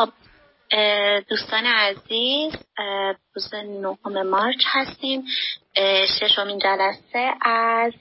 خب 0.00 0.12
دوستان 1.28 1.66
عزیز 1.66 2.54
روز 3.34 3.54
نهم 3.54 4.26
مارچ 4.26 4.64
هستیم. 4.66 5.24
ششمین 6.20 6.58
جلسه 6.58 7.32
از 7.42 7.92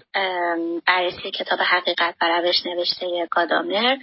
بررسی 0.85 1.31
کتاب 1.31 1.59
حقیقت 1.59 2.15
و 2.21 2.25
روش 2.25 2.65
نوشته 2.65 3.27
گادامر. 3.31 3.97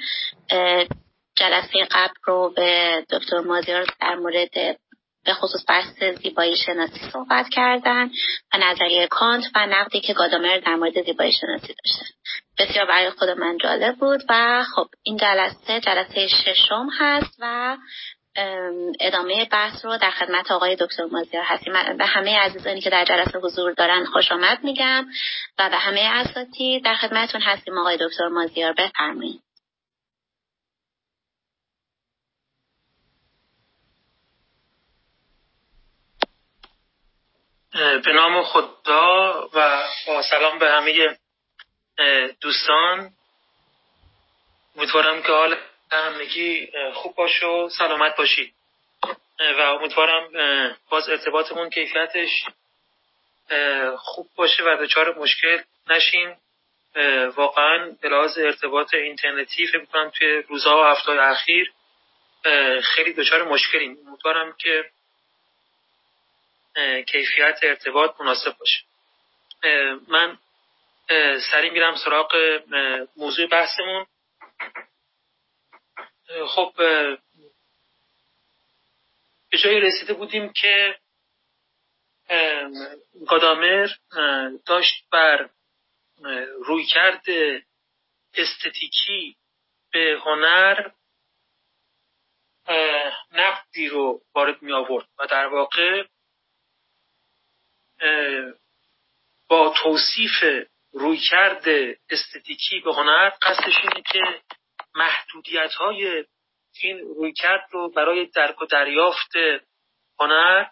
جلسه 1.36 1.84
قبل 1.90 2.14
رو 2.24 2.52
به 2.56 3.04
دکتر 3.10 3.40
مازیار 3.40 3.86
در 4.00 4.14
مورد 4.14 4.78
به 5.26 5.34
خصوص 5.34 5.64
بحث 5.68 6.02
زیبایی 6.22 6.56
شناسی 6.56 7.00
صحبت 7.12 7.48
کردن 7.48 8.10
و 8.54 8.58
نظریه 8.58 9.06
کانت 9.06 9.44
و 9.54 9.66
نقدی 9.66 10.00
که 10.00 10.12
گادامر 10.12 10.58
در 10.58 10.74
مورد 10.74 11.04
زیبایی 11.04 11.32
شناسی 11.32 11.74
داشته 11.84 12.06
بسیار 12.58 12.86
برای 12.86 13.10
خود 13.10 13.28
من 13.28 13.58
جالب 13.58 13.96
بود 13.96 14.24
و 14.28 14.64
خب 14.74 14.86
این 15.02 15.16
جلسه 15.16 15.80
جلسه 15.80 16.26
ششم 16.26 16.88
هست 16.98 17.36
و 17.38 17.76
ادامه 19.00 19.44
بحث 19.44 19.84
رو 19.84 19.96
در 19.96 20.10
خدمت 20.10 20.50
آقای 20.50 20.76
دکتر 20.76 21.04
مازیار 21.04 21.44
هستیم. 21.46 21.72
به 21.98 22.06
همه 22.06 22.38
عزیزانی 22.38 22.80
که 22.80 22.90
در 22.90 23.04
جلسه 23.04 23.38
حضور 23.38 23.72
دارن 23.72 24.04
خوش 24.04 24.32
آمد 24.32 24.64
میگم 24.64 25.06
و 25.58 25.70
به 25.70 25.76
همه 25.76 26.00
اساتید 26.00 26.84
در 26.84 26.94
خدمتون 26.94 27.40
هستیم. 27.40 27.78
آقای 27.78 27.96
دکتر 28.00 28.28
مازیار 28.28 28.72
بفرمایید. 28.72 29.40
به 37.72 38.12
نام 38.12 38.42
خدا 38.42 39.48
و 39.54 39.82
با 40.06 40.22
سلام 40.22 40.58
به 40.58 40.70
همه 40.70 41.18
دوستان. 42.40 43.10
امیدوارم 44.76 45.22
که 45.22 45.28
حال 45.32 45.56
همگی 45.92 46.68
خوب 46.94 47.14
باشه 47.14 47.46
و 47.46 47.68
سلامت 47.68 48.16
باشید 48.16 48.54
و 49.58 49.60
امیدوارم 49.60 50.28
باز 50.90 51.08
ارتباطمون 51.08 51.70
کیفیتش 51.70 52.44
خوب 53.98 54.28
باشه 54.36 54.62
و 54.62 54.76
دچار 54.80 55.18
مشکل 55.18 55.58
نشیم. 55.88 56.36
واقعا 57.36 57.96
به 58.02 58.08
لحاظ 58.08 58.38
ارتباط 58.38 58.94
اینترنتی 58.94 59.66
فکر 59.66 59.78
می‌کنم 59.78 60.10
توی 60.10 60.42
روزها 60.42 60.82
و 60.82 60.84
هفته 60.84 61.12
اخیر 61.12 61.72
خیلی 62.82 63.12
دچار 63.12 63.42
مشکلیم. 63.42 63.96
امیدوارم 64.08 64.54
که 64.58 64.84
کیفیت 67.06 67.58
ارتباط 67.62 68.20
مناسب 68.20 68.56
باشه. 68.58 68.84
من 70.08 70.38
سریع 71.50 71.72
میرم 71.72 71.96
سراغ 71.96 72.60
موضوع 73.16 73.46
بحثمون. 73.46 74.06
خب 76.46 76.72
به 79.50 79.58
جایی 79.58 79.80
رسیده 79.80 80.14
بودیم 80.14 80.52
که 80.52 80.98
گادامر 83.26 83.88
داشت 84.66 85.04
بر 85.10 85.50
رویکرد 86.64 87.24
استتیکی 88.34 89.36
به 89.92 90.20
هنر 90.24 90.90
نقدی 93.32 93.88
رو 93.88 94.22
وارد 94.34 94.62
می 94.62 94.72
آورد 94.72 95.08
و 95.18 95.26
در 95.26 95.46
واقع 95.46 96.04
با 99.48 99.74
توصیف 99.82 100.66
رویکرد 100.92 101.64
استتیکی 102.10 102.80
به 102.80 102.94
هنر 102.94 103.30
قصدش 103.42 103.76
اینه 103.82 104.02
که 104.12 104.42
محدودیت 104.94 105.74
های 105.74 106.24
این 106.82 106.98
رویکرد 106.98 107.68
رو 107.70 107.90
برای 107.90 108.26
درک 108.26 108.62
و 108.62 108.66
دریافت 108.66 109.32
هنر 110.20 110.66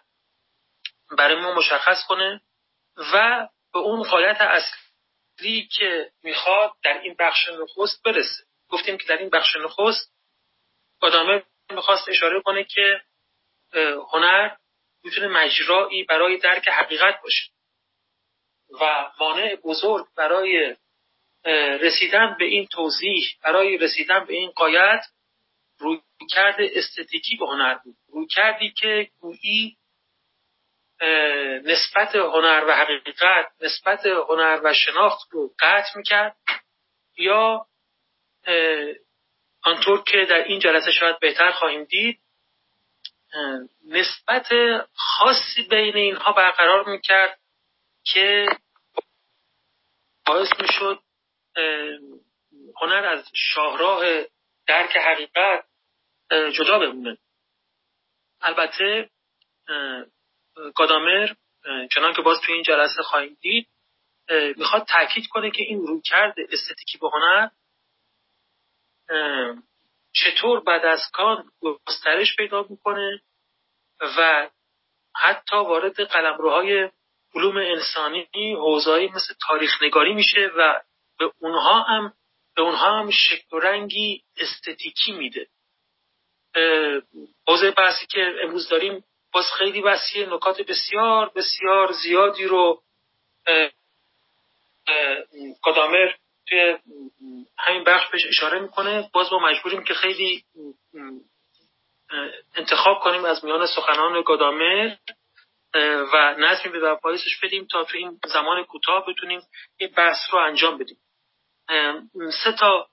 برای 1.17 1.35
ما 1.35 1.53
مشخص 1.53 2.03
کنه 2.07 2.41
و 3.13 3.47
به 3.73 3.79
اون 3.79 4.03
غایت 4.03 4.37
اصلی 4.41 5.67
که 5.67 6.11
می‌خواد 6.23 6.71
در 6.83 7.01
این 7.01 7.15
بخش 7.19 7.49
نخست 7.49 8.03
برسه. 8.03 8.43
گفتیم 8.69 8.97
که 8.97 9.07
در 9.07 9.17
این 9.17 9.29
بخش 9.29 9.55
نخست 9.55 10.13
آدامه 11.01 11.43
می‌خواست 11.71 12.09
اشاره 12.09 12.41
کنه 12.41 12.63
که 12.63 13.01
هنر 14.13 14.55
می‌تونه 15.05 15.27
مجرایی 15.27 16.03
برای 16.03 16.37
درک 16.37 16.67
حقیقت 16.67 17.21
باشه. 17.23 17.51
و 18.81 19.11
مانع 19.19 19.55
بزرگ 19.55 20.05
برای 20.17 20.75
رسیدن 21.81 22.35
به 22.39 22.45
این 22.45 22.67
توضیح 22.67 23.23
برای 23.43 23.77
رسیدن 23.77 24.25
به 24.25 24.33
این 24.33 24.49
قایت 24.51 25.01
روی 25.79 26.01
کرد 26.31 26.55
استتیکی 26.59 27.35
به 27.35 27.45
هنر 27.45 27.73
بود. 27.73 27.95
روی 28.07 28.27
کردی 28.27 28.71
که 28.71 29.09
گویی 29.19 29.77
نسبت 31.63 32.15
هنر 32.15 32.65
و 32.67 32.75
حقیقت 32.75 33.51
نسبت 33.61 34.05
هنر 34.05 34.61
و 34.63 34.73
شناخت 34.73 35.27
رو 35.31 35.53
قطع 35.59 35.97
می‌کرد 35.97 36.35
یا 37.17 37.65
آنطور 39.63 40.03
که 40.03 40.25
در 40.29 40.43
این 40.43 40.59
جلسه 40.59 40.91
شاید 40.91 41.19
بهتر 41.19 41.51
خواهیم 41.51 41.83
دید 41.83 42.19
نسبت 43.85 44.47
خاصی 44.93 45.63
بین 45.69 45.95
اینها 45.95 46.31
برقرار 46.31 46.89
می‌کرد 46.89 47.39
که 48.03 48.45
باعث 50.25 50.49
می‌شد 50.61 50.99
هنر 52.81 53.05
از 53.05 53.31
شاهراه 53.33 54.23
درک 54.67 54.97
حقیقت 54.97 55.65
جدا 56.53 56.79
بمونه. 56.79 57.17
البته 58.41 59.09
گادامر 60.75 61.33
چنان 61.91 62.13
که 62.13 62.21
باز 62.21 62.41
توی 62.41 62.53
این 62.53 62.63
جلسه 62.63 63.03
خواهیم 63.03 63.37
دید 63.41 63.67
می‌خواد 64.57 64.85
تاکید 64.87 65.27
کنه 65.27 65.51
که 65.51 65.63
این 65.63 65.87
رویکرد 65.87 66.35
استتیکی 66.51 66.97
به 66.97 67.09
هنر 67.13 67.49
چطور 70.15 70.59
بعد 70.59 70.85
از 70.85 71.11
کان 71.13 71.51
گسترش 71.87 72.35
پیدا 72.35 72.65
می‌کنه 72.69 73.21
و 74.01 74.49
حتی 75.15 75.55
وارد 75.55 76.01
قلمروهای 76.01 76.89
علوم 77.35 77.57
انسانی 77.57 78.27
حوزه‌ای 78.53 79.07
مثل 79.07 79.33
تاریخ 79.47 79.83
نگاری 79.83 80.13
میشه 80.13 80.51
و 80.57 80.81
به 81.19 81.31
اونها 81.39 81.81
هم 81.81 82.13
به 82.55 82.61
اونها 82.61 82.99
هم 82.99 83.11
شکل 83.11 83.57
و 83.57 83.59
رنگی 83.59 84.23
استتیکی 84.37 85.11
میده. 85.11 85.47
حوزه 87.47 87.71
بحثی 87.71 88.07
که 88.07 88.33
امروز 88.43 88.69
داریم 88.69 89.03
باز 89.33 89.45
خیلی 89.57 89.81
وسیع 89.81 90.33
نکات 90.33 90.61
بسیار 90.61 91.31
بسیار 91.35 91.91
زیادی 91.91 92.45
رو 92.45 92.83
کدامر 95.63 96.13
توی 96.47 96.77
همین 97.57 97.83
بخش 97.83 98.07
بهش 98.11 98.25
اشاره 98.29 98.59
می‌کنه. 98.59 99.09
باز 99.13 99.33
ما 99.33 99.39
مجبوریم 99.39 99.83
که 99.83 99.93
خیلی 99.93 100.45
انتخاب 102.55 102.99
کنیم 102.99 103.25
از 103.25 103.45
میان 103.45 103.65
سخنان 103.65 104.21
گادامر 104.21 104.95
و 106.13 106.35
نظمی 106.37 106.71
به 106.71 106.95
بایستش 107.03 107.39
بدیم 107.43 107.67
تا 107.71 107.83
تو 107.83 107.97
این 107.97 108.19
زمان 108.25 108.63
کوتاه 108.63 109.05
بتونیم 109.07 109.41
این 109.77 109.89
بحث 109.97 110.17
رو 110.31 110.39
انجام 110.39 110.77
بدیم. 110.77 110.97
سه 112.43 112.51
تا 112.51 112.89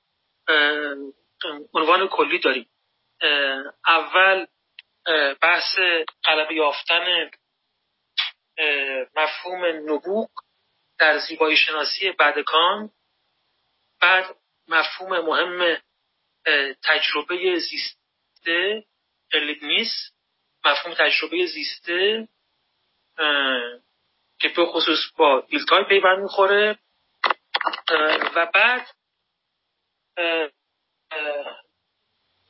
عنوان 1.74 2.08
کلی 2.08 2.38
داریم. 2.38 2.68
اول 3.86 4.46
بحث 5.42 5.78
قلب 6.22 6.52
یافتن 6.52 7.30
مفهوم 9.16 9.64
نبوغ 9.64 10.30
در 10.98 11.18
زیبایی 11.18 11.56
شناسی 11.56 12.12
بعد 12.12 12.38
کان. 12.38 12.90
بعد 14.02 14.36
مفهوم 14.68 15.20
مهم 15.20 15.82
تجربه 16.82 17.58
زیسته 17.58 18.84
لیبنیس 19.32 20.12
مفهوم 20.64 20.94
تجربه 20.94 21.46
زیسته 21.46 22.28
که 24.40 24.48
به 24.56 24.66
خصوص 24.66 24.98
با 25.16 25.46
دیلتای 25.48 25.84
پیوند 25.84 26.22
می‌خوره. 26.22 26.78
و 28.36 28.46
بعد 28.54 28.86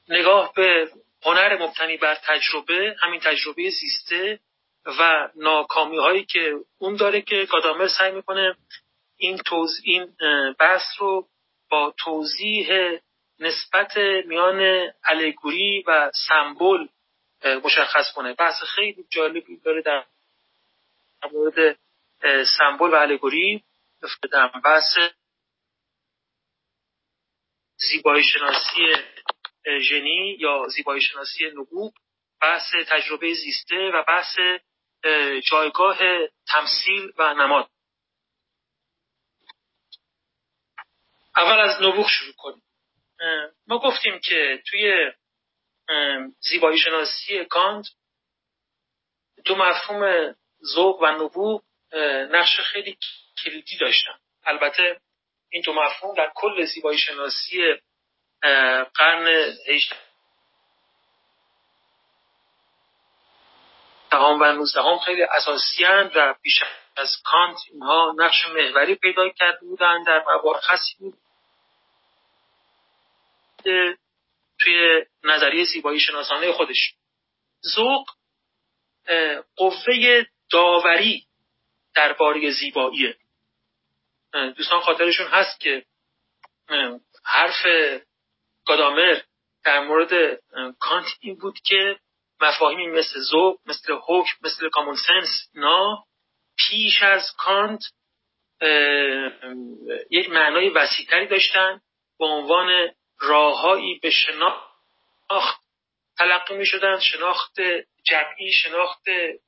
نگاه 0.08 0.52
به 0.54 0.90
هنر 1.22 1.62
مبتنی 1.62 1.96
بر 1.96 2.14
تجربه 2.14 2.96
همین 3.00 3.20
تجربه 3.20 3.70
زیسته 3.70 4.40
و 4.86 5.28
ناکامی 5.36 5.98
هایی 5.98 6.24
که 6.24 6.54
اون 6.78 6.96
داره 6.96 7.22
که 7.22 7.44
گادامر 7.50 7.88
سعی 7.88 8.12
می‌کنه 8.12 8.56
این 9.16 9.38
توز 9.38 9.80
این 9.84 10.16
بحث 10.58 10.82
رو 10.98 11.28
با 11.72 11.94
توضیح 11.98 12.68
نسبت 13.38 13.96
میان 14.26 14.90
الگوری 15.04 15.84
و 15.86 16.10
سمبل 16.28 16.86
مشخص 17.64 18.12
کنه. 18.14 18.34
بحث 18.34 18.62
خیلی 18.62 19.06
جالبی 19.10 19.56
داره 19.56 19.82
در 19.82 20.04
مورد 21.32 21.78
سمبل 22.58 22.90
و 22.90 22.94
الگوری. 22.94 23.64
در 24.32 24.48
بحث 24.64 24.98
زیبایی 27.76 28.24
شناسی 28.24 28.94
ژنی 29.80 30.36
یا 30.40 30.66
زیبایی 30.68 31.00
شناسی 31.00 31.46
نبوغ 31.46 31.92
بحث 32.40 32.74
تجربه 32.88 33.34
زیسته 33.34 33.90
و 33.94 34.04
بحث 34.08 34.38
جایگاه 35.44 35.98
تمثیل 36.46 37.12
و 37.18 37.34
نماد. 37.34 37.68
اول 41.36 41.60
از 41.60 41.82
نبوغ 41.82 42.08
شروع 42.08 42.32
کنیم. 42.32 42.62
ما 43.66 43.78
گفتیم 43.78 44.18
که 44.18 44.62
توی 44.66 45.12
زیبایی 46.40 46.78
شناسی 46.78 47.44
کانت 47.44 47.86
دو 49.44 49.56
مفهوم 49.56 50.34
ذوق 50.74 51.02
و 51.02 51.06
نبوغ 51.06 51.62
نقش 52.30 52.60
خیلی 52.60 52.98
کلیدی 53.44 53.76
داشتن. 53.76 54.18
البته 54.44 55.00
این 55.50 55.62
دو 55.62 55.72
مفهوم 55.72 56.14
در 56.14 56.32
کل 56.34 56.64
زیبایی 56.64 56.98
شناسی 56.98 57.74
قرن 58.94 59.54
دهم 64.12 64.40
و 64.40 64.52
نوزدهم 64.52 64.98
خیلی 64.98 65.22
اساسی 65.22 65.84
و 65.84 66.34
بیش 66.42 66.62
از 66.96 67.22
کانت 67.24 67.58
اینها 67.72 68.14
نقش 68.16 68.46
محوری 68.46 68.94
پیدا 68.94 69.28
کرده 69.28 69.66
بودند 69.66 70.06
در 70.06 70.24
مباحثی 70.28 70.94
بود. 70.98 71.18
توی 74.60 75.04
نظریه 75.24 75.64
زیبایی 75.64 76.00
شناسانه 76.00 76.52
خودش. 76.52 76.94
ذوق 77.74 78.06
قوه 79.56 80.24
داوری 80.50 81.26
درباره 81.94 82.50
زیباییه 82.50 83.16
دوستان 84.56 84.80
خاطرشون 84.80 85.26
هست 85.26 85.60
که 85.60 85.84
حرف 87.24 87.66
گادامر 88.66 89.20
در 89.64 89.80
مورد 89.80 90.40
کانت 90.78 91.06
این 91.20 91.34
بود 91.38 91.58
که 91.58 91.96
مفاهیمی 92.42 92.86
مثل 92.86 93.20
ذوق 93.20 93.58
مثل 93.66 93.92
حکم 93.92 94.36
مثل 94.42 94.68
کامون 94.68 94.96
سنس 94.96 95.50
نا 95.54 96.04
پیش 96.58 97.02
از 97.02 97.22
کانت 97.38 97.80
یک 100.10 100.30
معنای 100.30 100.68
وسیعتری 100.68 101.26
داشتن 101.26 101.80
به 102.18 102.24
عنوان 102.24 102.90
راههایی 103.20 103.98
به 104.02 104.10
شناخت 104.10 104.72
تلقی 106.18 106.54
می 106.54 106.66
شدن 106.66 106.98
شناخت 107.00 107.60
جمعی 108.04 108.52
شناخت 108.52 109.02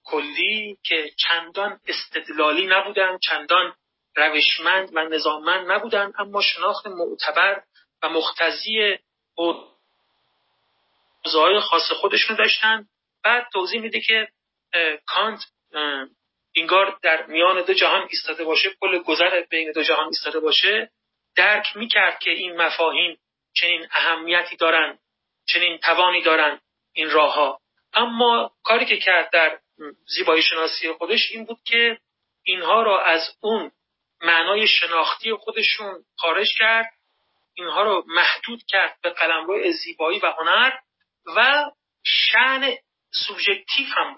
کلی 0.05 0.79
که 0.85 1.11
چندان 1.17 1.81
استدلالی 1.87 2.67
نبودن 2.67 3.19
چندان 3.19 3.75
روشمند 4.17 4.91
و 4.93 5.08
نظاممند 5.08 5.73
نبودن 5.73 6.12
اما 6.19 6.43
شناخت 6.43 6.87
معتبر 6.87 7.62
و 8.02 8.08
مختزی 8.08 8.99
حوزه‌های 11.25 11.61
خاص 11.61 11.93
خودشون 11.93 12.37
داشتن. 12.37 12.87
بعد 13.25 13.49
توضیح 13.53 13.81
میده 13.81 14.00
که 14.00 14.29
کانت 15.06 15.41
انگار 16.56 16.99
در 17.03 17.26
میان 17.26 17.62
دو 17.62 17.75
جهان 17.75 18.09
ایستاده 18.11 18.44
باشه 18.44 18.71
پل 18.71 18.99
گذر 18.99 19.41
بین 19.41 19.73
دو 19.73 19.82
جهان 19.82 20.06
ایستاده 20.06 20.41
باشه. 20.41 20.91
درک 21.37 21.76
می‌کرد 21.76 22.19
که 22.19 22.31
این 22.31 22.56
مفاهیم 22.56 23.19
چنین 23.55 23.87
اهمیتی 23.91 24.56
دارن 24.56 24.99
چنین 25.47 25.79
توانی 25.79 26.23
دارن 26.23 26.61
این 26.93 27.11
راه 27.11 27.35
ها 27.35 27.61
اما 27.93 28.50
کاری 28.65 28.87
که 28.87 28.97
کرد 28.97 29.31
در 29.32 29.59
زیبایی 30.06 30.43
شناسی 30.43 30.93
خودش 30.93 31.31
این 31.31 31.44
بود 31.44 31.59
که 31.65 31.99
اینها 32.43 32.82
را 32.82 33.03
از 33.03 33.37
اون 33.41 33.70
معنای 34.23 34.67
شناختی 34.67 35.35
خودشون 35.35 36.05
خارج 36.17 36.49
کرد. 36.59 36.91
اینها 37.55 37.82
رو 37.82 38.05
محدود 38.06 38.62
کرد 38.69 38.99
به 39.03 39.11
قلمرو 39.11 39.73
زیبایی 39.73 40.19
و 40.19 40.35
هنر. 40.38 40.70
و 41.26 41.71
شعن 42.05 42.75
سوبژکتیو 43.26 43.87
هم 43.87 44.17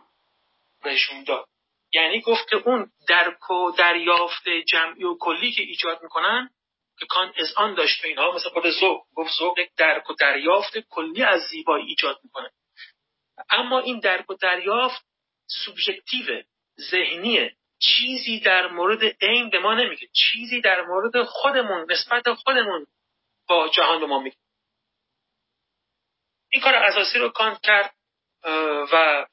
بهشون 0.85 1.25
داد. 1.25 1.47
یعنی 1.93 2.21
گفت 2.21 2.49
که 2.49 2.57
اون 2.57 2.91
درک 3.09 3.51
و 3.51 3.71
دریافت 3.71 4.49
جمعی 4.49 5.05
و 5.05 5.17
کلی 5.21 5.53
که 5.53 5.63
ایجاد 5.63 6.03
می‌کنن 6.03 6.51
که 6.99 7.07
کان 7.07 7.33
از 7.39 7.55
آن 7.57 7.75
داشت 7.75 8.03
به 8.03 8.09
اینها 8.09 8.33
مثل 8.33 8.49
خود 8.49 8.71
ذوق. 8.71 9.03
گفت 9.15 9.33
ذوق 9.39 9.59
یک 9.59 9.71
درک 9.77 10.11
و 10.11 10.15
دریافت 10.15 10.79
کلی 10.79 11.23
از 11.23 11.43
زیبایی 11.51 11.87
ایجاد 11.87 12.21
می‌کنه. 12.25 12.51
اما 13.51 13.79
این 13.79 14.01
درک 14.01 14.31
و 14.31 14.35
دریافت 14.35 15.07
سوبژکتیو 15.47 16.43
ذهنیه 16.91 17.57
چیزی 17.79 18.41
در 18.41 18.67
مورد 18.67 19.25
عین 19.25 19.51
به 19.51 19.59
ما 19.59 19.75
نمیگه. 19.75 20.09
چیزی 20.13 20.61
در 20.61 20.83
مورد 20.83 21.23
خودمون 21.23 21.87
نسبت 21.91 22.33
خودمون 22.33 22.87
با 23.49 23.69
جهان 23.69 24.01
به 24.01 24.07
ما 24.07 24.19
میگه. 24.19 24.37
این 26.57 26.63
کار 26.63 26.75
اساسی 26.75 27.19
رو 27.19 27.29
کانت 27.29 27.61
کرد 27.61 27.95
و 28.93 29.27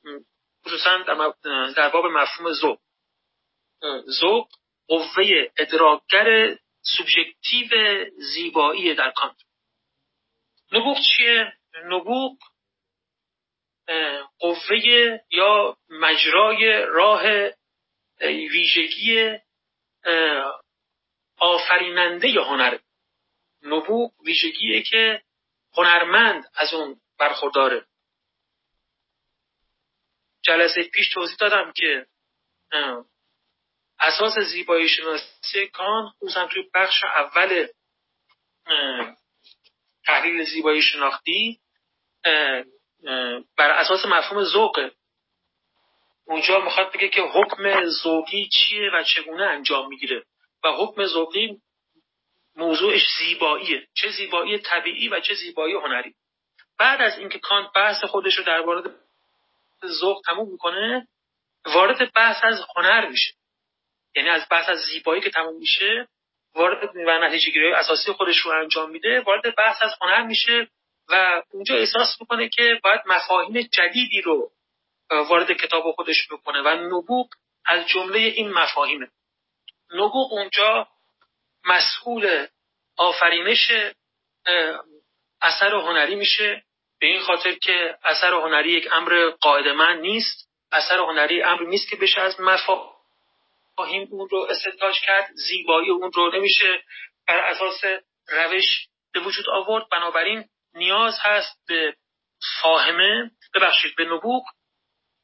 خصوصا 0.66 0.98
در 1.78 1.90
باب 1.90 2.06
مفهوم 2.06 2.52
ذوق. 2.52 2.80
ذوق 4.20 4.48
قوه 4.88 5.52
ادراکگر 5.58 6.58
سوبژکتیو 6.82 8.06
زیبایی 8.18 8.96
در 8.96 9.12
کانت. 9.12 9.36
نبوغ 10.72 10.98
چیه؟ 11.18 11.54
نبوغ 11.86 12.38
قوه 14.40 15.20
یا 15.30 15.78
مجرای 15.90 16.86
راه 16.86 17.24
ویژگی 18.22 19.40
آفریننده 21.38 22.42
هنر. 22.42 22.78
نبوغ 23.62 24.12
ویژگیه 24.26 24.82
که 24.82 25.22
هنرمند 25.78 26.44
از 26.56 26.74
اون 26.74 27.00
برخورداره. 27.24 27.86
جلسه 30.42 30.84
پیش 30.84 31.10
توضیح 31.14 31.38
دادم 31.40 31.72
که 31.76 32.06
اساس 34.00 34.40
زیبایی 34.40 34.90
شناسی 34.90 35.68
کان 35.74 36.10
خصوصا 36.10 36.48
توی 36.48 36.64
بخش 36.74 37.04
اول 37.04 37.68
تحلیل 40.06 40.44
زیبایی 40.44 40.82
شناختی 40.82 41.60
بر 43.58 43.72
اساس 43.72 44.06
مفهوم 44.06 44.44
ذوق. 44.44 44.92
اونجا 46.26 46.60
می‌خواد 46.60 46.94
بگه 46.94 47.10
که 47.10 47.22
حکم 47.22 47.86
ذوقی 47.86 48.50
چیه 48.50 48.90
و 48.94 49.04
چگونه 49.04 49.44
انجام 49.44 49.88
می‌گیره. 49.88 50.26
و 50.64 50.72
حکم 50.72 51.06
ذوقی 51.06 51.62
موضوعش 52.56 53.02
زیباییه. 53.20 53.88
چه 53.94 54.12
زیبایی 54.12 54.58
طبیعی 54.58 55.10
و 55.10 55.20
چه 55.20 55.34
زیبایی 55.34 55.74
هنری. 55.74 56.16
بعد 56.84 57.02
از 57.02 57.20
اینکه 57.20 57.40
کانت 57.40 57.74
بحث 57.76 58.04
خودش 58.04 58.38
رو 58.38 58.44
در 58.44 58.60
مورد 58.60 58.96
ذوق 59.86 60.22
تموم 60.26 60.52
می‌کنه 60.52 61.08
وارد 61.66 62.14
بحث 62.14 62.44
از 62.44 62.66
هنر 62.76 63.08
میشه. 63.08 63.34
یعنی 64.16 64.30
از 64.30 64.48
بحث 64.52 64.70
از 64.70 64.80
زیبایی 64.80 65.22
که 65.22 65.30
تموم 65.30 65.58
میشه 65.58 66.08
وارد 66.56 66.96
و 66.96 67.20
نتیجه 67.20 67.52
گیری 67.52 67.74
اساسی 67.74 68.12
خودش 68.12 68.38
رو 68.38 68.52
انجام 68.52 68.90
میده 68.90 69.22
وارد 69.22 69.56
بحث 69.56 69.78
از 69.82 69.92
هنر 70.02 70.22
میشه 70.22 70.68
و 71.10 71.42
اونجا 71.52 71.76
احساس 71.76 72.22
می‌کنه 72.22 72.50
که 72.50 72.80
باید 72.84 73.02
مفاهیم 73.06 73.62
جدیدی 73.62 74.22
رو 74.22 74.52
وارد 75.10 75.52
کتاب 75.52 75.92
خودش 75.92 76.28
بکنه 76.32 76.62
و 76.62 76.68
نبوغ 76.68 77.30
از 77.66 77.88
جمله 77.88 78.20
این 78.20 78.54
مفاهیمه. 78.54 79.08
نبوغ 79.94 80.34
اونجا 80.34 80.88
مسئول 81.66 82.48
آفرینش 82.98 83.72
اثر 85.42 85.76
هنری 85.76 86.16
میشه. 86.16 86.64
به 87.04 87.10
این 87.10 87.22
خاطر 87.22 87.54
که 87.54 87.98
اثر 88.04 88.34
هنری 88.34 88.72
یک 88.72 88.88
امر 88.92 89.30
قاعدمند 89.30 90.02
نیست. 90.02 90.50
اثر 90.72 90.98
هنری 90.98 91.44
امر 91.44 91.64
نیست 91.64 91.90
که 91.90 91.96
بشه 91.96 92.22
از 92.22 92.40
مفاهیم 92.40 94.08
اون 94.12 94.30
رو 94.30 94.48
استنتاج 94.50 95.00
کرد. 95.00 95.30
زیبایی 95.34 95.90
اون 95.90 96.12
رو 96.12 96.32
نمیشه 96.36 96.84
بر 97.28 97.38
اساس 97.38 97.82
روش 98.28 98.88
به 99.14 99.20
وجود 99.20 99.50
آورد. 99.50 99.90
بنابراین 99.92 100.46
نیاز 100.74 101.20
هست 101.22 101.68
به 101.68 101.96
فاهمه 102.62 103.32
ببخشید 103.56 103.96
به 103.96 104.06
نبوغ 104.06 104.44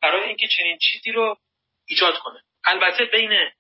برای 0.02 0.28
اینکه 0.28 0.48
چنین 0.48 0.78
چیزی 0.78 1.12
رو 1.12 1.38
ایجاد 1.86 2.20
کنه. 2.20 2.44
البته 2.64 3.06
بین 3.06 3.52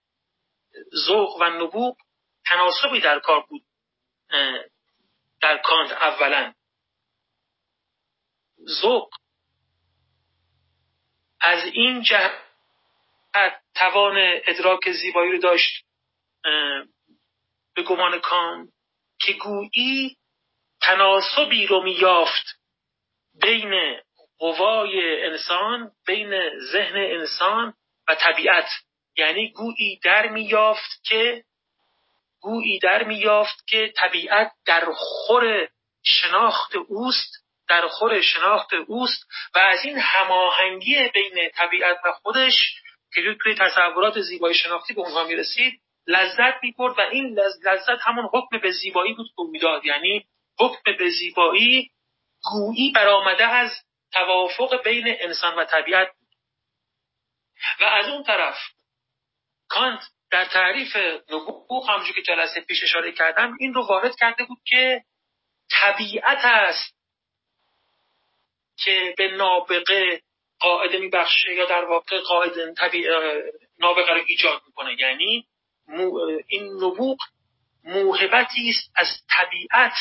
ذوق 1.05 1.41
و 1.41 1.43
نبوغ 1.43 1.97
تناسبی 2.45 2.99
در 2.99 3.19
کار 3.19 3.45
بود 3.49 3.61
در 5.41 5.57
کانت 5.57 5.91
اولا. 5.91 6.53
ذوق 8.67 9.09
از 11.41 11.65
این 11.65 12.01
جهت 12.01 12.31
توان 13.75 14.15
ادراک 14.47 14.91
زیبایی 14.91 15.31
رو 15.31 15.37
داشت 15.37 15.85
به 17.75 17.83
گمان 17.87 18.19
کان 18.19 18.67
که 19.19 19.33
گویی 19.33 20.17
تناسبی 20.81 21.67
رو 21.67 21.83
میافت 21.83 22.45
بین 23.41 23.99
قوای 24.37 25.25
انسان 25.25 25.91
بین 26.05 26.59
ذهن 26.71 26.95
انسان 26.95 27.73
و 28.07 28.15
طبیعت. 28.15 28.69
یعنی 29.17 29.51
گویی 29.51 29.99
در 30.03 30.27
میافت 30.29 31.03
که 31.03 31.43
گویی 32.41 32.79
در 32.79 33.03
میافت 33.03 33.67
که 33.67 33.93
طبیعت 33.97 34.51
در 34.65 34.87
خور 34.95 35.67
شناخت 36.03 36.75
اوست 36.75 37.48
در 37.69 37.87
خور 37.87 38.21
شناخت 38.21 38.73
اوست 38.73 39.27
و 39.55 39.59
از 39.59 39.83
این 39.83 39.97
هماهنگی 39.97 41.09
بین 41.13 41.49
طبیعت 41.55 41.97
و 42.05 42.11
خودش 42.11 42.73
که 43.13 43.35
توی 43.41 43.55
تصورات 43.55 44.21
زیبایی 44.21 44.55
شناختی 44.55 44.93
به 44.93 45.01
اونها 45.01 45.23
می‌رسید 45.23 45.81
لذت 46.07 46.63
می‌برد 46.63 46.99
و 46.99 47.01
این 47.01 47.39
لذت 47.39 48.01
همون 48.01 48.29
حکم 48.33 48.59
به 48.59 48.71
زیبایی 48.71 49.13
بود 49.13 49.27
که 49.27 49.43
می‌داد. 49.51 49.85
یعنی 49.85 50.25
حکم 50.59 50.97
به 50.97 51.09
زیبایی 51.09 51.91
گویی 52.51 52.91
برآمده 52.95 53.47
از 53.47 53.71
توافق 54.11 54.83
بین 54.83 55.05
انسان 55.07 55.55
و 55.55 55.65
طبیعت 55.65 56.07
بود. 56.07 56.29
و 57.79 57.83
از 57.83 58.09
اون 58.09 58.23
طرف 58.23 58.57
کانت 59.67 60.01
در 60.31 60.45
تعریف 60.45 60.95
نبوغ 61.29 61.89
همونجور 61.89 62.15
که 62.15 62.21
جلسه 62.21 62.61
پیش 62.61 62.83
اشاره 62.83 63.11
کردم 63.11 63.57
این 63.59 63.73
رو 63.73 63.87
وارد 63.87 64.15
کرده 64.15 64.43
بود 64.43 64.59
که 64.65 65.03
طبیعت 65.71 66.39
است. 66.43 66.98
که 68.83 69.13
به 69.17 69.27
نابغه 69.27 70.21
قاعده 70.59 70.97
میبخشه 70.97 71.53
یا 71.53 71.65
در 71.65 71.85
واقع 71.85 72.19
قاعده 72.19 72.73
نابغه 73.79 74.13
رو 74.13 74.21
ایجاد 74.27 74.61
می‌کنه. 74.67 74.95
یعنی 74.99 75.47
این 76.47 76.63
نبوغ 76.73 77.17
موهبتی 77.83 78.69
است 78.69 78.91
از 78.95 79.07
طبیعت 79.29 79.93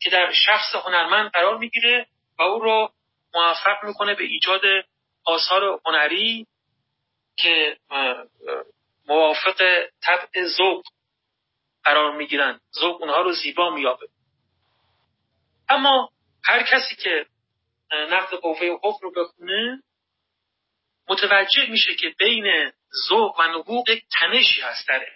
که 0.00 0.10
در 0.10 0.32
شخص 0.32 0.74
هنرمند 0.74 1.30
قرار 1.30 1.58
می‌گیره 1.58 2.06
و 2.38 2.42
او 2.42 2.60
رو 2.60 2.92
موفق 3.34 3.84
می‌کنه 3.84 4.14
به 4.14 4.24
ایجاد 4.24 4.62
آثار 5.24 5.80
هنری 5.86 6.46
که 7.36 7.76
موافق 9.06 9.86
طبع 10.02 10.44
ذوق 10.44 10.84
قرار 11.84 12.16
می‌گیرن. 12.16 12.60
ذوق 12.80 13.02
اونها 13.02 13.22
رو 13.22 13.32
زیبا 13.32 13.70
میابه 13.70 14.08
اما 15.68 16.10
هر 16.44 16.62
کسی 16.62 16.96
که 16.96 17.26
نقد 17.92 18.34
قوه 18.34 18.78
حکم 18.82 18.98
رو 19.02 19.12
بخونه 19.12 19.82
متوجه 21.08 21.66
میشه 21.70 21.94
که 21.94 22.14
بین 22.18 22.72
ذوق 23.08 23.40
و 23.40 23.42
نبوغ 23.42 23.88
یک 23.88 24.04
تنشی 24.20 24.60
هست 24.60 24.88
در 24.88 25.06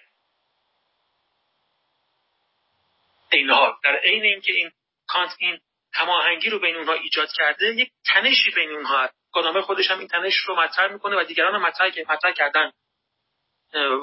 این 3.33 3.51
حال. 3.51 3.73
در 3.85 3.97
عین 3.97 4.23
اینکه 4.23 4.53
این 4.53 4.71
کانت 5.07 5.35
این 5.39 5.61
هماهنگی 5.93 6.51
رو 6.51 6.59
بین 6.59 6.77
اونها 6.77 6.93
ایجاد 6.93 7.33
کرده 7.33 7.75
یک 7.75 7.93
تنشی 8.05 8.51
بین 8.51 8.71
اونها 8.71 9.05
هست. 9.05 9.15
خودش 9.63 9.91
هم 9.91 9.99
این 9.99 10.09
تنش 10.09 10.37
رو 10.37 10.57
مطرح 10.57 10.93
می‌کنه 10.93 11.17
و 11.17 11.25
دیگران 11.25 11.55
هم 11.55 11.63
مطرح 11.63 12.33
کردن. 12.33 12.73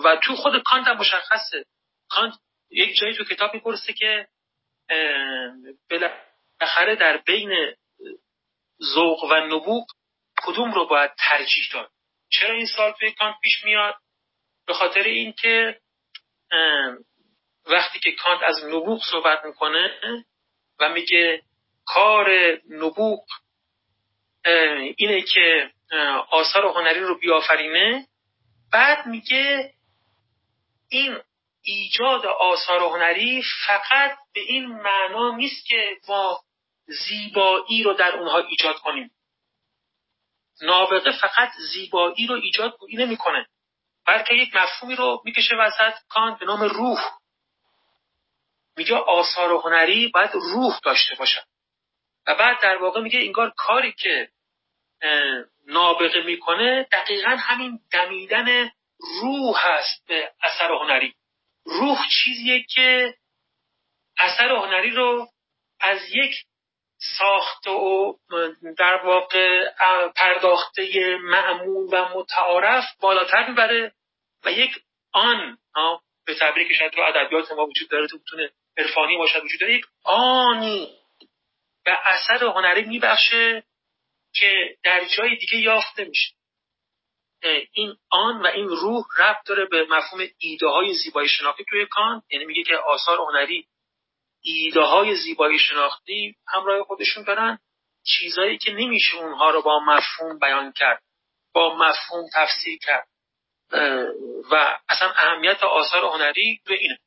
و 0.03 0.15
تو 0.23 0.35
خود 0.35 0.63
کانت 0.63 0.88
هم 0.88 0.97
مشخصه. 0.97 1.65
کانت 2.09 2.33
یک 2.69 2.97
جایی 2.97 3.15
تو 3.15 3.23
کتاب 3.23 3.53
می‌پرسه 3.53 3.93
که 3.93 4.27
بالاخره 5.89 6.95
در 6.95 7.17
بین 7.17 7.75
ذوق 8.83 9.24
و 9.24 9.33
نبوغ 9.33 9.86
کدوم 10.43 10.71
رو 10.71 10.88
باید 10.88 11.12
ترجیح 11.17 11.63
داد؟ 11.74 11.91
چرا 12.29 12.55
این 12.55 12.65
سال 12.65 12.91
توی 12.91 13.12
کانت 13.12 13.36
پیش 13.43 13.63
میاد؟ 13.63 13.95
به 14.67 14.74
خاطر 14.74 15.03
اینکه 15.03 15.79
وقتی 17.65 18.00
که 18.00 18.12
کانت 18.12 18.43
از 18.43 18.65
نبوغ 18.65 19.03
صحبت 19.12 19.45
می‌کنه 19.45 19.91
و 20.79 20.89
میگه 20.89 21.41
کار 21.86 22.29
نبوغ 22.69 23.25
اینه 24.98 25.21
که 25.21 25.71
آثار 26.29 26.65
هنری 26.65 27.00
رو 27.00 27.19
بیافرینه 27.19 28.07
بعد 28.74 29.05
میگه 29.05 29.74
این 30.89 31.17
ایجاد 31.62 32.25
آثار 32.25 32.83
هنری 32.83 33.43
فقط 33.67 34.17
به 34.33 34.41
این 34.41 34.65
معنا 34.65 35.36
نیست 35.36 35.65
که 35.65 35.98
ما 36.07 36.41
زیبایی 36.89 37.84
رو 37.84 37.93
در 37.93 38.15
اونها 38.15 38.38
ایجاد 38.38 38.79
کنیم. 38.79 39.12
نابغه 40.62 41.12
فقط 41.12 41.51
زیبایی 41.74 42.27
رو 42.27 42.36
ایجاد 42.36 42.77
نمی‌کنه 42.93 43.48
بلکه 44.08 44.34
یک 44.34 44.55
مفهومی 44.55 44.96
رو 44.96 45.22
می‌کشه 45.25 45.55
وسط 45.55 45.93
کانت 46.10 46.39
به 46.39 46.46
نام 46.46 46.63
روح. 46.63 47.00
میگه 48.77 48.96
آثار 48.96 49.51
هنری 49.51 50.08
باید 50.08 50.31
روح 50.34 50.79
داشته 50.84 51.15
باشن. 51.15 51.41
و 52.27 52.36
بعد 52.36 52.62
در 52.62 52.77
واقع 52.77 53.01
میگه 53.01 53.19
انگار 53.19 53.53
کاری 53.58 53.91
که 53.91 54.29
نابغه 55.67 56.22
می‌کنه 56.22 56.88
دقیقا 56.91 57.36
همین 57.39 57.79
دمیدن 57.91 58.72
روح 59.22 59.67
هست 59.67 60.08
به 60.08 60.31
اثر 60.41 60.72
هنری. 60.72 61.15
روح 61.65 62.08
چیزیه 62.10 62.63
که 62.63 63.15
اثر 64.17 64.51
هنری 64.51 64.91
رو 64.91 65.27
از 65.79 66.00
یک 66.12 66.36
ساخته 67.00 67.72
و 67.72 68.13
در 68.77 69.06
واقع 69.06 69.70
پرداخته 70.15 71.18
معمول 71.18 71.88
و 71.91 72.18
متعارف 72.18 72.86
بالاتر 73.00 73.50
می‌بره 73.50 73.94
و 74.46 74.51
یک 74.51 74.72
آن 75.13 75.58
به 76.25 76.36
تعبیری 76.36 76.68
که 76.68 76.74
شاید 76.74 76.91
تو 76.91 77.01
ادبیات 77.01 77.51
ما 77.51 77.65
وجود 77.65 77.89
داره 77.89 78.08
تو 78.08 78.18
عرفانی 78.77 79.18
باشد 79.18 79.44
وجود 79.44 79.60
داره 79.60 79.74
یک 79.74 79.86
آنی 80.03 81.00
به 81.86 82.08
اثر 82.08 82.46
هنری 82.46 82.84
میبخشه 82.84 83.63
که 84.34 84.77
در 84.84 85.06
جای 85.06 85.36
دیگه 85.36 85.58
یافته 85.58 86.03
میشه 86.03 86.36
این 87.74 87.96
آن 88.10 88.41
و 88.41 88.48
این 88.48 88.68
روح 88.68 89.03
ربط 89.20 89.48
داره 89.48 89.65
به 89.65 89.86
مفهوم 89.89 90.27
ایده 90.38 90.68
های 90.68 90.94
زیبایی 90.94 91.29
شناختی 91.29 91.65
توی 91.70 91.86
کان 91.86 92.22
یعنی 92.29 92.46
میگه 92.46 92.63
که 92.63 92.75
آثار 92.75 93.18
هنری 93.18 93.68
ایده 94.41 94.81
های 94.81 95.15
زیبایی 95.15 95.60
شناختی 95.60 96.36
همراه 96.48 96.84
خودشون 96.84 97.24
دارن. 97.24 97.60
چیزایی 98.05 98.58
که 98.58 98.72
نمیشه 98.72 99.17
اونها 99.17 99.50
رو 99.50 99.62
با 99.62 99.79
مفهوم 99.79 100.39
بیان 100.39 100.72
کرد 100.72 101.03
با 101.53 101.75
مفهوم 101.75 102.25
تفسیر 102.34 102.79
کرد. 102.81 103.08
و 104.51 104.77
اصلا 104.89 105.10
اهمیت 105.10 105.63
آثار 105.63 106.05
هنری 106.05 106.62
تو 106.65 106.74
اینه. 106.74 107.00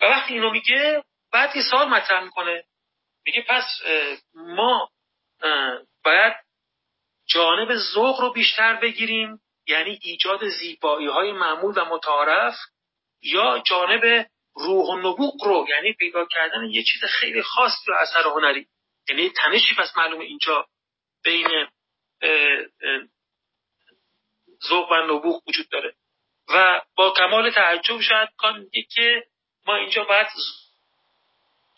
و 0.00 0.04
وقتی 0.04 0.34
اینو 0.34 0.50
میگه 0.50 1.04
بعد 1.32 1.56
یه 1.56 1.62
سال 1.70 1.88
مطرح 1.88 2.24
می‌کنه. 2.24 2.64
میگه 3.26 3.44
پس 3.48 3.64
ما 4.34 4.90
باید 6.04 6.34
جانب 7.26 7.76
ذوق 7.76 8.20
رو 8.20 8.32
بیشتر 8.32 8.76
بگیریم. 8.76 9.40
یعنی 9.66 9.98
ایجاد 10.02 10.48
زیبایی 10.48 11.06
های 11.06 11.32
معمول 11.32 11.78
و 11.78 11.84
متعارف 11.84 12.54
یا 13.22 13.58
جانب 13.58 14.26
روح 14.56 14.88
و 14.88 14.98
نبوغ 14.98 15.44
رو 15.44 15.66
یعنی 15.68 15.92
پیدا 15.92 16.26
کردن 16.30 16.64
یه 16.64 16.82
چیز 16.82 17.04
خیلی 17.04 17.42
خاص 17.42 17.72
تو 17.86 17.92
اثر 17.92 18.22
هنری. 18.28 18.66
یعنی 19.08 19.30
تنشی 19.30 19.74
پس 19.78 19.96
معلوم 19.96 20.20
اینجا 20.20 20.66
بین 21.24 21.68
ذوق 24.68 24.92
و 24.92 24.94
نبوغ 24.94 25.48
وجود 25.48 25.68
داره. 25.68 25.94
و 26.48 26.82
با 26.96 27.14
کمال 27.16 27.50
تعجب 27.50 28.00
شاید 28.00 28.28
کان 28.36 28.70
که 28.90 29.24
ما 29.66 29.76
اینجا 29.76 30.04
باید 30.04 30.26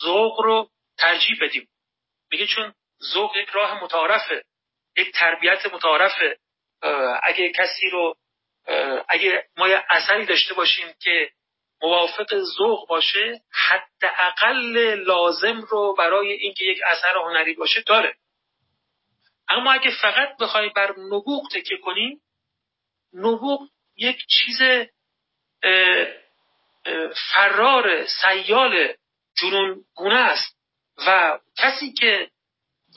ذوق 0.02 0.40
رو 0.40 0.70
ترجیح 0.98 1.38
بدیم. 1.40 1.68
میگه 2.30 2.46
چون 2.46 2.74
ذوق 3.12 3.36
یک 3.36 3.48
راه 3.48 3.84
متعارفه 3.84 4.44
یک 4.96 5.12
تربیت 5.12 5.66
متعارفه. 5.66 6.38
اگه 7.22 7.52
کسی 7.52 7.90
رو 7.90 8.16
اگه 9.08 9.48
ما 9.56 9.68
یه 9.68 9.84
اثری 9.88 10.26
داشته 10.26 10.54
باشیم 10.54 10.94
که 11.00 11.30
موافق 11.82 12.38
ذوق 12.38 12.88
باشه 12.88 13.40
حداقل 13.52 14.94
لازم 14.94 15.60
رو 15.60 15.94
برای 15.98 16.32
اینکه 16.32 16.64
یک 16.64 16.78
اثر 16.86 17.14
هنری 17.16 17.54
باشه 17.54 17.80
داره. 17.86 18.16
اما 19.48 19.72
اگه 19.72 19.90
فقط 20.02 20.36
بخوایم 20.40 20.72
بر 20.76 20.94
نبوغ 20.98 21.50
تکیه 21.52 21.78
کنیم 21.78 22.20
نبوغ 23.12 23.60
یک 23.96 24.18
چیز 24.26 24.88
فرار 27.32 28.06
سیال 28.06 28.94
جنون 29.36 29.84
گونه 29.94 30.14
است 30.14 30.56
و 31.06 31.38
کسی 31.58 31.92
که 31.92 32.30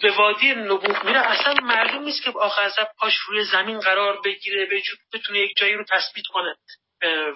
به 0.01 0.12
وادی 0.12 0.55
نبوغ 0.55 1.05
میره 1.05 1.19
اصلا 1.19 1.53
معلوم 1.53 2.03
نیست 2.03 2.24
که 2.24 2.31
آخر 2.31 2.62
از 2.62 2.75
پاش 2.98 3.13
روی 3.27 3.43
زمین 3.43 3.79
قرار 3.79 4.21
بگیره 4.21 4.67
بتونه 5.13 5.39
یک 5.39 5.57
جایی 5.57 5.74
رو 5.74 5.83
تثبیت 5.83 6.25
کنه. 6.25 6.55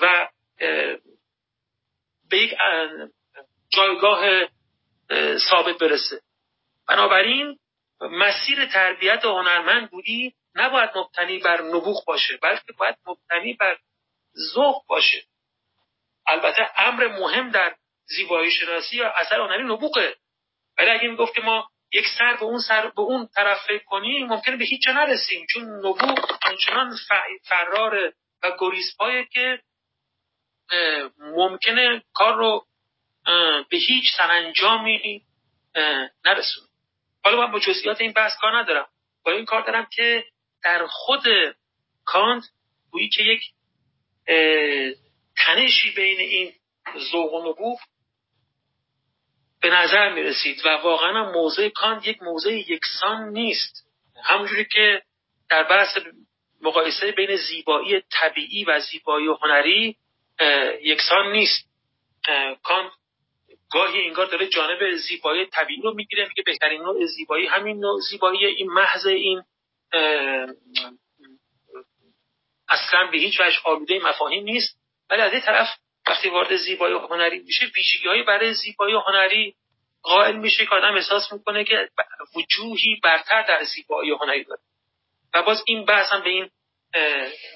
و 0.01 0.27
به 2.33 2.39
یک 2.39 2.53
جایگاه 3.69 4.47
ثابت 5.49 5.77
برسه. 5.77 6.21
بنابراین 6.87 7.59
مسیر 8.01 8.65
تربیت 8.65 9.25
هنرمند 9.25 9.89
بودی 9.89 10.33
نباید 10.55 10.89
مبتنی 10.95 11.37
بر 11.37 11.61
نبوغ 11.61 12.05
باشه 12.05 12.37
بلکه 12.41 12.73
باید 12.77 12.95
مبتنی 13.07 13.53
بر 13.53 13.77
ذوق 14.53 14.85
باشه. 14.87 15.23
البته 16.27 16.69
امر 16.75 17.07
مهم 17.07 17.49
در 17.49 17.75
زیبایی 18.05 18.51
شناسی 18.51 18.97
یا 18.97 19.09
اثر 19.09 19.39
هنری 19.39 19.63
نبوغه. 19.63 20.15
ولی 20.77 20.89
اگه 20.89 21.07
می‌گفت 21.07 21.35
که 21.35 21.41
ما 21.41 21.69
یک 21.91 22.05
سر 22.17 22.35
به 22.35 22.43
اون 22.43 22.59
سر 22.59 22.89
به 22.89 23.01
اون 23.01 23.27
طرف 23.35 23.65
فکر 23.67 23.83
کنیم 23.83 24.27
ممکنه 24.27 24.57
به 24.57 24.65
هیچ 24.65 24.83
جا 24.83 24.91
نرسیم 24.91 25.45
چون 25.53 25.63
نبوغ 25.63 26.37
آنچنان 26.45 26.97
فرار 27.43 28.13
و 28.43 28.51
گریزپایه 28.59 29.25
که 29.25 29.61
ممکنه 31.19 32.03
کار 32.13 32.35
رو 32.35 32.65
به 33.69 33.77
هیچ 33.77 34.05
سرانجامی 34.17 35.25
نرسونه. 36.25 36.67
حالا 37.23 37.37
من 37.37 37.51
با 37.51 37.59
جزئیات 37.59 38.01
این 38.01 38.13
بحث 38.13 38.31
کار 38.41 38.57
ندارم. 38.57 38.87
با 39.25 39.31
این 39.31 39.45
کار 39.45 39.61
دارم 39.61 39.87
که 39.91 40.25
در 40.63 40.87
خود 40.87 41.23
کانت 42.05 42.43
گویی 42.91 43.09
که 43.09 43.23
یک 43.23 43.43
تنشی 45.37 45.91
بین 45.91 46.19
این 46.19 46.53
ذوق 47.11 47.33
و 47.33 47.49
نبوغ 47.49 47.79
به 49.61 49.69
نظر 49.69 50.13
می 50.13 50.23
رسید 50.23 50.65
و 50.65 50.69
واقعا 50.69 51.31
موضع 51.31 51.69
کانت 51.69 52.07
یک 52.07 52.23
موضع 52.23 52.53
یکسان 52.53 53.29
نیست. 53.29 53.87
همونجوری 54.23 54.65
که 54.65 55.01
در 55.49 55.63
بحث 55.63 55.97
مقایسه 56.61 57.11
بین 57.11 57.35
زیبایی 57.35 58.01
طبیعی 58.11 58.65
و 58.65 58.79
زیبایی 58.79 59.27
هنری 59.27 59.97
یکسان 60.81 61.31
نیست. 61.31 61.69
کانت 62.63 62.91
گاهی 63.71 64.07
انگار 64.07 64.25
داره 64.25 64.47
جانب 64.47 64.95
زیبایی 64.95 65.45
طبیعی 65.45 65.81
رو 65.81 65.93
می‌گیره 65.93 66.27
میگه 66.27 66.43
بهترین 66.45 66.81
نوع 66.81 67.05
زیبایی 67.05 67.47
همین 67.47 67.79
نوع 67.79 67.99
زیبایی 67.99 68.45
این 68.45 68.69
محض 68.69 69.05
این 69.05 69.43
اصلا 72.69 73.07
به 73.11 73.17
هیچ 73.17 73.41
وجه 73.41 73.57
آلوده 73.63 73.99
مفاهیم 73.99 74.43
نیست. 74.43 74.79
ولی 75.09 75.21
از 75.21 75.31
این 75.31 75.41
طرف 75.41 75.67
وقتی 76.07 76.29
وارد 76.29 76.55
زیبایی 76.55 76.95
هنری 76.95 77.39
میشه 77.39 77.65
ویژگی 77.75 78.23
برای 78.27 78.53
زیبایی 78.53 78.95
هنری 78.95 79.55
قائل 80.01 80.35
میشه 80.35 80.65
که 80.65 80.75
آدم 80.75 80.95
احساس 80.95 81.33
می‌کنه 81.33 81.63
که 81.63 81.89
وجوهی 82.35 82.99
برتر 83.03 83.41
در 83.41 83.63
زیبایی 83.63 84.11
هنری 84.11 84.43
داره. 84.43 84.61
و 85.33 85.43
باز 85.43 85.63
این 85.67 85.85
بحث 85.85 86.11
هم 86.11 86.23
به 86.23 86.29
این 86.29 86.49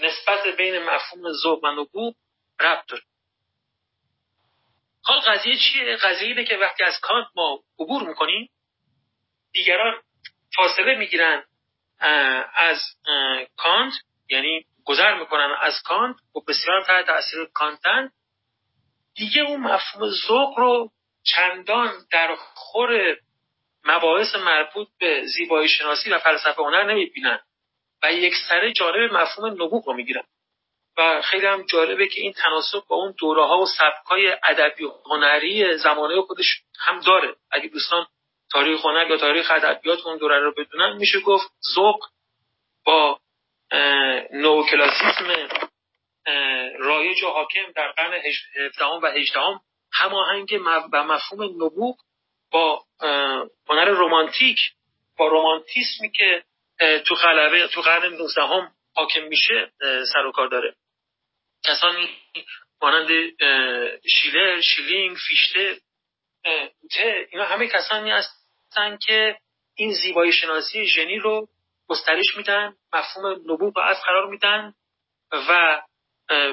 نسبت 0.01 0.57
بین 0.57 0.79
مفهوم 0.79 1.31
ذوق 1.43 1.63
و 1.63 1.67
نبوغ 1.67 2.15
ربط 2.59 2.85
داره. 2.87 3.03
حال 5.03 5.19
قضیه 5.19 5.57
چیه؟ 5.57 5.95
قضیه 5.95 6.27
اینه 6.27 6.43
که 6.43 6.57
وقتی 6.57 6.83
از 6.83 6.99
کانت 6.99 7.27
ما 7.35 7.59
عبور 7.79 8.07
می‌کنیم 8.07 8.49
دیگران 9.51 10.01
فاصله 10.55 10.95
می‌گیرن 10.95 11.43
از 12.55 12.81
کانت 13.57 13.93
یعنی 14.29 14.65
گذر 14.85 15.19
می‌کنن 15.19 15.55
از 15.61 15.81
کانت 15.85 16.15
و 16.35 16.39
بسیار 16.39 16.83
تحت 16.83 17.05
تاثیر 17.05 17.45
کانتن. 17.53 18.11
دیگه 19.15 19.41
اون 19.41 19.61
مفهوم 19.61 20.09
ذوق 20.27 20.59
رو 20.59 20.91
چندان 21.23 22.05
در 22.11 22.35
خور 22.35 23.17
مباحث 23.85 24.35
مربوط 24.35 24.87
به 24.99 25.25
زیبایی 25.25 25.69
شناسی 25.69 26.09
و 26.09 26.19
فلسفه 26.19 26.61
هنر 26.63 26.83
نمی‌بینن 26.83 27.39
و 28.03 28.13
یک 28.13 28.33
سره 28.49 28.73
جالب 28.73 29.13
مفهوم 29.13 29.51
نبوغ 29.53 29.87
رو 29.87 29.93
می‌گیرن. 29.93 30.23
و 30.97 31.21
خیلی 31.21 31.45
هم 31.45 31.65
جالبه 31.65 32.07
که 32.07 32.21
این 32.21 32.33
تناسب 32.33 32.83
با 32.87 32.95
اون 32.95 33.15
دوره 33.19 33.45
ها 33.45 33.57
و 33.57 33.65
سبک 33.65 34.05
های 34.05 34.37
ادبی 34.43 34.83
و 34.83 34.91
هنری 35.05 35.77
زمانه 35.77 36.21
خودش 36.21 36.61
هم 36.79 36.99
داره. 36.99 37.35
اگه 37.51 37.67
دوستان 37.67 38.07
تاریخ 38.51 38.85
هنر 38.85 39.09
یا 39.09 39.17
تاریخ 39.17 39.51
ادبیات 39.51 39.99
اون 40.05 40.17
دوره 40.17 40.39
رو 40.39 40.53
بدونن 40.57 40.97
میشه 40.97 41.19
گفت 41.19 41.51
ذوق 41.75 41.99
با 42.85 43.19
نوکلاسیسم 44.31 45.47
رایج 46.79 47.23
و 47.23 47.27
حاکم 47.27 47.71
در 47.75 47.91
قرن 47.91 48.13
17 48.13 48.85
و 48.85 49.05
18 49.05 49.39
هماهنگ 49.93 50.59
و 50.93 51.03
مفهوم 51.03 51.43
نبوغ 51.43 51.97
با 52.51 52.83
هنر 53.69 53.85
رومانتیک 53.85 54.59
با 55.17 55.27
رومانتیسمی 55.27 56.11
که 56.11 56.43
تو 57.05 57.15
غلبه 57.15 57.67
تو 57.67 57.81
قرن 57.81 58.13
19 58.13 58.41
هم 58.41 58.71
حاکم 58.95 59.23
میشه 59.23 59.71
سر 60.13 60.25
و 60.25 60.31
کار 60.31 60.47
داره. 60.47 60.75
کسانی 61.67 62.09
مانند 62.81 63.07
شیلر 64.09 64.61
شیلینگ 64.61 65.17
فیشته 65.27 65.77
ته 66.95 67.27
اینا 67.31 67.45
همه 67.45 67.67
کسانی 67.67 68.11
هستن 68.11 68.97
که 69.07 69.37
این 69.75 69.93
زیبایی 69.93 70.31
شناسی 70.31 70.87
ژنی 70.87 71.19
رو 71.19 71.47
گسترش 71.87 72.37
میدن 72.37 72.73
مفهوم 72.93 73.31
نبوغ 73.31 73.77
رو 73.77 73.81
از 73.81 74.01
قرار 74.01 74.27
میدن 74.27 74.73
و 75.31 75.81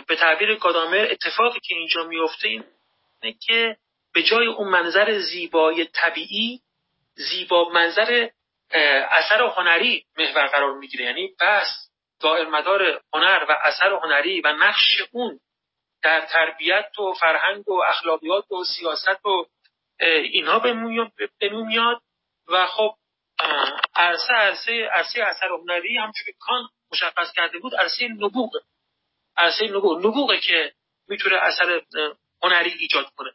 به 0.06 0.16
تعبیر 0.16 0.54
کادامر 0.54 1.08
اتفاقی 1.10 1.60
که 1.60 1.74
اینجا 1.74 2.04
میفته 2.04 2.48
اینه 2.48 3.36
که 3.40 3.76
به 4.14 4.22
جای 4.22 4.46
اون 4.46 4.68
منظر 4.68 5.18
زیبای 5.18 5.84
طبیعی 5.84 6.60
زیبا 7.14 7.68
منظر 7.68 8.28
اثر 9.10 9.42
هنری 9.42 10.04
محور 10.18 10.46
قرار 10.46 10.78
می‌گیره. 10.78 11.04
یعنی 11.04 11.34
بس 11.40 11.83
دائر 12.24 12.48
مدار 12.48 13.00
هنر 13.14 13.46
و 13.48 13.52
اثر 13.62 13.92
هنری 13.92 14.40
و 14.40 14.52
نقش 14.52 15.02
اون 15.12 15.40
در 16.02 16.26
تربیت 16.26 16.98
و 16.98 17.12
فرهنگ 17.12 17.68
و 17.68 17.82
اخلاقیات 17.88 18.52
و 18.52 18.64
سیاست 18.64 19.26
و 19.26 19.46
اینها 20.00 20.58
به 20.58 20.72
میاد 21.52 22.02
و 22.48 22.66
خب 22.66 22.94
عرصه 23.96 24.32
عرصه 24.34 24.84
عرصه 24.92 25.22
اثر 25.22 25.48
هنری 25.48 25.96
همچون 25.96 26.34
کان 26.40 26.68
مشخص 26.92 27.32
کرده 27.32 27.58
بود 27.58 27.74
عرصه 27.74 28.08
نبوغ. 28.08 28.50
عرصه 29.36 29.68
نبوغ. 29.68 30.06
نبوغه 30.06 30.40
که 30.40 30.72
می‌تونه 31.08 31.36
اثر 31.36 31.82
هنری 32.42 32.70
ایجاد 32.78 33.06
کنه. 33.16 33.30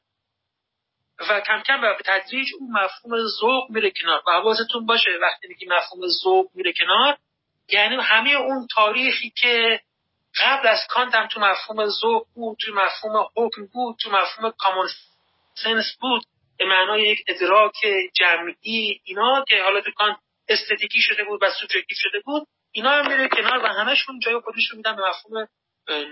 و 1.30 1.41
کم 1.41 1.62
کم 1.62 1.82
به 1.82 1.97
تدریج 2.06 2.47
اون 2.60 2.71
مفهوم 2.71 3.28
ذوق 3.39 3.69
میره 3.69 3.91
کنار. 3.91 4.23
و 4.28 4.32
حواستون 4.32 4.86
باشه 4.86 5.12
وقتی 5.21 5.47
میگی 5.47 5.65
مفهوم 5.65 6.08
ذوق 6.23 6.49
میره 6.54 6.73
کنار 6.73 7.17
یعنی 7.71 7.95
همه 8.01 8.29
اون 8.32 8.67
تاریخی 8.75 9.29
که 9.29 9.82
قبل 10.36 10.67
از 10.67 10.79
کانت 10.89 11.15
هم 11.15 11.27
تو 11.27 11.39
مفهوم 11.39 11.86
ذوق 11.86 12.27
بود 12.36 12.58
تو 12.62 12.73
مفهوم 12.73 13.29
حکم 13.36 13.65
بود 13.65 13.95
تو 13.99 14.12
مفهوم 14.12 14.51
کامون 14.58 14.88
سنس 15.53 15.97
بود 15.99 16.23
به 16.58 16.65
معنای 16.65 17.01
یک 17.01 17.23
ادراک 17.27 17.73
جمعی 18.13 19.01
اینا 19.03 19.45
که 19.47 19.63
حالا 19.63 19.82
تو 19.82 19.91
کانت 19.91 20.17
استتیکی 20.47 21.01
شده 21.01 21.23
بود 21.23 21.43
و 21.43 21.51
سوبژکتیو 21.51 21.97
شده 21.97 22.19
بود 22.19 22.47
اینا 22.71 22.89
هم 22.89 23.08
میره 23.08 23.27
کنار 23.27 23.63
و 23.63 23.67
همشون 23.67 24.19
جای 24.19 24.39
خودشون 24.39 24.77
میدن 24.77 24.95
به 24.95 25.01
مفهوم 25.10 25.47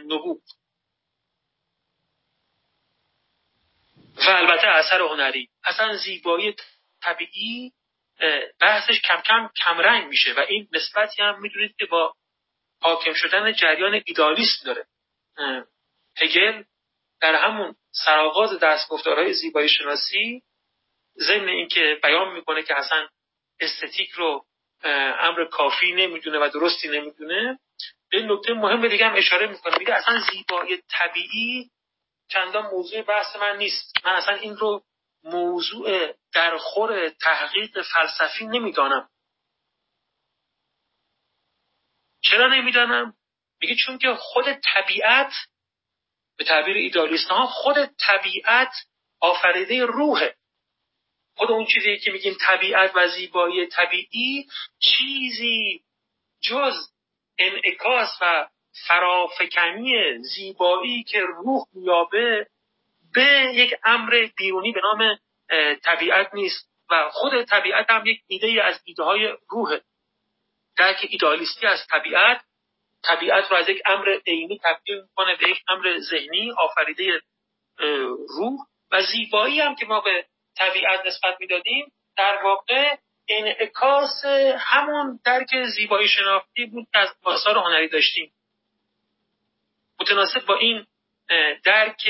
نبوغ. 0.05 0.37
و 4.17 4.29
البته 4.29 4.67
اثر 4.67 5.01
هنری. 5.01 5.49
اصلا 5.63 5.97
زیبایی 5.97 6.55
طبیعی 7.01 7.71
بحثش 8.61 9.01
کم 9.01 9.21
کم 9.21 9.49
کمرنگ 9.65 10.07
میشه 10.07 10.33
و 10.33 10.39
این 10.39 10.67
نسبتی 10.73 11.21
هم 11.21 11.41
می‌دونید 11.41 11.75
که 11.79 11.85
با 11.85 12.13
حاکم 12.81 13.13
شدن 13.13 13.53
جریان 13.53 14.01
ایدالیست 14.05 14.65
داره. 14.65 14.85
هگل 16.17 16.63
در 17.21 17.35
همون 17.35 17.75
سرآغاز 18.05 18.59
دستگفتارهای 18.59 19.33
زیبایی 19.33 19.69
شناسی 19.69 20.41
ضمن 21.17 21.49
اینکه 21.49 21.99
بیان 22.03 22.33
می‌کنه 22.33 22.63
که 22.63 22.77
اصلا 22.77 23.07
استتیک 23.59 24.09
رو 24.09 24.45
امر 25.19 25.45
کافی 25.45 25.91
نمی‌دونه 25.93 26.39
و 26.39 26.49
درستی 26.53 26.87
نمی‌دونه 26.87 27.59
به 28.11 28.21
نکته 28.21 28.53
مهم 28.53 28.87
دیگه 28.87 29.07
هم 29.07 29.15
اشاره 29.15 29.47
می‌کنه. 29.47 29.77
میگه 29.77 29.93
اصلا 29.93 30.19
زیبایی 30.31 30.83
طبیعی 30.89 31.71
چندان 32.29 32.65
موضوع 32.71 33.01
بحث 33.01 33.35
من 33.35 33.57
نیست. 33.57 34.05
من 34.05 34.11
اصلا 34.11 34.35
این 34.35 34.57
رو 34.57 34.83
موضوع 35.27 36.13
در 36.33 36.57
خور 36.57 37.09
تحقیق 37.09 37.81
فلسفی 37.81 38.47
نمی‌دانم. 38.47 39.09
چرا 42.21 42.47
نمی‌دانم؟ 42.47 43.13
میگه 43.61 43.75
چون 43.75 43.97
که 43.97 44.13
خود 44.13 44.53
طبیعت 44.53 45.33
به 46.37 46.43
تعبیر 46.43 46.77
ایدالیست 46.77 47.27
ها 47.27 47.45
خود 47.45 47.85
طبیعت 47.85 48.71
آفریده 49.19 49.85
روحه. 49.85 50.35
خود 51.35 51.51
اون 51.51 51.65
چیزی 51.65 51.97
که 51.97 52.11
میگیم 52.11 52.37
طبیعت 52.41 52.91
و 52.95 53.07
زیبایی 53.07 53.67
طبیعی 53.67 54.47
چیزی 54.79 55.83
جز 56.41 56.73
انعکاس 57.37 58.09
و 58.21 58.47
فرافکنی 58.87 60.17
زیبایی 60.17 61.03
که 61.03 61.19
روح 61.19 61.63
میابه 61.73 62.47
به 63.17 63.51
یک 63.53 63.75
امر 63.83 64.27
بیرونی 64.37 64.71
به 64.71 64.81
نام 64.83 65.17
طبیعت 65.83 66.33
نیست 66.33 66.69
و 66.89 67.09
خود 67.09 67.43
طبیعت 67.43 67.89
هم 67.89 68.05
یک 68.05 68.21
ایده 68.27 68.63
از 68.63 68.81
ایده 68.85 69.03
های 69.03 69.37
روحه 69.49 69.81
درک 70.77 71.07
ایدالیستی 71.09 71.67
از 71.67 71.87
طبیعت 71.87 72.41
طبیعت 73.03 73.51
رو 73.51 73.57
از 73.57 73.69
یک 73.69 73.81
امر 73.85 74.17
عینی 74.27 74.59
تبدیل 74.63 75.01
می‌کنه 75.01 75.35
به 75.35 75.49
یک 75.49 75.57
امر 75.67 75.99
ذهنی 75.99 76.51
آفریده 76.51 77.21
روح. 78.37 78.59
و 78.91 79.01
زیبایی 79.01 79.59
هم 79.59 79.75
که 79.75 79.85
ما 79.85 80.01
به 80.01 80.25
طبیعت 80.57 81.05
نسبت 81.05 81.37
می‌دادیم 81.39 81.91
در 82.17 82.43
واقع 82.43 82.95
انعکاس 83.29 84.25
همون 84.57 85.19
درک 85.25 85.65
زیبایی 85.75 86.07
شناختی 86.07 86.65
بود 86.65 86.87
که 86.93 86.99
از 86.99 87.09
آثار 87.23 87.57
هنری 87.57 87.87
داشتیم. 87.87 88.33
متناسب 89.99 90.45
با 90.45 90.55
این 90.57 90.85
درک 91.63 92.09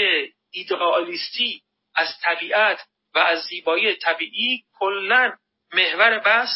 ایدئالیستی 0.57 1.61
از 1.95 2.07
طبیعت 2.21 2.79
و 3.15 3.19
از 3.19 3.43
زیبایی 3.43 3.95
طبیعی 3.95 4.63
کلا 4.79 5.33
محور 5.73 6.19
بحث 6.19 6.49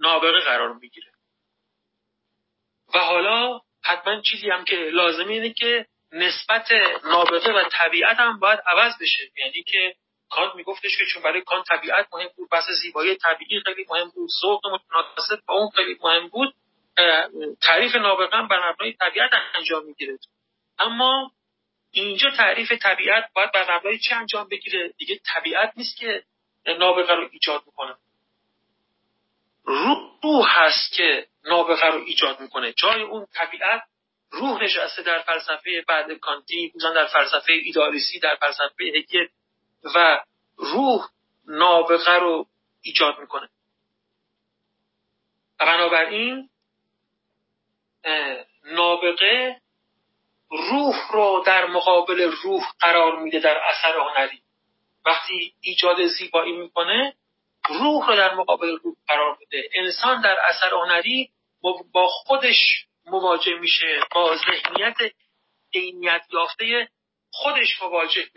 نابغه 0.00 0.40
قرار 0.40 0.72
می‌گیره. 0.72 1.12
و 2.94 2.98
حالا 2.98 3.60
حتما 3.84 4.20
چیزی 4.20 4.50
هم 4.50 4.64
که 4.64 4.76
لازمه 4.76 5.32
اینه 5.32 5.52
که 5.52 5.86
نسبت 6.12 6.72
نابغه 7.04 7.52
و 7.52 7.64
طبیعت 7.70 8.16
هم 8.16 8.38
باید 8.38 8.60
عوض 8.66 8.92
بشه. 9.00 9.30
یعنی 9.36 9.62
که 9.62 9.96
کانت 10.30 10.54
میگفتش 10.54 10.98
که 10.98 11.06
چون 11.06 11.22
برای 11.22 11.40
کانت 11.40 11.66
طبیعت 11.66 12.08
مهم 12.12 12.28
بود 12.36 12.50
بحث 12.50 12.70
زیبایی 12.82 13.16
طبیعی 13.16 13.60
خیلی 13.60 13.86
مهم 13.88 14.10
بود 14.14 14.30
ذوق 14.40 14.66
متناسب 14.66 15.40
با 15.46 15.54
اون 15.54 15.70
خیلی 15.70 15.98
مهم 16.02 16.28
بود 16.28 16.54
تعریف 17.62 17.96
نابغه 17.96 18.42
بر 18.50 18.70
مبنای 18.70 18.92
طبیعت 18.92 19.30
انجام 19.54 19.84
می‌گیره. 19.84 20.18
اما 20.78 21.32
اینجا 22.00 22.30
تعریف 22.30 22.72
طبیعت 22.72 23.30
باید 23.34 23.52
بر 23.52 23.76
مبنای 23.76 23.98
چه 23.98 24.14
انجام 24.14 24.48
بگیره؟ 24.48 24.88
دیگه 24.88 25.20
طبیعت 25.24 25.72
نیست 25.76 25.96
که 25.96 26.24
نابغه 26.66 27.14
رو 27.14 27.28
ایجاد 27.32 27.62
می‌کنه 27.66 27.94
روح 30.22 30.46
هست 30.48 30.92
که 30.92 31.26
نابغه 31.44 31.86
رو 31.86 32.04
ایجاد 32.04 32.40
می‌کنه. 32.40 32.72
جای 32.72 33.02
اون 33.02 33.26
طبیعت 33.34 33.82
روح 34.30 34.62
نشسته 34.62 35.02
در 35.02 35.22
فلسفه 35.22 35.84
بعد 35.88 36.12
کانتی 36.12 36.72
مثلا 36.76 36.92
در 36.94 37.06
فلسفه 37.06 37.52
ایدالیسی 37.52 38.18
در 38.20 38.36
فلسفه 38.36 38.84
هگل 38.84 39.26
و 39.94 40.24
روح 40.56 41.08
نابغه 41.46 42.14
رو 42.14 42.46
ایجاد 42.82 43.18
می‌کنه. 43.18 43.48
بنابراین 45.58 46.50
نابغه 48.64 49.60
روح 50.50 51.12
رو 51.12 51.42
در 51.46 51.66
مقابل 51.66 52.20
روح 52.42 52.62
قرار 52.80 53.18
میده 53.18 53.38
در 53.38 53.58
اثر 53.58 53.98
هنری 53.98 54.42
وقتی 55.06 55.54
ایجاد 55.60 56.06
زیبایی 56.06 56.52
می‌کنه 56.52 57.14
روح 57.68 58.06
رو 58.06 58.16
در 58.16 58.34
مقابل 58.34 58.78
روح 58.82 58.94
قرار 59.08 59.36
میده. 59.40 59.68
انسان 59.74 60.20
در 60.20 60.38
اثر 60.40 60.70
هنری 60.74 61.30
با 61.92 62.06
خودش 62.08 62.86
مواجه 63.06 63.54
میشه 63.54 64.00
با 64.14 64.36
ذهنیت 64.36 64.96
عینیت 65.74 66.22
یافته 66.32 66.88
خودش 67.30 67.82
مواجه 67.82 68.30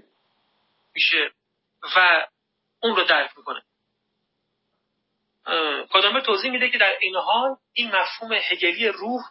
میشه 0.95 1.31
و 1.95 2.27
اون 2.83 2.95
رو 2.95 3.03
درک 3.03 3.31
می‌کنه. 3.37 3.61
کدامه 5.89 6.21
توضیح 6.21 6.51
میده 6.51 6.69
که 6.69 6.77
در 6.77 6.97
این 7.01 7.15
حال 7.15 7.55
این 7.73 7.95
مفهوم 7.95 8.33
هگلی 8.33 8.87
روح 8.87 9.21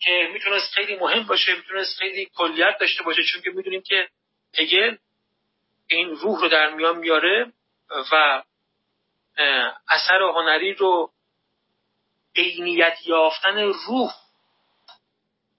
که 0.00 0.30
می‌تونست 0.32 0.72
خیلی 0.74 0.96
مهم 0.96 1.22
باشه 1.22 1.54
می‌تونست 1.54 1.98
خیلی 1.98 2.30
کلیت 2.36 2.78
داشته 2.80 3.02
باشه 3.02 3.22
چون 3.24 3.42
که 3.42 3.50
می‌دونیم 3.50 3.82
که 3.82 4.08
هگل 4.58 4.96
این 5.88 6.10
روح 6.10 6.40
رو 6.40 6.48
در 6.48 6.70
میان 6.70 6.98
میاره 6.98 7.52
و 8.12 8.42
اثر 9.88 10.22
هنری 10.22 10.74
رو 10.74 11.12
عینیت 12.36 12.98
یافتن 13.06 13.58
روح 13.58 14.12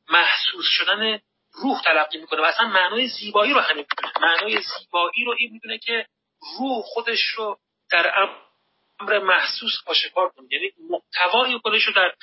محسوس 0.10 0.65
شدن 0.69 1.19
روح 1.54 1.82
تلقی 1.82 2.17
می‌کنه 2.17 2.41
و 2.41 2.45
اصلا 2.45 2.67
معنای 2.67 3.08
زیبایی 3.08 3.54
رو 3.54 3.60
همین 3.60 3.86
می‌دونه. 3.91 4.13
معنای 4.21 4.62
زیبایی 4.62 5.26
رو 5.26 5.36
این 5.38 5.52
می‌دونه 5.52 5.78
که 5.78 6.08
روح 6.60 6.82
خودش 6.84 7.28
رو 7.36 7.60
در 7.91 8.13
امر 9.00 9.19
محسوس 9.19 9.73
آشکار 9.86 10.30
کنه 10.30 10.47
یعنی 10.52 10.71
محتوای 10.89 11.58
خودش 11.58 11.84
رو 11.84 11.93
در 11.93 12.13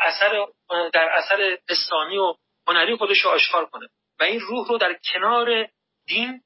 اثر 0.00 0.46
در 0.92 1.08
اثر 1.08 1.58
پستانی 1.68 2.18
و 2.18 2.34
هنری 2.68 2.96
خودش 2.96 3.18
رو 3.18 3.30
آشکار 3.30 3.66
کنه. 3.66 3.88
و 4.20 4.24
این 4.24 4.40
روح 4.40 4.68
رو 4.68 4.78
در 4.78 4.98
کنار 5.12 5.68
دین 6.06 6.42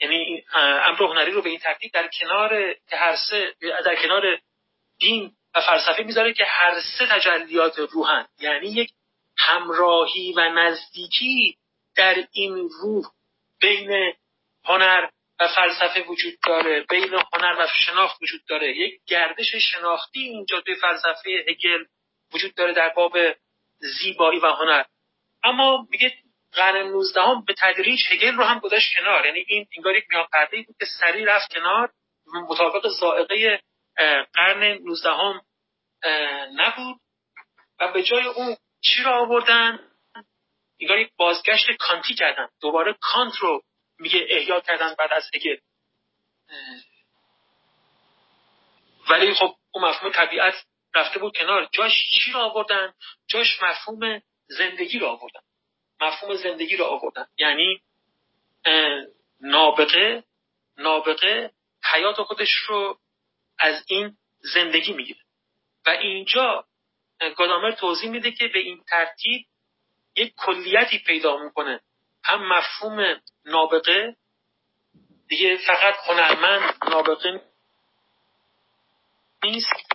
یعنی 0.00 0.44
امر 0.54 1.02
هنری 1.02 1.30
رو 1.30 1.42
به 1.42 1.50
این 1.50 1.58
ترتیب 1.58 1.92
در 1.92 2.08
کنار 2.20 2.74
هر 2.92 3.16
سه 3.16 3.54
در 3.84 3.96
کنار 4.02 4.38
دین 4.98 5.36
و 5.54 5.60
فلسفه 5.60 6.02
می‌ذاره 6.02 6.32
که 6.32 6.44
هر 6.44 6.80
سه 6.98 7.06
تجلیات 7.06 7.78
روحن. 7.78 8.26
یعنی 8.38 8.66
یک 8.66 8.90
همراهی 9.38 10.32
و 10.36 10.48
نزدیکی 10.48 11.58
در 11.96 12.26
این 12.32 12.68
روح 12.82 13.04
بین 13.60 14.14
هنر 14.64 15.08
و 15.40 15.48
فلسفه 15.48 16.02
وجود 16.02 16.34
داره 16.46 16.86
بین 16.90 17.14
هنر 17.32 17.56
و 17.58 17.66
شناخت 17.86 18.22
وجود 18.22 18.40
داره. 18.48 18.76
یک 18.76 19.00
گردش 19.06 19.54
شناختی 19.54 20.20
اینجا 20.20 20.60
توی 20.60 20.74
فلسفه 20.74 21.44
هگل 21.48 21.84
وجود 22.34 22.54
داره 22.54 22.72
در 22.72 22.88
باب 22.88 23.16
زیبایی 23.78 24.38
و 24.38 24.46
هنر. 24.46 24.84
اما 25.42 25.86
میگه 25.90 26.12
قرن 26.52 26.86
19 26.86 27.22
هم 27.22 27.44
به 27.44 27.54
تدریج 27.58 28.00
هگل 28.10 28.34
رو 28.34 28.44
هم 28.44 28.58
گذاشت 28.58 28.94
کنار. 28.94 29.26
یعنی 29.26 29.44
این 29.48 29.66
انگار 29.76 29.96
یک 29.96 30.04
میان 30.10 30.26
پرده 30.32 30.62
بود 30.62 30.76
که 30.80 30.86
سریع 31.00 31.36
رفت 31.36 31.54
کنار. 31.54 31.92
مطابق 32.26 32.88
زائقه 32.88 33.60
قرن 34.34 34.62
19 34.62 35.10
هم 35.10 35.40
نبود. 36.56 37.00
و 37.80 37.92
به 37.92 38.02
جای 38.02 38.24
اون 38.24 38.56
چی 38.80 39.02
رو 39.02 39.10
آوردن؟ 39.10 39.78
انگار 40.80 40.98
یک 40.98 41.10
بازگشت 41.16 41.70
کانتی 41.78 42.14
کردن. 42.14 42.48
دوباره 42.60 42.96
کانت 43.00 43.36
رو 43.36 43.62
میگه 43.98 44.26
احیا 44.28 44.60
کردن 44.60 44.94
بعد 44.98 45.12
از 45.12 45.30
هگل. 45.34 45.56
ولی 49.10 49.34
خب 49.34 49.56
اون 49.74 49.84
مفهوم 49.84 50.12
طبیعت 50.12 50.54
رفته 50.94 51.18
بود 51.18 51.36
کنار. 51.36 51.68
جاش 51.72 51.92
چی 51.92 52.32
رو 52.32 52.40
آوردن؟ 52.40 52.94
جاش 53.26 53.62
مفهوم 53.62 54.22
زندگی 54.46 54.98
رو 54.98 55.06
آوردن. 55.06 55.40
مفهوم 56.00 56.34
زندگی 56.34 56.76
رو 56.76 56.84
آوردن. 56.84 57.26
یعنی 57.38 57.82
نابغه 59.40 60.24
نابغه 60.78 61.50
حیات 61.92 62.22
خودش 62.22 62.54
رو 62.68 62.98
از 63.58 63.84
این 63.88 64.16
زندگی 64.54 64.92
می‌گیره. 64.92 65.20
و 65.86 65.90
اینجا 65.90 66.64
گادامر 67.36 67.72
توضیح 67.72 68.10
میده 68.10 68.32
که 68.32 68.48
به 68.48 68.58
این 68.58 68.84
ترتیب 68.90 69.46
یک 70.16 70.34
کلیتی 70.36 70.98
پیدا 70.98 71.36
می‌کنه. 71.36 71.80
هم 72.24 72.48
مفهوم 72.48 73.20
نابغه 73.44 74.16
دیگه 75.28 75.56
فقط 75.56 75.94
هنرمند 76.08 76.74
نابغه 76.88 77.40
نیست. 79.44 79.93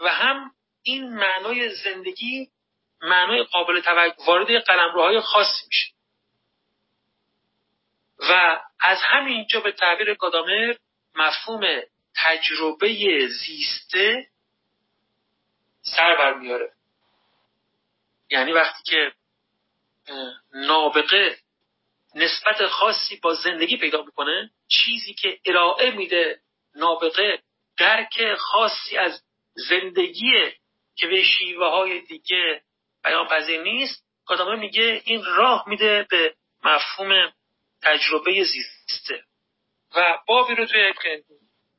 و 0.00 0.08
هم 0.08 0.50
این 0.82 1.14
معنای 1.14 1.74
زندگی 1.74 2.50
معنای 3.02 3.42
قابل 3.42 3.80
توجه 3.80 4.14
وارد 4.26 4.64
قلمروهای 4.64 5.20
خاصی 5.20 5.66
میشه. 5.66 5.92
و 8.18 8.60
از 8.80 8.98
همینجا 9.02 9.60
به 9.60 9.72
تعبیر 9.72 10.14
گادامر 10.14 10.74
مفهوم 11.14 11.80
تجربه 12.16 13.28
زیسته 13.28 14.28
سر 15.82 16.16
برمیاره 16.16 16.72
یعنی 18.30 18.52
وقتی 18.52 18.82
که 18.82 19.12
نابغه 20.54 21.38
نسبت 22.14 22.66
خاصی 22.66 23.16
با 23.16 23.34
زندگی 23.34 23.76
پیدا 23.76 24.02
می‌کنه 24.02 24.50
چیزی 24.68 25.14
که 25.14 25.40
ارائه 25.44 25.90
میده 25.90 26.40
نابغه 26.74 27.42
درک 27.78 28.34
خاصی 28.34 28.96
از 28.96 29.22
زندگی 29.54 30.32
که 30.96 31.06
به 31.06 31.22
شیوه 31.22 31.66
های 31.66 32.00
دیگه 32.00 32.62
بیان 33.04 33.26
پذیر 33.26 33.62
نیست 33.62 34.04
کادامه 34.26 34.56
میگه 34.56 35.02
این 35.04 35.24
راه 35.24 35.64
میده 35.68 36.06
به 36.10 36.34
مفهوم 36.64 37.32
تجربه 37.82 38.44
زیسته. 38.44 39.24
و 39.96 40.18
بابی 40.26 40.54
رو 40.54 40.66
توی 40.66 40.92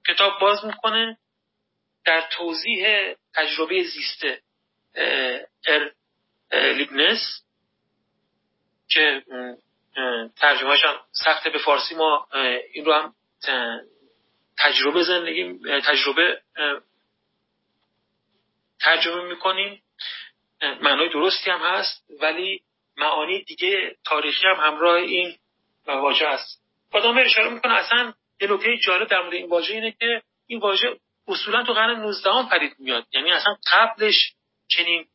کتاب 0.07 0.39
باز 0.39 0.65
می‌کنه 0.65 1.17
در 2.05 2.21
توضیح 2.31 2.85
تجربه 3.35 3.83
زیسته 3.83 4.41
ار 5.67 5.91
لیبنس 6.51 7.43
که 8.89 9.23
ترجمهش 10.35 10.85
هم 10.85 10.95
سخته 11.11 11.49
به 11.49 11.57
فارسی 11.57 11.95
ما 11.95 12.27
این 12.73 12.85
رو 12.85 12.93
هم 12.93 13.15
تجربه 14.59 15.03
زندگی 15.03 15.59
تجربه 15.81 16.41
ترجمه 18.83 19.23
می‌کنیم. 19.23 19.83
معنای 20.81 21.09
درستی 21.09 21.51
هم 21.51 21.59
هست 21.59 22.05
ولی 22.21 22.61
معانی 22.97 23.43
دیگه 23.43 23.95
تاریخی 24.05 24.47
هم 24.47 24.55
همراه 24.55 24.95
این 24.95 25.35
واژه 25.87 26.27
است. 26.27 26.61
آدم 26.91 27.17
اشاره 27.17 27.49
می‌کنه 27.49 27.73
اصلا 27.73 28.13
یه 28.41 28.51
نکته 28.51 28.77
جالب 28.77 29.07
در 29.07 29.21
مورد 29.21 29.33
این 29.33 29.49
واژه 29.49 29.73
اینه 29.73 29.91
که 29.91 30.21
این 30.47 30.59
واژه 30.59 30.99
اصولا 31.27 31.63
تو 31.63 31.73
قرن 31.73 31.99
19 31.99 32.31
هم 32.31 32.49
پدید 32.49 32.75
میاد. 32.79 33.05
یعنی 33.13 33.31
اصلا 33.31 33.55
قبلش 33.71 34.33
چنین 34.67 35.07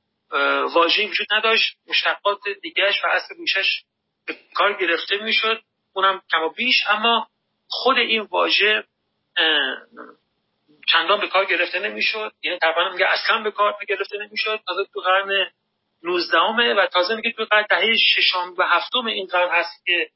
واژه‌ای 0.74 1.08
وجود 1.08 1.26
نداشت. 1.32 1.76
مشتقات 1.86 2.38
دیگهش 2.62 3.04
و 3.04 3.06
اصل 3.06 3.34
ریشش 3.38 3.82
به 4.26 4.36
کار 4.54 4.72
گرفته 4.80 5.16
می‌شد. 5.16 5.62
اونم 5.92 6.22
کم 6.32 6.42
و 6.42 6.48
بیش. 6.48 6.84
اما 6.88 7.28
خود 7.68 7.98
این 7.98 8.20
واژه 8.20 8.84
چندان 10.92 11.20
به 11.20 11.28
کار 11.28 11.44
گرفته 11.44 11.78
نمی‌شد. 11.78 12.32
یعنی 12.42 12.58
تقریبا 12.58 12.88
میگه 12.92 13.06
اصلا 13.06 13.42
به 13.42 13.50
کار 13.50 13.74
گرفته 13.88 14.18
نمی‌شد. 14.18 14.60
تازه 14.66 14.84
تو 14.94 15.00
قرن 15.00 15.50
19 16.02 16.38
و 16.38 16.86
تازه 16.86 17.16
میگه 17.16 17.32
تو 17.32 17.44
قرن 17.44 17.66
دهه 17.70 17.96
ششم 17.96 18.54
و 18.58 18.62
هفتم 18.62 19.06
این 19.06 19.26
قرن 19.26 19.50
هست 19.50 19.86
که 19.86 20.10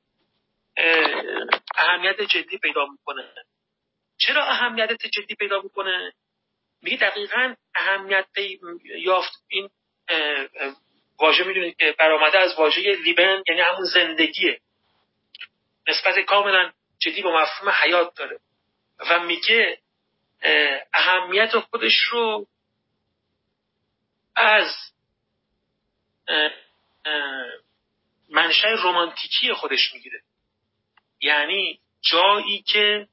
اهمیت 1.77 2.23
جدی 2.23 2.59
پیدا 2.59 2.87
می‌کنه. 2.87 3.25
چرا 4.19 4.45
اهمیت 4.45 4.93
جدی 4.93 5.35
پیدا 5.35 5.61
می‌کنه؟ 5.61 6.13
میگه 6.83 6.97
دقیقا 6.97 7.55
اهمیت 7.75 8.27
یافت 8.85 9.33
این 9.49 9.71
واژه 11.19 11.45
می‌دونید 11.45 11.77
که 11.77 11.95
برآمده 11.99 12.39
از 12.39 12.55
واژه 12.59 12.81
لیبن 12.81 13.43
یعنی 13.49 13.61
همون 13.61 13.85
زندگیه. 13.85 14.61
نسبت 15.89 16.19
کاملا 16.19 16.73
جدی 16.99 17.23
با 17.23 17.43
مفهوم 17.43 17.73
حیات 17.83 18.15
داره. 18.15 18.41
و 19.11 19.21
میگه 19.21 19.79
اهمیت 20.95 21.59
خودش 21.59 21.99
رو 22.11 22.47
از 24.37 24.75
منشأ 28.29 28.69
رمانتیکی 28.69 29.53
خودش 29.53 29.95
می‌گیره. 29.95 30.23
یعنی 31.21 31.81
جایی 32.01 32.63
که 32.63 33.09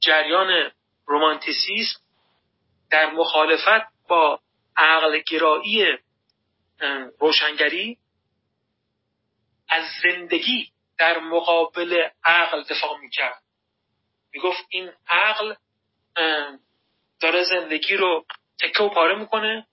جریان 0.00 0.72
رومانتیسیسم 1.06 2.00
در 2.90 3.10
مخالفت 3.10 4.06
با 4.08 4.40
عقل 4.76 5.18
گرایی 5.18 5.98
روشنگری 7.20 7.98
از 9.68 9.84
زندگی 10.02 10.72
در 10.98 11.18
مقابل 11.18 12.08
عقل 12.24 12.62
دفاع 12.62 12.98
می‌کرد. 12.98 13.42
می‌گفت 14.32 14.66
این 14.68 14.92
عقل 15.08 15.54
داره 17.20 17.44
زندگی 17.44 17.96
رو 17.96 18.24
تکه 18.60 18.82
و 18.82 18.88
پاره 18.88 19.14
می‌کنه. 19.18 19.66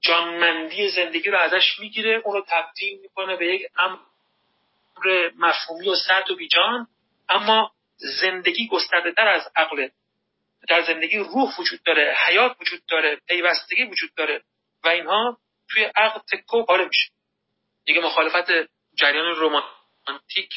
جانمندی 0.00 0.90
زندگی 0.90 1.30
رو 1.30 1.38
ازش 1.38 1.78
می‌گیره 1.80 2.22
اون 2.24 2.34
رو 2.34 2.44
تبدیل 2.48 2.98
می‌کنه 3.00 3.36
به 3.36 3.46
یک 3.54 3.62
امر 3.78 3.98
مفهومی 5.38 5.88
و 5.88 5.94
سرد 5.94 6.30
و 6.30 6.36
بیجان. 6.36 6.86
اما 7.28 7.72
زندگی 7.96 8.68
گسترده 8.68 9.12
تر 9.12 9.28
از 9.28 9.52
عقل. 9.56 9.88
در 10.68 10.82
زندگی 10.82 11.18
روح 11.18 11.54
وجود 11.58 11.82
داره 11.82 12.16
حیات 12.26 12.56
وجود 12.60 12.86
داره 12.86 13.16
پیوستگی 13.28 13.84
وجود 13.84 14.14
داره 14.14 14.42
و 14.84 14.88
اینها 14.88 15.38
توی 15.70 15.84
عقل 15.84 16.20
تکه 16.32 16.56
و 16.56 16.64
پاره 16.64 16.84
میشه. 16.84 17.10
دیگه 17.84 18.00
مخالفت 18.00 18.70
جریان 18.94 19.26
رومانتیک 19.26 20.50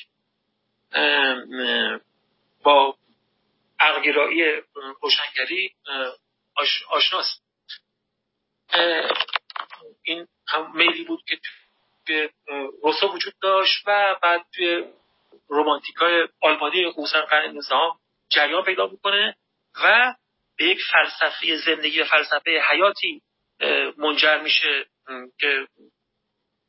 با 2.63 2.97
عقلگرایی 3.83 4.61
روشنگری 5.01 5.75
آشناست. 6.89 7.43
این 10.03 10.27
هم 10.47 10.77
میلی 10.77 11.03
بود 11.03 11.23
که 11.27 11.39
توی 12.07 12.29
روسا 12.83 13.07
وجود 13.07 13.33
داشت 13.41 13.83
و 13.87 14.15
بعد 14.23 14.45
توی 14.55 14.83
رومانتیک 15.47 15.95
های 15.95 16.27
آلمانی 16.41 16.91
خصوصا 16.91 17.21
قرن 17.21 17.51
نوزدهم 17.51 17.99
جریان 18.29 18.63
پیدا 18.63 18.87
می‌کنه 18.87 19.35
و 19.83 20.15
به 20.57 20.65
یک 20.65 20.79
فلسفه 20.91 21.55
زندگی 21.57 22.01
و 22.01 22.05
فلسفه 22.05 22.63
حیاتی 22.69 23.21
منجر 23.97 24.41
میشه 24.41 24.85
که 25.39 25.67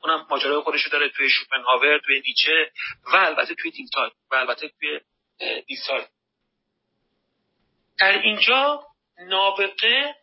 اونم 0.01 0.27
ماجرای 0.31 0.61
خودشو 0.61 0.91
داره 0.91 1.09
توی 1.09 1.31
شوپنهاور 1.31 1.99
توی 1.99 2.21
نیچه 2.21 2.73
و 3.13 3.17
البته 3.17 3.55
توی 3.55 3.71
دیلتای 3.71 4.11
و 4.31 4.35
البته 4.35 4.69
توی 4.69 5.01
دیلتای 5.67 6.07
در 7.99 8.19
اینجا 8.19 8.87
نابغه 9.19 10.15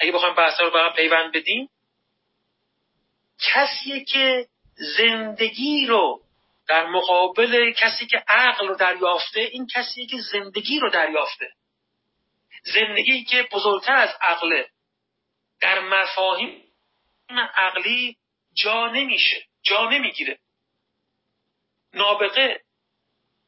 اگه 0.00 0.12
بخوایم 0.12 0.34
بحثا 0.34 0.64
رو 0.64 0.70
به 0.70 0.92
پیوند 0.96 1.32
بدیم 1.32 1.68
کسیه 3.38 4.04
که 4.04 4.48
زندگی 4.96 5.86
رو 5.86 6.22
در 6.68 6.86
مقابل 6.86 7.72
کسی 7.72 8.06
که 8.06 8.24
عقل 8.28 8.68
رو 8.68 8.74
دریافته 8.74 9.40
این 9.40 9.66
کسیه 9.74 10.06
که 10.06 10.16
زندگی 10.32 10.78
رو 10.78 10.90
دریافته. 10.90 11.52
زندگی 12.62 13.24
که 13.24 13.48
بزرگتر 13.52 13.94
از 13.94 14.16
عقله. 14.20 14.68
در 15.60 15.80
مفاهیم 15.80 16.64
عقلی 17.54 18.16
جا 18.54 18.86
نمیشه 18.86 19.46
جا 19.62 19.90
نمی‌گیره. 19.90 20.38
نابغه 21.94 22.60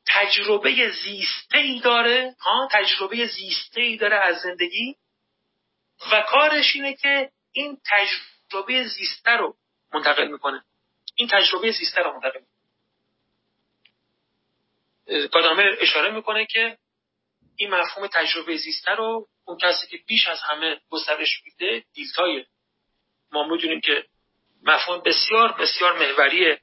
تجربه 0.06 0.90
زیسته 0.90 1.58
ای 1.58 1.80
داره. 1.80 2.36
ها 2.40 2.68
تجربه 2.72 3.26
زیسته 3.26 3.80
ای 3.80 3.96
داره 3.96 4.16
از 4.16 4.40
زندگی. 4.40 4.96
و 6.12 6.20
کارش 6.20 6.74
اینه 6.74 6.94
که 6.94 7.30
این 7.52 7.78
تجربه 7.86 8.84
زیسته 8.88 9.30
رو 9.30 9.56
منتقل 9.94 10.28
می‌کنه. 10.28 10.64
این 11.14 11.28
تجربه 11.28 11.70
زیسته 11.70 12.00
رو 12.00 12.12
منتقل 12.12 12.40
می‌کنه. 12.40 12.54
گادامر 15.26 15.76
اشاره 15.80 16.10
می‌کنه 16.10 16.46
که 16.46 16.78
این 17.56 17.70
مفهوم 17.70 18.06
تجربه 18.06 18.56
زیسته 18.56 18.90
رو 18.90 19.28
اون 19.44 19.58
کسی 19.58 19.86
که 19.86 19.96
بیش 20.06 20.28
از 20.28 20.40
همه 20.40 20.80
گسترش 20.90 21.42
میده 21.44 21.84
دیلتای 21.92 22.44
ما 23.32 23.48
می‌دونیم 23.48 23.80
که 23.80 24.04
مفهوم 24.62 25.02
بسیار 25.02 25.52
بسیار 25.52 25.98
محوری 25.98 26.56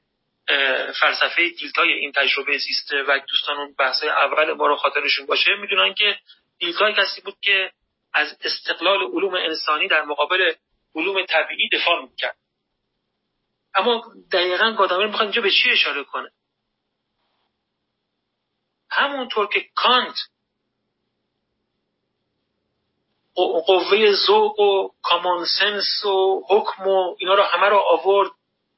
فلسفه 1.00 1.48
دیلتای 1.48 1.92
این 1.92 2.12
تجربه 2.12 2.58
زیسته 2.58 3.02
و 3.02 3.18
دوستان 3.28 3.56
اون 3.56 3.74
بحث 3.78 4.04
اول 4.04 4.52
ما 4.52 4.66
رو 4.66 4.76
خاطرشون 4.76 5.26
باشه 5.26 5.56
می‌دونن 5.56 5.94
که 5.94 6.18
دیلتای 6.58 6.94
کسی 6.94 7.20
بود 7.20 7.36
که 7.40 7.72
از 8.14 8.36
استقلال 8.40 9.02
علوم 9.02 9.34
انسانی 9.34 9.88
در 9.88 10.02
مقابل 10.02 10.54
علوم 10.94 11.26
طبیعی 11.26 11.68
دفاع 11.72 12.02
می‌کرد. 12.02 12.36
اما 13.74 14.04
دقیقا 14.32 14.72
گادامر 14.72 15.06
می‌خواد 15.06 15.22
اینجا 15.22 15.42
به 15.42 15.50
چی 15.50 15.70
اشاره 15.70 16.04
کنه؟ 16.04 16.30
همونطور 18.90 19.48
که 19.48 19.66
کانت 19.74 20.16
قوه 23.34 24.12
ذوق 24.12 24.60
و 24.60 24.90
کامانسنس 25.02 26.04
و 26.04 26.46
حکم 26.48 26.86
و 26.86 27.16
اینا 27.18 27.34
رو 27.34 27.42
همه 27.42 27.66
رو 27.66 27.76
آورد 27.76 28.30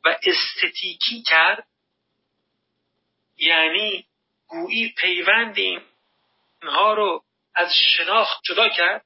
و 0.05 0.17
استتیکی 0.23 1.23
کرد 1.23 1.67
یعنی 3.37 4.07
گویی 4.49 4.95
پیوند 4.99 5.57
اینها 6.63 6.95
رو 6.95 7.25
از 7.55 7.73
شناخت 7.75 8.41
جدا 8.45 8.69
کرد. 8.69 9.05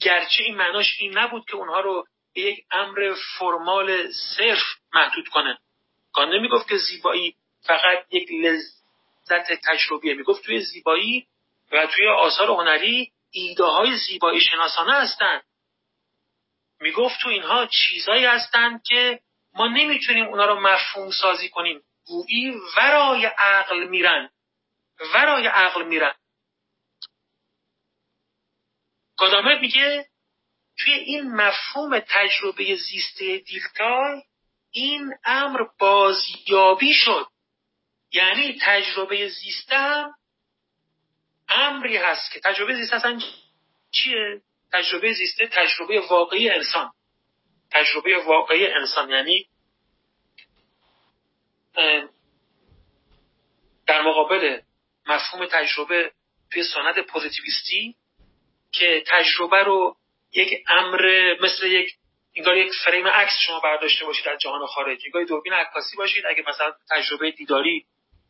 گرچه 0.00 0.42
این 0.42 0.56
معناش 0.56 0.96
این 1.00 1.18
نبود 1.18 1.44
که 1.46 1.56
اونها 1.56 1.80
رو 1.80 2.06
به 2.34 2.40
یک 2.40 2.64
امر 2.70 3.14
فرمال 3.38 4.12
صرف 4.12 4.62
محدود 4.94 5.28
کنه 5.28 5.58
کان 6.12 6.34
نمی‌گفت 6.34 6.68
که 6.68 6.76
زیبایی 6.76 7.34
فقط 7.60 8.06
یک 8.10 8.28
لذت 8.32 9.52
تجربیه. 9.64 10.14
می‌گفت 10.14 10.44
توی 10.44 10.60
زیبایی 10.60 11.26
و 11.72 11.86
توی 11.86 12.08
آثار 12.08 12.50
هنری 12.50 13.12
ایده 13.30 13.64
های 13.64 13.96
زیبایی 13.96 14.40
شناسانه 14.40 14.92
هستند 14.92 15.42
می‌گفت 16.80 17.20
تو 17.22 17.28
اینها 17.28 17.66
چیزایی 17.66 18.24
هستند 18.24 18.82
که 18.82 19.20
ما 19.58 19.68
نمی‌تونیم 19.68 20.26
اونا 20.26 20.44
رو 20.44 20.60
مفهوم 20.60 21.10
سازی 21.10 21.48
کنیم. 21.48 21.82
گویی 22.06 22.54
ورای 22.76 23.26
عقل 23.26 23.84
میرن. 23.84 24.30
ورای 25.14 25.46
عقل 25.46 25.84
میرن. 25.84 26.14
گادامر 29.18 29.58
میگه 29.58 30.08
توی 30.78 30.92
این 30.92 31.34
مفهوم 31.34 32.00
تجربه 32.00 32.76
زیسته 32.76 33.38
دیلتای 33.38 34.22
این 34.70 35.14
امر 35.24 35.60
بازیابی 35.78 36.94
شد. 36.94 37.26
یعنی 38.12 38.58
تجربه 38.62 39.28
زیسته 39.28 39.76
هم 39.76 40.14
امری 41.48 41.96
هست 41.96 42.32
که 42.32 42.40
تجربه 42.40 42.74
زیسته 42.74 42.96
اصلا 42.96 43.20
چیه؟ 43.90 44.42
تجربه 44.72 45.12
زیسته 45.12 45.46
تجربه 45.46 46.00
واقعی 46.00 46.50
انسان. 46.50 46.92
تجربه 47.70 48.18
واقعی 48.26 48.66
انسان 48.66 49.10
یعنی 49.10 49.48
در 53.86 54.02
مقابل 54.02 54.60
مفهوم 55.06 55.46
تجربه 55.46 56.12
توی 56.52 56.62
سنت 56.62 56.98
پوزیتیویستی 56.98 57.96
که 58.72 59.04
تجربه 59.06 59.62
رو 59.62 59.96
یک 60.32 60.64
امر 60.68 61.34
مثل 61.40 61.66
یک 61.66 61.94
انگار 62.36 62.56
یک 62.56 62.72
فریم 62.84 63.08
عکس 63.08 63.32
شما 63.46 63.60
برداشته 63.60 64.04
باشید 64.04 64.24
در 64.24 64.36
جهان 64.36 64.66
خارج 64.66 64.98
انگار 65.04 65.24
دوربین 65.24 65.52
عکاسی 65.52 65.96
باشید. 65.96 66.24
اگه 66.26 66.44
مثلا 66.48 66.72
تجربه 66.90 67.30
دیداری 67.30 67.86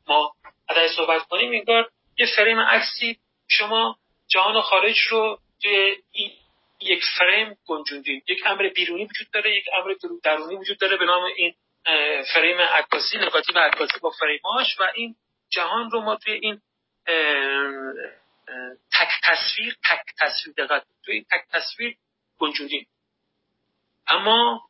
ما 0.08 0.32
ازش 0.68 0.96
صحبت 0.96 1.22
کنیم 1.22 1.52
انگار 1.52 1.90
یه 2.18 2.26
فریم 2.36 2.60
عکسی 2.60 3.18
شما 3.48 3.98
جهان 4.28 4.60
خارج 4.60 4.98
رو 5.10 5.38
توی 5.62 5.96
یک 6.80 7.04
فریم 7.18 7.56
گنجوندین 7.66 8.22
یک 8.28 8.46
امر 8.46 8.68
بیرونی 8.68 9.04
وجود 9.04 9.30
داره 9.30 9.56
یک 9.56 9.64
امر 9.76 9.94
درونی 10.22 10.56
وجود 10.56 10.78
داره 10.78 10.96
به 10.96 11.04
نام 11.04 11.22
این 11.36 11.54
فریم 12.34 12.60
عکاسی 12.60 13.18
نگاتیو 13.18 13.58
عکاسی 13.58 14.00
با 14.00 14.10
فریماش 14.10 14.80
و 14.80 14.82
این 14.94 15.16
جهان 15.50 15.90
رو 15.90 16.00
ما 16.00 16.16
توی 16.16 16.32
این 16.32 16.60
تک 18.92 19.08
تصویر 19.22 19.76
تک 19.84 20.04
تصویر 20.18 20.54
دقت 20.58 20.86
توی 21.04 21.14
این 21.14 21.24
تک 21.30 21.44
تصویر 21.52 21.96
گنجوندیم 22.38 22.86
اما 24.06 24.68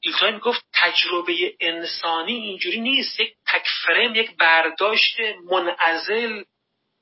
ایلتای 0.00 0.38
گفت 0.38 0.64
تجربه 0.74 1.56
انسانی 1.60 2.32
اینجوری 2.32 2.80
نیست. 2.80 3.20
یک 3.20 3.36
تک 3.46 3.66
فریم 3.86 4.14
یک 4.14 4.36
برداشت 4.36 5.16
منعزل 5.50 6.42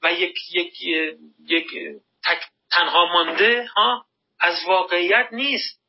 و 0.03 0.13
یک 0.13 0.39
یک 0.55 0.83
یک 1.47 1.67
تک 2.25 2.41
تنها 2.71 3.07
مانده 3.07 3.67
ها 3.77 4.07
از 4.41 4.65
واقعیت 4.67 5.29
نیست. 5.33 5.81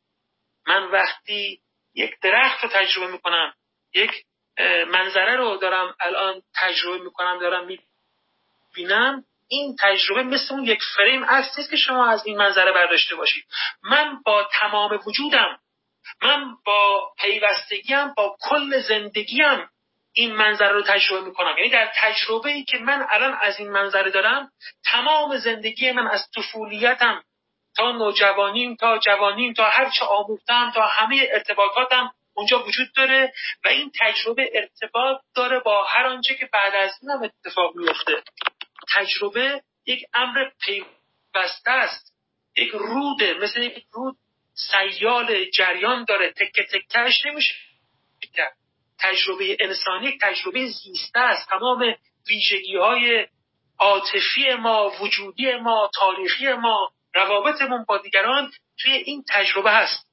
من 0.67 0.83
وقتی 0.83 1.61
یک 1.95 2.19
درخت 2.21 2.63
رو 2.63 2.69
تجربه 2.69 3.11
می‌کنم 3.11 3.53
یک 3.93 4.11
منظره 4.87 5.35
رو 5.35 5.57
دارم 5.57 5.95
الان 5.99 6.41
تجربه 6.55 7.03
می‌کنم 7.03 7.39
دارم 7.39 7.67
می‌بینم 8.75 9.23
این 9.47 9.75
تجربه 9.79 10.23
مثل 10.23 10.53
اون 10.53 10.63
یک 10.63 10.79
فریم 10.97 11.25
عکس 11.25 11.57
نیست 11.57 11.69
که 11.69 11.77
شما 11.77 12.07
از 12.07 12.25
این 12.25 12.37
منظره 12.37 12.71
برداشته 12.71 13.15
باشید. 13.15 13.45
من 13.83 14.21
با 14.25 14.49
تمام 14.51 14.99
وجودم 15.07 15.59
من 16.21 16.55
با 16.65 17.13
پیوستگیم 17.19 18.13
با 18.13 18.37
کل 18.41 18.81
زندگیم 18.81 19.69
این 20.13 20.35
منظره 20.35 20.71
رو 20.71 20.81
تجربه 20.81 21.25
می‌کنم. 21.25 21.57
یعنی 21.57 21.69
در 21.69 21.91
تجربه 21.95 22.49
ای 22.49 22.63
که 22.63 22.77
من 22.77 23.05
الان 23.09 23.37
از 23.41 23.59
این 23.59 23.71
منظره 23.71 24.11
دارم 24.11 24.51
تمام 24.85 25.37
زندگی 25.37 25.91
من 25.91 26.07
از 26.07 26.29
طفولیتم 26.35 27.23
تا 27.77 27.91
نوجوانیم 27.91 28.75
تا 28.75 28.97
جوانیم 28.97 29.53
تا 29.53 29.69
هر 29.69 29.89
چه 29.89 30.05
آموختم 30.05 30.71
تا 30.75 30.81
همه 30.81 31.27
ارتباطاتم 31.31 32.13
اونجا 32.33 32.63
وجود 32.63 32.87
داره 32.95 33.33
و 33.65 33.67
این 33.67 33.91
تجربه 33.99 34.49
ارتباط 34.53 35.21
داره 35.35 35.59
با 35.59 35.83
هر 35.83 36.07
آنچه 36.07 36.35
که 36.35 36.49
بعد 36.53 36.75
از 36.75 36.91
این 37.01 37.11
هم 37.11 37.23
اتفاق 37.23 37.75
میفته 37.75 38.23
تجربه 38.95 39.61
یک 39.85 40.05
امر 40.13 40.49
پیوسته 40.61 41.71
است. 41.71 42.13
یک 42.57 42.71
روده 42.71 43.33
مثل 43.33 43.61
یک 43.61 43.85
رود 43.91 44.17
سیال 44.53 45.49
جریان 45.49 46.05
داره. 46.05 46.31
تکه 46.31 46.63
تکهش 46.63 47.25
نمیشه. 47.25 47.53
تجربه 49.01 49.57
انسانی 49.59 50.17
تجربه 50.21 50.67
زیسته 50.67 51.19
است. 51.19 51.49
تمام 51.49 51.95
ویژگی 52.29 52.77
های 52.77 53.27
عاطفی 53.79 54.53
ما 54.53 54.91
وجودی 55.01 55.55
ما 55.55 55.89
تاریخی 55.93 56.53
ما 56.53 56.91
روابطمون 57.15 57.85
با 57.87 57.97
دیگران 57.97 58.51
توی 58.77 58.91
این 58.91 59.23
تجربه 59.29 59.71
هست. 59.71 60.07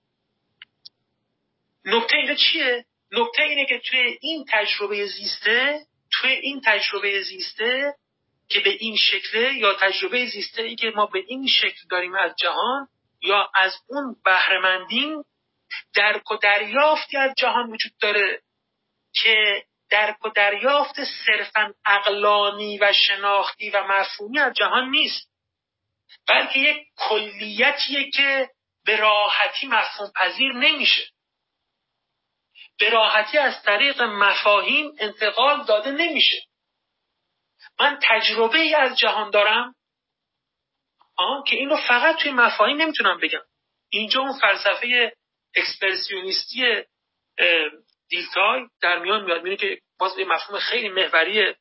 نکته 1.84 2.16
اینجا 2.16 2.34
چیه؟ 2.34 2.84
نکته 3.12 3.42
اینه 3.42 3.66
که 3.66 3.78
توی 3.78 4.18
این 4.20 4.44
تجربه 4.48 5.06
زیسته 5.06 5.86
توی 6.10 6.30
این 6.30 6.60
تجربه 6.64 7.22
زیسته 7.22 7.94
که 8.48 8.60
به 8.60 8.70
این 8.70 8.96
شکله 8.96 9.54
یا 9.54 9.74
تجربه 9.74 10.26
زیسته 10.26 10.62
ای 10.62 10.76
که 10.76 10.92
ما 10.96 11.06
به 11.06 11.24
این 11.26 11.46
شکل 11.46 11.88
داریم 11.90 12.14
از 12.14 12.34
جهان 12.38 12.88
یا 13.22 13.50
از 13.54 13.72
اون 13.88 14.16
بهرهمندیم 14.24 15.24
درک 15.94 16.30
و 16.30 16.36
دریافتی 16.36 17.16
از 17.16 17.30
جهان 17.38 17.70
وجود 17.70 17.92
داره. 18.00 18.42
که 19.22 19.64
درک 19.90 20.24
و 20.24 20.28
دریافت 20.28 21.04
صرفا 21.26 21.74
اقلانی 21.84 22.78
و 22.78 22.92
شناختی 22.92 23.70
و 23.70 23.84
مفهومی 23.84 24.38
از 24.38 24.52
جهان 24.52 24.90
نیست 24.90 25.28
بلکه 26.28 26.58
یک 26.58 26.86
کلیتیه 26.96 28.10
که 28.10 28.50
به 28.84 28.96
راحتی 28.96 29.66
مفهوم 29.66 30.12
پذیر 30.16 30.52
نمیشه. 30.52 31.08
به 32.78 32.90
راحتی 32.90 33.38
از 33.38 33.62
طریق 33.62 34.02
مفاهیم 34.02 34.92
انتقال 34.98 35.64
داده 35.64 35.90
نمیشه. 35.90 36.42
من 37.80 37.98
تجربه 38.02 38.58
ای 38.58 38.74
از 38.74 38.98
جهان 38.98 39.30
دارم 39.30 39.74
آه 41.16 41.44
که 41.46 41.56
اینو 41.56 41.76
فقط 41.76 42.16
توی 42.16 42.30
مفاهیم 42.30 42.76
نمی‌تونم 42.76 43.20
بگم. 43.20 43.42
اینجا 43.88 44.20
اون 44.20 44.40
فلسفه 44.40 45.12
اکسپرسیونیستی 45.54 46.84
دیلتای 48.08 48.66
در 48.80 48.98
میان 48.98 49.24
میاد. 49.24 49.36
می‌بینی 49.36 49.56
که 49.56 49.80
باز 49.98 50.18
یه 50.18 50.24
مفهوم 50.24 50.58
خیلی 50.58 50.88
محوری 50.88 51.54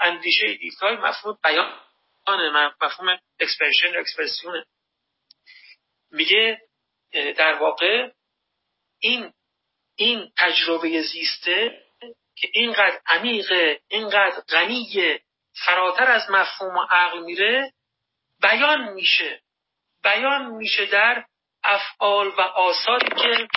اندیشه 0.00 0.54
دیلتای 0.54 0.96
مفهوم 0.96 1.38
بیان 1.44 1.80
مفهوم 2.82 3.18
expression 3.40 3.98
اکسپرسیونه 3.98 4.64
میگه 6.10 6.60
در 7.12 7.54
واقع 7.54 8.10
این 9.00 9.32
این 9.96 10.32
تجربه 10.36 11.02
زیسته 11.02 11.82
که 12.36 12.48
اینقدر 12.52 13.00
عمیقه 13.06 13.80
اینقدر 13.88 14.40
غنیه 14.40 15.20
فراتر 15.66 16.10
از 16.10 16.30
مفهوم 16.30 16.76
و 16.76 16.86
عقل 16.90 17.18
میره 17.18 17.72
بیان 18.42 18.92
میشه. 18.92 19.40
بیان 20.02 20.46
میشه 20.46 20.86
در 20.86 21.24
افعال 21.64 22.28
و 22.28 22.40
آثاری 22.40 23.08
که 23.08 23.48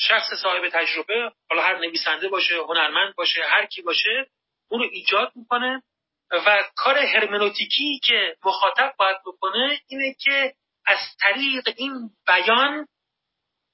شخص 0.00 0.34
صاحب 0.42 0.68
تجربه 0.68 1.32
حالا 1.50 1.62
هر 1.62 1.78
نویسنده 1.78 2.28
باشه 2.28 2.56
هنرمند 2.56 3.14
باشه 3.14 3.44
هر 3.44 3.66
کی 3.66 3.82
باشه 3.82 4.26
اون 4.68 4.80
رو 4.82 4.88
ایجاد 4.92 5.32
می‌کنه 5.34 5.82
و 6.30 6.64
کار 6.76 6.98
هرمنوتیکی 6.98 8.00
که 8.04 8.36
مخاطب 8.44 8.94
باید 8.98 9.16
بکنه 9.26 9.80
اینه 9.86 10.14
که 10.14 10.54
از 10.86 10.98
طریق 11.20 11.68
این 11.76 12.10
بیان 12.26 12.86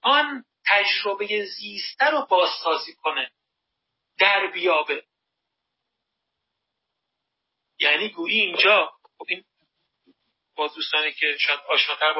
آن 0.02 0.44
تجربه 0.66 1.44
زیسته 1.44 2.04
رو 2.04 2.26
بازسازی 2.30 2.94
کنه 2.94 3.30
در 4.18 4.46
بیابه. 4.46 5.04
یعنی 7.78 8.08
گویی 8.08 8.40
اینجا 8.40 8.92
خب 9.18 9.24
این 9.28 9.44
با 10.56 10.66
دوستانی 10.68 11.12
که 11.12 11.36
شاید 11.40 11.60
آشناتر 11.68 12.12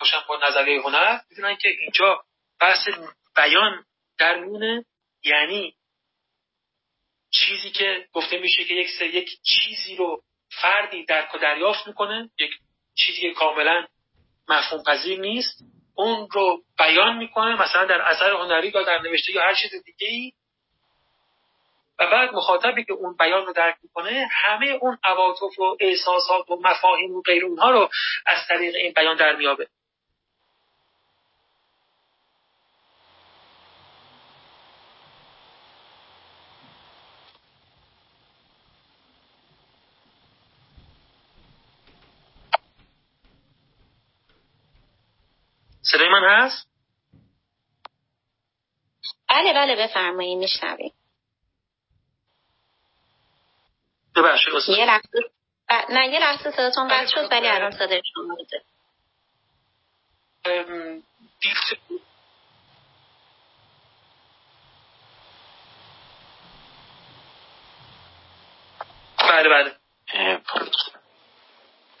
باشن 0.00 0.20
با 0.28 0.36
نظریه 0.36 0.82
هنر 0.82 1.20
می‌دونن 1.30 1.56
که 1.56 1.68
اینجا 1.68 2.24
بحث 2.60 2.88
بیان 3.36 3.84
در 4.18 4.38
میونه 4.38 4.84
یعنی 5.24 5.74
چیزی 7.30 7.70
که 7.70 8.06
گفته 8.12 8.38
میشه 8.38 8.64
که 8.64 8.74
یک 8.74 9.00
یک 9.00 9.30
چیزی 9.42 9.96
رو 9.96 10.22
فردی 10.50 11.04
درک 11.04 11.34
و 11.34 11.38
دریافت 11.38 11.86
می‌کنه 11.86 12.30
یک 12.38 12.50
چیزی 12.94 13.20
که 13.20 13.30
کاملا 13.30 13.86
مفهوم 14.48 14.82
پذیر 14.82 15.20
نیست 15.20 15.64
اون 15.94 16.28
رو 16.32 16.62
بیان 16.78 17.16
می‌کنه 17.16 17.62
مثلا 17.62 17.84
در 17.84 18.00
اثر 18.00 18.32
هنری 18.32 18.68
یا 18.74 18.82
در 18.82 18.98
نوشته 18.98 19.32
یا 19.32 19.42
هر 19.42 19.54
چیز 19.54 19.70
دیگه 19.84 20.08
ای 20.08 20.32
و 21.98 22.10
بعد 22.10 22.34
مخاطبی 22.34 22.84
که 22.84 22.92
اون 22.92 23.16
بیان 23.16 23.46
رو 23.46 23.52
درک 23.52 23.76
می‌کنه 23.82 24.28
همه 24.30 24.66
اون 24.66 24.98
عواطف 25.04 25.58
و 25.58 25.76
احساسات 25.80 26.50
و 26.50 26.60
مفاهیم 26.64 27.14
و 27.14 27.22
غیر 27.22 27.44
اونها 27.44 27.70
رو 27.70 27.90
از 28.26 28.38
طریق 28.48 28.74
این 28.74 28.92
بیان 28.92 29.16
در 29.16 29.36
میابه 29.36 29.68
صدای 45.94 46.08
من 46.08 46.24
هست؟ 46.24 46.68
بله 49.28 49.52
بله 49.52 49.86
بفرمایید 49.86 50.38
میشنویم. 50.38 50.92
ببخشید 54.16 54.54
یه 54.78 54.84
لحظه 54.84 55.30
نه 55.88 56.08
یه 56.08 56.20
لحظه 56.20 56.50
صداتون 56.50 56.88
قطع 56.88 57.06
شد 57.06 57.28
ولی 57.32 57.48
الان 57.48 57.70
صدای 57.70 58.02
شما 58.14 58.36
بله 69.18 69.48
بله. 69.48 69.76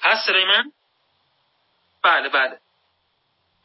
هست 0.02 0.26
صدای 0.26 0.44
من؟ 0.44 0.72
بله 2.02 2.28
بله. 2.28 2.63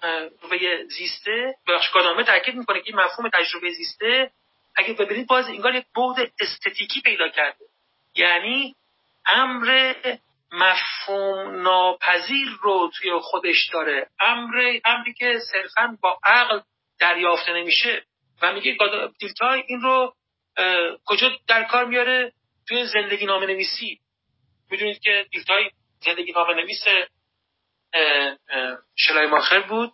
تجربه 0.01 0.85
زیسته 0.97 1.55
بخش 1.67 1.89
کادامه 1.89 2.23
تاکید 2.23 2.55
می‌کنه 2.55 2.81
که 2.81 2.95
مفهوم 2.95 3.29
تجربه 3.29 3.71
زیسته 3.71 4.31
اگه 4.75 4.93
ببینید 4.93 5.27
باز 5.27 5.47
انگار 5.47 5.75
یک 5.75 5.85
بعد 5.95 6.31
استتیکی 6.39 7.01
پیدا 7.01 7.29
کرده. 7.29 7.65
یعنی 8.15 8.75
امر 9.25 9.93
مفهوم 10.51 11.61
ناپذیر 11.61 12.47
رو 12.61 12.91
توی 12.95 13.11
خودش 13.21 13.69
داره. 13.73 14.07
امر 14.19 14.79
امری 14.85 15.13
که 15.13 15.39
صرفا 15.51 15.97
با 16.01 16.19
عقل 16.23 16.59
دریافته 16.99 17.53
نمیشه. 17.53 18.03
و 18.41 18.53
میگه 18.53 18.77
دیلتای 19.19 19.63
این 19.67 19.81
رو 19.81 20.13
کجا 21.05 21.31
در 21.47 21.63
کار 21.63 21.85
میاره؟ 21.85 22.33
توی 22.67 22.85
زندگی 22.85 23.25
نامه 23.25 23.45
نویسی 23.45 23.99
می‌دونید 24.71 24.99
که 24.99 25.25
دیلتای 25.31 25.71
زندگی 26.05 26.31
نامه 26.31 26.53
نویس 26.53 26.83
شلای 28.95 29.27
ماخر 29.27 29.59
بود. 29.59 29.93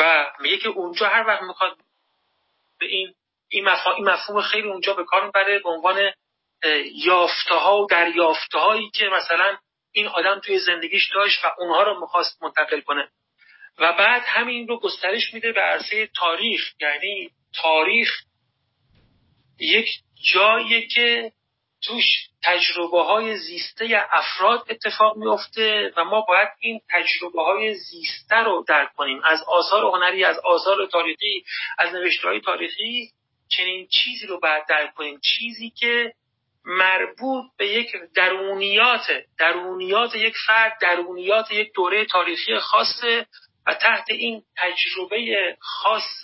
و 0.00 0.32
میگه 0.40 0.58
که 0.58 0.68
اونجا 0.68 1.08
هر 1.08 1.26
وقت 1.26 1.42
می‌خواد 1.42 1.76
به 2.78 2.86
این 2.86 3.14
این 3.48 3.64
مفهوم 3.98 4.42
خیلی 4.42 4.68
اونجا 4.68 4.94
به 4.94 5.04
کار 5.04 5.24
می‌بره 5.24 5.58
به 5.58 5.68
عنوان 5.68 6.12
یافته 6.94 7.54
ها 7.54 7.82
و 7.82 7.86
دریافته 7.86 8.58
هایی 8.58 8.90
که 8.90 9.04
مثلا 9.04 9.56
این 9.92 10.06
آدم 10.06 10.40
توی 10.40 10.58
زندگیش 10.58 11.10
داشت 11.14 11.44
و 11.44 11.48
اونها 11.58 11.82
رو 11.82 12.00
می‌خواست 12.00 12.42
منتقل 12.42 12.80
کنه. 12.80 13.08
و 13.78 13.92
بعد 13.92 14.22
همین 14.26 14.68
رو 14.68 14.80
گسترش 14.80 15.34
میده 15.34 15.52
به 15.52 15.60
عرصه 15.60 16.06
تاریخ. 16.06 16.60
یعنی 16.80 17.30
تاریخ 17.54 18.22
یک 19.60 19.88
جایی 20.32 20.88
که 20.88 21.32
توش 21.82 22.04
تجربه 22.42 23.02
های 23.02 23.36
زیسته 23.36 24.06
افراد 24.10 24.66
اتفاق 24.70 25.16
میفته 25.16 25.92
و 25.96 26.04
ما 26.04 26.20
باید 26.20 26.48
این 26.60 26.80
تجربه 26.90 27.42
های 27.42 27.74
زیسته 27.74 28.36
رو 28.36 28.64
درک 28.68 28.92
کنیم. 28.96 29.20
از 29.24 29.42
آثار 29.48 29.84
هنری 29.84 30.24
از 30.24 30.38
آثار 30.38 30.86
تاریخی 30.86 31.44
از 31.78 31.94
نوشته 31.94 32.28
های 32.28 32.40
تاریخی 32.40 33.10
چنین 33.48 33.86
چیزی 33.86 34.26
رو 34.26 34.40
باید 34.40 34.66
درک 34.68 34.94
کنیم. 34.94 35.20
چیزی 35.20 35.70
که 35.70 36.12
مربوط 36.64 37.44
به 37.56 37.68
یک 37.68 37.92
درونیات 38.14 39.24
درونیات 39.38 40.14
یک 40.14 40.34
فرد 40.46 40.78
درونیات 40.80 41.50
یک 41.50 41.72
دوره 41.74 42.04
تاریخی 42.04 42.58
خاصه 42.58 43.26
و 43.66 43.74
تحت 43.74 44.10
این 44.10 44.42
تجربه 44.56 45.56
خاص 45.60 46.22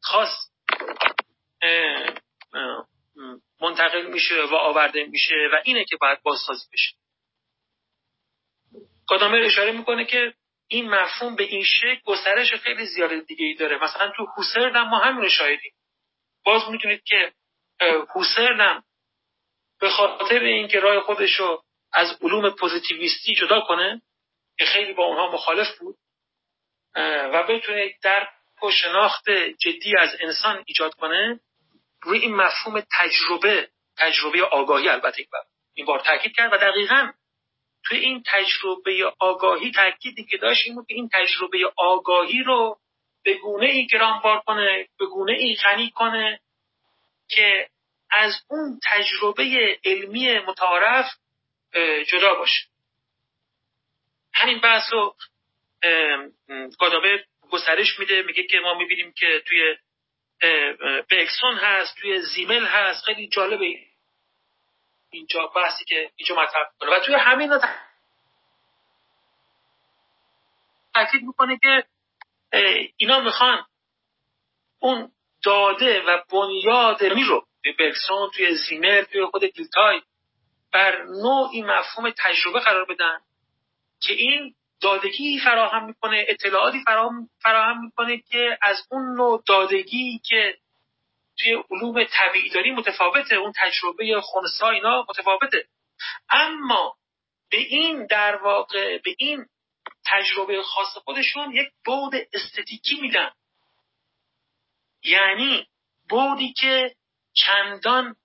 خاص 0.00 0.48
منتقل 3.78 4.06
میشه 4.06 4.42
و 4.42 4.54
آورده 4.54 5.04
میشه 5.04 5.34
و 5.52 5.56
اینه 5.64 5.84
که 5.84 5.96
باید 5.96 6.22
بازسازی 6.22 6.66
بشه. 6.72 6.94
کدامر 9.08 9.38
اشاره 9.38 9.72
می‌کنه 9.72 10.04
که 10.04 10.34
این 10.68 10.90
مفهوم 10.90 11.36
به 11.36 11.44
این 11.44 11.64
شکل 11.64 12.00
گسترش 12.04 12.54
خیلی 12.54 12.86
زیاد 12.86 13.26
دیگه 13.26 13.44
ای 13.44 13.54
داره. 13.54 13.84
مثلا 13.84 14.12
تو 14.16 14.26
هوسرن 14.36 14.80
ما 14.80 14.98
همین 14.98 15.28
شاهدیم. 15.28 15.72
باز 16.44 16.70
می‌تونید 16.70 17.02
که 17.04 17.32
هوسرن 18.14 18.82
به 19.80 19.90
خاطر 19.90 20.38
اینکه 20.38 20.80
راه 20.80 21.00
خودش 21.00 21.34
رو 21.34 21.64
از 21.92 22.18
علوم 22.22 22.50
پوزیتیویستی 22.50 23.34
جدا 23.34 23.60
کنه 23.60 24.02
که 24.58 24.64
خیلی 24.64 24.92
با 24.92 25.04
اونها 25.04 25.32
مخالف 25.32 25.78
بود 25.78 25.96
و 27.32 27.42
بتونه 27.48 27.94
درک 28.02 28.28
و 28.64 28.70
شناخت 28.70 29.30
جدی 29.58 29.96
از 29.98 30.16
انسان 30.20 30.64
ایجاد 30.66 30.94
کنه 30.94 31.40
روی 32.02 32.18
این 32.18 32.36
مفهوم 32.36 32.82
تجربه 32.98 33.68
تجربه 33.96 34.42
آگاهی 34.42 34.88
البته 34.88 35.26
این 35.74 35.86
بار 35.86 36.00
تاکید 36.00 36.36
کرد 36.36 36.52
و 36.52 36.56
دقیقا 36.56 37.12
توی 37.84 37.98
این 37.98 38.22
تجربه 38.26 39.12
آگاهی 39.18 39.72
تاکیدی 39.72 40.24
که 40.24 40.36
داشت 40.36 40.66
این 40.66 40.84
که 40.88 40.94
این 40.94 41.08
تجربه 41.12 41.72
آگاهی 41.76 42.42
رو 42.42 42.78
به 43.24 43.34
گونه 43.34 43.66
ای 43.66 43.86
گرانبار 43.86 44.40
کنه 44.40 44.88
به 44.98 45.06
گونه 45.06 45.32
ای 45.32 45.54
غنی 45.54 45.90
کنه 45.90 46.40
که 47.28 47.68
از 48.10 48.34
اون 48.48 48.80
تجربه 48.84 49.78
علمی 49.84 50.38
متعارف 50.38 51.06
جدا 52.06 52.34
باشه. 52.34 52.66
همین 54.34 54.60
بحث 54.60 54.92
رو 54.92 55.16
گادابه 56.78 57.24
گسترش 57.50 57.98
میده 57.98 58.22
میگه 58.22 58.42
که 58.42 58.58
ما 58.60 58.74
می‌بینیم 58.74 59.12
که 59.12 59.42
توی 59.46 59.76
بکسون 61.10 61.56
هست 61.58 61.96
توی 61.96 62.20
زیمل 62.20 62.66
هست 62.66 63.04
خیلی 63.04 63.28
جالبه 63.28 63.78
اینجا 65.10 65.46
بحثی 65.46 65.84
که 65.84 66.10
اینجا 66.16 66.34
مطرح 66.34 66.64
کنه 66.80 66.90
و 66.90 67.00
توی 67.00 67.14
همین 67.14 67.50
تاکید 70.94 71.22
می‌کنه 71.22 71.58
که 71.58 71.84
اینا 72.96 73.20
می‌خوان 73.20 73.66
اون 74.78 75.12
داده 75.42 76.02
و 76.02 76.22
بنیاد 76.32 77.02
می 77.04 77.24
رو 77.24 77.46
توی 77.62 77.72
بکسون 77.72 78.30
توی 78.30 78.54
زیمل 78.54 79.02
توی 79.02 79.26
خود 79.26 79.44
گیلتای 79.44 80.02
بر 80.72 81.02
نوعی 81.02 81.62
مفهوم 81.62 82.10
تجربه 82.10 82.60
قرار 82.60 82.84
بدن 82.84 83.20
که 84.00 84.12
این 84.12 84.54
دادگی 84.80 85.38
فراهم 85.38 85.84
می‌کنه 85.84 86.24
اطلاعاتی 86.28 86.82
فراهم, 86.86 87.28
فراهم 87.42 87.84
می‌کنه 87.84 88.18
که 88.18 88.58
از 88.62 88.86
اون 88.90 89.16
نوع 89.16 89.42
دادگی 89.46 90.20
که 90.24 90.58
توی 91.38 91.62
علوم 91.70 92.04
طبیعی 92.04 92.50
داری 92.50 92.70
متفاوته 92.70 93.34
اون 93.34 93.52
تجربه 93.56 94.20
خونسا 94.20 94.70
اینا 94.70 95.06
متفاوته. 95.08 95.68
اما 96.30 96.96
به 97.50 97.56
این 97.56 98.06
در 98.06 98.36
واقع 98.36 98.98
به 98.98 99.14
این 99.18 99.46
تجربه 100.06 100.62
خاص 100.62 100.98
خودشون 101.04 101.52
یک 101.52 101.68
بود 101.84 102.12
استتیکی 102.32 103.00
میدن. 103.00 103.30
یعنی 105.02 105.66
بودی 106.08 106.52
که 106.52 106.94
چندان 107.32 108.16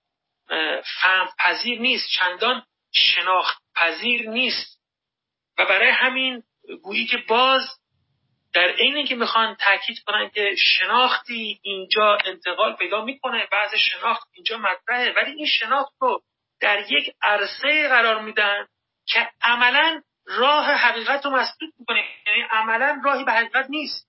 فهم 1.00 1.28
پذیر 1.38 1.80
نیست 1.80 2.08
چندان 2.10 2.66
شناخت 2.92 3.62
پذیر 3.74 4.30
نیست. 4.30 4.73
و 5.58 5.64
برای 5.64 5.90
همین 5.90 6.42
گویی 6.82 7.06
که 7.06 7.16
باز 7.28 7.62
در 8.54 8.68
عین 8.68 9.06
که 9.06 9.14
می‌خوان 9.14 9.54
تاکید 9.54 9.98
کنن 10.06 10.30
که 10.34 10.54
شناختی 10.58 11.60
اینجا 11.62 12.18
انتقال 12.24 12.76
پیدا 12.76 13.04
می‌کنه 13.04 13.48
بعض 13.52 13.74
شناخت 13.74 14.28
اینجا 14.32 14.58
مطرحه 14.58 15.12
ولی 15.16 15.32
این 15.32 15.46
شناخت 15.46 15.92
رو 16.00 16.22
در 16.60 16.92
یک 16.92 17.14
عرصه 17.22 17.88
قرار 17.88 18.20
میدن 18.20 18.66
که 19.06 19.28
عملا 19.42 20.02
راه 20.26 20.64
حقیقت 20.64 21.24
رو 21.24 21.30
مسدود 21.30 21.72
می‌کنه. 21.78 22.04
یعنی 22.26 22.42
عملا 22.50 23.00
راهی 23.04 23.24
به 23.24 23.32
حقیقت 23.32 23.66
نیست. 23.68 24.08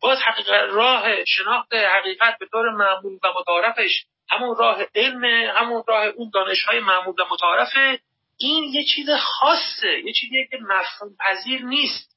باز 0.00 0.18
حقیقت 0.22 0.70
راه 0.70 1.24
شناخت 1.24 1.74
حقیقت 1.74 2.38
به 2.38 2.46
طور 2.46 2.70
معمول 2.70 3.18
و 3.24 3.28
متعارفش 3.40 4.04
همون 4.30 4.56
راه 4.56 4.82
علم 4.94 5.24
همون 5.56 5.82
راه 5.88 6.04
اون 6.04 6.30
دانش 6.34 6.64
های 6.64 6.80
معمول 6.80 7.14
و 7.20 7.24
متعارفه. 7.30 8.00
این 8.46 8.64
یه 8.64 8.84
چیز 8.84 9.10
خاصه 9.10 10.00
یه 10.04 10.12
چیزی 10.12 10.46
که 10.50 10.58
مفهوم 10.60 11.16
پذیر 11.20 11.64
نیست. 11.64 12.16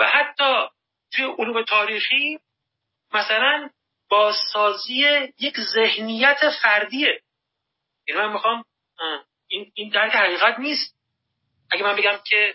و 0.00 0.04
حتی 0.04 0.68
توی 1.12 1.24
علوم 1.24 1.64
تاریخی 1.64 2.38
مثلا 3.14 3.70
بازسازی 4.08 5.06
یک 5.38 5.60
ذهنیت 5.60 6.50
فردیه. 6.62 7.20
یعنی 8.08 8.20
من 8.20 8.32
می‌خوام 8.32 8.64
این, 9.48 9.72
این 9.74 9.88
درک 9.88 10.12
حقیقت 10.12 10.58
نیست. 10.58 10.96
اگه 11.70 11.84
من 11.84 11.96
بگم 11.96 12.18
که 12.26 12.54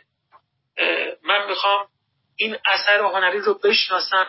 من 1.24 1.48
می‌خوام 1.48 1.88
این 2.36 2.58
اثر 2.66 3.00
هنری 3.00 3.40
رو 3.40 3.54
بشناسم 3.54 4.28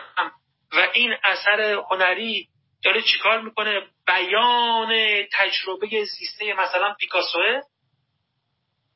و 0.71 0.87
این 0.93 1.13
اثر 1.23 1.61
هنری 1.91 2.47
داره 2.83 3.01
چیکار 3.01 3.41
می‌کنه؟ 3.41 3.81
بیان 4.07 5.23
تجربه 5.33 6.05
زیسته 6.05 6.53
مثلا 6.53 6.93
پیکاسوه. 6.99 7.61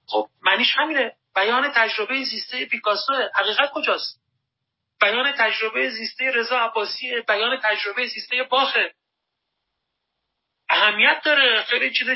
خب 0.10 0.28
معنیش 0.41 0.74
همینه. 0.78 1.16
بیان 1.36 1.72
تجربه 1.76 2.24
زیسته 2.24 2.66
پیکاسو 2.66 3.14
حقیقت 3.36 3.72
کجاست؟ 3.74 4.22
بیان 5.01 5.32
تجربه 5.38 5.89
زیسته 5.89 6.32
رضا 6.32 6.60
عباسی 6.60 7.22
بیان 7.22 7.60
تجربه 7.64 8.07
زیسته 8.07 8.43
باخه 8.43 8.93
اهمیت 10.70 11.22
داره. 11.26 11.64
خیلی 11.64 11.93
چیز 11.93 12.07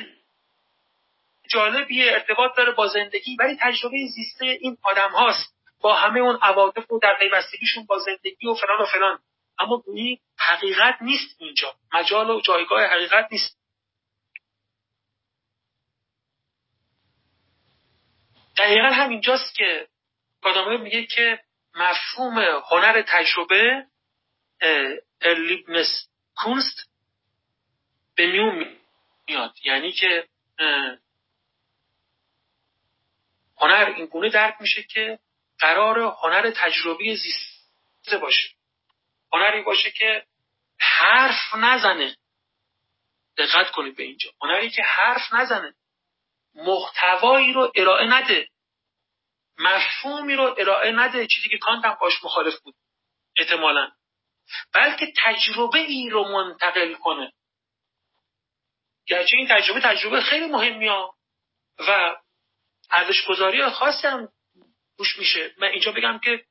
جالبیه. 1.49 2.11
ارتباط 2.11 2.57
داره 2.57 2.71
با 2.71 2.87
زندگی. 2.87 3.35
ولی 3.39 3.57
تجربه 3.61 3.97
زیسته 4.15 4.45
این 4.45 4.77
آدم 4.83 5.09
هاست. 5.11 5.53
با 5.81 5.95
همه 5.95 6.19
اون 6.19 6.39
عواطف 6.41 6.91
و 6.91 6.99
در 6.99 7.15
پیوستگیشون 7.19 7.85
با 7.85 7.99
زندگی 7.99 8.47
و 8.47 8.53
فلان 8.53 8.81
و 8.81 8.85
فلان. 8.85 9.19
اما 9.59 9.77
گویی 9.77 10.21
حقیقت 10.39 10.97
نیست 11.01 11.35
اینجا. 11.37 11.73
مجال 11.93 12.29
و 12.29 12.41
جایگاه 12.41 12.85
حقیقت 12.85 13.27
نیست. 13.31 13.62
دقیقا 18.63 18.87
همینجاست 18.87 19.55
که 19.55 19.87
کادامه 20.41 20.77
میگه 20.77 21.05
که 21.05 21.39
مفهوم 21.75 22.39
هنر 22.71 23.01
تجربه 23.01 23.85
لیبنس 25.21 26.09
کونست 26.35 26.89
به 28.15 28.27
میون 28.27 28.77
میاد. 29.27 29.55
یعنی 29.63 29.91
که 29.91 30.27
هنر 33.57 33.93
این 33.97 34.05
گونه 34.05 34.29
درک 34.29 34.55
میشه 34.59 34.83
که 34.83 35.19
قرار 35.59 35.99
هنر 35.99 36.51
تجربی 36.51 37.15
زیسته 37.15 38.17
باشه. 38.17 38.49
هنری 39.33 39.61
باشه 39.61 39.91
که 39.91 40.25
حرف 40.79 41.55
نزنه. 41.55 42.17
دقت 43.37 43.71
کنید 43.71 43.95
به 43.95 44.03
اینجا. 44.03 44.29
هنری 44.41 44.69
که 44.69 44.83
حرف 44.83 45.33
نزنه 45.33 45.73
محتوایی 46.55 47.53
رو 47.53 47.71
ارائه 47.75 48.07
نده. 48.07 48.52
مفهومی 49.57 50.35
رو 50.35 50.55
ارائه 50.57 50.91
نده 50.91 51.27
چیزی 51.27 51.49
که 51.49 51.57
کانت 51.57 51.85
هم 51.85 51.97
باش 52.01 52.23
مخالف 52.23 52.59
بود 52.59 52.75
احتمالا. 53.37 53.91
بلکه 54.73 55.13
تجربه 55.17 55.79
ای 55.79 56.09
رو 56.09 56.23
منتقل 56.23 56.93
کنه. 56.93 57.33
گرچه 59.07 59.37
این 59.37 59.47
تجربه 59.47 59.79
تجربه 59.79 60.21
خیلی 60.21 60.45
مهمی 60.45 60.87
ها 60.87 61.15
و 61.87 62.15
ارزش 62.91 63.25
گذاری 63.27 63.69
خاصی 63.69 64.07
هم 64.07 64.29
روش 64.97 65.19
میشه. 65.19 65.53
من 65.57 65.67
اینجا 65.67 65.91
بگم 65.91 66.19
که 66.23 66.45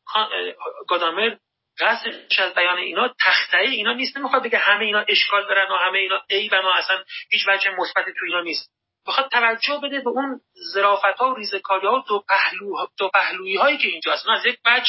گادامر 0.89 1.37
قصدش 1.79 2.41
از 2.41 2.55
بیان 2.55 2.79
اینا 2.79 3.15
تخته 3.21 3.59
اینا 3.59 3.93
نیست. 3.93 4.17
نمی‌خواد 4.17 4.43
بگه 4.43 4.59
همه 4.59 4.85
اینا 4.85 5.05
اشکال 5.09 5.49
دارن 5.49 5.71
و 5.71 5.77
همه 5.77 5.99
اینا 5.99 6.25
ای 6.31 6.49
و 6.49 6.63
ما 6.63 6.75
اصلا 6.75 7.05
هیچ 7.31 7.49
وجه 7.49 7.71
مثبت 7.71 8.05
تو 8.05 8.25
اینا 8.27 8.41
نیست. 8.41 8.73
بخواد 9.07 9.31
توجه 9.31 9.81
بده 9.83 10.01
به 10.01 10.11
اون 10.11 10.41
ظرافت 10.75 11.19
ها 11.19 11.31
و 11.31 11.35
ریزکاری 11.35 11.87
ها 11.87 11.95
و 11.95 12.03
دو, 12.09 12.25
پهلو، 12.29 12.87
دو 12.97 13.09
پهلویی 13.09 13.57
هایی 13.57 13.79
که 13.79 13.89
اینجا 13.89 14.13
هست. 14.13 14.29
از 14.29 14.47
یک 14.47 14.59
بچ 14.65 14.89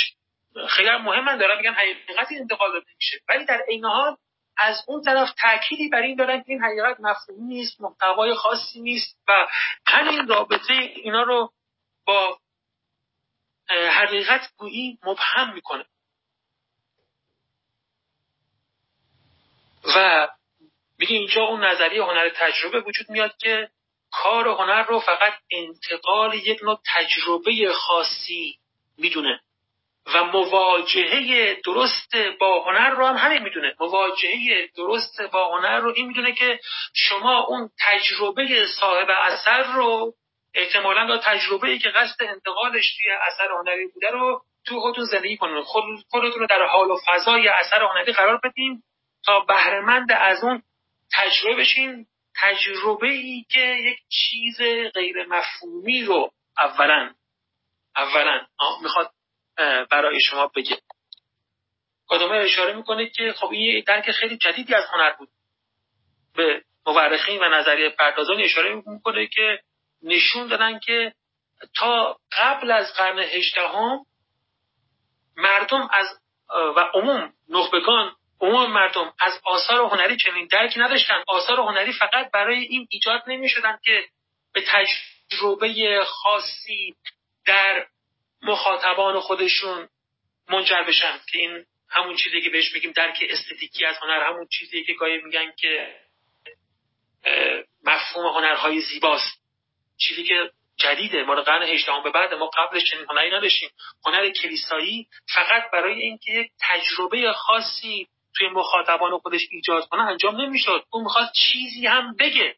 خیلی 0.70 0.89
مهم 0.89 1.26
من 1.26 1.38
دارم 1.38 1.57
میگم 1.57 1.74
حقیقتی 1.74 2.36
انتقال 2.36 2.72
داده 2.72 2.86
میشه. 2.95 3.20
ولی 3.30 3.45
در 3.45 3.61
این 3.68 3.86
حال 3.86 4.18
از 4.57 4.84
اون 4.88 5.01
طرف 5.01 5.30
تأکیدی 5.38 5.89
بر 5.89 6.01
این 6.01 6.16
دارن 6.16 6.38
که 6.38 6.45
این 6.47 6.64
حقیقت 6.64 6.99
مفهومی 6.99 7.43
نیست 7.55 7.82
محتوای 7.82 8.34
خاصی 8.34 8.82
نیست 8.82 9.18
و 9.28 9.47
همین 9.88 10.28
رابطه 10.28 10.74
اینا 10.74 11.24
رو 11.24 11.51
با 12.05 12.39
حقیقت 13.70 14.53
گویی 14.57 14.99
مبهم 15.03 15.53
می‌کنه. 15.53 15.86
و 19.95 20.28
میگه 20.99 21.16
اینجا 21.16 21.41
اون 21.43 21.66
نظریه 21.66 22.03
هنر 22.03 22.30
تجربه 22.30 22.80
وجود 22.80 23.09
میاد 23.09 23.38
که 23.38 23.70
کار 24.14 24.47
هنر 24.47 24.84
رو 24.84 24.99
فقط 24.99 25.34
انتقال 25.51 26.34
یک 26.34 26.64
نوع 26.64 26.80
تجربه 26.95 27.74
خاصی 27.74 28.55
می‌دونه 28.97 29.39
و 30.14 30.24
مواجهه 30.24 31.53
درست 31.66 32.16
با 32.39 32.64
هنر 32.64 32.89
رو 32.89 33.05
هم 33.05 33.16
همین 33.16 33.43
می‌دونه. 33.43 33.76
مواجهه 33.80 34.70
درست 34.78 35.22
با 35.22 35.57
هنر 35.57 35.80
رو 35.80 35.93
این 35.95 36.07
می‌دونه 36.07 36.32
که 36.32 36.59
شما 36.93 37.39
اون 37.39 37.70
تجربه 37.82 38.66
صاحب 38.80 39.07
اثر 39.09 39.64
رو 39.64 40.14
احتمالا 40.53 41.07
دا 41.07 41.18
تجربه 41.18 41.68
ای 41.68 41.80
که 41.80 41.89
قصد 41.89 42.24
انتقالش 42.24 42.97
توی 42.97 43.11
اثر 43.11 43.51
هنری 43.51 43.88
بوده 43.88 44.09
رو 44.09 44.41
تو 44.66 44.80
خودتون 44.80 45.05
زندگی 45.05 45.38
کنید 45.38 45.64
خودتون 46.09 46.39
رو 46.39 46.47
در 46.47 46.66
حال 46.66 46.91
و 46.91 46.97
فضای 47.07 47.47
اثر 47.47 47.84
هنری 47.84 48.14
قرار 48.14 48.39
بدین 48.43 48.84
تا 49.26 49.39
بهرهمند 49.39 50.11
از 50.11 50.43
اون 50.43 50.64
تجربه 51.14 51.55
بشین 51.55 52.05
تجربه 52.42 53.08
ای 53.08 53.46
که 53.50 53.60
یک 53.60 54.00
چیز 54.10 54.62
غیر 54.94 55.26
مفهومی 55.26 56.04
رو 56.04 56.32
اولا 56.58 57.14
اولا 57.96 58.48
می‌خواد 58.82 59.12
برای 59.92 60.20
شما 60.20 60.48
بگه. 60.48 60.82
کدومه 62.08 62.36
اشاره 62.38 62.74
می‌کنه 62.74 63.10
که 63.10 63.34
خب 63.34 63.50
این 63.52 63.84
درک 63.88 64.12
خیلی 64.12 64.38
جدیدی 64.38 64.74
از 64.74 64.86
هنر 64.94 65.12
بود. 65.12 65.30
به 66.36 66.64
مورخین 66.86 67.40
و 67.42 67.50
نظریه 67.50 67.90
پردازان 67.90 68.42
اشاره 68.42 68.76
می‌کنه 68.86 69.28
که 69.28 69.60
نشون 70.02 70.48
دادن 70.48 70.80
که 70.80 71.14
تا 71.76 72.18
قبل 72.32 72.72
از 72.72 72.94
قرن 72.94 73.20
هجدهم 73.20 74.06
مردم 75.38 75.90
از 75.92 76.08
و 76.50 76.80
عموم 76.94 77.34
نخبگان 77.50 78.16
عموم 78.42 78.72
مردم 78.72 79.14
از 79.20 79.42
آثار 79.44 79.86
هنری 79.86 80.18
چنین 80.18 80.48
درکی 80.48 80.80
نداشتن. 80.80 81.24
آثار 81.28 81.60
هنری 81.60 81.94
فقط 81.94 82.32
برای 82.32 82.60
این 82.60 82.88
ایجاد 82.90 83.24
نمی 83.28 83.50
شدن 83.50 83.80
که 83.84 84.06
به 84.54 84.64
تجربه 84.68 86.02
خاصی 86.06 86.96
در 87.46 87.88
مخاطبان 88.42 89.20
خودشون 89.20 89.90
منجر 90.50 90.84
بشن. 90.84 91.20
که 91.32 91.38
این 91.38 91.66
همون 91.90 92.16
چیزی 92.16 92.42
که 92.42 92.50
بهش 92.50 92.74
میگیم 92.74 92.92
درک 92.92 93.26
استتیکی 93.30 93.86
از 93.86 93.98
هنر 93.98 94.24
همون 94.24 94.48
چیزی 94.48 94.84
که 94.84 94.94
گاهی 94.94 95.18
میگن 95.18 95.52
که 95.58 95.96
مفهوم 97.84 98.26
هنرهای 98.38 98.82
زیباست. 98.82 99.44
چیزی 99.98 100.24
که 100.24 100.52
جدیده. 100.78 101.24
ما 101.24 101.36
قرن 101.36 101.64
هجدهم 101.64 102.04
به 102.04 102.12
بعد 102.12 102.34
ما 102.34 102.48
قبلش 102.48 102.92
چنین 102.92 103.06
هنری 103.10 103.32
نداشتیم. 103.32 103.70
هنر 104.06 104.30
کلیسایی 104.30 105.08
فقط 105.36 105.72
برای 105.72 106.02
اینکه 106.02 106.32
یک 106.32 106.52
تجربه 106.62 107.34
خاصی 107.34 108.08
توی 108.38 108.48
مخاطبان 108.48 109.18
خودش 109.18 109.42
ایجاد 109.52 109.88
کنه 109.88 110.02
انجام 110.02 110.42
نمی‌شد. 110.42 110.86
اون 110.92 111.04
می‌خواست 111.04 111.34
چیزی 111.34 111.88
هم 111.88 112.16
بگه. 112.20 112.56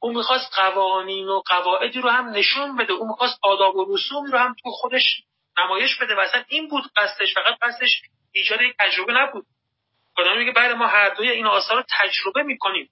اون 0.00 0.16
می‌خواست 0.16 0.54
قوانین 0.54 1.28
و 1.28 1.42
قواعدی 1.46 2.00
رو 2.00 2.10
هم 2.10 2.28
نشون 2.28 2.76
بده. 2.76 2.92
اون 2.92 3.08
می‌خواست 3.08 3.38
آداب 3.42 3.76
و 3.76 3.94
رسوم 3.94 4.26
رو 4.26 4.38
هم 4.38 4.54
تو 4.62 4.70
خودش 4.70 5.22
نمایش 5.58 5.96
بده. 5.96 6.14
و 6.14 6.20
اصلا 6.20 6.44
این 6.48 6.68
بود 6.68 6.84
قصدش. 6.96 7.34
فقط 7.34 7.58
قصدش 7.62 8.02
ایجاد 8.32 8.62
یک 8.62 8.74
تجربه 8.78 9.12
نبود. 9.12 9.46
خدا 10.16 10.34
میگه 10.34 10.52
بعد 10.52 10.72
ما 10.72 10.86
هر 10.86 11.14
دوی 11.14 11.30
این 11.30 11.46
آثار 11.46 11.76
رو 11.76 11.84
تجربه 11.90 12.42
می‌کنیم. 12.42 12.90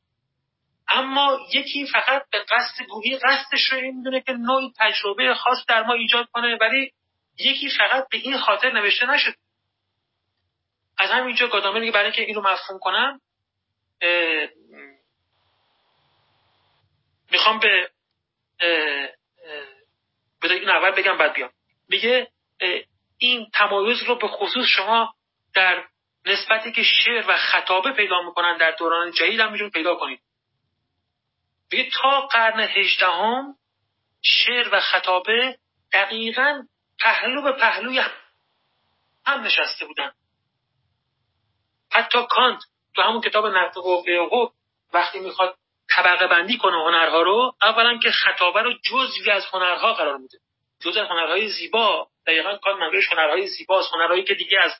اما 0.88 1.38
یکی 1.52 1.86
فقط 1.86 2.22
به 2.32 2.38
قصد 2.38 2.84
گویی 2.90 3.18
قصدش 3.18 3.72
رو 3.72 3.78
این 3.78 3.96
می‌دونه 3.96 4.20
که 4.20 4.32
نوعی 4.32 4.72
تجربه 4.78 5.34
خاص 5.34 5.66
در 5.68 5.82
ما 5.82 5.92
ایجاد 5.92 6.28
کنه. 6.32 6.58
ولی 6.60 6.92
یکی 7.38 7.70
فقط 7.78 8.08
به 8.10 8.16
این 8.16 8.38
خاطر 8.38 8.72
نوشته 8.72 9.06
نشد. 9.06 9.34
از 11.02 11.10
همینجا 11.10 11.46
گادامر 11.46 11.80
میگه 11.80 11.92
برای 11.92 12.04
اینکه 12.04 12.22
این 12.22 12.34
رو 12.34 12.42
مفهوم 12.42 12.78
کنم 12.78 13.20
می‌خوام 17.30 17.58
به 17.58 17.90
بذار 20.42 20.56
این 20.56 20.68
اول 20.68 20.90
بگم 20.90 21.18
بعد 21.18 21.32
بیام. 21.32 21.50
میگه 21.88 22.28
این 23.18 23.50
تمایز 23.54 24.02
رو 24.02 24.14
به 24.14 24.28
خصوص 24.28 24.66
شما 24.66 25.14
در 25.54 25.84
نسبتی 26.26 26.72
که 26.72 26.82
شعر 26.82 27.24
و 27.28 27.36
خطابه 27.36 27.92
پیدا 27.92 28.22
می‌کنن 28.22 28.56
در 28.56 28.70
دوران 28.70 29.10
جدید 29.10 29.40
هم 29.40 29.70
پیدا 29.70 29.94
کنید. 29.94 30.20
میگه 31.72 31.90
تا 31.90 32.20
قرن 32.20 32.60
هجدهم 32.60 33.56
شعر 34.22 34.68
و 34.72 34.80
خطابه 34.80 35.58
دقیقا 35.92 36.62
پهلو 37.00 37.42
به 37.42 37.52
پهلوی 37.52 38.02
هم 39.26 39.40
نشسته 39.40 39.86
بودن. 39.86 40.12
حتی 41.92 42.18
کانت 42.30 42.62
تو 42.94 43.02
همون 43.02 43.20
کتاب 43.20 43.46
نقد 43.46 43.76
و 43.76 44.52
وقتی 44.92 45.20
می‌خواد 45.20 45.56
طبقه 45.96 46.26
بندی 46.26 46.58
کنه 46.58 46.76
هنرها 46.76 47.22
رو 47.22 47.54
اولا 47.62 47.98
که 47.98 48.10
خطابه 48.10 48.62
رو 48.62 48.72
جزوی 48.72 49.30
از 49.30 49.46
هنرها 49.46 49.92
قرار 49.92 50.16
میده. 50.16 50.38
جز 50.80 50.96
از 50.96 51.08
هنرهای 51.08 51.48
زیبا. 51.48 52.08
دقیقا 52.26 52.56
کار 52.56 52.74
منظورش 52.74 53.12
هنرهای 53.12 53.46
زیباست. 53.46 53.94
هنرهایی 53.94 54.24
که 54.24 54.34
دیگه 54.34 54.58
از 54.60 54.72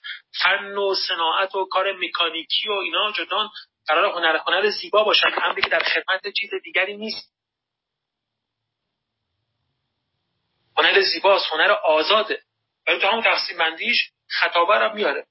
فن 0.43 0.77
و 0.77 0.95
صناعت 1.09 1.55
و 1.55 1.65
کار 1.65 1.93
مکانیکی 1.93 2.69
و 2.69 2.73
اینا 2.73 3.13
جدان 3.13 3.51
قرار 3.87 4.13
هنر 4.13 4.37
هنر 4.47 4.71
زیبا 4.71 5.05
باشن. 5.05 5.29
هم 5.29 5.55
که 5.55 5.69
در 5.69 5.83
خدمت 5.83 6.35
چیز 6.41 6.51
دیگری 6.65 6.97
نیست. 6.97 7.33
هنر 10.79 11.01
زیباست. 11.01 11.53
هنر 11.53 11.71
آزاده. 11.71 12.43
ولی 12.87 12.99
تو 12.99 13.07
همون 13.07 13.23
تقسیم 13.23 13.59
بندیش 13.59 14.11
خطابه 14.29 14.75
رو 14.75 14.95
میاره. 14.95 15.27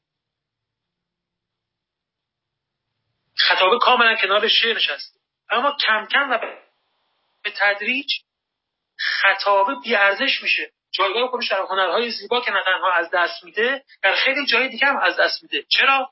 خطابه 3.51 3.79
کاملا 3.79 4.15
کنار 4.15 4.47
شعر 4.47 4.75
نشسته. 4.75 5.19
اما 5.49 5.77
کم 5.87 6.05
کم 6.05 6.31
و 6.31 6.37
به 7.43 7.51
تدریج 7.55 8.11
خطابه 8.97 9.75
بیارزش 9.83 10.41
میشه. 10.41 10.71
جایگاه 10.91 11.29
خودش 11.29 11.47
در 11.51 11.61
هنرهای 11.61 12.11
زیبا 12.11 12.41
که 12.41 12.51
نه 12.51 12.63
تنها 12.65 12.91
از 12.91 13.09
دست 13.13 13.43
میده 13.43 13.83
در 14.03 14.15
خیلی 14.15 14.45
جای 14.45 14.69
دیگه 14.69 14.87
هم 14.87 14.97
از 14.97 15.17
دست 15.17 15.43
میده. 15.43 15.63
چرا؟ 15.69 16.11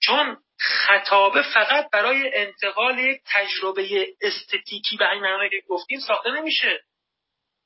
چون 0.00 0.36
خطابه 0.58 1.42
فقط 1.42 1.90
برای 1.90 2.30
انتقال 2.34 2.98
یک 2.98 3.22
تجربه 3.26 4.14
استتیکی 4.20 4.96
به 4.96 5.10
این 5.10 5.22
معنی 5.22 5.50
که 5.50 5.62
گفتیم 5.68 6.00
ساخته 6.00 6.30
نمیشه. 6.30 6.84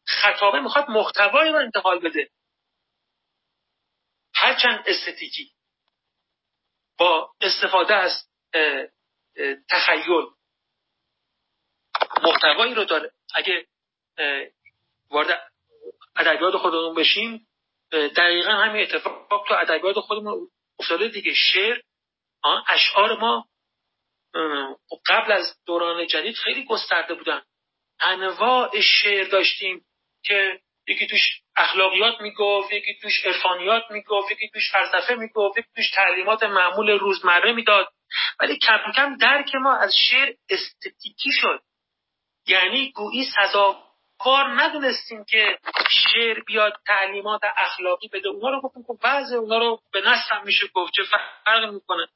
خطابه 0.07 0.61
می‌خواد 0.61 0.90
محتوایی 0.90 1.53
رو 1.53 1.59
انتقال 1.59 1.99
بده. 1.99 2.30
هرچند 4.34 4.84
استتیکی 4.86 5.51
با 6.99 7.30
استفاده 7.40 7.94
از 7.94 8.26
تخیل. 9.71 10.27
محتوایی 12.23 12.75
رو 12.75 12.85
داره. 12.85 13.13
اگه 13.35 13.67
وارد 15.11 15.53
ادبیات 16.17 16.57
خودمون 16.57 16.95
بشیم 16.95 17.47
دقیقا 17.93 18.53
همین 18.53 18.83
اتفاق 18.83 19.45
تو 19.49 19.55
ادبیات 19.55 20.01
خودمون 20.01 20.51
افتاده 20.79 21.09
دیگه. 21.09 21.35
شعر 21.35 21.81
اشعار 22.69 23.19
ما 23.19 23.49
قبل 25.07 25.33
از 25.33 25.59
دوران 25.67 26.07
جدید 26.07 26.37
خیلی 26.37 26.65
گسترده 26.65 27.15
بودن. 27.15 27.43
انواع 28.01 28.81
شعر 28.81 29.29
داشتیم 29.29 29.87
که 30.25 30.61
یکی 30.89 31.07
توش 31.07 31.21
اخلاقیات 31.57 32.21
می‌گفت 32.21 32.73
یکی 32.73 32.99
توش 33.03 33.27
عرفانیات 33.27 33.91
می‌گفت 33.91 34.31
یکی 34.31 34.51
توش 34.51 34.73
فلسفه 34.73 35.15
می‌گفت 35.15 35.59
یکی 35.59 35.69
توش 35.77 35.91
تعلیمات 35.91 36.43
معمول 36.43 36.91
روزمره 36.91 37.53
می‌داد. 37.53 37.89
ولی 38.41 38.57
کم 38.57 38.79
کم 38.97 39.17
درک 39.17 39.55
ما 39.55 39.77
از 39.77 39.93
شعر 40.11 40.35
استتیکی 40.49 41.31
شد. 41.41 41.63
یعنی 42.47 42.93
گویی 42.93 43.25
سزاوار 43.25 44.63
ندونستیم 44.63 45.25
که 45.25 45.59
شعر 45.91 46.41
بیاد 46.47 46.73
تعلیمات 46.87 47.41
اخلاقی 47.57 48.09
بده. 48.09 48.29
اونا 48.29 48.51
رو 48.51 48.61
گفتیم 48.61 48.83
که 48.83 48.93
بعض 49.03 49.33
اونا 49.33 49.59
رو 49.59 49.81
به 49.93 50.11
هم 50.31 50.45
میشه 50.45 50.67
گفت. 50.67 50.93
چه 50.93 51.03
فرق 51.45 51.65
می‌کنه؟ 51.73 52.09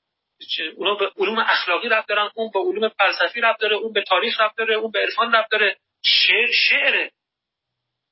اونا 0.76 0.94
به 0.94 1.12
علوم 1.16 1.38
اخلاقی 1.38 1.88
رفت 1.88 2.08
دارن 2.08 2.30
اون 2.34 2.50
به 2.54 2.60
علوم 2.60 2.88
فلسفی 2.88 3.40
رفت 3.40 3.60
داره 3.60 3.76
اون 3.76 3.92
به 3.92 4.02
تاریخ 4.02 4.40
رفت 4.40 4.56
داره 4.56 4.74
اون 4.74 4.90
به 4.90 4.98
عرفان 4.98 5.32
رفت 5.32 5.50
داره. 5.50 5.76
شعر 6.04 6.52
شعره. 6.52 7.12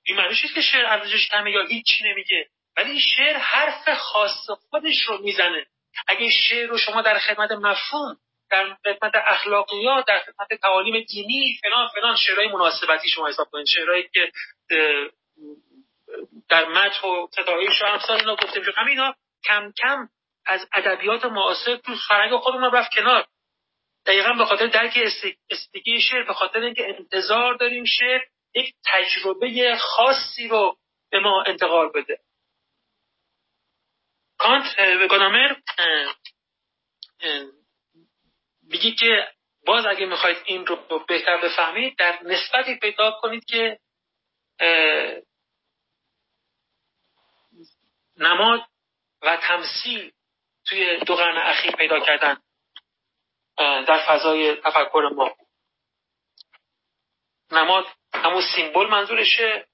این 0.05 0.17
معنی 0.17 0.35
که 0.35 0.61
شعر 0.63 0.87
ارزشش 0.87 1.29
کمه 1.29 1.51
یا 1.51 1.65
هیچی 1.65 2.05
نمیگه. 2.05 2.49
ولی 2.77 3.01
شعر 3.01 3.37
حرف 3.37 3.95
خاص 3.95 4.51
خودش 4.71 5.03
رو 5.03 5.19
می‌زنه. 5.19 5.67
اگه 6.07 6.31
شعر 6.31 6.69
رو 6.69 6.79
شما 6.79 7.03
در 7.03 7.19
خدمت 7.19 7.53
مفهوم 7.53 8.17
در 8.51 8.77
خدمت 8.85 9.13
اخلاقیات 9.15 10.07
در 10.07 10.19
خدمت 10.19 10.61
تعالیم 10.61 11.05
دینی 11.05 11.59
فلان 11.63 11.89
فلان 11.89 12.17
شعرهای 12.17 12.49
مناسبتی 12.49 13.09
شما 13.09 13.29
حساب 13.29 13.49
کنید. 13.51 13.67
شعرهایی 13.67 14.09
که 14.15 14.33
در 16.49 16.69
متن 16.69 17.09
و 17.09 17.27
ستایش 17.33 17.83
و 17.83 17.87
امثال 17.87 18.19
اینا 18.19 18.37
گفته 18.37 18.59
میشه 18.59 18.73
همینا 18.77 19.15
کم 19.45 19.73
کم 19.79 20.09
از 20.47 20.69
ادبیات 20.73 21.25
معاصر 21.25 21.77
تو 21.77 21.95
فرهنگ 22.09 22.37
خودمون 22.37 22.73
رفت 22.73 22.93
کنار. 22.93 23.27
دقیقا 24.07 24.33
به 24.33 24.45
خاطر 24.45 24.67
درک 24.67 24.99
استیکی 25.51 26.01
شعر 26.01 26.23
به 26.23 26.35
خاطر 26.35 26.59
اینکه 26.61 26.89
انتظار 26.99 27.55
داریم 27.55 27.85
شعر 27.85 28.21
یک 28.55 28.75
تجربه 28.87 29.77
خاصی 29.77 30.49
رو 30.49 30.77
به 31.11 31.19
ما 31.21 31.43
انتقال 31.47 31.89
بده. 31.95 32.19
کانت 34.39 34.77
به 34.77 35.07
گانامر 35.07 35.55
میگه 38.63 38.91
که 38.91 39.29
باز 39.67 39.87
اگه 39.87 40.07
می‌خواید 40.07 40.37
این 40.45 40.67
رو 40.67 41.05
بهتر 41.09 41.37
بفهمید 41.37 41.99
در 41.99 42.19
نسبتی 42.23 42.79
پیدا 42.79 43.11
کنید 43.11 43.45
که 43.45 43.79
نماد 48.17 48.61
و 49.23 49.37
تمثیل 49.37 50.13
توی 50.67 50.99
دو 50.99 51.15
قرن 51.15 51.37
اخیر 51.37 51.77
پیدا 51.77 52.01
کردن 52.01 52.37
در 53.59 54.07
فضای 54.09 54.55
تفکر 54.57 55.11
ما. 55.15 55.37
نماد 57.51 57.87
همون 58.15 58.43
سیمبل 58.55 58.87
منظورشه 58.87 59.67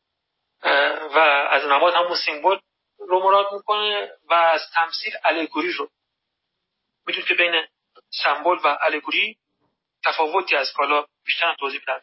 و 1.15 1.19
از 1.51 1.65
نماد 1.65 1.95
همون 1.95 2.17
سیمبل 2.25 2.59
رو 3.09 3.23
مراد 3.23 3.53
می‌کنه 3.53 4.11
و 4.31 4.35
از 4.35 4.61
تمثیل 4.75 5.13
الگوری 5.25 5.73
رو. 5.73 5.91
می‌دونید 7.07 7.29
که 7.29 7.35
بین 7.35 7.67
سمبل 8.11 8.57
و 8.65 8.79
الگوری 8.81 9.39
تفاوتی 10.05 10.57
از 10.57 10.73
کالا 10.73 11.07
بیشتر 11.25 11.55
توضیح 11.55 11.81
بدم. 11.81 12.01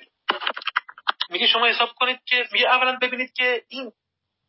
میگه 1.30 1.48
شما 1.48 1.68
حساب 1.68 1.90
کنید 1.94 2.20
که 2.26 2.48
میگه 2.52 2.68
اولا 2.68 2.98
ببینید 3.02 3.34
که 3.34 3.66
این 3.68 3.92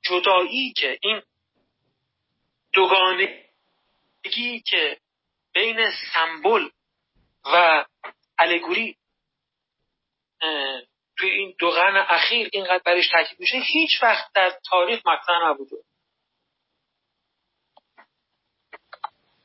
جدایی 0.03 0.73
که 0.73 0.99
این 1.03 1.23
دوگانگی 2.73 4.61
که 4.67 4.99
بین 5.53 5.91
سمبل 6.15 6.69
و 7.45 7.85
الگوری 8.39 8.97
توی 11.19 11.31
این 11.31 11.55
دو 11.59 11.71
قرن 11.71 11.97
اخیر 12.09 12.49
اینقدر 12.53 12.83
برش 12.85 13.09
تاکید 13.09 13.41
میشه 13.41 13.59
هیچ 13.59 14.03
وقت 14.03 14.33
در 14.35 14.59
تاریخ 14.71 15.07
مطرح 15.07 15.49
نبوده. 15.49 15.77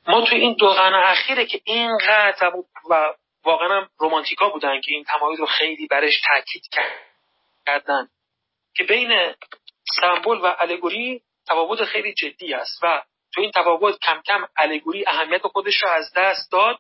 ما 0.07 0.21
توی 0.21 0.39
این 0.39 0.53
دو 0.53 0.67
قرن 0.67 0.93
اخیره 0.93 1.45
که 1.45 1.61
اینقدر 1.65 2.51
و 2.89 3.13
واقعا 3.43 3.81
هم 3.81 3.89
رومانتیکا 3.97 4.49
بودن 4.49 4.81
که 4.81 4.91
این 4.91 5.03
تمایز 5.03 5.39
رو 5.39 5.45
خیلی 5.45 5.87
برش 5.87 6.21
تاکید 6.27 6.63
کردن 7.65 8.09
که 8.75 8.83
بین 8.83 9.35
سمبل 10.01 10.37
و 10.37 10.55
الگوری 10.59 11.21
تفاوت 11.47 11.83
خیلی 11.83 12.13
جدی 12.13 12.53
است 12.53 12.83
و 12.83 13.03
تو 13.33 13.41
این 13.41 13.51
تفاوت 13.51 13.99
کم 13.99 14.21
کم 14.21 14.47
الگوری 14.57 15.03
اهمیت 15.07 15.47
خودش 15.47 15.83
رو 15.83 15.89
از 15.89 16.13
دست 16.15 16.51
داد 16.51 16.79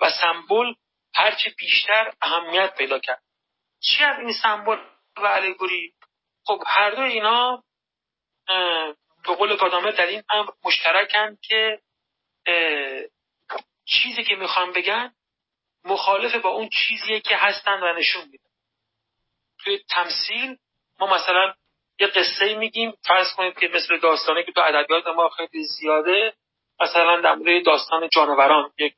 و 0.00 0.10
سمبل 0.10 0.72
هرچه 1.14 1.50
بیشتر 1.58 2.12
اهمیت 2.22 2.76
پیدا 2.76 2.98
کرد. 2.98 3.22
چی 3.80 4.04
از 4.04 4.18
این 4.18 4.32
سمبل 4.32 4.78
و 5.16 5.26
الگوری؟ 5.26 5.92
خب 6.46 6.62
هر 6.66 6.90
دو 6.90 7.02
اینا 7.02 7.62
به 9.26 9.34
قول 9.38 9.56
گادامه 9.56 9.92
در 9.92 10.06
این 10.06 10.22
امر 10.30 10.50
مشترکن 10.64 11.38
که 11.42 11.80
چیزی 13.84 14.24
که 14.24 14.34
می‌خوام 14.34 14.72
بگن 14.72 15.14
مخالف 15.84 16.34
با 16.34 16.48
اون 16.50 16.68
چیزیه 16.68 17.20
که 17.20 17.36
هستن 17.36 17.82
و 17.82 17.92
نشون 17.98 18.22
میدن. 18.22 18.50
توی 19.58 19.78
تمثیل 19.90 20.56
ما 21.00 21.14
مثلا 21.14 21.54
یه 22.00 22.06
قصه 22.06 22.54
میگیم 22.54 22.92
فرض 23.06 23.32
کنید 23.36 23.58
که 23.58 23.68
مثل 23.68 23.98
داستانه 23.98 24.42
که 24.42 24.52
تو 24.52 24.60
ادبیات 24.60 25.06
ما 25.06 25.28
خیلی 25.28 25.64
زیاده 25.64 26.32
مثلا 26.80 27.20
در 27.20 27.34
مورد 27.34 27.64
داستان 27.64 28.08
جانوران 28.08 28.72
یک 28.78 28.94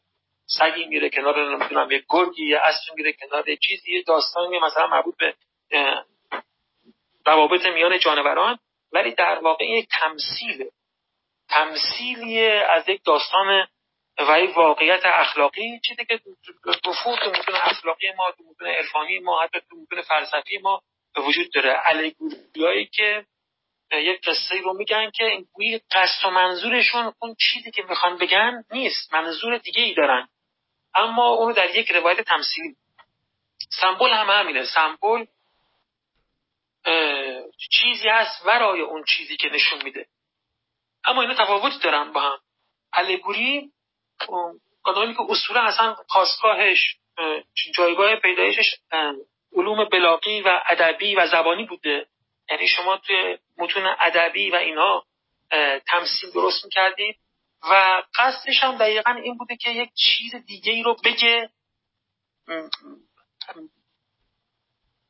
سگی 0.46 0.86
میره 0.86 1.10
کنار 1.10 1.56
نمی‌دونم 1.56 1.90
یک 1.90 2.04
گرگی 2.08 2.48
یه 2.48 2.58
اسبی 2.58 2.94
میره 2.96 3.12
کنار 3.12 3.48
یه 3.48 3.56
چیزی 3.56 3.92
یه 3.92 4.02
داستانی 4.02 4.58
مثلا 4.58 4.86
مربوط 4.86 5.14
به 5.18 5.34
روابط 7.26 7.66
میان 7.66 7.98
جانوران 7.98 8.58
ولی 8.92 9.14
در 9.14 9.38
واقع 9.38 9.64
یک 9.64 9.88
تمثیله. 10.00 10.70
تمثیلی 11.52 12.46
از 12.48 12.88
یک 12.88 13.04
داستان 13.04 13.66
و 14.18 14.40
یک 14.40 14.56
واقعیت 14.56 15.00
اخلاقی 15.04 15.80
چیزی 15.88 16.04
که 16.04 16.20
نفوذ 16.66 17.16
تو 17.16 17.30
متون 17.30 17.54
اخلاقی 17.54 18.12
ما 18.16 18.30
تو 18.30 18.44
متون 18.50 18.66
عرفانی 18.66 19.18
ما 19.18 19.42
حتی 19.42 19.58
تو 19.70 19.76
متون 19.76 20.02
فلسفی 20.02 20.58
ما 20.58 20.82
به 21.14 21.20
وجود 21.22 21.52
داره. 21.52 21.80
الگوریایی 21.84 22.86
که 22.86 23.26
یک 23.92 24.20
قصه 24.20 24.60
رو 24.64 24.72
میگن 24.72 25.10
که 25.10 25.24
این 25.24 25.46
گویی 25.52 25.80
قصد 25.90 26.26
و 26.26 26.30
منظورشون 26.30 27.14
اون 27.18 27.34
چیزی 27.34 27.70
که 27.70 27.82
می‌خوان 27.82 28.18
بگن 28.18 28.64
نیست 28.70 29.14
منظور 29.14 29.58
دیگه 29.58 29.82
ای 29.82 29.94
دارن. 29.94 30.28
اما 30.94 31.28
اونو 31.28 31.52
در 31.52 31.76
یک 31.76 31.90
روایت 31.90 32.20
تمثیلی 32.20 32.76
سمبل 33.80 34.10
هم 34.10 34.30
همینه. 34.30 34.64
سمبل 34.64 35.26
چیزی 37.70 38.08
هست 38.08 38.46
ورای 38.46 38.80
اون 38.80 39.04
چیزی 39.04 39.36
که 39.36 39.48
نشون 39.48 39.82
میده. 39.82 40.06
اما 41.04 41.22
اینا 41.22 41.34
تفاوت 41.34 41.82
دارن 41.82 42.12
با 42.12 42.20
هم. 42.20 42.38
الگوری 42.92 43.72
آدمی 44.84 45.14
که 45.14 45.20
اصولا 45.28 45.62
اصلا 45.62 45.94
خواستگاهش 46.08 46.96
جایگاه 47.74 48.16
پیدایشش 48.16 48.74
علوم 49.56 49.84
بلاغی 49.84 50.40
و 50.40 50.62
ادبی 50.66 51.14
و 51.14 51.26
زبانی 51.26 51.64
بوده. 51.64 52.06
یعنی 52.50 52.68
شما 52.68 52.96
توی 52.96 53.38
متون 53.58 53.96
ادبی 54.00 54.50
و 54.50 54.54
اینا 54.54 55.04
تمثیل 55.86 56.30
درست 56.30 56.64
می‌کردید 56.64 57.16
و 57.70 58.02
قصدش 58.14 58.62
هم 58.62 58.78
دقیقا 58.78 59.10
این 59.10 59.38
بوده 59.38 59.56
که 59.56 59.70
یک 59.70 59.90
چیز 59.94 60.34
دیگه 60.34 60.72
ای 60.72 60.82
رو 60.82 60.96
بگه 61.04 61.50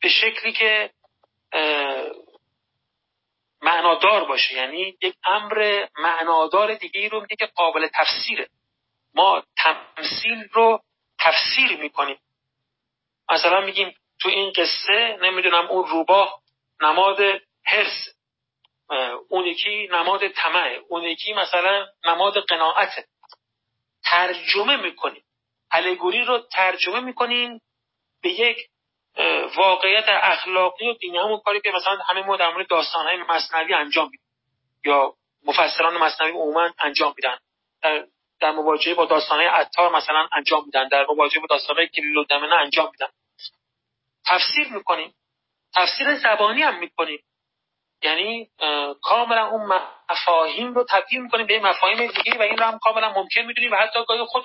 به 0.03 0.09
شکلی 0.09 0.53
که 0.53 0.90
معنادار 3.63 4.25
باشه. 4.25 4.55
یعنی 4.55 4.97
یک 5.03 5.15
امر 5.25 5.87
معنادار 5.99 6.75
دیگه 6.75 7.01
ای 7.01 7.09
رو 7.09 7.21
میگه 7.21 7.37
که 7.37 7.47
قابل 7.47 7.89
تفسیره. 7.95 8.49
ما 9.15 9.43
تمثیل 9.57 10.49
رو 10.53 10.81
تفسیر 11.21 11.77
می‌کنیم. 11.77 12.19
مثلا 13.31 13.61
میگیم 13.61 13.95
تو 14.21 14.29
این 14.29 14.53
قصه 14.57 15.19
نمی‌دونم 15.23 15.67
اون 15.67 15.87
روباه 15.87 16.43
نماد 16.81 17.19
حرس 17.65 18.15
اون 19.29 19.47
یکی 19.47 19.89
نماد 19.93 20.29
طمع 20.29 20.81
اون 20.89 21.03
یکی 21.03 21.33
مثلا 21.33 21.87
نماد 22.05 22.39
قناعت 22.39 23.09
ترجمه 24.05 24.77
می‌کنیم. 24.77 25.25
الگوری 25.71 26.25
رو 26.25 26.39
ترجمه 26.39 27.01
می‌کنیم 27.01 27.61
به 28.23 28.31
یک 28.31 28.69
واقعیت 29.57 30.05
اخلاقی 30.09 30.89
و 30.89 30.95
دینی 30.95 31.19
همون 31.19 31.41
کاری 31.45 31.61
که 31.61 31.71
مثلا 31.71 31.97
همه 31.97 32.23
ما 32.23 32.37
در 32.37 32.53
مورد 32.53 32.69
داستانهای 32.69 33.17
مصنوی 33.17 33.75
انجام 33.75 34.05
میدیم. 34.05 34.27
یا 34.85 35.15
مفسران 35.45 35.99
مصنوی 35.99 36.31
عموما 36.31 36.71
انجام 36.79 37.15
میدن. 37.17 37.39
در, 37.83 38.07
در 38.41 38.51
مواجهه 38.51 38.95
با 38.95 39.05
داستانهای 39.05 39.47
عطار 39.47 39.97
مثلا 39.97 40.29
انجام 40.33 40.65
میدن. 40.65 40.89
در 40.89 41.07
مواجهه 41.07 41.41
با 41.41 41.47
داستانهای 41.51 41.89
کلیل 41.89 42.17
و 42.17 42.25
دمنه 42.25 42.55
انجام 42.55 42.91
میدن. 42.93 43.09
تفسیر 44.27 44.69
می‌کنیم. 44.73 45.15
تفسیر 45.75 46.15
زبانی 46.15 46.63
هم 46.63 46.79
می‌کنیم. 46.79 47.25
یعنی 48.03 48.51
کاملا 49.03 49.47
اون 49.47 49.81
مفاهیم 50.11 50.75
رو 50.75 50.85
تبدیل 50.91 51.23
می‌کنیم 51.23 51.47
به 51.47 51.61
مفاهیم 51.61 52.07
دیگه 52.07 52.39
و 52.39 52.43
این 52.43 52.59
رو 52.59 52.65
هم 52.65 52.79
کاملا 52.79 53.13
ممکن 53.13 53.41
می‌دونیم 53.41 53.73
و 53.73 53.77
حتی 53.77 54.05
گاهی 54.09 54.25
خود 54.25 54.45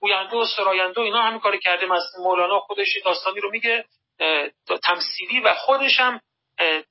گوینده 0.00 0.36
و 0.36 0.44
سراینده 0.44 1.00
و 1.00 1.04
اینا 1.04 1.22
همین 1.22 1.40
کار 1.40 1.56
کرده. 1.56 1.86
مولانا 2.18 2.60
خودش 2.60 2.88
داستانی 3.04 3.40
رو 3.40 3.50
میگه. 3.50 3.84
تمثیلی 4.82 5.40
و 5.40 5.54
خودش 5.54 6.00
هم 6.00 6.20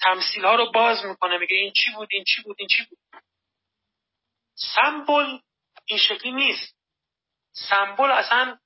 تمثیل 0.02 0.46
ها 0.46 0.56
رو 0.56 0.72
باز 0.72 1.06
می‌کنه. 1.06 1.38
میگه 1.38 1.56
این 1.56 1.74
چی 1.74 1.92
بود 1.92 2.08
این 2.12 2.24
چی 2.24 2.42
بود 2.42 2.56
این 2.60 2.68
چی 2.68 2.84
بود. 2.90 2.98
سمبل 4.56 5.38
این 5.86 6.00
شکلی 6.00 6.32
نیست. 6.32 6.76
سمبل 7.52 8.12
اصلا 8.12 8.58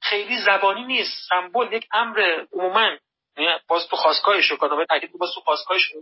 خیلی 0.00 0.38
زبانی 0.38 0.84
نیست. 0.84 1.28
سمبل 1.28 1.72
یک 1.72 1.88
امر 1.92 2.44
عموما 2.52 2.96
یعنی 3.36 3.58
باز 3.68 3.88
تو 3.88 3.96
خواستگاهش 3.96 4.50
رو 4.50 4.86
تاکید 4.88 5.12
باز 5.12 5.30
تو 5.34 5.40
خواستگاهش 5.40 5.92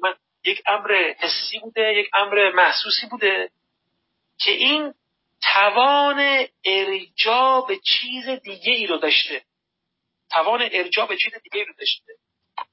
یک 0.45 0.63
امر 0.67 1.15
حسی 1.19 1.59
بوده 1.59 1.95
یک 1.95 2.11
امر 2.15 2.51
محسوسی 2.51 3.07
بوده 3.07 3.51
که 4.39 4.51
این 4.51 4.95
توان 5.53 6.47
ارجاع 6.65 7.67
به 7.69 7.79
چیز 7.85 8.29
دیگه 8.29 8.73
ای 8.73 8.87
رو 8.87 8.97
داشته. 8.97 9.45
توان 10.31 10.69
ارجاع 10.73 11.09
به 11.09 11.17
چیز 11.17 11.35
دیگه 11.43 11.65
رو 11.65 11.73
داشته 11.79 12.13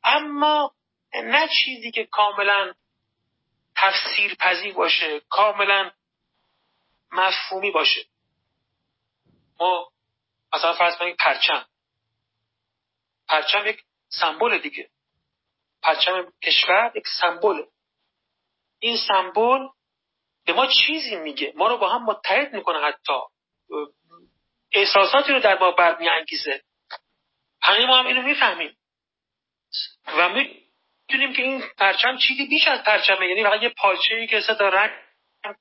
اما 0.03 0.75
نه 1.13 1.47
چیزی 1.47 1.91
که 1.91 2.05
کاملا 2.05 2.73
تفسیر 3.75 4.35
پذیر 4.35 4.73
باشه 4.73 5.19
کاملا 5.19 5.91
مفهومی 7.11 7.71
باشه. 7.71 8.05
ما 9.59 9.91
مثلا 10.53 10.73
فرض 10.73 10.97
کنید 10.97 11.15
پرچم. 11.17 11.65
پرچم 13.27 13.67
یک 13.67 13.83
سمبل 14.09 14.57
دیگه. 14.57 14.89
پرچم 15.81 16.33
کشور 16.43 16.91
یک 16.95 17.07
سمبل. 17.21 17.63
این 18.79 18.97
سمبل 19.07 19.67
به 20.45 20.53
ما 20.53 20.67
چیزی 20.67 21.15
میگه. 21.15 21.53
ما 21.55 21.67
رو 21.67 21.77
با 21.77 21.89
هم 21.89 22.03
متحد 22.03 22.53
می‌کنه 22.53 22.79
حتی. 22.79 23.19
احساساتی 24.71 25.31
رو 25.33 25.39
در 25.39 25.59
ما 25.59 25.71
برمیانگیزه. 25.71 26.63
همه 27.63 27.85
ما 27.85 27.97
هم 27.97 28.07
اینو 28.07 28.21
می‌فهمیم. 28.21 28.77
و 30.17 30.29
می‌دونیم 30.29 31.33
که 31.33 31.41
این 31.41 31.63
پرچم 31.77 32.17
چیزی 32.17 32.47
بیش 32.47 32.67
از 32.67 32.83
پرچمه. 32.83 33.27
یعنی 33.27 33.43
فقط 33.43 33.63
یه 33.63 33.69
پارچه 33.69 34.15
ای 34.15 34.27
که 34.27 34.41
تا 34.41 34.69
رنگ 34.69 34.91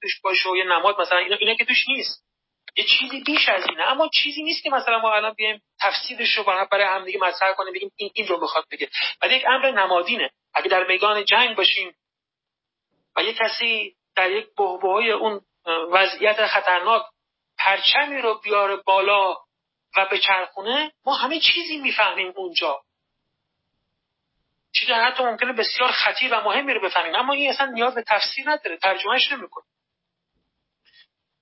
توش 0.02 0.20
باشه 0.20 0.48
و 0.48 0.56
یه 0.56 0.64
نماد 0.64 1.00
مثلا 1.00 1.18
اینا, 1.18 1.36
اینا 1.36 1.54
که 1.54 1.64
توش 1.64 1.88
نیست. 1.88 2.24
یه 2.76 2.84
چیزی 2.84 3.20
بیش 3.20 3.48
از 3.48 3.66
اینه. 3.68 3.82
اما 3.82 4.08
چیزی 4.14 4.42
نیست 4.42 4.62
که 4.62 4.70
مثلا 4.70 4.98
ما 4.98 5.14
الان 5.14 5.34
بیایم 5.34 5.62
تفسیرش 5.80 6.38
رو 6.38 6.44
برای 6.44 6.86
هم 6.86 7.04
دیگه 7.04 7.18
مطرح 7.18 7.52
کنیم 7.52 7.72
بگیم 7.72 7.92
این, 7.96 8.10
این 8.14 8.26
رو 8.26 8.40
می‌خواد 8.40 8.64
بگه. 8.70 8.88
ولی 9.22 9.36
یک 9.36 9.44
امر 9.48 9.70
نمادینه. 9.70 10.30
اگه 10.54 10.68
در 10.68 10.86
میدان 10.86 11.24
جنگ 11.24 11.56
باشیم 11.56 11.94
و 13.16 13.22
یه 13.22 13.32
کسی 13.32 13.96
در 14.16 14.30
یک 14.30 14.46
بحبوهای 14.56 15.10
اون 15.10 15.40
وضعیت 15.66 16.46
خطرناک 16.46 17.02
پرچمی 17.58 18.20
رو 18.20 18.40
بیاره 18.40 18.76
بالا 18.76 19.36
و 19.96 20.06
به 20.10 20.18
چرخونه 20.18 20.92
ما 21.04 21.14
همه 21.14 21.40
چیزی 21.40 21.76
می‌فهمیم 21.78 22.32
اونجا. 22.36 22.82
چیزی 24.74 24.92
حتی 24.92 25.24
ممکنه 25.24 25.52
بسیار 25.52 25.92
خطیر 25.92 26.34
و 26.34 26.40
مهمی 26.40 26.74
رو 26.74 26.80
بفهمیم. 26.80 27.14
اما 27.14 27.32
این 27.32 27.50
اصلا 27.50 27.66
نیاز 27.66 27.94
به 27.94 28.04
تفسیر 28.08 28.50
نداره 28.50 28.76
ترجمهش 28.76 29.32
نمی‌کنه. 29.32 29.64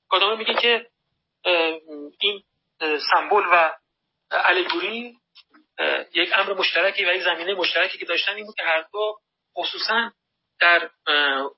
کدامه 0.09 0.37
میگه 0.37 0.55
که 0.55 0.87
این 2.21 2.43
سمبل 2.81 3.43
و 3.53 3.73
الگوری 4.31 5.17
یک 6.15 6.31
امر 6.33 6.53
مشترکی 6.53 7.05
و 7.05 7.15
یک 7.15 7.23
زمینه 7.23 7.55
مشترکی 7.55 7.99
که 7.99 8.05
داشتن 8.05 8.35
این 8.35 8.47
بود 8.47 8.55
که 8.55 8.65
هر 8.65 8.85
دو 8.93 9.19
خصوصا 9.57 10.13
در 10.61 10.91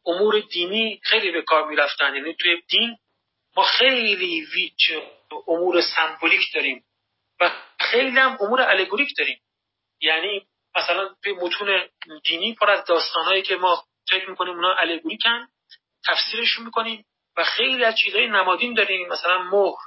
امور 0.07 0.41
دینی 0.41 1.01
خیلی 1.03 1.31
به 1.31 1.43
کار 1.43 1.69
می‌رفتن. 1.69 2.15
یعنی 2.15 2.35
توی 2.35 2.63
دین 2.69 2.99
ما 3.57 3.63
خیلی 3.63 4.47
ویچ 4.55 4.93
امور 5.49 5.81
سمبولیک 5.81 6.55
داریم 6.55 6.85
و 7.41 7.51
خیلی 7.81 8.19
هم 8.19 8.39
امور 8.41 8.63
الگوریک 8.63 9.09
داریم. 9.19 9.41
یعنی 10.01 10.47
مثلا 10.77 11.15
توی 11.25 11.33
متون 11.33 11.89
دینی 12.25 12.55
پر 12.55 12.71
از 12.71 12.85
داستانهایی 12.85 13.43
که 13.43 13.57
ما 13.57 13.85
فکر 14.11 14.31
می‌کنیم 14.31 14.55
اونا 14.55 14.75
الگوریکن 14.75 15.49
تفسیرشون 16.07 16.65
می‌کنیم 16.65 17.05
و 17.37 17.45
خیلی 17.45 17.85
از 17.85 17.95
چیزهای 17.97 18.27
نمادین 18.27 18.75
داریم. 18.75 19.09
مثلا 19.09 19.43
مهر 19.43 19.79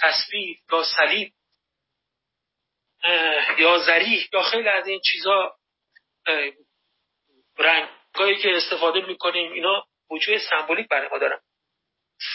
تصویر 0.00 0.58
یا 0.72 0.84
صلیب 0.96 1.32
یا 3.58 3.78
زریح 3.78 4.28
یا 4.32 4.42
خیلی 4.42 4.68
از 4.68 4.86
این 4.86 5.00
چیزها 5.00 5.56
رنگایی 7.58 8.36
که 8.42 8.56
استفاده 8.56 9.00
می‌کنیم 9.00 9.52
اینا 9.52 9.86
وجود 10.10 10.38
سمبولیک 10.38 10.88
برای 10.88 11.08
ما 11.08 11.18
دارن. 11.18 11.40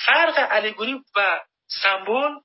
فرق 0.06 0.47
الگوری 0.52 1.04
و 1.16 1.39
سمبل 1.84 2.39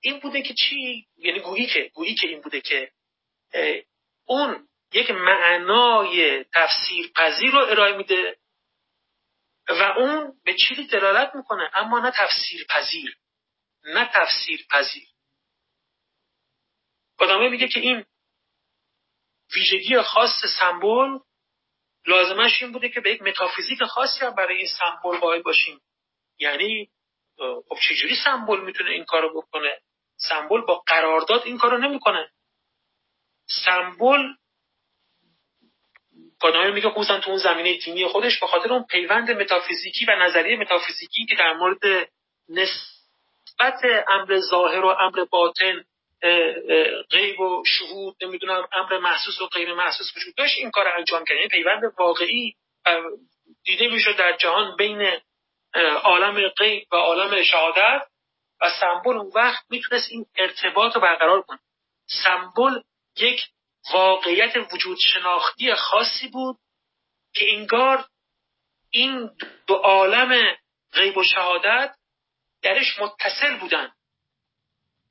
این 0.00 0.20
بوده 0.20 0.42
که 0.42 0.54
چی؟ 0.54 1.06
یعنی 1.16 1.40
گویی 1.40 1.66
که 1.66 1.90
گویی 1.94 2.14
که 2.14 2.28
این 2.28 2.40
بوده 2.40 2.60
که 2.60 2.92
اون 4.24 4.68
یک 4.92 5.10
معنای 5.10 6.44
تفسیر 6.44 7.12
پذیر 7.16 7.50
رو 7.50 7.58
ارائه 7.58 7.96
میده 7.96 8.38
و 9.68 9.82
اون 9.82 10.40
به 10.44 10.54
چیزی 10.54 10.86
دلالت 10.86 11.34
می‌کنه 11.34 11.70
اما 11.74 11.98
نه 11.98 12.10
تفسیر 12.10 12.66
پذیر 12.68 13.16
نه 13.84 14.10
تفسیر 14.14 14.66
پذیر 14.70 15.08
میگه 17.50 17.68
که 17.68 17.80
این 17.80 18.04
ویژگی 19.54 20.02
خاص 20.02 20.44
سمبل 20.60 21.18
لازمش 22.06 22.62
این 22.62 22.72
بوده 22.72 22.88
که 22.88 23.00
به 23.00 23.10
یک 23.10 23.22
متافیزیک 23.22 23.82
خاصی 23.82 24.24
هم 24.24 24.34
برای 24.34 24.56
این 24.56 24.68
سمبل 24.78 25.18
قائل 25.18 25.42
باشیم. 25.42 25.80
یعنی 26.38 26.90
خب 27.38 27.76
چجوری 27.88 28.16
سمبل 28.24 28.60
می‌تونه 28.60 28.90
این 28.90 29.04
کارو 29.04 29.40
بکنه؟ 29.40 29.78
سمبل 30.16 30.60
با 30.60 30.82
قرارداد 30.86 31.42
این 31.44 31.58
کارو 31.58 31.78
نمی‌کنه. 31.78 32.30
سمبل 33.64 34.22
کادامه 36.40 36.70
میگه 36.70 36.90
خصوصا 36.90 37.20
تو 37.20 37.30
اون 37.30 37.38
زمینه 37.38 37.78
دینی 37.78 38.06
خودش 38.06 38.40
به 38.40 38.46
خاطر 38.46 38.72
اون 38.72 38.84
پیوند 38.90 39.30
متافیزیکی 39.30 40.04
و 40.04 40.16
نظریه 40.16 40.56
متافیزیکی 40.56 41.26
که 41.26 41.34
در 41.34 41.52
مورد 41.52 42.10
نسبت 42.48 43.80
امر 44.08 44.40
ظاهر 44.40 44.84
و 44.84 44.88
امر 44.88 45.24
باطن 45.24 45.84
غیب 47.10 47.40
و 47.40 47.64
شهود 47.66 48.16
نمی‌دونم 48.22 48.68
امر 48.72 48.98
محسوس 48.98 49.40
و 49.40 49.46
غیر 49.46 49.74
محسوس 49.74 50.16
وجود 50.16 50.34
داشت 50.34 50.58
این 50.58 50.70
کار 50.70 50.88
انجام 50.88 51.24
کرد. 51.24 51.36
یعنی 51.36 51.48
پیوند 51.48 51.82
واقعی 51.98 52.54
دیده 53.64 53.88
می‌شد 53.88 54.16
در 54.16 54.36
جهان 54.36 54.76
بین 54.76 55.20
عالم 56.02 56.48
غیب 56.48 56.86
و 56.92 56.96
عالم 56.96 57.42
شهادت. 57.42 58.02
و 58.60 58.70
سمبل 58.80 59.16
اون 59.16 59.32
وقت 59.34 59.64
می‌تونست 59.70 60.10
این 60.10 60.26
ارتباط 60.36 60.94
رو 60.94 61.00
برقرار 61.00 61.42
کنه. 61.42 61.58
سمبل 62.24 62.80
یک 63.16 63.40
واقعیت 63.92 64.56
وجود 64.72 64.98
شناختی 64.98 65.74
خاصی 65.74 66.28
بود 66.28 66.56
که 67.34 67.54
انگار 67.54 68.08
این 68.90 69.30
دو 69.66 69.74
عالم 69.74 70.56
غیب 70.92 71.16
و 71.16 71.24
شهادت 71.24 71.94
درش 72.62 72.98
متصل 72.98 73.56
بودن. 73.56 73.92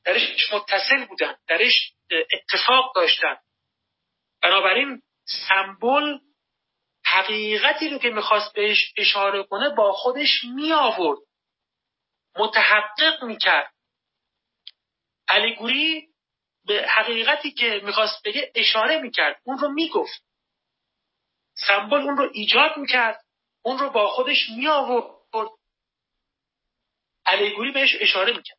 درش 0.05 0.53
متصل 0.53 1.05
بودن. 1.05 1.35
درش 1.47 1.93
اتفاق 2.31 2.95
داشتن. 2.95 3.37
بنابراین 4.41 5.01
سمبل 5.49 6.17
حقیقتی 7.07 7.89
رو 7.89 7.97
که 7.97 8.09
می‌خواست 8.09 8.53
بهش 8.53 8.93
اشاره 8.97 9.43
کنه 9.43 9.69
با 9.69 9.93
خودش 9.93 10.43
می 10.55 10.73
آورد 10.73 11.19
متحقق 12.35 13.23
می‌کرد. 13.23 13.73
الگوری 15.27 16.07
به 16.65 16.87
حقیقتی 16.89 17.51
که 17.51 17.81
می‌خواست 17.83 18.23
بگه 18.23 18.51
اشاره 18.55 19.01
می‌کرد. 19.01 19.41
اون 19.43 19.57
رو 19.57 19.69
می‌گفت. 19.69 20.23
سمبل 21.67 21.97
اون 21.97 22.17
رو 22.17 22.29
ایجاد 22.33 22.77
می‌کرد. 22.77 23.25
اون 23.61 23.79
رو 23.79 23.89
با 23.89 24.09
خودش 24.09 24.49
می 24.49 24.67
آورد 24.67 25.17
الگوری 27.25 27.71
بهش 27.71 27.95
اشاره 27.99 28.33
می‌کرد. 28.37 28.57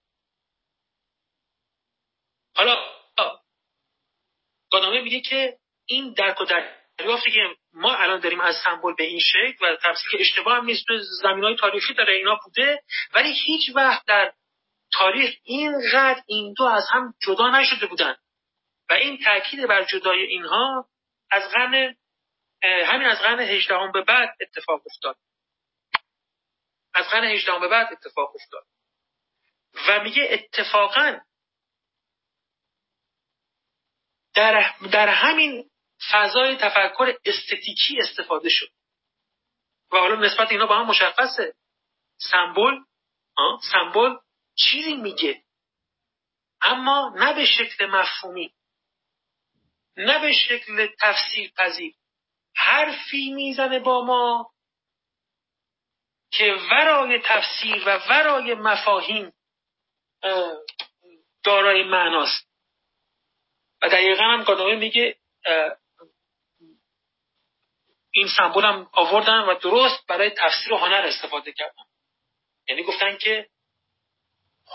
حالا 2.57 2.77
گادامه 4.71 5.01
میگه 5.01 5.21
که 5.21 5.59
این 5.87 6.13
درک 6.13 6.41
و 6.41 6.45
دریافتی 6.99 7.31
که 7.31 7.41
ما 7.73 7.95
الان 7.97 8.21
داریم 8.21 8.41
از 8.41 8.57
سمبل 8.65 8.95
به 8.95 9.05
این 9.05 9.21
شکل 9.21 9.67
و 9.67 9.77
تفسیر 9.77 10.11
که 10.11 10.21
اشتباه 10.21 10.57
هم 10.57 10.65
نیست 10.65 10.87
تو 10.87 10.99
زمین 11.23 11.45
های 11.45 11.57
تاریخی 11.57 11.95
داره 11.95 12.13
اینا 12.13 12.41
بوده. 12.45 12.83
ولی 13.15 13.33
هیچ 13.33 13.71
وقت 13.75 14.07
در 14.07 14.33
تاریخ 14.93 15.35
اینقدر 15.43 16.23
این 16.27 16.55
دو 16.57 16.65
از 16.65 16.85
هم 16.91 17.15
جدا 17.23 17.51
نشده 17.51 17.87
بودن. 17.87 18.17
و 18.91 18.93
این 18.93 19.19
تاکید 19.25 19.67
بر 19.67 19.85
جدای 19.85 20.23
اینها 20.23 20.89
از 21.31 21.43
قرن 21.53 21.95
همین 22.63 23.07
از 23.09 23.19
قرن 23.19 23.41
هجدهم 23.41 23.93
به 23.93 24.03
بعد 24.03 24.37
اتفاق 24.41 24.83
افتاد. 24.87 25.17
از 26.95 27.09
قرن 27.09 27.25
هجدهم 27.25 27.61
به 27.61 27.69
بعد 27.69 27.93
اتفاق 27.93 28.35
افتاد. 28.35 28.65
و 29.89 30.03
میگه 30.03 30.29
اتفاقا 30.31 31.21
در, 34.35 34.73
در 34.93 35.09
همین 35.09 35.68
فضای 36.13 36.57
تفکر 36.57 37.15
استتیکی 37.25 38.01
استفاده 38.01 38.49
شد. 38.49 38.69
و 39.93 39.97
حالا 39.97 40.15
نسبت 40.15 40.51
اینا 40.51 40.67
با 40.67 40.79
هم 40.79 40.87
مشخصه. 40.87 41.55
سمبل 42.31 42.79
سمبل 43.73 44.17
چیزی 44.55 44.95
میگه. 44.95 45.43
اما 46.61 47.15
نه 47.17 47.35
به 47.35 47.47
شکل 47.47 47.87
مفهومی 47.87 48.55
نه 49.97 50.21
به 50.21 50.33
شکل 50.33 50.89
تفسیر 51.01 51.53
پذیر 51.57 51.95
حرفی 52.57 53.33
می‌زنه 53.33 53.79
با 53.79 54.05
ما 54.05 54.51
که 56.31 56.57
ورای 56.71 57.23
تفسیر 57.25 57.83
و 57.87 57.99
ورای 58.11 58.55
مفاهیم 58.55 59.33
دارای 61.45 61.83
معناست. 61.83 62.49
و 63.83 63.89
دقیقا 63.89 64.25
هم 64.25 64.79
میگه 64.79 65.19
این 68.19 68.29
سمبول 68.37 68.65
هم 68.65 68.91
آوردن 68.93 69.41
و 69.41 69.55
درست 69.55 70.07
برای 70.07 70.31
تفسیر 70.31 70.73
هنر 70.73 71.07
استفاده 71.07 71.53
کردن. 71.53 71.85
یعنی 72.69 72.83
گفتن 72.83 73.17
که 73.17 73.49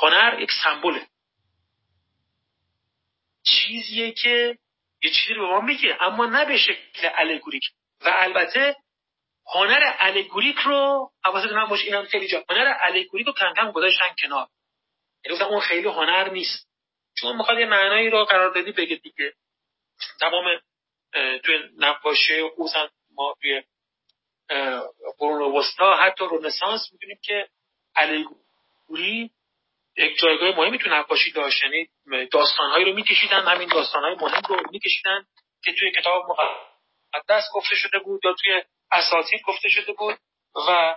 هنر 0.01 0.39
یک 0.39 0.49
سمبوله 0.63 1.07
چیزیه 3.43 4.11
که 4.11 4.57
یه 5.03 5.11
چیزی 5.11 5.33
رو 5.33 5.47
به 5.47 5.53
ما 5.53 5.61
میگه 5.61 5.97
اما 5.99 6.25
نه 6.25 6.45
به 6.45 6.57
شکل 6.57 7.09
الگوریک. 7.15 7.63
و 8.01 8.11
البته 8.13 8.75
هنر 9.53 9.95
الگوریک 9.99 10.57
رو 10.57 11.11
حواست 11.25 11.51
من 11.51 11.65
باشه 11.65 11.83
اینم 11.83 12.05
خیلی 12.05 12.27
جا 12.27 12.43
هنر 12.49 12.77
الگوریک 12.79 13.27
رو 13.27 13.33
کم 13.33 13.71
گذاشتن 13.71 14.15
کنار. 14.23 14.47
یعنی 15.25 15.41
اون 15.43 15.59
خیلی 15.59 15.87
هنر 15.87 16.29
نیست. 16.29 16.69
چون 17.17 17.37
می‌خواد 17.37 17.59
یه 17.59 17.65
معنایی 17.65 18.09
رو 18.09 18.25
قرار 18.25 18.53
دادی 18.53 18.71
بگه 18.71 18.95
دیگه. 18.95 19.33
تمام 20.19 20.45
توی 21.43 21.59
نقاشی 21.77 22.39
اوزن 22.39 22.89
ما 23.15 23.35
توی 23.41 23.63
قرون 25.17 25.57
وسطا 25.57 25.95
حتی 25.95 26.25
رنسانس 26.31 26.89
می‌بینیم 26.91 27.19
که 27.23 27.47
الگوری 27.95 29.31
یک 29.97 30.17
جایگاه 30.17 30.57
مهمی 30.57 30.79
تو 30.79 30.89
نقاشی 30.89 31.31
داشت. 31.31 31.63
یعنی 31.63 31.89
داستانهایی 32.25 32.85
رو 32.85 32.93
میکشیدن 32.93 33.43
همین 33.43 33.69
داستانهای 33.69 34.15
مهم 34.15 34.41
رو 34.49 34.55
میکشیدن 34.71 35.25
که 35.63 35.73
توی 35.73 35.91
کتاب 35.91 36.23
مقدس 37.13 37.43
گفته 37.53 37.75
شده 37.75 37.99
بود 37.99 38.21
یا 38.25 38.33
توی 38.43 38.63
اساطیر 38.91 39.41
گفته 39.47 39.69
شده 39.69 39.93
بود 39.93 40.17
و 40.67 40.95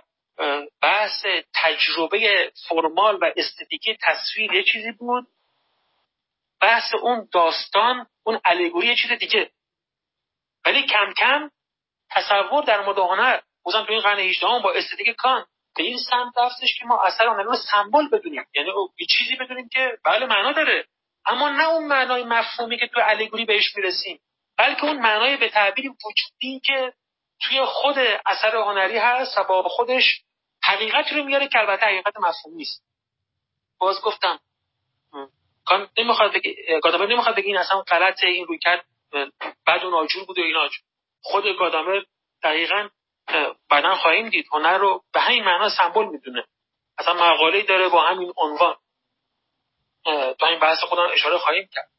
بحث 0.81 1.25
تجربه 1.55 2.51
فرمال 2.67 3.17
و 3.21 3.31
استتیکی 3.35 3.97
تصویر 4.01 4.53
یه 4.53 4.63
چیزی 4.63 4.91
بود. 4.91 5.27
بحث 6.61 6.93
اون 7.01 7.29
داستان 7.31 8.07
اون 8.23 8.39
الگوری 8.45 8.87
یه 8.87 8.95
چیز 8.95 9.11
دیگه. 9.11 9.51
ولی 10.65 10.83
کم 10.83 11.13
کم 11.17 11.49
تصور 12.11 12.63
در 12.63 12.85
مورد 12.85 12.99
هنر 12.99 13.39
تو 13.63 13.85
این 13.89 14.01
قرن 14.01 14.19
18 14.19 14.47
با 14.63 14.73
استتیک 14.73 15.15
کان 15.15 15.45
به 15.75 15.83
این 15.83 15.97
سمت 15.97 16.37
رفتش 16.37 16.79
که 16.79 16.85
ما 16.85 17.03
اثر 17.03 17.27
هنر 17.27 17.43
رو 17.43 17.55
سمبل 17.71 18.07
بدونیم. 18.09 18.45
یعنی 18.55 18.69
یه 18.99 19.05
چیزی 19.05 19.35
بدونیم 19.35 19.69
که 19.69 19.97
بله 20.03 20.25
معنا 20.25 20.51
داره. 20.51 20.85
اما 21.25 21.49
نه 21.49 21.69
اون 21.69 21.87
معنای 21.87 22.23
مفهومی 22.23 22.77
که 22.77 22.87
تو 22.87 22.99
الگوری 23.03 23.45
بهش 23.45 23.75
می‌رسیم 23.75 24.19
بلکه 24.57 24.83
اون 24.83 24.99
معنای 24.99 25.37
به 25.37 25.49
تعبیر 25.49 25.91
وجودی 25.91 26.59
که 26.59 26.93
توی 27.41 27.65
خود 27.65 27.97
اثر 28.25 28.55
هنری 28.55 28.97
هست 28.97 29.37
و 29.37 29.43
با 29.43 29.63
خودش 29.63 30.21
حقیقت 30.63 31.13
رو 31.13 31.23
میاره 31.23 31.47
که 31.47 31.59
البته 31.59 31.85
حقیقت 31.85 32.17
مفهومی 32.17 32.57
نیست. 32.57 32.83
باز 33.79 34.01
گفتم 34.01 34.39
کان 35.65 35.89
نمی‌خواد 35.97 36.33
گادامر 36.83 37.07
نمی‌خواد 37.07 37.35
بگی 37.35 37.47
این 37.47 37.57
اصلا 37.57 37.81
غلط 37.81 38.23
این 38.23 38.45
روی 38.45 38.57
کرد 38.57 38.85
آجور 39.93 40.25
بود 40.25 40.39
و 40.39 40.41
اینا 40.41 40.69
خود 41.31 41.43
گادامر 41.59 42.01
دقیقا 42.43 42.89
بعدا 43.69 43.95
خواهیم 43.95 44.29
دید. 44.29 44.45
هنر 44.51 44.77
رو 44.77 45.03
به 45.13 45.19
همین 45.19 45.43
معنا 45.43 45.69
سمبل 45.69 46.05
می‌دونه. 46.05 46.45
اصلا 46.97 47.13
مقاله 47.13 47.61
داره 47.61 47.89
با 47.89 48.01
همین 48.01 48.33
عنوان. 48.37 48.75
تو 50.39 50.45
این 50.45 50.59
بحث 50.59 50.79
خودم 50.83 51.09
اشاره 51.13 51.37
خواهیم 51.37 51.69
کرد. 51.73 51.89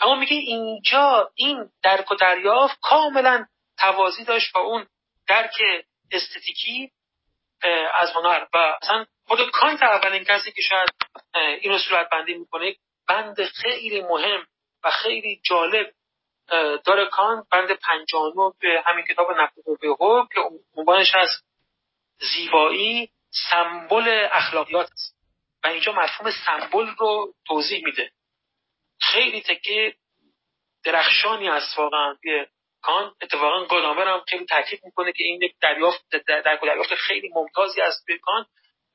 اما 0.00 0.14
میگه 0.14 0.36
اینجا 0.36 1.30
این 1.34 1.70
درک 1.82 2.10
و 2.10 2.14
دریافت 2.14 2.78
کاملا 2.80 3.46
توازی 3.78 4.24
داشت 4.24 4.52
با 4.52 4.60
اون 4.60 4.86
درک 5.28 5.54
استتیکی 6.12 6.92
از 7.92 8.12
هنر. 8.12 8.46
و 8.54 8.78
اصلا 8.82 9.06
خود 9.26 9.50
کانت 9.50 9.82
اولین 9.82 10.24
کسی 10.24 10.52
که 10.52 10.62
شاید 10.62 10.90
اینو 11.60 11.78
صورت 11.78 12.08
بندی 12.10 12.34
می‌کنه 12.34 12.76
بند 13.08 13.44
خیلی 13.44 14.00
مهم 14.00 14.46
و 14.84 14.90
خیلی 14.90 15.40
جالب 15.44 15.92
داره 16.84 17.06
کانت 17.06 17.46
بند 17.50 17.72
پنجانو 17.72 18.52
به 18.60 18.82
همین 18.86 19.04
کتاب 19.04 19.30
نقد 19.30 19.52
به 19.80 19.88
که 20.34 20.40
عنوانش 20.76 21.14
از 21.14 21.28
زیبایی 22.20 23.10
سمبل 23.50 24.28
اخلاقیات 24.32 24.90
است. 24.92 25.18
و 25.64 25.66
اینجا 25.66 25.92
مفهوم 25.92 26.30
سمبل 26.46 26.86
رو 26.98 27.34
توضیح 27.46 27.84
میده. 27.84 28.10
خیلی 29.00 29.40
تکه 29.40 29.94
درخشانی 30.84 31.48
است 31.48 31.78
واقعا 31.78 32.16
کان. 32.82 33.14
اتفاقا 33.20 33.64
گادامر 33.64 34.08
هم 34.08 34.22
خیلی 34.28 34.46
تاکید 34.46 34.80
می‌کنه 34.84 35.12
که 35.12 35.24
این 35.24 35.42
یک 35.42 35.54
دریافت 35.60 36.16
در 36.28 36.40
دریافت 36.40 36.94
خیلی 36.94 37.30
ممتازی 37.34 37.80
است 37.80 38.06
به 38.06 38.18
کان. 38.18 38.46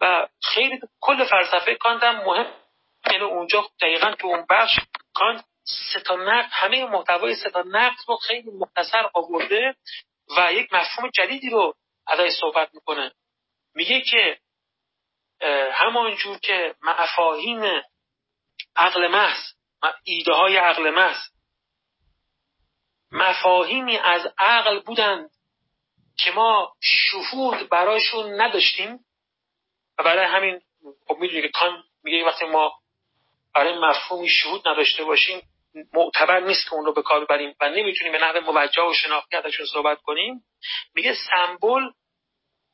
و 0.01 0.27
خیلی 0.43 0.79
کل 1.01 1.25
فلسفه 1.25 1.75
کانت 1.75 2.03
هم 2.03 2.15
مهم. 2.15 2.53
یعنی 3.11 3.23
اونجا 3.23 3.65
دقیقا 3.81 4.15
تو 4.19 4.27
اون 4.27 4.45
بخش 4.49 4.79
کانت 5.13 5.45
ستا 5.63 6.15
نقد 6.15 6.49
همه 6.51 6.85
محتوای 6.85 7.35
ستا 7.35 7.63
نقد 7.67 7.97
رو 8.07 8.15
خیلی 8.15 8.51
مختصر 8.51 9.09
آورده 9.13 9.75
و 10.37 10.53
یک 10.53 10.73
مفهوم 10.73 11.09
جدیدی 11.09 11.49
رو 11.49 11.75
ازش 12.07 12.29
صحبت 12.39 12.69
می‌کنه. 12.73 13.11
میگه 13.75 14.01
که 14.01 14.39
همانجور 15.71 16.39
که 16.39 16.75
مفاهیم 16.81 17.61
عقل 18.75 19.07
محض 19.07 19.53
ایده 20.03 20.33
های 20.33 20.57
عقل 20.57 20.89
محض 20.89 21.17
مفاهیمی 23.11 23.97
از 23.97 24.33
عقل 24.37 24.79
بودند 24.79 25.29
که 26.17 26.31
ما 26.31 26.73
شهود 26.81 27.69
براشون 27.69 28.41
نداشتیم 28.41 29.05
و 29.99 30.03
برای 30.03 30.25
همین 30.25 30.61
خب 31.07 31.17
می‌دونی 31.17 31.41
که 31.41 31.49
کان 31.49 31.83
میگه 32.03 32.25
وقتی 32.25 32.45
ما 32.45 32.73
برای 33.55 33.79
مفهومی 33.79 34.29
شهود 34.29 34.67
نداشته 34.67 35.03
باشیم 35.03 35.41
معتبر 35.93 36.39
نیست 36.39 36.65
که 36.65 36.73
اون 36.73 36.85
رو 36.85 36.93
به 36.93 37.01
کار 37.01 37.25
ببریم 37.25 37.55
و 37.61 37.69
نمی‌تونیم 37.69 38.11
به 38.11 38.19
نحو 38.19 38.51
موجه 38.51 38.81
و 38.81 38.93
شناختی 38.93 39.37
ازشون 39.37 39.65
صحبت 39.65 40.01
کنیم. 40.01 40.45
میگه 40.95 41.15
سمبل 41.31 41.89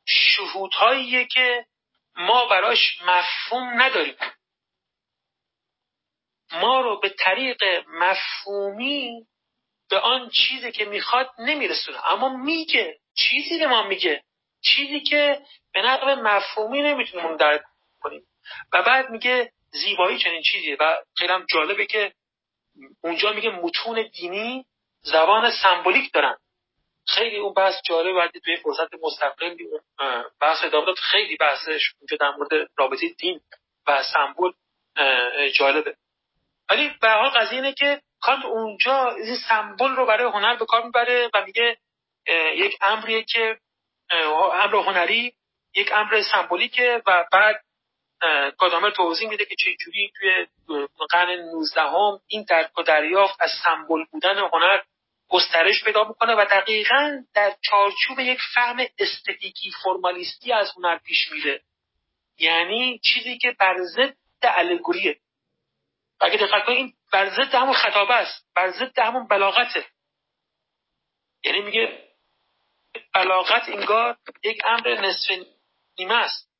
شهودهاییه 0.06 1.24
که 1.24 1.66
ما 2.16 2.46
براش 2.46 3.02
مفهوم 3.02 3.82
نداریم. 3.82 4.16
ما 6.52 6.80
رو 6.80 7.00
به 7.00 7.08
طریق 7.08 7.62
مفهومی 7.88 9.26
به 9.90 9.98
آن 9.98 10.30
چیزی 10.30 10.72
که 10.72 10.84
می‌خواد 10.84 11.30
نمیرسونه. 11.38 12.10
اما 12.10 12.28
میگه 12.28 12.98
چیزی 13.16 13.58
به 13.58 13.66
ما 13.66 13.82
میگه 13.82 14.22
چیزی 14.64 15.00
که 15.00 15.40
به 15.72 15.82
نقل 15.82 16.14
مفهومی 16.14 16.82
نمی‌تونیم 16.82 17.26
اون 17.26 17.36
درک 17.36 17.62
کنیم. 18.00 18.22
و 18.72 18.82
بعد 18.82 19.10
میگه 19.10 19.52
زیبایی 19.70 20.18
چنین 20.18 20.42
چیزیه 20.42 20.76
و 20.80 20.96
خیلی 21.18 21.32
هم 21.32 21.46
جالبه 21.52 21.86
که 21.86 22.12
اونجا 23.04 23.32
میگه 23.32 23.50
متون 23.50 24.10
دینی 24.12 24.66
زبان 25.02 25.50
سمبولیک 25.50 26.12
دارن. 26.12 26.36
خیلی 27.06 27.36
اون 27.36 27.54
بحث 27.54 27.74
جالب 27.84 28.16
وقتی 28.16 28.40
توی 28.40 28.56
فرصت 28.56 28.94
مستقل 29.02 29.56
بحث 30.40 30.64
ادامه 30.64 30.94
خیلی 30.94 31.36
بحثش 31.36 31.94
اونجا 32.00 32.16
در 32.20 32.30
مورد 32.30 32.70
رابطه 32.76 33.08
دین 33.08 33.40
و 33.86 34.02
سمبل 34.02 34.52
جالبه. 35.54 35.96
ولی 36.70 36.90
به 37.00 37.08
حال 37.08 37.30
قضیه 37.30 37.58
اینه 37.58 37.72
که 37.72 38.02
کانت 38.20 38.44
اونجا 38.44 39.10
این 39.10 39.36
سمبل 39.48 39.90
رو 39.90 40.06
برای 40.06 40.32
هنر 40.32 40.56
به 40.56 40.66
کار 40.66 40.84
می‌بره 40.84 41.30
و 41.34 41.44
میگه 41.44 41.76
یک 42.54 42.78
امریه 42.80 43.24
که 43.24 43.58
امر 44.52 44.76
هنری 44.76 45.34
یک 45.74 45.92
امر 45.92 46.22
سمبولیکه 46.22 47.02
و 47.06 47.24
بعد 47.32 47.64
گادامر 48.58 48.90
توضیح 48.90 49.28
میده 49.28 49.44
که 49.44 49.56
چجوری 49.56 50.12
توی 50.18 50.46
قرن 51.10 51.30
19 51.30 51.80
هم 51.80 52.20
این 52.26 52.46
درک 52.48 52.78
و 52.78 52.82
دریافت 52.82 53.36
از 53.40 53.50
سمبل 53.64 54.04
بودن 54.10 54.38
هنر 54.38 54.80
گسترش 55.28 55.84
پیدا 55.84 56.04
می‌کنه 56.04 56.34
و 56.34 56.44
دقیقا 56.50 57.24
در 57.34 57.56
چارچوب 57.62 58.20
یک 58.20 58.38
فهم 58.54 58.86
استتیکی 58.98 59.72
فرمالیستی 59.84 60.52
از 60.52 60.72
هنر 60.76 60.98
پیش 60.98 61.32
میره. 61.32 61.62
یعنی 62.38 62.98
چیزی 62.98 63.38
که 63.38 63.56
بر 63.58 63.76
ضد 63.82 64.16
الگوریه. 64.42 65.20
اگه 66.20 66.36
دقت 66.36 66.64
کنید 66.64 66.78
این 66.78 66.94
بر 67.12 67.28
ضد 67.28 67.54
همون 67.54 67.74
خطابه 67.74 68.14
است. 68.14 68.46
بر 68.54 68.70
ضد 68.70 68.98
همون 68.98 69.28
بلاغته. 69.28 69.86
یعنی 71.44 71.60
میگه 71.60 72.08
بلاغت 73.14 73.68
انگار 73.68 74.16
یک 74.44 74.62
امر 74.64 75.00
نصف 75.00 75.30
نیمه 75.98 76.14
است. 76.14 76.50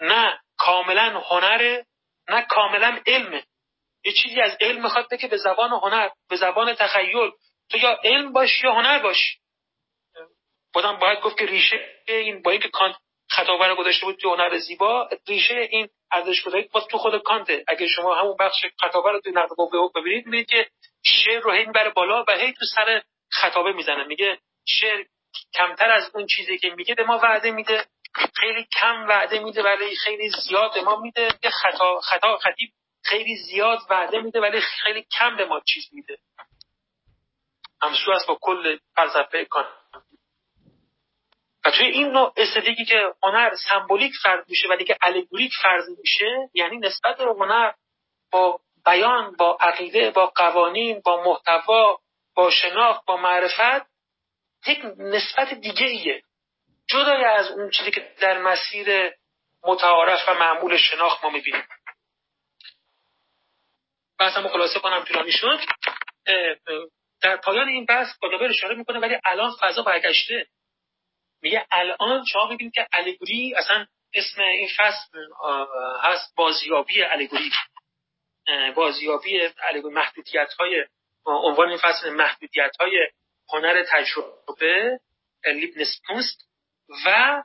نه 0.00 0.40
کاملا 0.58 1.20
هنره 1.20 1.86
نه 2.28 2.42
کاملا 2.42 3.00
علمه 3.06 3.44
یه 4.04 4.12
چیزی 4.12 4.40
از 4.40 4.56
علم 4.60 4.82
می‌خواد 4.82 5.14
که 5.20 5.28
به 5.28 5.36
زبان 5.36 5.70
هنر 5.70 6.08
به 6.28 6.36
زبان 6.36 6.74
تخیل. 6.74 7.30
تو 7.70 7.78
یا 7.78 8.00
علم 8.04 8.32
باش 8.32 8.64
یا 8.64 8.72
هنر 8.72 8.98
باش. 8.98 9.38
بودم 10.74 10.98
باید 10.98 11.20
گفت 11.20 11.38
که 11.38 11.46
ریشه 11.46 11.76
این 12.08 12.42
با 12.42 12.50
اینکه 12.50 12.68
کانت 12.68 12.96
خطابه 13.30 13.66
رو 13.66 13.76
گذاشته 13.76 14.06
بود 14.06 14.16
تو 14.16 14.34
هنر 14.34 14.58
زیبا 14.58 15.08
ریشه 15.28 15.68
این 15.70 15.88
ارزش 16.12 16.42
گذاری 16.42 16.68
باز 16.72 16.86
تو 16.86 16.98
خود 16.98 17.22
کانته. 17.22 17.64
اگه 17.68 17.88
شما 17.88 18.14
همون 18.14 18.36
بخش 18.40 18.64
خطابه 18.80 19.10
رو 19.10 19.20
توی 19.20 19.32
نقد 19.32 19.48
قوه 19.56 19.90
ببینید 19.94 20.26
می‌بینید 20.26 20.48
که 20.48 20.70
شعر 21.04 21.40
رو 21.40 21.52
هی 21.52 21.64
می‌بره 21.64 21.90
بالا 21.90 22.24
و 22.28 22.32
هی 22.32 22.52
تو 22.52 22.64
سر 22.74 23.02
خطابه 23.32 23.72
می‌زنه. 23.72 24.04
میگه 24.04 24.38
شعر 24.68 25.04
کمتر 25.54 25.90
از 25.90 26.10
اون 26.14 26.26
چیزی 26.26 26.58
که 26.58 26.70
میگه 26.70 26.94
به 26.94 27.04
ما 27.04 27.18
وعده 27.18 27.50
میده. 27.50 27.86
خیلی 28.40 28.66
کم 28.80 29.08
وعده 29.08 29.38
میده 29.38 29.62
ولی 29.62 29.96
خیلی 29.96 30.30
زیاد 30.30 30.74
به 30.74 30.82
ما 30.82 30.96
میده. 30.96 31.28
که 31.42 31.50
خطا 31.50 32.00
خطا 32.00 32.36
خطیب 32.36 32.70
خیلی 33.04 33.36
زیاد 33.36 33.78
وعده 33.90 34.20
میده 34.20 34.40
ولی 34.40 34.60
خیلی 34.60 35.06
کم 35.18 35.36
به 35.36 35.44
ما 35.44 35.60
چیز 35.60 35.84
میده. 35.92 36.18
همسو 37.82 38.10
است 38.10 38.26
با 38.26 38.38
کل 38.40 38.78
فلسفه 38.96 39.44
کان. 39.44 39.66
و 41.66 41.70
توی 41.70 41.86
این 41.86 42.08
نوع 42.08 42.32
استدیکی 42.36 42.84
که 42.84 43.12
هنر 43.22 43.54
سمبولیک 43.68 44.12
فرض 44.22 44.50
میشه 44.50 44.68
و 44.68 44.76
دیگه 44.76 44.96
الگوریک 45.02 45.52
فرض 45.62 45.84
میشه 45.98 46.50
یعنی 46.54 46.78
نسبت 46.78 47.18
به 47.18 47.24
هنر 47.24 47.72
با 48.32 48.60
بیان 48.86 49.36
با 49.36 49.58
عقیده 49.60 50.10
با 50.10 50.26
قوانین 50.26 51.00
با 51.04 51.22
محتوا 51.24 51.98
با 52.34 52.50
شناخت 52.50 53.04
با 53.06 53.16
معرفت 53.16 53.86
یک 54.66 54.78
نسبت 54.98 55.54
دیگه 55.54 55.86
ایه 55.86 56.22
جدای 56.86 57.24
از 57.24 57.50
اون 57.50 57.70
چیزی 57.70 57.90
که 57.90 58.14
در 58.20 58.38
مسیر 58.38 59.12
متعارف 59.62 60.28
و 60.28 60.34
معمول 60.34 60.76
شناخت 60.76 61.24
ما 61.24 61.30
می‌بینیم. 61.30 61.64
بحثم 64.18 64.48
خلاصه 64.48 64.80
کنم 64.80 65.04
طولانی 65.04 65.32
شد 65.32 65.60
در 67.22 67.36
پایان 67.36 67.68
این 67.68 67.84
بحث 67.84 68.18
گادابر 68.22 68.44
اشاره 68.44 68.74
می‌کنه 68.74 68.98
ولی 68.98 69.16
الان 69.24 69.56
فضا 69.60 69.82
برگشته. 69.82 70.46
میگه 71.42 71.66
الان 71.70 72.24
شما 72.24 72.46
می‌بینید 72.46 72.74
که 72.74 72.86
الگوری 72.92 73.54
اصلا 73.54 73.86
اسم 74.14 74.42
این 74.42 74.68
فصل 74.76 75.18
هست 76.02 76.34
بازیابی 76.36 77.02
الگوریک 77.02 77.52
بازیابی 78.74 79.48
محدودیت 79.84 80.52
های 80.52 80.84
عنوان 81.26 81.68
این 81.68 81.78
فصل 81.78 82.10
محدودیت 82.10 82.76
های 82.80 83.08
هنر 83.52 83.84
تجربه 83.88 85.00
لیبنس 85.44 86.00
پوست 86.06 86.46
و 87.06 87.42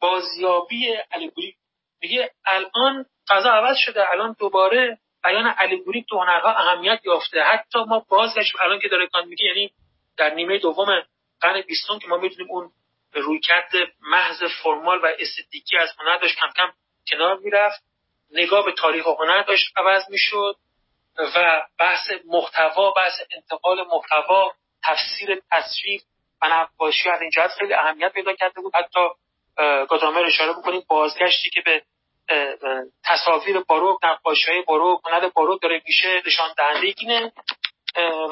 بازیابی 0.00 0.96
الگوریک 1.12 1.56
میگه 2.02 2.30
الان 2.46 3.06
فضا 3.28 3.50
عوض 3.50 3.76
شده 3.76 4.10
الان 4.10 4.36
دوباره 4.38 4.98
بیان 5.24 5.54
الگوریک 5.58 6.06
تو 6.08 6.18
هنرها 6.18 6.50
اهمیت 6.50 7.00
یافته. 7.04 7.42
حتی 7.42 7.78
ما 7.78 8.06
بازگشت 8.08 8.60
الان 8.60 8.80
که 8.80 8.88
داره 8.88 9.06
کان 9.06 9.28
میگه 9.28 9.44
یعنی 9.44 9.70
در 10.16 10.34
نیمه 10.34 10.58
دوم 10.58 11.02
قرن 11.40 11.60
بیستم 11.60 11.98
که 11.98 12.08
ما 12.08 12.16
می‌دونیم 12.16 12.50
اون 12.50 12.72
رویکرد 13.12 13.70
محض 14.00 14.42
فرمال 14.62 14.98
و 14.98 15.08
استتیکی 15.18 15.76
از 15.76 15.88
هنر 15.98 16.16
داشت 16.16 16.36
کم 16.36 16.48
کم 16.56 16.72
کنار 17.10 17.38
می‌رفت. 17.38 17.82
نگاه 18.30 18.64
به 18.64 18.72
تاریخ 18.72 19.06
هنر 19.06 19.42
داشت 19.42 19.72
عوض 19.76 20.10
می‌شد 20.10 20.56
و 21.18 21.62
بحث 21.78 22.10
محتوا 22.24 22.90
بحث 22.90 23.20
انتقال 23.30 23.86
محتوا 23.92 24.52
تفسیر 24.84 25.42
تصویر 25.50 26.00
و 26.42 26.48
نقاشی 26.48 27.10
از 27.10 27.20
این 27.20 27.30
جهت 27.30 27.50
خیلی 27.50 27.74
اهمیت 27.74 28.12
پیدا 28.12 28.34
کرده 28.34 28.60
بود. 28.60 28.72
حتی 28.76 29.00
گادامر 29.88 30.24
اشاره 30.24 30.52
بکنیم 30.52 30.82
بازگشتی 30.88 31.50
که 31.50 31.60
به 31.60 31.82
تصاویر 33.04 33.60
باروک 33.60 33.98
نقاشی 34.04 34.50
های 34.50 34.62
باروک 34.62 35.00
هنر 35.04 35.28
باروک 35.28 35.62
داره 35.62 35.82
میشه 35.86 36.22
نشان 36.26 36.54
دهنده 36.56 36.94
اینه. 36.98 37.32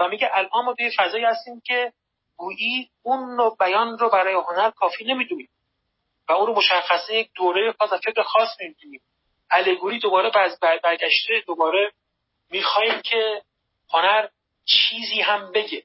و 0.00 0.08
میگه 0.08 0.28
الان 0.32 0.64
ما 0.64 0.74
توی 0.74 0.90
فضایی 0.98 1.24
هستیم 1.24 1.62
که 1.66 1.92
گویی 2.36 2.90
اون 3.02 3.36
نوع 3.36 3.56
بیان 3.60 3.98
رو 3.98 4.10
برای 4.10 4.34
هنر 4.34 4.70
کافی 4.70 5.04
نمی‌دونیم. 5.04 5.48
و 6.28 6.32
اون 6.32 6.46
رو 6.46 6.54
مشخصه 6.54 7.14
یک 7.14 7.30
دوره 7.34 7.74
خاص 7.78 7.90
فکر 7.92 8.22
خاص 8.22 8.48
می‌دونیم 8.60 9.00
الگوری 9.50 9.98
دوباره 9.98 10.30
برگشته 10.82 11.42
دوباره 11.46 11.92
می‌خوایم 12.50 13.02
که 13.02 13.42
هنر 13.92 14.28
چیزی 14.64 15.20
هم 15.20 15.52
بگه. 15.52 15.82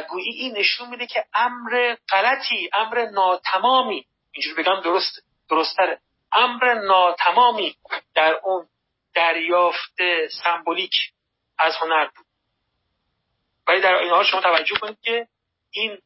گویی 0.00 0.30
این 0.30 0.58
نشون 0.58 0.88
میده 0.88 1.06
که 1.06 1.24
امر 1.34 1.96
غلطی 2.08 2.70
امر 2.72 3.10
ناتمامی 3.10 4.06
اینجور 4.32 4.54
بگم 4.62 4.80
درست 4.80 5.22
درستره. 5.50 6.00
امر 6.32 6.74
ناتمامی 6.74 7.76
در 8.14 8.40
اون 8.44 8.68
دریافت 9.14 9.96
سمبولیک 10.42 10.92
از 11.58 11.76
هنر 11.76 12.06
بود. 12.16 12.26
ولی 13.66 13.80
در 13.80 13.94
این 13.94 14.10
حال 14.10 14.24
شما 14.24 14.40
توجه 14.40 14.76
کنید 14.78 15.00
که 15.00 15.28
این 15.70 15.98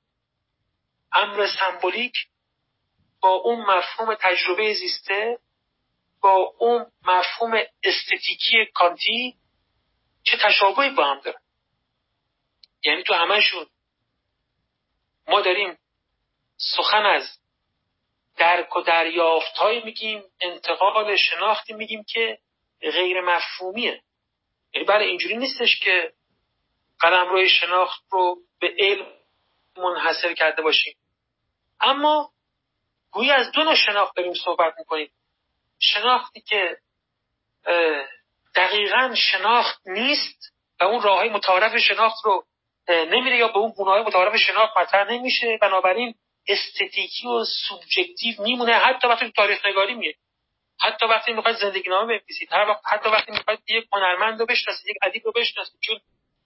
امر 1.12 1.46
سمبولیک 1.60 2.14
با 3.20 3.28
اون 3.28 3.60
مفهوم 3.60 4.14
تجربه 4.14 4.74
زیسته 4.74 5.38
با 6.20 6.54
اون 6.58 6.86
مفهوم 7.02 7.62
استتیکی 7.82 8.66
کانتی 8.74 9.36
چه 10.22 10.36
تشابهی 10.36 10.90
با 10.90 11.04
هم 11.04 11.20
دارن. 11.20 11.40
یعنی 12.82 13.02
تو 13.02 13.14
همهشون 13.14 13.66
ما 15.28 15.40
داریم 15.40 15.78
سخن 16.56 17.06
از 17.06 17.38
درک 18.36 18.76
و 18.76 18.80
دریافت 18.80 19.56
های 19.56 19.84
میگیم 19.84 20.22
انتقال 20.40 21.16
شناختی 21.16 21.72
میگیم 21.72 22.04
که 22.08 22.38
غیر 22.80 23.20
مفهومیه. 23.20 24.02
یعنی 24.74 24.86
برای 24.86 25.08
اینجوری 25.08 25.36
نیستش 25.36 25.80
که 25.80 26.12
قلم 27.00 27.28
روی 27.28 27.48
شناخت 27.48 28.02
رو 28.10 28.36
به 28.60 28.74
علم 28.78 29.06
منحصر 29.76 30.34
کرده 30.34 30.62
باشیم. 30.62 30.96
اما 31.80 32.30
گویی 33.10 33.30
از 33.30 33.52
دو 33.52 33.64
نوع 33.64 33.74
شناخت 33.74 34.16
داریم 34.16 34.34
صحبت 34.34 34.74
می‌کنیم. 34.78 35.10
شناختی 35.78 36.40
که 36.40 36.78
دقیقا 38.54 39.14
شناخت 39.14 39.80
نیست 39.86 40.54
و 40.80 40.84
اون 40.84 41.02
راه 41.02 41.18
های 41.18 41.28
متعارف 41.28 41.76
شناخت 41.76 42.24
رو 42.24 42.44
نمیره 42.88 43.36
یا 43.36 43.48
به 43.48 43.58
اون 43.58 43.74
گناه 43.78 44.06
متعارف 44.06 44.36
شناخت 44.36 44.78
مطرح 44.78 45.12
نمیشه. 45.12 45.58
بنابراین 45.62 46.14
استتیکی 46.48 47.28
و 47.28 47.44
سوبژکتیو 47.44 48.42
میمونه. 48.42 48.72
حتی 48.72 49.08
وقتی 49.08 49.30
تاریخ 49.30 49.66
نگاری 49.66 49.94
میه 49.94 50.14
حتی 50.80 51.06
وقتی 51.06 51.32
می‌خواید 51.32 51.56
زندگی 51.56 51.90
نامه 51.90 52.06
بنویسید. 52.06 52.52
هر 52.52 52.68
وقت 52.68 52.80
حتی 52.86 53.08
وقتی 53.08 53.32
می‌خواید 53.32 53.60
یک 53.68 53.88
هنرمند 53.92 54.40
رو 54.40 54.46
بشناسید 54.46 54.86
یک 54.86 54.96
ادیب 55.02 55.22
رو 55.24 55.32
بشناسید. 55.32 55.80
چون 55.80 56.00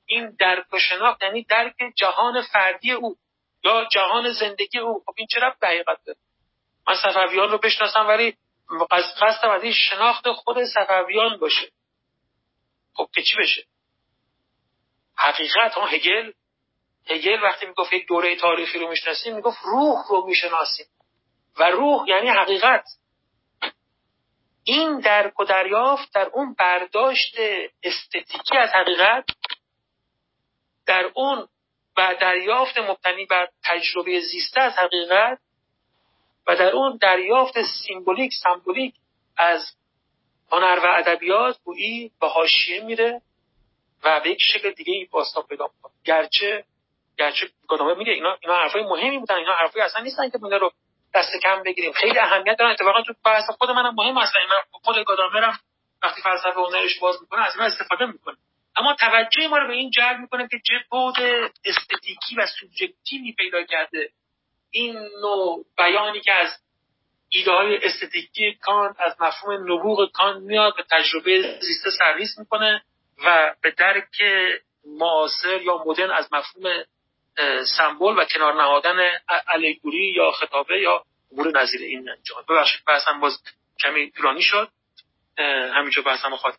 این 0.07 0.36
درک 0.38 0.72
و 0.72 0.78
شناخت 0.78 1.22
یعنی 1.22 1.43
درک 1.45 1.74
جهان 1.97 2.43
فردی 2.43 2.93
او 2.93 3.16
یا 3.64 3.84
جهان 3.93 4.32
زندگی 4.32 4.78
او. 4.78 5.03
خب 5.07 5.14
این 5.16 5.26
چرا 5.26 5.55
به 5.61 5.66
حقیقت 5.66 5.99
داره؟ 6.07 6.18
من 6.86 6.95
صفویان 6.97 7.51
رو 7.51 7.59
بشناسم 7.59 8.09
ولی 8.09 8.36
از 8.91 9.05
قصدم 9.20 9.51
از 9.51 9.62
این 9.62 9.72
شناخت 9.72 10.32
خود 10.32 10.64
صفویان 10.64 11.36
باشه. 11.36 11.70
خب 12.95 13.09
که 13.14 13.22
چی 13.22 13.36
بشه؟ 13.36 13.64
حقیقت 15.21 15.75
ها 15.75 15.87
هگل 15.87 16.33
هگل 17.07 17.43
وقتی 17.43 17.66
می‌گفت 17.66 17.93
یک 17.93 18.07
دوره 18.09 18.37
تاریخی 18.37 18.79
رو 18.79 18.89
می‌شناسیم 18.89 19.35
می‌گفت 19.35 19.59
روح 19.64 20.09
رو 20.11 20.27
می‌شناسیم. 20.27 20.87
و 21.59 21.71
روح 21.71 22.09
یعنی 22.09 22.29
حقیقت. 22.29 22.85
این 24.64 25.01
درک 25.01 25.41
و 25.41 25.45
دریافت 25.45 26.14
در 26.14 26.27
اون 26.33 26.55
برداشت 26.55 27.37
استتیکی 27.83 28.57
از 28.59 28.71
حقیقت 28.71 29.25
در 30.87 31.11
اون 31.14 31.49
و 31.97 32.14
دریافت 32.21 32.79
مبتنی 32.79 33.27
بر 33.27 33.49
تجربه 33.64 34.21
زیسته 34.21 34.61
از 34.61 34.73
حقیقت 34.73 35.39
و 36.47 36.57
در 36.57 36.71
اون 36.73 36.97
دریافت 36.97 37.55
سیمبولیک 37.62 38.33
سمبولیک 38.43 38.95
از 39.37 39.77
هنر 40.53 40.81
و 40.85 40.87
ادبیات 40.87 41.59
گویی 41.64 42.12
به 42.21 42.29
حاشیه 42.29 42.85
میره. 42.85 43.23
و 44.05 44.20
به 44.20 44.30
یک 44.30 44.42
شکل 44.42 44.70
دیگه 44.70 44.92
ای 44.92 45.09
پیدا 45.48 45.70
می‌کنه. 45.76 45.92
گرچه 46.05 46.64
گرچه 47.18 47.48
گادامر 47.68 47.94
میگه 47.94 48.12
اینا 48.12 48.38
اینا 48.40 48.57
حرفای 48.57 48.82
مهمی 48.82 49.18
بودن. 49.18 49.34
اینا 49.34 49.55
حرفای 49.55 49.82
اصلا 49.82 50.03
نیستن 50.03 50.30
که 50.30 50.38
بوده 50.38 50.59
رو 50.59 50.72
دست 51.14 51.30
کم 51.42 51.62
بگیریم. 51.62 51.92
خیلی 51.92 52.18
اهمیت 52.18 52.57
دارن. 52.59 52.70
اتفاقا 52.70 53.03
تو 53.03 53.14
بحث 53.24 53.51
خود 53.59 53.70
منم 53.70 53.94
مهم 53.94 54.18
هستن 54.18 54.40
من 54.51 54.57
خود 54.70 55.05
گادامرم 55.05 55.59
وقتی 56.03 56.22
فلسفه 56.22 56.61
هنرش 56.61 56.98
باز 56.98 57.16
می‌کنه 57.20 57.46
از 57.46 57.55
اینا 57.55 57.66
استفاده 57.66 58.07
می‌کنه. 58.07 58.36
اما 58.76 58.94
توجه 58.94 59.48
ما 59.48 59.59
رو 59.59 59.66
به 59.66 59.72
این 59.74 59.90
جلب 59.90 60.18
می‌کنه 60.18 60.48
که 60.48 60.61
چه 60.66 60.74
بود 60.90 61.14
استتیکی 61.64 62.36
و 62.36 62.46
سوبژکتیوی 62.46 63.32
پیدا 63.32 63.62
کرده. 63.62 64.11
این 64.70 64.98
نوع 65.22 65.64
بیانی 65.78 66.20
که 66.20 66.32
از 66.32 66.48
ایده 67.28 67.51
های 67.51 67.84
استتیکی 67.84 68.55
کان 68.55 68.94
از 68.98 69.16
مفهوم 69.20 69.72
نبوغ 69.72 70.12
کان 70.12 70.42
میاد 70.42 70.76
به 70.76 70.84
تجربه 70.90 71.59
زیسته 71.61 71.90
سرویس 71.98 72.38
می‌کنه. 72.38 72.82
و 73.25 73.55
به 73.62 73.71
درک 73.71 74.23
معاصر 74.99 75.62
یا 75.62 75.85
مدرن 75.87 76.11
از 76.11 76.29
مفهوم 76.33 76.85
سمبل 77.77 78.18
و 78.18 78.25
کنار 78.25 78.55
نهادن 78.55 79.11
الگوری 79.49 80.12
یا 80.16 80.31
خطابه 80.31 80.81
یا 80.81 81.05
امور 81.33 81.61
نظیر 81.62 81.81
این 81.81 82.09
جهان. 82.23 82.45
ببخشید 82.49 82.81
بحثم 82.87 83.21
باز 83.21 83.43
کمی 83.85 84.11
طولانی 84.11 84.43
شد. 84.43 84.68
همینجا 85.75 86.03
بحثم 86.03 86.37
خواهد 86.37 86.59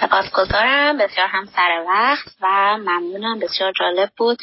سپاسگزارم. 0.00 0.98
بسیار 0.98 1.26
هم 1.26 1.46
سر 1.46 1.84
وقت 1.88 2.36
و 2.40 2.46
ممنونم. 2.78 3.38
بسیار 3.38 3.72
جالب 3.78 4.10
بود. 4.16 4.38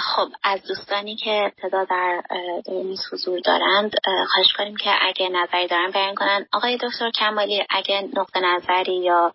خب 0.00 0.28
از 0.42 0.62
دوستانی 0.62 1.16
که 1.16 1.30
ابتدا 1.30 1.84
در 1.84 2.22
میز 2.66 3.00
حضور 3.12 3.40
دارند 3.40 3.92
خواهش 4.04 4.52
کنیم 4.56 4.76
که 4.76 4.90
اگه 5.00 5.28
نظری 5.28 5.66
دارن 5.66 5.90
بیان 5.90 6.14
کنن. 6.14 6.46
آقای 6.52 6.76
دکتر 6.76 7.10
کمالی 7.10 7.64
اگه 7.70 8.08
نقطه 8.14 8.40
نظری 8.40 8.96
یا 8.96 9.34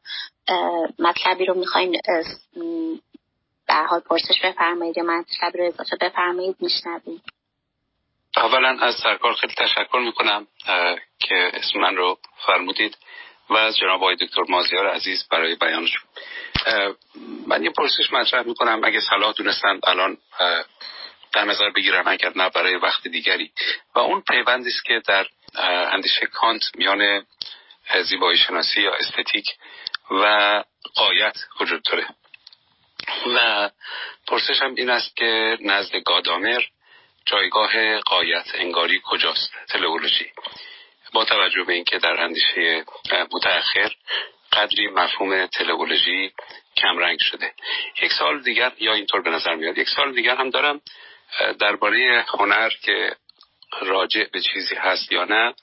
مطلبی 0.99 1.45
رو 1.45 1.53
می‌خواین 1.53 2.01
در 3.67 3.85
حال 3.85 3.99
پرسش 3.99 4.41
بفرمایید 4.43 4.97
یا 4.97 5.03
مطلبی 5.03 5.57
رو 5.57 5.65
اضافه 5.65 5.95
بفرمایید 6.01 6.55
میشنوید 6.59 7.21
اولا 8.37 8.77
از 8.81 8.95
سرکار 9.03 9.33
خیلی 9.33 9.53
تشکر 9.57 9.99
می‌کنم 9.99 10.47
که 11.19 11.51
اسم 11.53 11.79
من 11.79 11.95
رو 11.95 12.17
فرمودید. 12.45 12.97
و 13.49 13.57
از 13.57 13.77
جناب 13.77 14.01
آقای 14.01 14.15
دکتر 14.15 14.41
مازیار 14.49 14.87
عزیز 14.87 15.27
برای 15.31 15.55
بیانشون 15.55 16.01
من 17.47 17.63
یه 17.63 17.69
پرسش 17.69 18.13
مطرح 18.13 18.43
می‌کنم. 18.43 18.81
اگه 18.83 18.99
صلاح 19.01 19.33
دونستن 19.33 19.79
الان 19.83 20.17
در 21.33 21.45
نظر 21.45 21.69
بگیرم 21.69 22.07
اگر 22.07 22.31
نه 22.35 22.49
برای 22.49 22.75
وقت 22.75 23.07
دیگری. 23.07 23.51
و 23.95 23.99
اون 23.99 24.21
پیوندی 24.21 24.69
است 24.69 24.85
که 24.85 25.01
در 25.07 25.27
اندیشه 25.91 26.25
کانت 26.25 26.61
میان 26.75 27.25
زیبایی 28.03 28.37
شناسی 28.37 28.81
یا 28.81 28.93
استتیک 28.93 29.45
و 30.11 30.63
قایت 30.95 31.35
وجود 31.59 31.83
داره. 31.83 32.07
و 33.35 33.69
پرسشم 34.27 34.73
این 34.77 34.89
است 34.89 35.15
که 35.15 35.57
نزد 35.61 35.95
گادامر 35.95 36.61
جایگاه 37.25 37.99
قایت 37.99 38.45
انگاری 38.53 39.01
کجاست؟ 39.05 39.51
تلئولوژی 39.69 40.31
با 41.13 41.25
توجه 41.25 41.63
به 41.63 41.73
اینکه 41.73 41.97
در 41.97 42.21
اندیشه 42.21 42.85
متأخر 43.33 43.91
قدری 44.51 44.87
مفهوم 44.87 45.45
تلئولوژی 45.45 46.31
کمرنگ 46.77 47.19
شده. 47.19 47.53
یک 48.01 48.11
سال 48.13 48.41
دیگر 48.41 48.71
یا 48.79 48.93
اینطور 48.93 49.21
به 49.21 49.29
نظر 49.29 49.55
میاد؟ 49.55 49.77
یک 49.77 49.89
سال 49.89 50.13
دیگر 50.13 50.35
هم 50.35 50.49
دارم 50.49 50.81
درباره 51.59 52.25
هنر 52.27 52.69
که 52.81 53.15
راجع 53.81 54.23
به 54.23 54.41
چیزی 54.41 54.75
هست 54.75 55.11
یا 55.11 55.25
نه. 55.25 55.53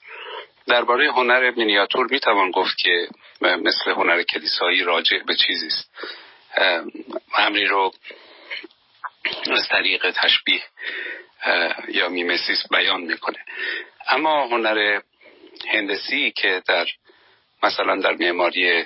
درباره 0.67 1.11
هنر 1.11 1.51
مینیاتور 1.51 2.07
می‌توان 2.11 2.51
گفت 2.51 2.77
که 2.77 3.07
مثل 3.41 3.91
هنر 3.91 4.23
کلیسایی 4.23 4.83
راجع 4.83 5.17
به 5.17 5.35
چیزی 5.35 5.67
است. 5.67 5.91
امری 7.37 7.65
رو 7.65 7.93
از 9.51 9.67
طریق 9.69 10.11
تشبیه 10.11 10.63
یا 11.87 12.09
میمسیس 12.09 12.63
بیان 12.71 13.01
می‌کنه. 13.01 13.39
اما 14.07 14.47
هنر 14.47 15.01
هندسی 15.65 16.31
که 16.31 16.63
در 16.67 16.85
مثلا 17.63 17.95
در 18.01 18.11
معماری 18.11 18.85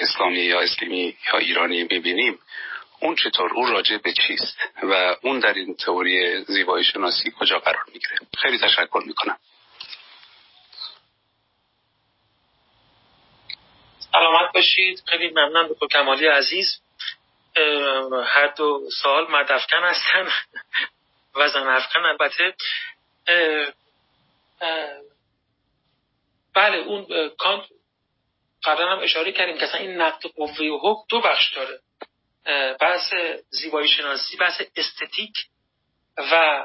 اسلامی 0.00 0.40
یا 0.40 0.60
اسلیمی 0.60 1.16
یا 1.32 1.38
ایرانی 1.38 1.82
می‌بینیم 1.82 2.38
اون 3.00 3.14
چطور؟ 3.14 3.50
اون 3.54 3.72
راجع 3.72 3.96
به 3.96 4.12
چیست؟ 4.12 4.58
و 4.82 5.16
اون 5.22 5.38
در 5.38 5.54
این 5.54 5.74
تئوری 5.74 6.44
زیبایی 6.44 6.84
شناسی 6.84 7.32
کجا 7.38 7.58
قرار 7.58 7.84
می‌گیره؟ 7.86 8.18
خیلی 8.38 8.58
تشکر 8.58 9.02
می‌کنم. 9.06 9.36
سلامت 14.12 14.52
باشید. 14.54 15.02
خیلی 15.06 15.30
ممنون 15.30 15.68
دکتر 15.68 15.86
کمالی 15.86 16.26
عزیز. 16.26 16.80
هر 18.26 18.46
دو 18.46 18.90
سال 19.02 19.30
مدفکن 19.30 19.82
هستن. 19.82 20.28
و 21.34 21.48
زن 21.48 21.80
البته. 21.94 22.54
بله 26.54 26.76
اون 26.76 27.28
کانت 27.38 27.64
قبلا 28.64 28.92
هم 28.92 28.98
اشاره 28.98 29.32
کردیم 29.32 29.58
که 29.58 29.76
این 29.76 29.90
نقد 29.90 30.22
قوه 30.26 30.58
و 30.58 30.78
حکم 30.82 31.02
دو 31.08 31.20
بخش 31.20 31.54
داره. 31.54 31.80
بحث 32.80 33.12
زیبایی 33.50 33.88
شناسی 33.88 34.36
بحث 34.36 34.62
استتیک 34.76 35.32
و 36.16 36.64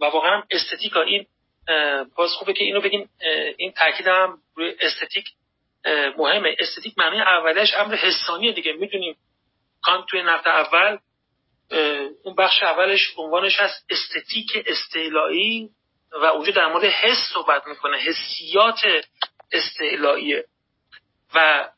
و 0.00 0.04
واقعا 0.04 0.42
استتیک 0.50 0.96
این 0.96 1.26
باز 2.16 2.32
خوبه 2.32 2.52
که 2.52 2.64
اینو 2.64 2.80
بگیم 2.80 3.10
این 3.56 3.72
تاکید 3.72 4.08
هم 4.08 4.38
روی 4.54 4.74
استتیک 4.80 5.24
مهمه. 6.18 6.56
استتیک 6.58 6.98
معنی 6.98 7.20
اولش 7.20 7.74
امر 7.74 7.94
حسانیه 7.94 8.52
دیگه. 8.52 8.72
می‌دونیم 8.72 9.16
کانت 9.82 10.06
توی 10.06 10.22
نقد 10.22 10.48
اول 10.48 10.98
اون 12.22 12.34
بخش 12.34 12.62
اولش 12.62 13.14
عنوانش 13.16 13.60
هست 13.60 13.86
استتیک 13.90 14.64
استعلایی 14.66 15.70
و 16.12 16.24
اونجا 16.24 16.52
در 16.52 16.66
مورد 16.66 16.84
حس 16.84 17.32
صحبت 17.34 17.66
می‌کنه. 17.66 17.96
حسیات 17.98 18.80
استعلاییه 19.54 20.44
و 21.34 21.68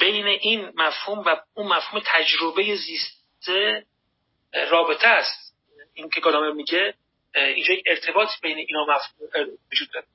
بین 0.00 0.26
این 0.26 0.72
مفهوم 0.74 1.18
و 1.18 1.36
اون 1.54 1.66
مفهوم 1.66 2.02
تجربه 2.06 2.76
زیسته 2.76 3.86
رابطه 4.70 5.08
است. 5.08 5.56
این 5.94 6.10
که 6.10 6.20
گادامر 6.20 6.50
میگه 6.52 6.94
اینجا 7.34 7.74
یک 7.74 7.84
ارتباط 7.86 8.28
بین 8.42 8.58
اینا 8.58 8.84
مفهوم 8.84 9.48
وجود 9.72 9.90
داره. 9.94 10.06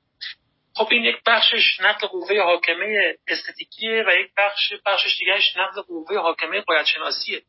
خب 0.74 0.88
این 0.90 1.04
یک 1.04 1.16
بخشش 1.26 1.80
نقل 1.80 2.06
قوه 2.06 2.40
حاکمه 2.42 3.16
استتیکیه 3.28 4.04
و 4.06 4.10
یک 4.10 4.30
بخش 4.36 4.72
بخشش 4.86 5.18
دیگهش 5.18 5.56
نقل 5.56 5.82
قوه 5.82 6.18
حاکمه 6.18 6.60
قایت 6.60 6.86
شناسیه 6.86 7.42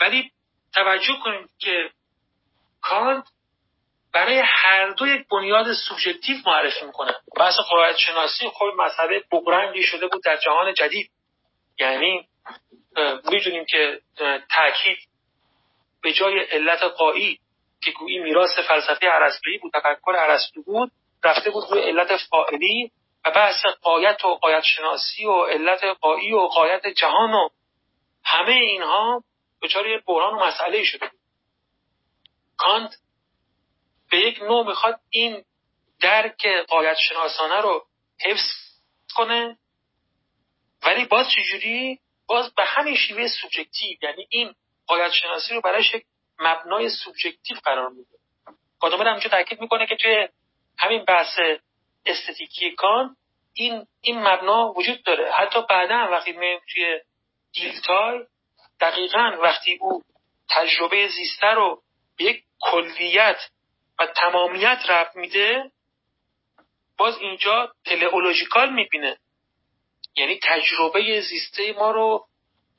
ولی 0.00 0.32
توجه 0.74 1.18
کنیم 1.24 1.48
که 1.58 1.90
کانت 2.80 3.24
برای 4.18 4.42
هر 4.44 4.90
دو 4.90 5.06
یک 5.06 5.28
بنیاد 5.28 5.72
سوبژکتیو 5.72 6.36
معرفی 6.46 6.84
می‌کنه. 6.84 7.14
بحث 7.36 7.54
قایت 7.70 7.96
شناسی 7.96 8.48
خب 8.48 8.64
مسئله 8.76 9.22
بقرنگی 9.32 9.82
شده 9.82 10.06
بود 10.06 10.22
در 10.24 10.36
جهان 10.36 10.74
جدید. 10.74 11.10
یعنی 11.78 12.28
می‌دونیم 13.24 13.64
که 13.64 14.00
تاکید 14.50 14.98
به 16.02 16.12
جای 16.12 16.40
علت 16.40 16.82
قایی 16.82 17.38
که 17.84 17.90
گویی 17.90 18.18
میراث 18.18 18.58
فلسفه 18.58 19.06
ارسطویی 19.06 19.58
بود 19.58 19.72
تفکر 19.74 20.10
ارسطو 20.10 20.62
بود 20.62 20.92
رفته 21.24 21.50
بود 21.50 21.64
روی 21.70 21.82
علت 21.82 22.16
فاعلی 22.16 22.90
و 23.24 23.30
بحث 23.30 23.66
قایت 23.82 24.24
و 24.24 24.34
قایت 24.34 24.62
شناسی 24.62 25.26
و 25.26 25.44
علت 25.44 25.84
قایی 26.00 26.32
و 26.32 26.38
قایت 26.40 26.86
جهان 26.86 27.34
و 27.34 27.48
همه 28.24 28.52
اینها 28.52 29.24
دچار 29.62 29.86
یه 29.86 30.02
بحران 30.06 30.34
و 30.34 30.46
مسئله 30.46 30.84
شده 30.84 31.10
کانت 32.56 32.90
به 34.10 34.18
یک 34.18 34.42
نوع 34.42 34.66
می‌خواد 34.66 35.00
این 35.10 35.44
درک 36.00 36.46
قایت 36.68 36.96
شناسانه 36.98 37.60
رو 37.60 37.86
حفظ 38.20 38.52
کنه. 39.14 39.58
ولی 40.82 41.04
باز 41.04 41.26
چجوری؟ 41.30 41.98
باز 42.26 42.54
به 42.54 42.64
همین 42.64 42.96
شیوه 42.96 43.28
سوبژکتیو 43.28 43.98
یعنی 44.02 44.26
این 44.30 44.54
قایت 44.86 45.12
شناسی 45.12 45.54
رو 45.54 45.60
برایش 45.60 45.94
یک 45.94 46.04
مبنای 46.38 46.90
سوبژکتیو 46.90 47.56
قرار 47.64 47.88
میده. 47.88 48.18
گادامر 48.80 49.08
همینجا 49.08 49.30
تاکید 49.30 49.60
می‌کنه 49.60 49.86
که 49.86 49.96
توی 49.96 50.28
همین 50.78 51.04
بحث 51.04 51.38
استتیکی 52.06 52.70
کان 52.70 53.16
این 53.54 53.86
این 54.00 54.18
مبنا 54.18 54.72
وجود 54.72 55.02
داره. 55.02 55.32
حتی 55.32 55.62
بعدا 55.68 56.08
وقتی 56.10 56.32
میایم 56.32 56.60
توی 56.72 57.00
دیلتای 57.52 58.26
دقیقا 58.80 59.38
وقتی 59.42 59.78
او 59.80 60.02
تجربه 60.50 61.08
زیسته 61.08 61.46
رو 61.46 61.82
به 62.16 62.24
یک 62.24 62.44
کلیت 62.60 63.38
و 63.98 64.06
تمامیت 64.06 64.78
رفت 64.88 65.16
میده 65.16 65.70
باز 66.98 67.18
اینجا 67.18 67.72
تلئولوژیکال 67.84 68.72
می‌بینه. 68.72 69.18
یعنی 70.16 70.40
تجربه 70.42 71.20
زیسته 71.20 71.72
ما 71.72 71.90
رو 71.90 72.26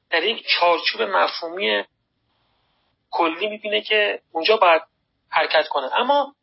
در 0.10 0.24
یک 0.24 0.48
چارچوب 0.48 1.02
مفهومی 1.02 1.84
کلی 3.12 3.48
می‌بینه 3.48 3.82
که 3.82 4.22
اونجا 4.32 4.58
باید 4.58 4.82
حرکت 5.30 5.68
کنه. 5.68 6.00
اما 6.00 6.36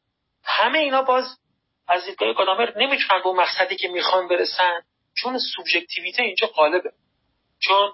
همه 0.44 0.78
اینا 0.78 1.02
باز 1.02 1.38
از 1.88 2.04
دیدگاه 2.04 2.32
گادامر 2.32 2.78
نمی‌تونن 2.78 3.22
به 3.22 3.26
اون 3.26 3.40
مقصدی 3.40 3.76
که 3.76 3.88
می‌خوان 3.88 4.28
برسن 4.28 4.82
چون 5.14 5.38
سوبژکتیویته 5.38 6.22
اینجا 6.22 6.46
غالبه. 6.46 6.92
چون 7.58 7.92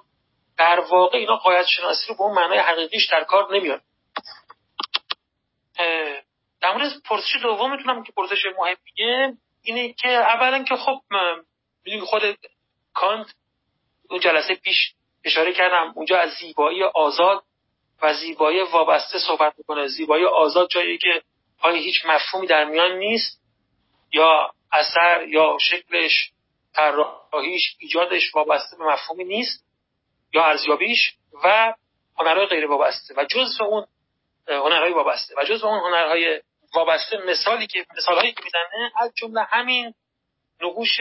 در 0.56 0.80
واقع 0.80 1.18
اینا 1.18 1.36
قایت 1.36 1.66
شناسی 1.66 2.08
رو 2.08 2.14
به 2.14 2.22
اون 2.22 2.34
معنای 2.34 2.58
حقیقیش 2.58 3.06
در 3.06 3.24
کار 3.24 3.54
نمیاد 3.54 3.82
در 6.62 6.72
مورد 6.72 7.02
پرسش 7.04 7.36
دومتونم 7.42 8.02
که 8.02 8.12
پرسش 8.12 8.46
مهمیه 8.58 9.36
اینه 9.62 9.92
که 9.92 10.08
اولا 10.08 10.64
که 10.64 10.76
خب 10.76 11.00
خود 12.02 12.22
کانت 12.94 13.26
اون 14.10 14.20
جلسه 14.20 14.54
پیش 14.54 14.94
اشاره 15.24 15.52
کردم 15.52 15.92
اونجا 15.96 16.18
از 16.18 16.30
زیبایی 16.30 16.82
آزاد 16.82 17.42
و 18.02 18.14
زیبایی 18.14 18.60
وابسته 18.60 19.18
صحبت 19.18 19.54
می‌کنه. 19.58 19.88
زیبایی 19.88 20.24
آزاد 20.24 20.68
جایی 20.68 20.98
که 20.98 21.22
آیا 21.60 21.76
هیچ 21.76 22.06
مفهومی 22.06 22.46
در 22.46 22.64
میان 22.64 22.92
نیست 22.92 23.40
یا 24.12 24.54
اثر 24.72 25.28
یا 25.28 25.56
شکلش 25.60 26.30
طراحیش 26.74 27.76
ایجادش 27.78 28.34
وابسته 28.34 28.76
به 28.76 28.84
مفهومی 28.84 29.24
نیست 29.24 29.64
یا 30.32 30.44
ارزیابیش 30.44 31.12
و 31.44 31.74
هنرهای 32.18 32.46
غیر 32.46 32.66
وابسته. 32.66 33.14
و 33.16 33.24
جز 33.24 33.60
اون 33.60 33.86
هنرهای 34.48 34.92
وابسته. 34.92 35.34
و 35.38 35.44
جز 35.44 35.64
اون 35.64 35.78
هنرهای 35.78 36.40
وابسته 36.74 37.16
مثالی 37.16 37.66
که 37.66 37.86
مثالهایی 37.96 38.32
که 38.32 38.40
می‌زنه 38.44 38.92
از 38.96 39.12
جمله 39.14 39.42
همین 39.42 39.94
نقوش 40.60 41.00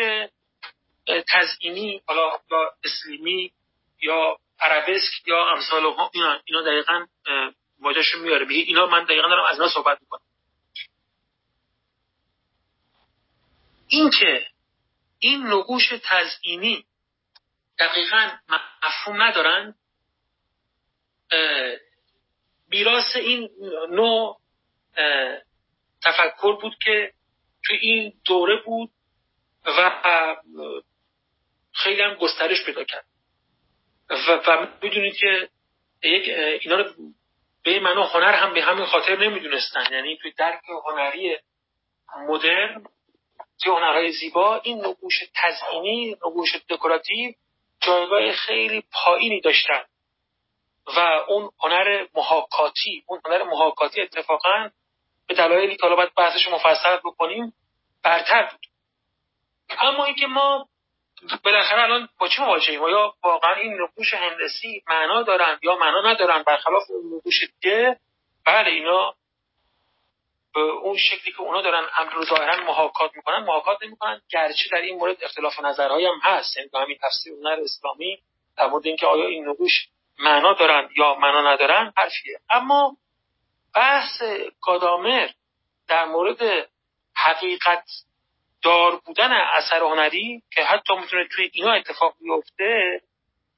تزئینی 1.27 2.01
حالا 2.05 2.39
یا 2.51 2.73
اسلیمی 2.83 3.51
یا 4.01 4.37
عربسک 4.59 5.27
یا 5.27 5.47
امثال 5.49 5.85
اینا 6.13 6.39
اینا 6.45 6.61
دقیقا 6.61 7.05
واجهشون 7.79 8.21
میاره. 8.21 8.45
میگه 8.45 8.61
اینا 8.61 8.85
من 8.85 9.03
دقیقا 9.03 9.27
دارم 9.27 9.45
از 9.45 9.59
اینا 9.59 9.69
صحبت 9.73 10.01
می‌کنم. 10.01 10.21
اینکه 13.87 14.47
این 15.19 15.47
نقوش 15.47 15.93
تزئینی 16.03 16.85
دقیقا 17.79 18.31
مفهوم 18.83 19.21
ندارن 19.21 19.75
میراث 22.69 23.15
این 23.15 23.49
نوع 23.89 24.41
تفکر 26.03 26.55
بود 26.61 26.75
که 26.85 27.13
تو 27.65 27.73
این 27.81 28.13
دوره 28.25 28.61
بود 28.65 28.89
و 29.65 29.91
خیلی 31.73 32.01
هم 32.01 32.13
گسترش 32.13 32.65
پیدا 32.65 32.83
کرد. 32.83 33.05
و, 34.09 34.31
و 34.47 34.67
می‌دونید 34.81 35.15
که 35.15 35.49
یک 36.03 36.29
اینا 36.61 36.75
رو 36.75 36.93
به 37.63 37.79
معنا 37.79 38.03
هنر 38.03 38.33
هم 38.33 38.53
به 38.53 38.61
همین 38.61 38.85
خاطر 38.85 39.17
نمی‌دونستن. 39.17 39.83
یعنی 39.91 40.17
توی 40.17 40.31
درک 40.31 40.61
هنری 40.87 41.37
مدرن 42.27 42.83
توی 43.63 43.71
هنرهای 43.71 44.11
زیبا 44.11 44.55
این 44.63 44.85
نقوش 44.85 45.13
تزئینی 45.35 46.11
نقوش 46.11 46.55
دکوراتیو 46.69 47.33
جایگاه 47.81 48.31
خیلی 48.31 48.83
پایینی 48.91 49.41
داشتن. 49.41 49.83
و 50.85 50.99
اون 51.27 51.51
هنر 51.59 52.07
محاکاتی 52.15 53.03
اون 53.07 53.21
هنر 53.25 53.43
محاکاتی 53.43 54.01
اتفاقا 54.01 54.69
به 55.27 55.33
دلایلی 55.33 55.75
که 55.75 55.83
حالا 55.83 55.95
باید 55.95 56.13
بحثش 56.17 56.47
مفصل 56.47 56.97
بکنیم 56.97 57.53
برتر 58.03 58.49
بود. 58.51 58.65
اما 59.79 60.05
اینکه 60.05 60.27
ما 60.27 60.67
بالاخره 61.43 61.81
الان 61.81 62.09
با 62.19 62.27
چه 62.27 62.41
مواجهیم؟ 62.41 62.81
یا 62.81 63.13
واقعا 63.23 63.55
این 63.55 63.81
نقوش 63.81 64.13
هندسی 64.13 64.83
معنا 64.87 65.23
دارن 65.23 65.59
یا 65.63 65.75
معنا 65.75 66.11
ندارن؟ 66.11 66.43
برخلاف 66.43 66.83
اون 66.89 67.17
نقوش 67.17 67.43
دیگه 67.61 67.99
بله 68.45 68.71
اینا 68.71 69.15
اون 70.55 70.97
شکلی 70.97 71.33
که 71.33 71.41
اونا 71.41 71.61
دارن 71.61 71.87
امر 71.97 72.11
رو 72.11 72.25
ظاهرا 72.25 72.63
محاکات 72.63 73.11
می‌کنن 73.15 73.43
محاکات 73.43 73.83
نمی‌کنن. 73.83 74.21
گرچه 74.31 74.69
در 74.71 74.81
این 74.81 74.97
مورد 74.97 75.23
اختلاف 75.23 75.59
نظرهایی 75.59 76.05
هم 76.05 76.19
هست. 76.21 76.57
یعنی 76.57 76.69
همین 76.73 76.97
تفسیر 77.01 77.33
هنر 77.33 77.59
اسلامی 77.63 78.19
در 78.57 78.67
مورد 78.67 78.87
اینکه 78.87 79.07
آیا 79.07 79.27
این 79.27 79.47
نقوش 79.47 79.87
معنا 80.19 80.53
دارن 80.53 80.89
یا 80.97 81.15
معنا 81.15 81.53
ندارن 81.53 81.93
حرفیه. 81.97 82.39
اما 82.49 82.97
بحث 83.75 84.23
گادامر 84.61 85.29
در 85.87 86.05
مورد 86.05 86.69
حقیقت 87.15 87.83
دار 88.61 89.01
بودن 89.05 89.31
اثر 89.31 89.83
هنری 89.83 90.43
که 90.53 90.63
حتی 90.63 90.95
می‌تونه 90.95 91.27
توی 91.27 91.49
اینا 91.53 91.71
اتفاق 91.73 92.15
بیفته 92.19 93.01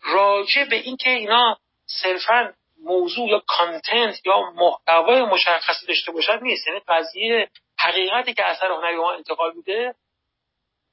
راجع 0.02 0.64
به 0.70 0.76
اینکه 0.76 1.10
اینا 1.10 1.58
صرفا 1.86 2.54
موضوع 2.84 3.30
یا 3.30 3.44
کانتنت 3.48 4.26
یا 4.26 4.52
محتوای 4.56 5.22
مشخصی 5.22 5.86
داشته 5.88 6.12
باشد 6.12 6.40
نیست. 6.42 6.68
یعنی 6.68 6.80
قضیه 6.88 7.50
حقیقتی 7.80 8.34
که 8.34 8.46
اثر 8.46 8.72
هنری 8.72 8.96
به 8.96 9.02
ما 9.02 9.12
انتقال 9.14 9.54
میده 9.56 9.96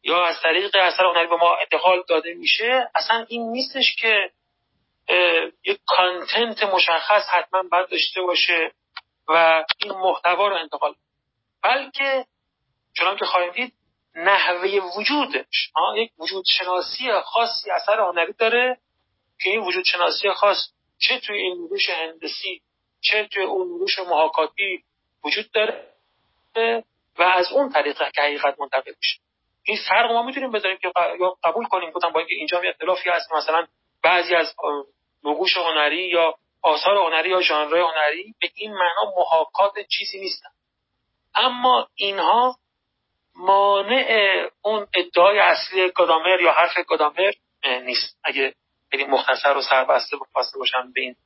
یا 0.02 0.24
از 0.24 0.40
طریق 0.42 0.76
اثر 0.76 1.05
هنری 1.05 1.26
به 1.26 1.36
ما 1.36 1.56
انتقال 1.56 2.02
داده 2.09 2.34
میشه 2.34 2.88
اصلا 2.94 3.26
این 3.28 3.51
نیستش 3.52 3.97
که 3.97 4.30
یک 5.64 5.80
کانتنت 5.86 6.62
مشخص 6.62 7.28
حتما 7.28 7.62
باید 7.62 7.88
داشته 7.88 8.22
باشه. 8.22 8.72
و 9.28 9.64
این 9.78 9.92
محتوا 9.92 10.48
رو 10.48 10.56
انتقال 10.56 10.94
بلکه 11.62 12.24
چنان 12.97 13.16
که 13.16 13.24
خواهیم 13.24 13.52
دید 13.52 13.72
نحوه 14.14 14.68
وجودش. 14.97 15.70
یک 15.97 16.12
وجود 16.18 16.44
شناسی 16.48 17.12
خاصی 17.12 17.70
اثر 17.70 18.01
هنری 18.01 18.32
داره 18.32 18.78
که 19.42 19.51
این 19.51 19.60
وجود 19.60 19.84
شناسی 19.84 20.30
خاص 20.30 20.56
چه 20.98 21.20
توی 21.20 21.38
این 21.38 21.64
نروش 21.64 21.90
هندسی 21.90 22.62
چه 23.01 23.28
توی 23.32 23.42
اون 23.42 23.68
نروش 23.68 23.98
محاکاتی 23.98 24.84
وجود 25.24 25.51
داره 25.51 26.84
و 27.18 27.22
از 27.22 27.52
اون 27.52 27.72
طریق 27.72 27.98
که 28.12 28.22
حقیقت 28.22 28.60
منتقل 28.60 28.92
میشه. 28.97 29.20
این 29.62 29.78
فرق 29.88 30.10
ما 30.10 30.22
می‌تونیم 30.22 30.51
بذاریم 30.51 30.78
که 30.78 30.92
یا 31.20 31.36
قبول 31.44 31.66
کنیم 31.66 31.90
بودم 31.90 32.12
با 32.12 32.20
اینجا 32.28 32.64
یه 32.64 32.70
اختلافی 32.70 33.10
هست 33.10 33.32
مثلا 33.32 33.66
بعضی 34.02 34.34
از 34.34 34.55
نقوش 35.24 35.56
هنری 35.56 36.09
یا 36.09 36.34
آثار 36.62 36.97
هنری 36.97 37.31
یا 37.31 37.41
ژانر 37.41 37.77
هنری 37.77 38.35
به 38.41 38.51
این 38.55 38.74
معنا 38.74 39.12
محاکات 39.16 39.73
چیزی 39.89 40.20
نیستن. 40.20 40.49
اما 41.35 41.89
اینها 41.95 42.57
مانع 43.37 44.49
اون 44.62 44.87
ادعای 44.95 45.39
اصلی 45.39 45.93
گدامر 45.97 46.41
یا 46.41 46.53
حرف 46.53 46.78
گدامر 46.89 47.32
نیست. 47.65 48.19
اگه 48.24 48.55
خیلی 48.91 49.05
مختصر 49.05 49.57
و 49.57 49.62
سربسته 49.62 50.16
خواسته 50.32 50.59
باشم 50.59 50.93
به 50.95 51.01
این 51.01 51.16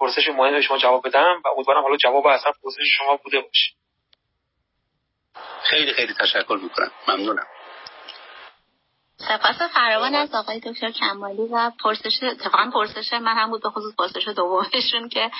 پرسش 0.00 0.28
مهم 0.28 0.60
شما 0.60 0.78
جواب 0.78 1.08
بدم 1.08 1.42
و 1.44 1.48
امیدوارم 1.48 1.82
حالا 1.82 1.96
جواب 1.96 2.26
اصلا 2.26 2.52
پرسش 2.62 2.96
شما 2.98 3.16
بوده 3.16 3.40
باشه. 3.40 3.72
خیلی 5.62 5.92
خیلی 5.92 6.14
تشکر 6.14 6.58
می‌کنم. 6.62 6.90
ممنونم. 7.08 7.46
سپاس 9.20 9.62
فراوان 9.62 10.14
از 10.14 10.34
آقای 10.34 10.60
دکتر 10.60 10.90
کمالی 10.90 11.42
و 11.42 11.70
پرسش 11.84 12.22
اتفاقا 12.22 12.70
پرسش 12.74 13.12
من 13.12 13.36
هم 13.36 13.50
بود 13.50 13.62
به 13.62 13.70
خصوص 13.70 13.94
پرسش 13.98 14.28
دومشون 14.28 15.08
که 15.08 15.30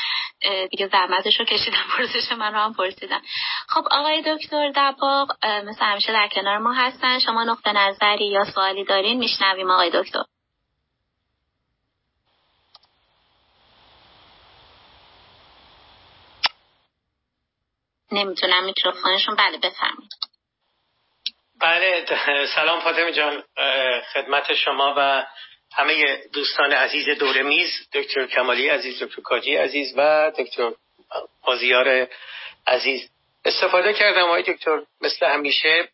دیگه 0.70 0.88
زحمتش 0.88 1.40
رو 1.40 1.46
کشیدم 1.46 1.84
پرسش 1.96 2.32
من 2.32 2.54
رو 2.54 2.60
هم 2.60 2.74
پرسیدم 2.74 3.20
خب 3.68 3.84
آقای 3.90 4.22
دکتر 4.26 4.72
دباغ 4.76 5.32
مثل 5.44 5.84
همیشه 5.84 6.12
در 6.12 6.28
کنار 6.32 6.58
ما 6.58 6.72
هستن. 6.72 7.18
شما 7.18 7.44
نقطه 7.44 7.72
نظری 7.72 8.26
یا 8.26 8.44
سوالی 8.44 8.84
دارین 8.84 9.18
میشنویم 9.18 9.70
آقای 9.70 9.90
دکتر. 9.94 10.24
نمی‌تونم 18.12 18.64
میکروفونشون 18.64 19.36
بله 19.36 19.58
بفرمایید. 19.58 20.27
بله 21.60 22.06
سلام 22.54 22.80
فاطمه 22.80 23.12
جان 23.12 23.44
خدمت 24.12 24.54
شما 24.54 24.94
و 24.96 25.26
همه 25.72 26.16
دوستان 26.32 26.72
عزیز 26.72 27.08
دور 27.18 27.42
میز 27.42 27.70
دکتر 27.92 28.26
کمالی 28.26 28.68
عزیز 28.68 29.02
دکتر 29.02 29.22
کاجی 29.22 29.56
عزیز 29.56 29.94
و 29.96 30.32
دکتر 30.38 30.72
بازیار 31.46 32.08
عزیز. 32.66 33.10
استفاده 33.44 33.92
کردم 33.92 34.22
آقای 34.22 34.42
دکتر 34.42 34.82
مثل 35.00 35.26
همیشه. 35.26 35.88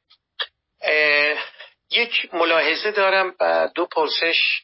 یک 1.90 2.34
ملاحظه 2.34 2.90
دارم 2.90 3.34
و 3.40 3.68
دو 3.74 3.86
پرسش 3.86 4.62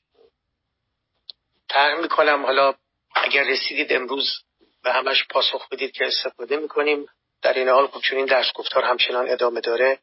ترم 1.69 2.01
می‌کنم. 2.01 2.47
حالا 2.47 2.75
اگر 3.15 3.45
رسیدید 3.45 3.93
امروز 3.93 4.43
به 4.85 4.93
همش 4.93 5.25
پاسخ 5.31 5.69
بدید 5.69 5.93
که 5.93 6.07
استفاده 6.07 6.57
می‌کنیم. 6.57 7.07
در 7.43 7.53
این 7.53 7.69
حال 7.69 7.87
خب 7.87 8.01
چون 8.01 8.19
این 8.19 8.27
درس 8.27 8.53
گفتار 8.55 8.85
همچنان 8.85 9.31
ادامه 9.31 9.61
داره 9.61 9.99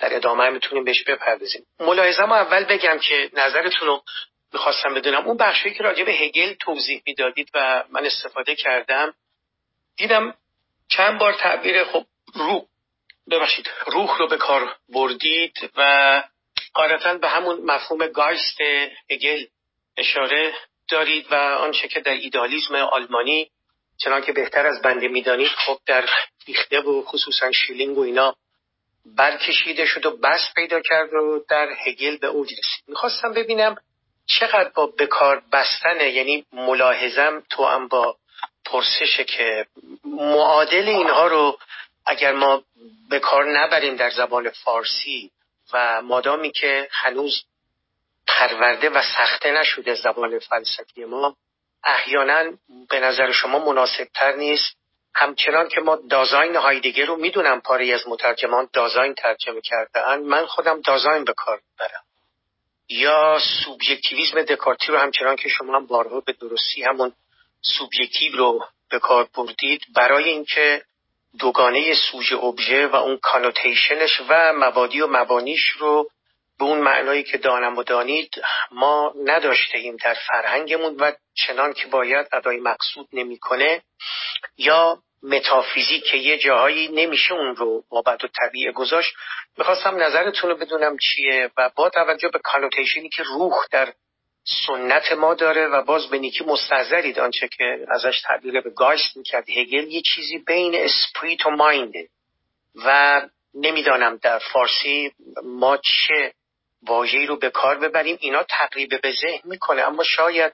در 0.00 0.16
ادامه 0.16 0.50
می‌تونیم 0.50 0.84
بهش 0.84 1.02
بپردازیم. 1.02 1.66
ملاحظه 1.80 2.24
ما 2.24 2.36
اول 2.36 2.64
بگم 2.64 2.98
که 2.98 3.30
نظرتون 3.32 3.88
رو 3.88 4.02
می‌خواستم 4.52 4.94
بدونم. 4.94 5.26
اون 5.26 5.36
بخشی 5.36 5.74
که 5.74 5.82
راجع 5.82 6.04
به 6.04 6.12
هگل 6.12 6.54
توضیح 6.54 7.02
می‌دادید 7.06 7.50
و 7.54 7.84
من 7.90 8.06
استفاده 8.06 8.54
کردم 8.54 9.14
دیدم 9.96 10.34
چند 10.88 11.18
بار 11.18 11.32
تعبیر 11.32 11.84
خب 11.84 12.04
روح 12.34 12.62
ببخشید 13.30 13.70
روح 13.86 14.18
رو 14.18 14.28
به 14.28 14.36
کار 14.36 14.76
بردید 14.88 15.70
و 15.76 16.22
قاعدتا 16.74 17.14
به 17.14 17.28
همون 17.28 17.60
مفهوم 17.64 18.06
گایست 18.06 18.60
هگل 19.10 19.44
اشاره 19.96 20.54
دارید 20.88 21.26
و 21.32 21.34
آنچه 21.34 21.88
که 21.88 22.00
در 22.00 22.12
ایدالیزم 22.12 22.74
آلمانی 22.74 23.50
چنان 23.98 24.22
که 24.22 24.32
بهتر 24.32 24.66
از 24.66 24.82
بنده 24.82 25.08
می‌دانید 25.08 25.48
خب 25.48 25.78
در 25.86 26.08
بیخته 26.46 26.80
و 26.80 27.02
خصوصا 27.02 27.52
شیلینگ 27.52 27.98
و 27.98 28.00
اینا 28.00 28.36
برکشیده 29.16 29.86
شد 29.86 30.06
و 30.06 30.16
بس 30.16 30.52
پیدا 30.56 30.80
کرد 30.80 31.14
و 31.14 31.44
در 31.48 31.68
هگل 31.86 32.16
به 32.16 32.26
اوج 32.26 32.48
رسید. 32.52 32.84
می‌خواستم 32.88 33.32
ببینم 33.32 33.76
چقدر 34.26 34.68
با 34.68 34.86
بکار 34.86 35.42
بستن 35.52 36.00
یعنی 36.00 36.46
ملاحظم 36.52 37.42
تو 37.50 37.64
هم 37.64 37.88
با 37.88 38.16
پرسشه 38.64 39.24
که 39.24 39.66
معادل 40.04 40.88
اینها 40.88 41.26
رو 41.26 41.58
اگر 42.06 42.32
ما 42.32 42.62
به 43.10 43.18
کار 43.18 43.58
نبریم 43.58 43.96
در 43.96 44.10
زبان 44.10 44.50
فارسی 44.50 45.30
و 45.72 46.02
مادامی 46.02 46.52
که 46.52 46.88
هنوز 46.90 47.44
پرورده 48.26 48.90
و 48.90 49.02
سخته 49.02 49.52
نشده 49.52 49.94
زبان 49.94 50.38
فلسفی 50.38 51.04
ما 51.04 51.36
احیانا 51.84 52.44
به 52.88 53.00
نظر 53.00 53.32
شما 53.32 53.58
مناسب 53.58 54.08
تر 54.14 54.36
نیست. 54.36 54.79
همچنان 55.14 55.68
که 55.68 55.80
ما 55.80 55.98
دازاین 56.10 56.56
هایدگر 56.56 57.06
رو 57.06 57.16
می‌دونم 57.16 57.60
پاری 57.60 57.92
از 57.92 58.08
مترجمان 58.08 58.68
دازاین 58.72 59.14
ترجمه 59.14 59.60
کرده 59.60 60.16
من 60.16 60.46
خودم 60.46 60.80
دازاین 60.80 61.24
به 61.24 61.32
کار 61.36 61.60
برم 61.78 62.02
یا 62.88 63.38
سوبژکتیویسم 63.64 64.42
دکارتی 64.42 64.86
رو 64.86 64.98
همچنان 64.98 65.36
که 65.36 65.48
شما 65.48 65.76
هم 65.76 65.86
بارها 65.86 66.20
به 66.20 66.32
درستی 66.32 66.82
همون 66.82 67.12
سوبژکتیو 67.62 68.36
رو 68.36 68.64
به 68.90 68.98
کار 68.98 69.28
بردید 69.34 69.80
برای 69.94 70.24
اینکه 70.24 70.82
دوگانه 71.38 71.94
سوژه 71.94 72.36
ابژه 72.36 72.86
و 72.86 72.96
اون 72.96 73.18
connotation 73.22 74.05
ش 74.05 74.20
و 74.28 74.52
مبادی 74.56 75.00
و 75.00 75.06
مبانیش 75.06 75.68
رو 75.68 76.10
به 76.60 76.66
اون 76.66 76.78
معنایی 76.78 77.22
که 77.22 77.38
دانم 77.38 77.78
و 77.78 77.82
دانید 77.82 78.30
ما 78.70 79.14
نداشته 79.24 79.78
ایم 79.78 79.96
در 79.96 80.16
فرهنگمون 80.28 80.96
و 80.96 81.12
چنان 81.34 81.72
که 81.72 81.86
باید 81.86 82.26
ادای 82.32 82.56
مقصود 82.56 83.08
نمی‌کنه 83.12 83.82
یا 84.56 84.98
متافیزیک 85.22 86.04
که 86.04 86.16
یه 86.16 86.38
جاهایی 86.38 86.88
نمیشه 86.88 87.34
اون 87.34 87.56
رو 87.56 87.84
مابعدالطبیعه 87.90 88.72
گذاشت. 88.72 89.14
می‌خواستم 89.58 90.02
نظرتون 90.02 90.50
رو 90.50 90.56
بدونم 90.56 90.96
چیه 90.98 91.50
و 91.56 91.70
با 91.76 91.90
توجه 91.90 92.28
به 92.28 92.38
connotation 92.44 93.03
ی 93.03 93.08
که 93.08 93.22
روح 93.22 93.54
در 93.70 93.92
سنت 94.66 95.12
ما 95.12 95.34
داره 95.34 95.66
و 95.66 95.82
باز 95.82 96.06
به 96.10 96.18
نیکی 96.18 96.44
مستحضرید 96.44 97.18
آنچه 97.18 97.48
که 97.48 97.86
ازش 97.90 98.20
تعبیر 98.20 98.60
به 98.60 98.70
Geist 98.70 99.16
می‌کرد. 99.16 99.50
هگل 99.50 99.88
یه 99.88 100.02
چیزی 100.02 100.38
بین 100.38 100.74
spirit 100.74 101.46
و 101.46 101.50
mind 101.50 101.96
ه 101.96 102.08
و 102.84 103.20
نمی‌دانم 103.54 104.16
در 104.16 104.38
فارسی 104.38 105.12
ما 105.44 105.76
چه 105.76 106.32
واژه‌ای 106.82 107.26
رو 107.26 107.36
به 107.36 107.50
کار 107.50 107.78
ببریم 107.78 108.16
اینا 108.20 108.42
تقریب 108.42 109.00
به 109.00 109.12
ذهن 109.22 109.40
می‌کنه. 109.44 109.82
اما 109.82 110.04
شاید 110.04 110.52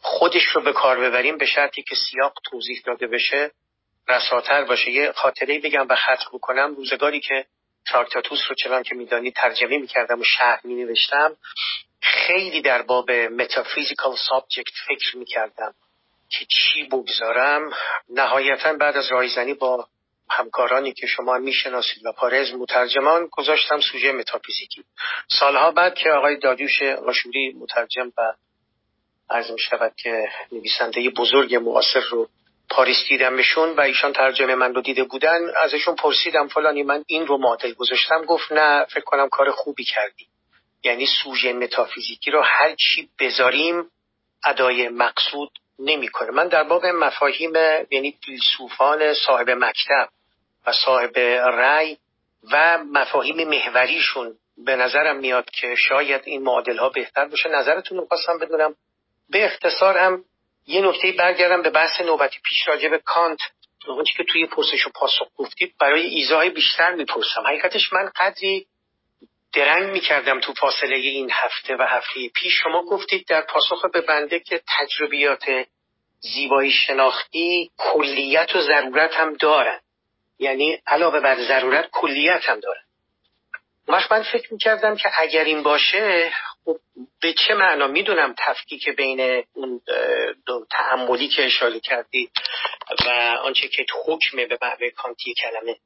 خودش 0.00 0.42
رو 0.42 0.60
به 0.60 0.72
کار 0.72 1.00
ببریم 1.00 1.38
به 1.38 1.46
شرطی 1.46 1.82
که 1.82 1.94
سیاق 1.94 2.34
توضیح 2.50 2.82
داده 2.86 3.06
بشه 3.06 3.50
رساتر 4.08 4.64
باشه. 4.64 4.90
یه 4.90 5.12
خاطره 5.12 5.58
بگم 5.58 5.86
و 5.88 5.96
ختم 5.96 6.30
بکنم. 6.32 6.74
روزگاری 6.74 7.20
که 7.20 7.46
تراکتاتوس 7.86 8.40
رو 8.48 8.54
چنان 8.54 8.82
که 8.82 8.94
میدانی 8.94 9.30
ترجمه 9.30 9.78
می‌کردم 9.78 10.20
و 10.20 10.24
شرح 10.24 10.60
مینوشتم 10.64 11.36
خیلی 12.00 12.62
در 12.62 12.82
باب 12.82 13.10
metaphysical 13.10 14.16
subject 14.28 14.74
فکر 14.88 15.16
می‌کردم 15.16 15.74
که 16.30 16.46
چی 16.48 16.84
بگذارم. 16.84 17.72
نهایتا 18.08 18.72
بعد 18.72 18.96
از 18.96 19.12
رایزنی 19.12 19.54
با 19.54 19.88
همکارانی 20.30 20.92
که 20.92 21.06
شما 21.06 21.38
می‌شناسید 21.38 22.06
و 22.06 22.12
پارز 22.12 22.54
مترجمان 22.54 23.28
گذاشتم 23.32 23.80
سوژه 23.80 24.12
متافیزیکی. 24.12 24.84
سالها 25.28 25.70
بعد 25.70 25.94
که 25.94 26.10
آقای 26.10 26.36
دادیوش 26.36 26.82
آشوری 26.82 27.52
مترجم 27.52 28.12
و 28.18 28.32
عرض 29.30 29.50
می 29.50 29.58
شود 29.58 29.92
که 29.96 30.28
نویسنده 30.52 31.10
بزرگ 31.10 31.54
معاصر 31.54 32.00
رو 32.00 32.28
پاریس 32.70 32.96
دیدمشون 33.08 33.76
و 33.76 33.80
ایشان 33.80 34.12
ترجمه 34.12 34.54
من 34.54 34.74
رو 34.74 34.80
دیده 34.80 35.04
بودن 35.04 35.40
ازشون 35.60 35.94
پرسیدم 35.94 36.48
فلانی 36.48 36.82
من 36.82 37.04
این 37.06 37.26
رو 37.26 37.38
معادل 37.38 37.72
گذاشتم. 37.72 38.24
گفت 38.24 38.52
نه 38.52 38.84
فکر 38.84 39.04
کنم 39.04 39.28
کار 39.28 39.50
خوبی 39.50 39.84
کردی. 39.84 40.26
یعنی 40.84 41.06
سوژه 41.22 41.52
متافیزیکی 41.52 42.30
رو 42.30 42.42
هر 42.42 42.74
چی 42.74 43.08
بذاریم 43.18 43.90
ادای 44.44 44.88
مقصود 44.88 45.50
نمی‌کنه. 45.78 46.30
من 46.30 46.48
در 46.48 46.64
باب 46.64 46.86
مفاهیم 46.86 47.52
یعنی 47.90 48.18
فیلسوفان 48.24 49.14
صاحب 49.14 49.50
مکتب 49.50 50.08
و 50.66 50.72
صاحب 50.72 51.18
رأی 51.58 51.96
و 52.52 52.78
مفاهیم 52.78 53.48
محوریشون 53.48 54.34
به 54.64 54.76
نظرم 54.76 55.16
میاد 55.16 55.50
که 55.50 55.74
شاید 55.74 56.22
این 56.24 56.42
معادل 56.42 56.76
ها 56.76 56.88
بهتر 56.88 57.24
باشه. 57.24 57.48
نظرتون 57.48 57.98
رو 57.98 58.06
خواستم 58.06 58.38
بدونم. 58.38 58.74
به 59.30 59.44
اختصار 59.44 59.98
هم 59.98 60.24
یه 60.66 60.80
نکته 60.80 61.12
برگردم 61.12 61.62
به 61.62 61.70
بحث 61.70 62.00
نوبتی 62.00 62.40
پیش 62.44 62.68
راجع 62.68 62.88
به 62.88 62.98
کانت. 62.98 63.38
اونچه 63.88 64.12
که 64.16 64.24
توی 64.24 64.46
پرسش 64.46 64.86
و 64.86 64.90
پاسخ 64.94 65.26
گفتید 65.36 65.74
برای 65.80 66.02
ایزای 66.02 66.50
بیشتر 66.50 66.94
می‌پرسم. 66.94 67.42
حقیقتش 67.46 67.92
من 67.92 68.10
قدری 68.16 68.66
درنگ 69.52 69.92
می‌کردم 69.92 70.40
تو 70.40 70.52
فاصله 70.52 70.96
این 70.96 71.30
هفته 71.32 71.76
و 71.76 71.82
هفته 71.82 72.28
پیش. 72.28 72.52
شما 72.62 72.82
گفتید 72.82 73.26
در 73.26 73.40
پاسخ 73.40 73.86
به 73.92 74.00
بنده 74.00 74.40
که 74.40 74.62
تجربیات 74.78 75.44
زیبایی 76.20 76.72
شناختی 76.72 77.70
کلیت 77.76 78.56
و 78.56 78.60
ضرورت 78.60 79.14
هم 79.14 79.34
دارن. 79.34 79.80
یعنی 80.40 80.78
علاوه 80.86 81.20
بر 81.20 81.36
ضرورت 81.48 81.88
کلیت 81.92 82.42
هم 82.44 82.60
دارن 82.60 82.82
وقت 83.88 84.12
من 84.12 84.22
فکر 84.22 84.52
می‌کردم 84.52 84.96
که 84.96 85.10
اگر 85.14 85.44
این 85.44 85.62
باشه 85.62 86.32
خب 86.64 86.76
به 87.22 87.32
چه 87.32 87.54
معنا؟ 87.54 87.86
می‌دونم 87.86 88.34
تفکیک 88.38 88.88
بین 88.88 89.44
اون 89.52 89.80
دو 90.46 90.66
تعملی 90.70 91.28
که 91.28 91.46
اشاره 91.46 91.80
کردی 91.80 92.30
و 93.06 93.10
آنچه 93.42 93.68
که 93.68 93.86
حکم 94.06 94.36
به 94.36 94.58
معنی 94.62 94.90
کانتی 94.90 95.34
کلمه. 95.34 95.76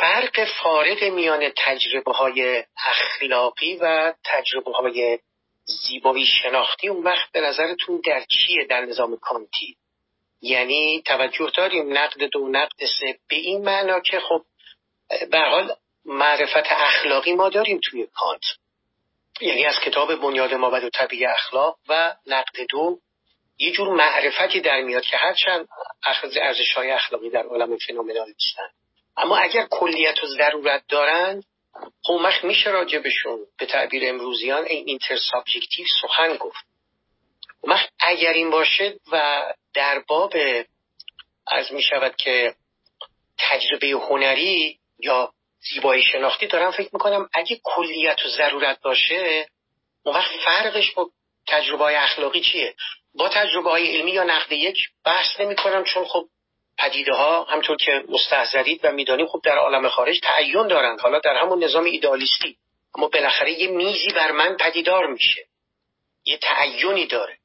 فرق 0.00 0.44
فارق 0.62 1.04
میان 1.04 1.52
تجربه 1.56 2.12
های 2.12 2.64
اخلاقی 2.86 3.76
و 3.76 4.14
تجربه 4.24 4.72
های 4.72 5.18
زیبایی 5.64 6.26
شناختی 6.26 6.88
اون 6.88 7.04
وقت 7.04 7.32
به 7.32 7.40
نظرتون 7.40 8.00
در 8.06 8.24
چیه 8.30 8.64
در 8.64 8.80
نظام 8.80 9.16
کانتی؟ 9.16 9.76
یعنی 10.42 11.02
توجه 11.06 11.50
داریم 11.56 11.98
نقد 11.98 12.24
دو 12.24 12.48
نقد 12.48 12.84
سه. 13.00 13.18
به 13.28 13.36
این 13.36 13.64
معنا 13.64 14.00
که 14.00 14.20
خب 14.20 14.42
به 15.30 15.38
حال 15.38 15.76
معرفت 16.04 16.66
اخلاقی 16.72 17.32
ما 17.32 17.48
داریم 17.48 17.80
توی 17.84 18.06
کانت. 18.14 18.42
یعنی 19.40 19.64
از 19.64 19.74
کتاب 19.84 20.14
بنیاد 20.14 20.54
ما 20.54 20.70
و 20.70 20.90
طبیعی 20.90 21.26
اخلاق 21.26 21.78
و 21.88 22.14
نقد 22.26 22.56
دو 22.70 22.98
یه 23.58 23.72
جور 23.72 23.88
معرفتی 23.88 24.60
در 24.60 24.80
میاد 24.80 25.02
که 25.02 25.16
هرچند 25.16 25.68
اخذ 26.02 26.36
ارزش 26.36 26.72
های 26.72 26.90
اخلاقی 26.90 27.30
در 27.30 27.42
عالم 27.42 27.76
فنومنال 27.76 28.26
نیستن. 28.26 28.68
اما 29.16 29.36
اگر 29.36 29.66
کلیت 29.70 30.24
و 30.24 30.26
ضرورت 30.26 30.82
دارن 30.88 31.42
خب 32.02 32.20
میشه 32.42 32.70
راجبشون 32.70 33.38
به 33.58 33.66
تعبیر 33.66 34.08
امروزیان 34.08 34.64
این 34.64 34.84
اینتر 34.86 35.16
سابجکتیو 35.16 35.86
سخن 36.02 36.36
گفت. 36.36 36.64
اگر 38.00 38.32
این 38.32 38.50
باشه 38.50 38.94
و 39.12 39.42
در 39.74 40.02
باب 40.08 40.32
از 41.46 41.72
می 41.72 41.82
شود 41.82 42.16
که 42.16 42.54
تجربه 43.38 43.88
هنری 43.88 44.78
یا 44.98 45.32
زیبایی 45.60 46.02
شناختی 46.02 46.46
دارم 46.46 46.70
فکر 46.70 46.90
می‌کنم 46.92 47.28
اگه 47.34 47.60
کلیت 47.64 48.26
و 48.26 48.28
ضرورت 48.28 48.80
باشه 48.80 49.46
اون 50.02 50.14
وقت 50.14 50.30
فرقش 50.44 50.90
با 50.90 51.10
تجربه 51.48 51.84
های 51.84 51.94
اخلاقی 51.94 52.40
چیه؟ 52.40 52.74
با 53.14 53.28
تجربه 53.28 53.70
های 53.70 53.96
علمی 53.96 54.10
یا 54.10 54.24
نقد 54.24 54.52
یک 54.52 54.78
بحث 55.04 55.40
نمی 55.40 55.56
کنم 55.56 55.84
چون 55.84 56.04
خب 56.04 56.28
پدیده 56.78 57.14
ها 57.14 57.44
همطور 57.44 57.76
که 57.76 58.04
مستحضرید 58.08 58.80
و 58.84 58.92
می‌دانیم 58.92 59.26
خب 59.26 59.40
در 59.44 59.58
عالم 59.58 59.88
خارج 59.88 60.20
تعین 60.20 60.66
دارند. 60.66 61.00
حالا 61.00 61.18
در 61.18 61.36
همون 61.36 61.64
نظام 61.64 61.84
ایدالیستی 61.84 62.56
اما 62.94 63.08
بالاخره 63.08 63.52
یه 63.52 63.68
میزی 63.68 64.12
بر 64.12 64.30
من 64.32 64.56
پدیدار 64.56 65.06
میشه. 65.06 65.46
یه 66.24 66.38
تعینی 66.38 67.06
داره. 67.06 67.38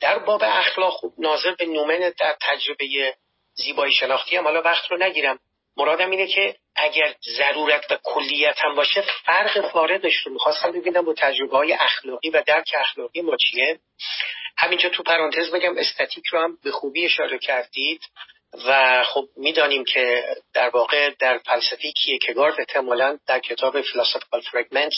در 0.00 0.18
باب 0.18 0.42
اخلاق 0.44 0.92
خوب 0.92 1.14
ناظر 1.18 1.54
به 1.54 1.66
نومن 1.66 2.12
در 2.18 2.36
تجربه 2.40 3.14
زیبایی 3.54 3.92
شناختی 3.92 4.36
هم 4.36 4.44
حالا 4.44 4.62
وقت 4.62 4.90
رو 4.90 4.96
نگیرم. 4.96 5.38
مرادم 5.76 6.10
اینه 6.10 6.26
که 6.26 6.56
اگر 6.76 7.14
ضرورت 7.36 7.90
و 7.90 7.98
کلیت 8.02 8.56
هم 8.58 8.74
باشه 8.74 9.04
فرق 9.26 9.70
فاردش 9.70 10.16
رو 10.16 10.32
می‌خواستم 10.32 10.72
ببینم 10.72 11.04
با 11.04 11.14
تجربه 11.18 11.56
های 11.56 11.72
اخلاقی 11.72 12.30
و 12.30 12.42
درک 12.46 12.74
اخلاقی 12.80 13.20
ما 13.20 13.36
چیه. 13.36 13.78
همینجا 14.56 14.88
تو 14.88 15.02
پرانتز 15.02 15.50
بگم 15.50 15.78
استاتیک 15.78 16.26
رو 16.26 16.40
هم 16.40 16.58
به 16.64 16.70
خوبی 16.70 17.04
اشاره 17.04 17.38
کردید 17.38 18.00
و 18.68 19.04
خب 19.04 19.28
می‌دانیم 19.36 19.84
که 19.84 20.24
در 20.54 20.68
واقع 20.68 21.10
در 21.18 21.38
فلسفه 21.38 21.92
کیکگارد 21.92 22.54
احتمالا 22.58 23.18
در 23.26 23.38
کتاب 23.38 23.80
فلسفیکال 23.80 24.40
فرگمنت 24.40 24.92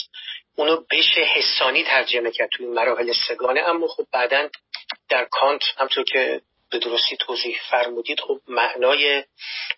اونو 0.55 0.83
بشه 0.91 1.21
حسانی 1.21 1.83
ترجمه 1.83 2.31
کرد 2.31 2.49
توی 2.49 2.65
مراحل 2.65 3.13
سگانه 3.27 3.59
اما 3.59 3.87
خب 3.87 4.05
بعدا 4.13 4.49
در 5.09 5.25
کانت 5.25 5.61
همطور 5.77 6.03
که 6.03 6.41
به 6.71 6.79
درستی 6.79 7.17
توضیح 7.17 7.59
فرمودید 7.69 8.19
خب 8.19 8.39
معنای 8.47 9.23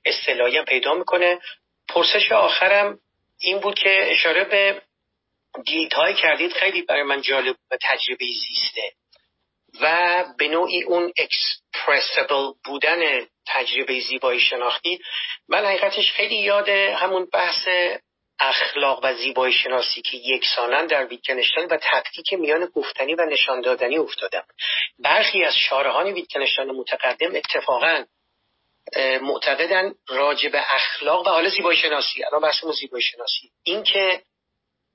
اصطلاحی 0.05 0.57
هم 0.57 0.65
پیدا 0.65 0.93
می‌کنه. 0.93 1.39
پرسش 1.89 2.31
آخرم 2.31 2.99
این 3.39 3.59
بود 3.59 3.79
که 3.79 4.11
اشاره 4.11 4.43
به 4.43 4.81
دیت 5.65 5.93
کردید 6.17 6.53
خیلی 6.53 6.81
برای 6.81 7.03
من 7.03 7.21
جالب 7.21 7.55
و 7.71 7.77
تجربه 7.81 8.25
زیسته 8.25 8.91
و 9.81 10.25
به 10.37 10.47
نوعی 10.47 10.83
اون 10.83 11.13
expressible 11.17 12.51
بودن 12.65 13.27
تجربه 13.47 13.99
زیبایی 13.99 14.39
شناختی. 14.39 14.99
من 15.47 15.65
حقیقتش 15.65 16.11
خیلی 16.11 16.35
یاد 16.35 16.69
همون 16.69 17.27
بحث 17.33 17.67
اخلاق 18.49 18.99
و 19.03 19.15
زیبایی 19.15 19.53
شناسی 19.53 20.01
که 20.01 20.17
یکسانن 20.17 20.85
در 20.85 21.05
ویتکنشتاین 21.05 21.67
و 21.67 21.77
تفکیک 21.81 22.33
میان 22.33 22.65
گفتنی 22.65 23.15
و 23.15 23.25
نشان 23.25 23.61
دادنی 23.61 23.97
افتادم. 23.97 24.43
برخی 24.99 25.43
از 25.43 25.55
شارحان 25.55 26.07
ویتکنشتاین 26.07 26.71
متقدم 26.71 27.35
اتفاقا 27.35 28.05
معتقدن 29.21 29.93
راجع 30.07 30.49
به 30.49 30.73
اخلاق 30.75 31.27
و 31.27 31.29
حالا 31.29 31.49
زیبایی 31.49 31.77
شناسی. 31.77 32.23
الان 32.23 32.41
بحثمون 32.41 32.73
زیبایی 32.73 33.03
شناسی. 33.03 33.51
این 33.63 33.83
که 33.83 34.21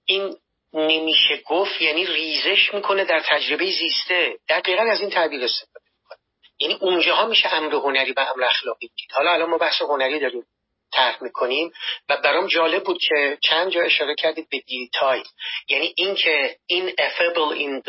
این 0.05 0.37
نمیشه 0.73 1.43
گفت 1.47 1.83
یعنی 1.83 2.07
ریزش 2.07 2.75
می‌کنه 2.75 3.05
در 3.05 3.23
تجربه 3.27 3.71
زیسته. 3.71 4.39
دقیقا 4.49 4.83
از 4.83 5.01
این 5.01 5.11
تعبیر 5.11 5.45
استفاده 5.45 5.85
می‌کنه. 5.99 6.19
یعنی 6.61 6.75
اونجاها 6.75 7.27
میشه 7.27 7.55
امر 7.55 7.75
هنری 7.75 8.13
و 8.13 8.21
امر 8.21 8.45
اخلاقی 8.45 8.91
دید. 8.97 9.13
حالا 9.13 9.33
الان 9.33 9.51
ما 9.51 9.59
بحث 9.59 9.83
هنری 9.83 10.19
داریم. 10.19 10.45
طرح 10.93 11.23
می‌کنیم 11.23 11.71
و 12.09 12.17
برام 12.17 12.47
جالب 12.47 12.85
بود 12.85 12.99
که 13.01 13.39
چند 13.43 13.71
جا 13.71 13.83
اشاره 13.83 14.15
کردید 14.15 14.49
به 14.51 14.59
دیتای 14.67 15.23
یعنی 15.69 15.95
اینکه 15.97 16.57
این 16.67 16.93
افبل 16.99 17.55
in, 17.55 17.83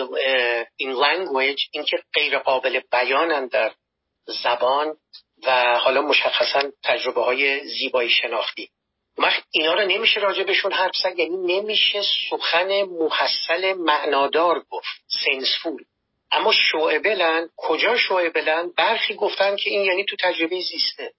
in 0.82 0.96
language 0.96 1.70
اینکه 1.72 1.98
غیر 2.14 2.38
قابل 2.38 2.82
بیانن 2.92 3.48
در 3.48 3.72
زبان 4.26 4.98
و 5.44 5.78
حالا 5.78 6.02
مشخصا 6.02 6.72
تجربه 6.84 7.22
های 7.22 7.68
زیبایی 7.68 8.10
شناختی. 8.10 8.70
وقت 9.18 9.44
اینا 9.52 9.74
رو 9.74 9.82
نمیشه 9.88 10.20
راجبشون 10.20 10.72
حرف 10.72 10.96
زد 11.04 11.20
یعنی 11.20 11.38
نمیشه 11.38 12.02
سخن 12.30 12.82
محصل 12.82 13.74
معنادار 13.74 14.64
گفت 14.70 14.88
سنسفول 15.26 15.84
اما 16.32 16.54
شعبلن 16.54 17.50
کجا 17.58 17.98
شعبلن 17.98 18.72
برخی 18.78 19.14
گفتن 19.14 19.56
که 19.56 19.70
این 19.70 19.82
یعنی 19.82 20.06
تو 20.06 20.16
تجربه 20.20 20.60
زیسته. 20.60 21.14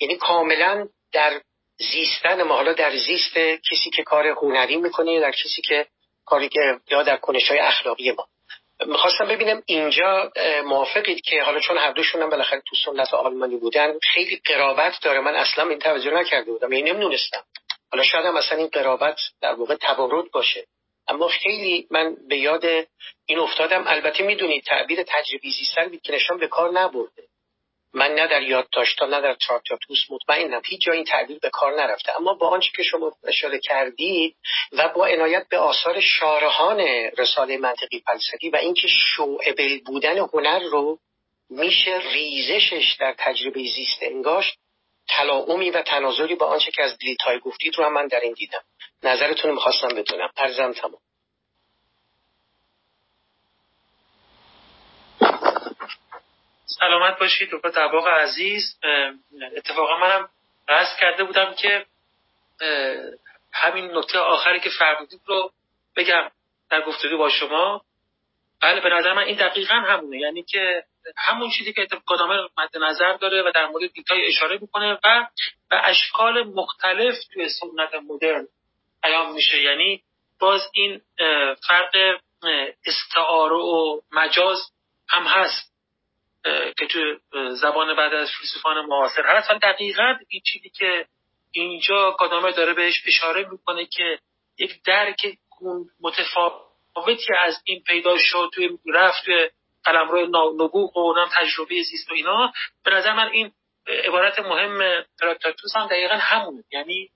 یعنی 0.00 0.16
کاملا 0.16 0.88
در 1.12 1.40
زیستن 1.78 2.42
ما 2.42 2.54
حالا 2.54 2.72
در 2.72 2.96
زیست 2.96 3.38
کسی 3.38 3.90
که 3.96 4.02
کار 4.02 4.26
هنری 4.26 4.76
می‌کنه 4.76 5.12
یا 5.12 5.20
در 5.20 5.30
کسی 5.30 5.62
که 5.62 5.86
کاری 6.24 6.48
که 6.48 6.60
یا 6.90 7.02
در 7.02 7.16
کنش 7.16 7.50
های 7.50 7.58
اخلاقی 7.58 8.10
ما. 8.10 8.26
می‌خواستم 8.86 9.28
ببینم 9.28 9.62
اینجا 9.66 10.32
موافقید 10.64 11.20
که 11.20 11.42
حالا 11.42 11.60
چون 11.60 11.78
هر 11.78 11.92
دوشون 11.92 12.22
هم 12.22 12.30
بالاخره 12.30 12.62
تو 12.68 12.76
سنت 12.84 13.14
آلمانی 13.14 13.56
بودن 13.56 13.98
خیلی 14.02 14.40
قرابت 14.44 15.00
داره. 15.02 15.20
من 15.20 15.34
اصلا 15.34 15.68
این 15.68 15.78
توجه 15.78 16.10
نکرده 16.10 16.52
بودم 16.52 16.72
یعنی 16.72 16.90
نمی‌دونستم. 16.90 17.42
حالا 17.92 18.04
شاید 18.04 18.26
هم 18.26 18.36
اصلا 18.36 18.58
این 18.58 18.66
قرابت 18.66 19.18
در 19.40 19.52
واقع 19.54 19.76
تبارد 19.80 20.30
باشه. 20.30 20.66
اما 21.08 21.28
خیلی 21.28 21.86
من 21.90 22.16
به 22.28 22.36
یاد 22.36 22.64
این 23.26 23.38
افتادم. 23.38 23.84
البته 23.86 24.24
می‌دونید 24.24 24.64
تعبیر 24.64 25.02
تجربی 25.02 25.50
زیستن 25.50 25.90
نشان 26.08 26.38
به 26.38 26.48
کار 26.48 26.72
نبرده. 26.72 27.22
من 27.96 28.14
نه 28.14 28.26
در 28.26 28.42
یادداشت‌ها 28.42 29.06
نه 29.06 29.20
در 29.20 29.34
چارتاتوس 29.34 29.98
مطمئنم. 30.10 30.62
هیچ 30.64 30.80
جا 30.80 30.92
این 30.92 31.04
تعبیر 31.04 31.38
به 31.38 31.50
کار 31.50 31.74
نرفته. 31.74 32.16
اما 32.16 32.34
با 32.34 32.48
آنچه 32.48 32.70
که 32.76 32.82
شما 32.82 33.12
اشاره 33.24 33.58
کردید 33.58 34.36
و 34.72 34.88
با 34.88 35.06
عنایت 35.06 35.46
به 35.48 35.58
آثار 35.58 36.00
شارهان 36.00 36.80
رساله 37.18 37.58
منطقی 37.58 38.02
فلسفی 38.06 38.50
و 38.50 38.56
اینکه 38.56 38.88
شعبه 38.88 39.80
بودن 39.86 40.18
هنر 40.18 40.58
رو 40.58 40.98
میشه 41.50 41.98
ریزشش 42.12 42.96
در 43.00 43.14
تجربه 43.18 43.62
زیست 43.62 43.98
انگاشت 44.00 44.58
تلاعمی 45.08 45.70
و 45.70 45.82
تناظری 45.82 46.34
با 46.34 46.46
آنچه 46.46 46.70
که 46.70 46.82
از 46.82 46.98
دیتای 46.98 47.38
گفتید 47.38 47.74
رو 47.78 47.84
هم 47.84 47.92
من 47.92 48.06
در 48.06 48.20
این 48.20 48.32
دیدم. 48.32 48.62
نظرتون 49.02 49.50
می‌خواستم 49.50 49.88
بدونم. 49.88 50.30
ارزم 50.36 50.72
تمام. 50.72 51.00
سلامت 56.66 57.18
باشید 57.18 57.48
دکتر 57.52 57.70
دباغ 57.70 58.08
عزیز. 58.08 58.78
اتفاقا 59.56 59.98
منم 59.98 60.28
قصد 60.68 60.98
کرده 61.00 61.24
بودم 61.24 61.54
که 61.54 61.86
همین 63.52 63.96
نکته 63.96 64.18
آخری 64.18 64.60
که 64.60 64.70
فرمودید 64.70 65.20
رو 65.26 65.52
بگم 65.96 66.30
در 66.70 66.80
گفتگو 66.82 67.18
با 67.18 67.28
شما. 67.28 67.82
بله 68.62 68.80
به 68.80 68.88
نظر 68.88 69.12
من 69.12 69.22
این 69.22 69.36
دقیقا 69.36 69.74
همونه. 69.74 70.18
یعنی 70.18 70.42
که 70.42 70.84
همون 71.16 71.50
چیزی 71.50 71.72
که 71.72 71.88
قدامه 72.08 72.48
مد 72.58 72.76
نظر 72.78 73.12
داره 73.12 73.42
و 73.42 73.52
در 73.54 73.66
مورد 73.66 73.92
دیتای 73.92 74.26
اشاره 74.26 74.58
می‌کنه 74.60 74.98
و 75.04 75.26
به 75.70 75.88
اشکال 75.88 76.42
مختلف 76.42 77.14
توی 77.32 77.48
سنت 77.48 77.94
مدرن 78.08 78.46
پیام 79.02 79.32
میشه. 79.32 79.62
یعنی 79.62 80.02
باز 80.40 80.70
این 80.74 81.00
فرق 81.68 82.18
استعاره 82.86 83.56
و 83.56 84.00
مجاز 84.12 84.58
هم 85.08 85.22
هست. 85.22 85.75
که 86.78 86.86
تو 86.86 87.18
زبان 87.54 87.96
بعد 87.96 88.14
از 88.14 88.30
فیلسوفان 88.38 88.86
معاصر. 88.86 89.26
هست 89.26 89.50
و 89.50 89.54
دقیقا 89.54 90.14
این 90.28 90.42
چیزی 90.44 90.70
که 90.70 91.06
اینجا 91.52 92.10
قدامه 92.10 92.52
داره 92.52 92.74
بهش 92.74 93.02
اشاره 93.06 93.48
می‌کنه 93.50 93.86
که 93.86 94.18
یک 94.58 94.82
درک 94.84 95.26
متفاوتی 96.00 97.34
از 97.38 97.62
این 97.64 97.82
پیدا 97.82 98.16
شد 98.18 98.50
توی 98.54 98.78
رفت 98.94 99.24
توی 99.24 99.50
قلمرو 99.84 100.26
نبوغ 100.26 100.96
و 100.96 101.26
تجربه 101.32 101.82
زیست 101.82 102.10
و 102.10 102.14
اینا. 102.14 102.52
به 102.84 102.90
نظر 102.90 103.12
من 103.12 103.28
این 103.28 103.52
عبارت 104.04 104.38
مهم 104.38 105.04
تراکتاتوس 105.20 105.76
هم 105.76 105.86
دقیقا 105.86 106.14
همونه. 106.14 106.64
یعنی 106.72 107.08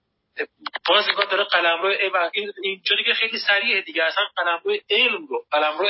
باز 0.88 1.06
داره 1.30 1.44
قلمرو 1.44 1.94
اینجا 2.62 2.96
دیگه 2.96 3.14
خیلی 3.14 3.38
سریعه 3.38 3.80
دیگه. 3.80 4.04
اصلا 4.04 4.24
قلمرو 4.36 4.76
علم 4.90 5.26
رو 5.26 5.44
قلمرو 5.50 5.88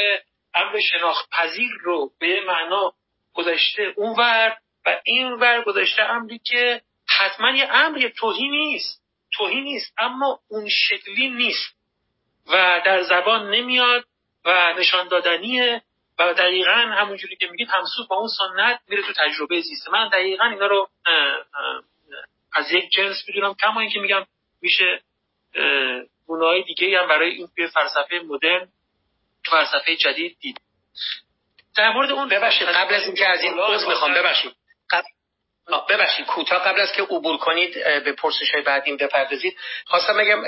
امر 0.54 0.80
شناخت 0.80 1.28
پذیر 1.32 1.70
رو 1.80 2.10
به 2.20 2.40
معنا 2.46 2.92
گذاشته 3.34 3.94
اونور 3.96 4.56
و 4.86 5.00
این 5.04 5.32
ور 5.32 5.62
گذاشته 5.62 6.02
امری 6.02 6.38
که 6.38 6.82
حتما 7.08 7.50
یه 7.50 7.68
امر 7.72 8.08
توهی 8.08 8.48
نیست. 8.48 9.02
توهی 9.32 9.60
نیست 9.60 9.94
اما 9.98 10.40
اون 10.48 10.68
شکلی 10.68 11.30
نیست. 11.30 11.76
و 12.46 12.82
در 12.84 13.02
زبان 13.02 13.50
نمیاد 13.50 14.04
و 14.44 14.74
نشان 14.78 15.08
دادنیه 15.08 15.82
و 16.18 16.34
دقیقا 16.34 16.72
همونجوری 16.72 17.36
که 17.36 17.46
میگید 17.46 17.68
همسو 17.70 18.06
با 18.06 18.16
اون 18.16 18.28
سنت 18.38 18.80
میره 18.88 19.02
تو 19.02 19.12
تجربه 19.12 19.60
زیست. 19.60 19.88
من 19.88 20.08
دقیقا 20.08 20.44
اینا 20.44 20.66
رو 20.66 20.88
از 22.52 22.72
یک 22.72 22.90
جنس 22.90 23.24
می‌دونم 23.28 23.54
کما 23.54 23.80
اینکه 23.80 24.00
میگم 24.00 24.26
میشه 24.62 25.02
گناه 26.26 26.60
دیگه 26.62 27.00
هم 27.00 27.08
برای 27.08 27.30
این 27.30 27.48
فلسفه 27.74 28.20
مدرن 28.26 28.68
فلسفه 29.44 29.96
جدید 29.96 30.36
دید. 30.40 30.60
در 31.80 31.92
مورد 31.92 32.10
اون 32.10 32.28
ببخشید 32.28 32.68
قبل 32.68 32.94
از 32.94 33.06
اینکه 33.06 33.28
از 33.28 33.42
این 33.42 33.58
عضو 33.58 33.88
می‌خوام 33.88 34.14
ببخشید. 34.14 34.52
ببخشید 35.88 36.26
کوتاه 36.26 36.64
قبل 36.64 36.80
از 36.80 36.92
که 36.92 37.02
عبور 37.02 37.38
کنید 37.38 37.74
به 38.04 38.12
پرسش 38.12 38.50
های 38.50 38.62
بعدیم 38.62 38.96
بپردازید. 38.96 39.56
خواستم 39.86 40.16
بگم 40.16 40.42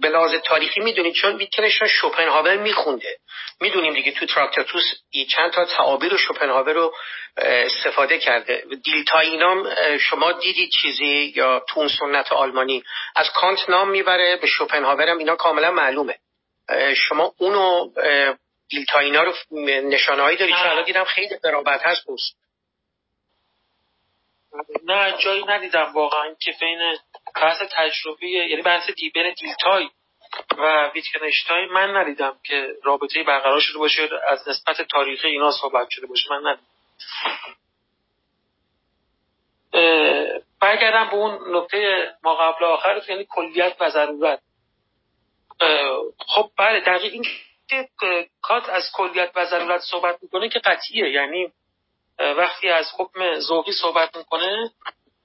به 0.00 0.08
لحاظ 0.08 0.34
تاریخی 0.34 0.80
می‌دونید 0.80 1.14
چون 1.14 1.36
ویتکنشتاین 1.36 1.90
شوپنهاور 1.90 2.56
میخونده. 2.56 3.18
می‌دونیم 3.60 3.94
دیگه 3.94 4.12
تو 4.12 4.26
تراکتاتوس 4.26 4.82
چند 5.30 5.52
تا 5.52 5.64
تعابیر 5.64 6.16
شوپنهاور 6.16 6.72
رو 6.72 6.94
استفاده 7.36 8.18
کرده. 8.18 8.64
دیلتا 8.84 9.18
اینام 9.18 9.68
شما 9.98 10.32
دیدید 10.32 10.70
چیزی 10.70 11.32
یا 11.36 11.64
تو 11.68 11.80
اون 11.80 11.88
سنت 11.88 12.32
آلمانی؟ 12.32 12.82
از 13.16 13.30
کانت 13.30 13.70
نام 13.70 13.90
می‌بره 13.90 14.36
به 14.36 14.46
شوپنهاور 14.46 15.08
هم 15.08 15.18
اینا 15.18 15.36
کاملا 15.36 15.70
معلومه. 15.70 16.18
شما 16.96 17.32
اونو 17.38 17.90
دیلتا 18.68 18.98
اینا 18.98 19.22
رو 19.22 19.32
نشانهایی 19.62 20.36
دارید 20.36 20.54
که 20.54 20.70
الان 20.70 20.84
دیدم 20.84 21.04
خیلی 21.04 21.36
قرابت 21.36 21.80
هست 21.82 22.06
بست 22.10 22.36
نه 24.84 25.14
جایی 25.18 25.44
ندیدم 25.44 25.92
واقعا 25.92 26.34
که 26.40 26.54
بین 26.60 26.98
بحث 27.34 27.58
تجربی 27.72 28.30
یعنی 28.30 28.62
بحث 28.62 28.90
دی 28.90 29.10
بین 29.10 29.34
دیلتای 29.34 29.88
و 30.58 30.90
ویتکنشتاین 30.94 31.68
من 31.68 31.96
ندیدم 31.96 32.38
که 32.44 32.68
رابطه 32.82 33.22
برقرار 33.22 33.60
شده 33.60 33.78
باشه 33.78 34.08
از 34.28 34.48
نسبت 34.48 34.82
تاریخی 34.82 35.28
اینا 35.28 35.52
صحبت 35.52 35.90
شده 35.90 36.06
باشه. 36.06 36.30
من 36.30 36.50
ندیدم. 36.50 36.66
برگردم 40.60 41.10
به 41.10 41.14
اون 41.14 41.56
نکته 41.56 42.14
ما 42.22 42.34
قبل 42.34 42.64
آخر 42.64 43.02
یعنی 43.08 43.26
کلیت 43.30 43.76
و 43.80 43.90
ضرورت. 43.90 44.40
خب 46.18 46.50
بله 46.58 46.80
دقیق 46.80 47.12
این 47.12 47.24
که 47.68 47.88
کات 48.42 48.68
از 48.68 48.90
کلیت 48.92 49.30
و 49.34 49.46
ضرورت 49.46 49.80
صحبت 49.80 50.18
می‌کنه 50.22 50.48
که 50.48 50.58
قطعیه. 50.58 51.10
یعنی 51.10 51.52
وقتی 52.18 52.68
از 52.68 52.86
حکم 52.98 53.38
ذوقی 53.38 53.72
صحبت 53.72 54.16
می‌کنه 54.16 54.70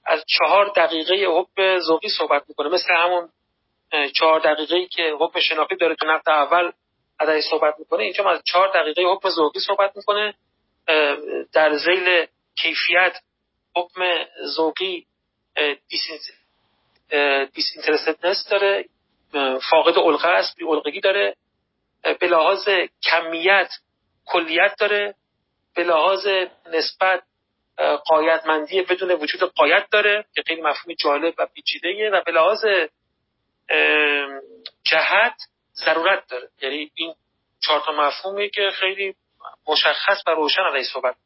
از 0.06 0.24
چهار 0.26 0.72
دقیقه 0.76 1.26
حکم 1.26 1.78
ذوقی 1.78 2.08
صحبت 2.08 2.42
می‌کنه. 2.48 2.68
مثل 2.68 2.94
همون 2.96 3.28
چهار 4.14 4.40
دقیقه 4.40 4.86
که 4.86 5.12
حکم 5.20 5.40
شناختی 5.40 5.76
داره 5.76 5.94
تو 5.94 6.06
نقد 6.06 6.28
اول 6.28 6.72
ازش 7.18 7.44
صحبت 7.50 7.74
می‌کنه 7.78 8.02
اینجا 8.04 8.30
از 8.30 8.42
چهار 8.44 8.68
دقیقه 8.68 9.02
حکم 9.02 9.28
ذوقی 9.28 9.60
صحبت 9.60 9.96
می‌کنه. 9.96 10.34
در 11.52 11.76
زیل 11.76 12.26
کیفیت 12.56 13.16
حکم 13.76 14.02
ذوقی 14.46 15.06
دیسینترستدنس 17.54 18.48
داره 18.50 18.84
فاقد 19.70 19.98
علقه 19.98 20.28
است 20.28 20.56
بی 20.56 21.00
داره. 21.00 21.36
به 22.02 22.26
لحاظ 22.26 22.68
کمیت 23.02 23.68
کلیت 24.26 24.76
داره 24.78 25.14
به 25.74 25.84
لحاظ 25.84 26.26
نسبت 26.72 27.22
قایتمندی 28.06 28.82
بدون 28.82 29.10
وجود 29.10 29.42
قایت 29.42 29.86
داره 29.90 30.24
که 30.34 30.42
خیلی 30.46 30.62
مفهوم 30.62 30.94
جالب 30.94 31.34
و 31.38 31.46
پیچیده 31.46 32.10
و 32.10 32.22
به 32.26 32.32
لحاظ 32.32 32.64
جهت 34.84 35.34
ضرورت 35.74 36.26
داره. 36.28 36.48
یعنی 36.62 36.90
این 36.94 37.14
چهار 37.60 37.80
تا 37.80 37.92
مفهومی 37.92 38.50
که 38.50 38.70
خیلی 38.70 39.14
مشخص 39.66 40.22
و 40.26 40.30
روشن 40.30 40.62
علیه 40.62 40.82
صحبت. 40.82 41.16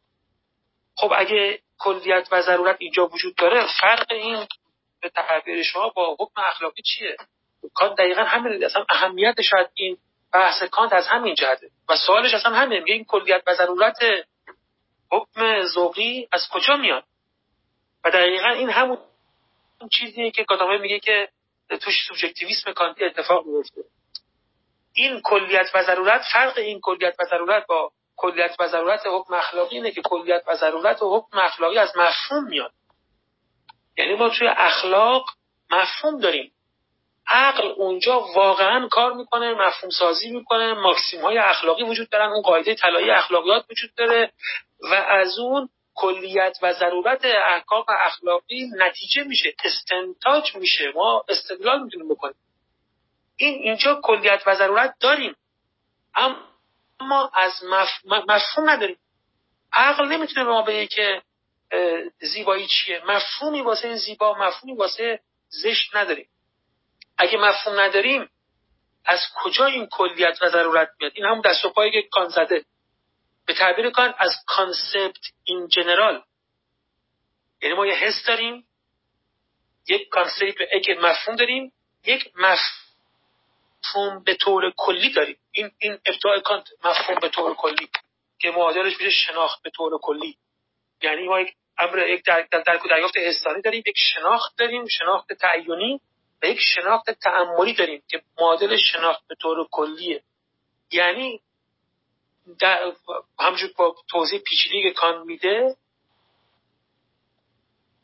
خب 0.97 1.13
اگه 1.17 1.59
کلیت 1.79 2.29
و 2.31 2.43
ضرورت 2.43 2.77
اینجا 2.79 3.07
وجود 3.07 3.35
داره 3.35 3.67
فرق 3.81 4.13
این 4.13 4.47
به 5.01 5.09
تعبیر 5.09 5.63
شما 5.63 5.89
با 5.89 6.17
حکم 6.21 6.41
اخلاقی 6.41 6.83
چیه؟ 6.83 7.17
کانت 7.75 7.99
دقیقا 7.99 8.23
همین 8.23 8.65
اصلا 8.65 8.85
اهمیت 8.89 9.43
شاید 9.43 9.71
این 9.75 9.99
بحث 10.33 10.63
کانت 10.63 10.93
از 10.93 11.07
همین 11.07 11.35
جهته. 11.35 11.71
و 11.89 11.97
سوالش 11.97 12.35
اصلا 12.35 12.55
همین 12.55 12.79
میگه 12.79 12.95
این 12.95 13.05
کلیت 13.05 13.43
و 13.47 13.55
ضرورت 13.55 13.99
حکم 15.11 15.63
ذوقی 15.63 16.29
از 16.33 16.49
کجا 16.53 16.77
میاد؟ 16.77 17.05
و 18.05 18.11
دقیقا 18.11 18.49
این 18.49 18.71
همون 18.71 18.99
چیزیه 19.93 20.31
که 20.31 20.45
گادامه 20.45 20.79
میگه 20.79 20.99
که 20.99 21.29
توش 21.69 21.95
سوبژکتیویسم 22.09 22.73
کانتی 22.73 23.05
اتفاق 23.05 23.47
میفته. 23.47 23.85
این 24.95 25.21
کلیت 25.25 25.67
و 25.75 25.83
ضرورت 25.83 26.23
فرق 26.33 26.59
این 26.59 26.81
کلیت 26.81 27.15
و 27.21 27.25
ضرورت 27.25 27.67
با 27.67 27.93
کلیت 28.17 28.57
و 28.59 28.69
ضرورت 28.69 29.01
حکم 29.07 29.35
اخلاقی 29.35 29.77
اینه 29.77 29.91
که 29.91 30.03
کلیت 30.03 30.43
و 30.47 30.57
ضرورت 30.57 31.03
و 31.03 31.17
حکم 31.17 31.39
اخلاقی 31.39 31.79
از 31.79 31.93
مفهوم 31.97 32.49
میاد. 32.49 32.73
یعنی 33.99 34.15
ما 34.15 34.29
توی 34.29 34.49
اخلاق 34.49 35.27
مفهوم 35.71 36.21
داریم. 36.21 36.53
عقل 37.29 37.69
اونجا 37.69 38.21
واقعا 38.21 38.89
کار 38.89 39.13
می‌کنه 39.13 39.55
مفهوم 39.55 39.91
سازی 39.91 40.31
می‌کنه 40.31 40.75
ماکسیم 40.75 41.21
های 41.21 41.39
اخلاقی 41.39 41.83
وجود 41.83 42.09
دارن 42.09 42.33
اون 42.33 42.43
قاعده 42.43 42.75
طلایی 42.75 43.11
اخلاقیات 43.11 43.65
وجود 43.71 43.95
داره 43.95 44.33
و 44.91 44.95
از 44.95 45.39
اون 45.39 45.69
کلیت 45.95 46.59
و 46.63 46.73
ضرورت 46.73 47.25
احکام 47.25 47.85
اخلاقی 47.89 48.71
نتیجه 48.77 49.25
میشه 49.25 49.55
استنتاج 49.65 50.57
میشه. 50.57 50.93
ما 50.95 51.25
استدلال 51.29 51.83
می‌تونیم 51.83 52.09
بکنیم. 52.09 52.37
این 53.37 53.55
اینجا 53.55 54.01
کلیت 54.03 54.43
و 54.47 54.55
ضرورت 54.55 54.95
داریم. 55.01 55.37
اما 56.15 57.31
از 57.35 57.53
مفهوم 58.27 58.71
نداریم. 58.71 58.99
عقل 59.73 60.07
نمی‌تونه 60.09 60.45
به 60.45 60.51
ما 60.51 60.63
بگه 60.63 60.87
که 60.87 61.23
زیبایی 62.21 62.67
چیه. 62.67 63.03
مفهومی 63.07 63.61
واسه 63.61 63.97
زیبا 63.97 64.35
مفهومی 64.35 64.77
واسه 64.77 65.21
زشت 65.49 65.97
نداریم. 65.97 66.29
اگه 67.19 67.39
مفهوم 67.39 67.81
نداریم 67.81 68.31
از 69.05 69.21
کجا 69.35 69.67
این 69.67 69.87
کلیت 69.87 70.43
و 70.43 70.49
ضرورت 70.49 70.91
میاد؟ 71.01 71.13
این 71.15 71.25
همون 71.25 71.41
دست 71.41 71.65
و 71.65 71.71
پایی 71.71 71.93
که 71.93 72.09
کانت 72.13 72.29
زده. 72.29 72.65
به 73.47 73.55
تعبیر 73.55 73.91
کانت 73.91 74.15
از 74.19 74.31
concept 74.47 75.21
in 75.45 75.69
general 75.69 76.23
یعنی 77.63 77.75
ما 77.75 77.87
یه 77.87 77.95
حس 77.95 78.27
داریم 78.27 78.67
یک 79.89 80.09
concept 80.09 80.61
یک 80.75 80.91
مفهوم 80.91 81.37
داریم 81.37 81.73
یک 82.05 82.33
مفهوم 82.37 84.25
به 84.25 84.35
طور 84.35 84.73
کلی 84.77 85.13
داریم. 85.13 85.37
این 85.53 85.71
این 85.79 85.99
ابداع 86.07 86.41
کانت 86.41 86.69
مفهوم 86.85 87.19
به 87.21 87.29
طور 87.29 87.55
کلی 87.55 87.89
که 88.39 88.51
معادلش 88.51 89.01
میشه 89.01 89.11
شناخت 89.11 89.63
به 89.63 89.71
طور 89.71 89.99
کلی. 90.03 90.39
یعنی 91.03 91.23
ما 91.29 91.41
یک 91.41 91.55
امر 91.79 92.09
یک 92.09 92.25
در 92.25 92.47
در 92.51 92.81
حسانی 93.17 93.63
داریم 93.63 93.83
یک 93.87 93.99
شناخت 94.15 94.59
داریم 94.59 94.87
شناخت 94.87 95.33
تعینی. 95.33 96.01
و 96.43 96.47
یک 96.47 96.59
شناخت 96.61 97.11
تعملی 97.11 97.73
داریم 97.73 98.03
که 98.09 98.23
معادل 98.41 98.77
شناخت 98.77 99.27
به 99.29 99.35
طور 99.35 99.69
کلیه. 99.71 100.23
یعنی 100.93 101.41
همجور 103.39 103.71
با 103.77 103.95
توضیح 104.09 104.41
پیچیدگی 104.41 104.83
که 104.83 104.91
کان 104.91 105.23
میده 105.23 105.77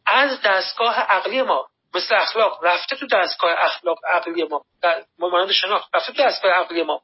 از 0.06 0.40
دستگاه 0.44 0.94
عقلی 1.00 1.42
ما 1.42 1.68
مثل 1.94 2.14
اخلاق 2.14 2.64
رفته 2.64 2.96
تو 2.96 3.06
دستگاه 3.06 3.50
اخلاق 3.58 3.98
عقلی 4.10 4.44
ما 4.44 4.64
مانند 5.18 5.52
شناخت 5.52 5.94
رفته 5.94 6.12
تو 6.12 6.22
دستگاه 6.22 6.52
عقلی 6.52 6.82
ما. 6.82 7.02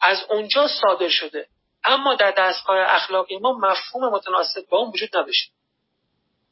از 0.00 0.24
اونجا 0.30 0.68
صادر 0.68 1.08
شده. 1.08 1.48
اما 1.84 2.14
در 2.14 2.30
دستگاه 2.30 2.78
اخلاقی 2.78 3.38
ما 3.38 3.52
مفهوم 3.52 4.12
متناسب 4.12 4.68
با 4.68 4.78
اون 4.78 4.90
وجود 4.90 5.16
نداشته. 5.16 5.52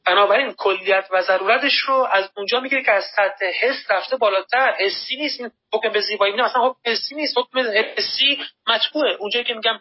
بنابراین 0.07 0.53
کلیت 0.53 1.07
و 1.11 1.21
ضرورتش 1.21 1.77
رو 1.87 2.07
از 2.11 2.29
اونجا 2.37 2.59
می‌گیره 2.59 2.83
که 2.83 2.91
از 2.91 3.03
سطح 3.15 3.45
حس 3.45 3.91
رفته 3.91 4.17
بالاتر. 4.17 4.75
حسی 4.79 5.15
نیست 5.15 5.41
حکم 5.73 5.89
به 5.89 6.01
زیبایی 6.01 6.31
میگم 6.31 6.43
اصلا 6.43 6.69
حکم 6.69 6.79
حسی 6.85 7.15
نیست. 7.15 7.37
حکم 7.37 7.59
حسی 7.97 8.39
مطبوعه. 8.67 9.15
اونجایی 9.19 9.45
که 9.45 9.53
میگم 9.53 9.79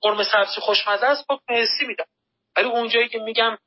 قرم 0.00 0.22
سبزی 0.22 0.60
خوشمزه 0.60 1.06
است 1.06 1.24
حکم 1.30 1.54
حسی 1.54 1.86
میدم 1.86 2.04
ولی 2.56 2.68
اونجایی 2.68 3.08
که 3.08 3.18
میگم 3.18 3.58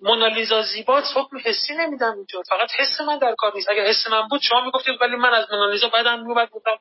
مونالیزا 0.00 0.62
زیباست 0.62 1.16
حکم 1.16 1.38
حسی 1.44 1.74
نمیدم 1.74 2.14
اینجا 2.16 2.42
فقط 2.48 2.70
حس 2.70 3.00
من 3.00 3.18
در 3.18 3.34
کار 3.38 3.54
نیست. 3.54 3.70
اگر 3.70 3.84
حس 3.84 4.06
من 4.10 4.28
بود 4.28 4.40
شما 4.40 4.60
می‌گفتید 4.64 5.00
ولی 5.00 5.16
من 5.16 5.34
از 5.34 5.46
مونالیزا 5.52 5.88
بعدم 5.88 6.26
میومد 6.26 6.50
گفتم 6.50 6.78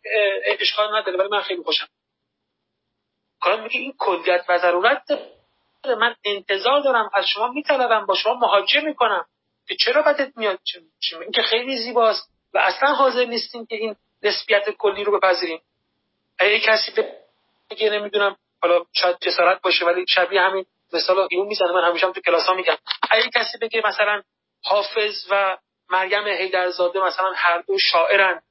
اشکال 0.59 0.95
نداره 0.95 1.17
ولی 1.17 1.27
من 1.27 1.41
خیلی 1.41 1.63
خوشم. 1.63 1.87
کار 3.41 3.61
میگه 3.61 3.79
این 3.79 3.93
کلیت 3.97 4.45
و 4.49 4.57
ضرورت 4.57 5.03
من 5.89 6.15
انتظار 6.25 6.81
دارم 6.81 7.09
از 7.13 7.25
شما 7.27 7.47
میطلبم 7.47 8.05
با 8.05 8.15
شما 8.15 8.33
مهاجه 8.33 8.81
می‌کنم. 8.81 9.25
که 9.67 9.75
چرا 9.75 10.01
بدت 10.01 10.37
میاد؟ 10.37 10.59
این 11.21 11.31
که 11.31 11.41
خیلی 11.41 11.77
زیباست 11.77 12.29
و 12.53 12.57
اصلا 12.57 12.93
حاضر 12.93 13.25
نیستیم 13.25 13.65
که 13.65 13.75
این 13.75 13.95
نسبیت 14.23 14.69
کلی 14.69 15.03
رو 15.03 15.19
بپذیریم. 15.19 15.61
اگه 16.39 16.59
کسی 16.59 16.91
بگه 17.71 17.89
نمی‌دونم 17.89 18.35
حالا 18.61 18.85
شاید 18.93 19.19
جسارت 19.19 19.61
باشه 19.61 19.85
ولی 19.85 20.05
شبیه 20.07 20.41
همین 20.41 20.65
مثلا 20.93 21.27
اینو 21.31 21.45
می‌زنه. 21.45 21.71
من 21.71 21.83
همیشه 21.83 22.05
هم 22.05 22.13
تو 22.13 22.21
کلاس 22.21 22.47
ها 22.47 22.53
میگم. 22.53 22.77
اگه 23.09 23.29
کسی 23.35 23.57
بگه 23.57 23.81
مثلا 23.85 24.21
حافظ 24.63 25.25
و 25.29 25.57
مریم 25.89 26.27
حیدرزاده 26.27 26.99
مثلا 26.99 27.33
هر 27.35 27.61
دو 27.61 27.79
شاعرن 27.79 28.41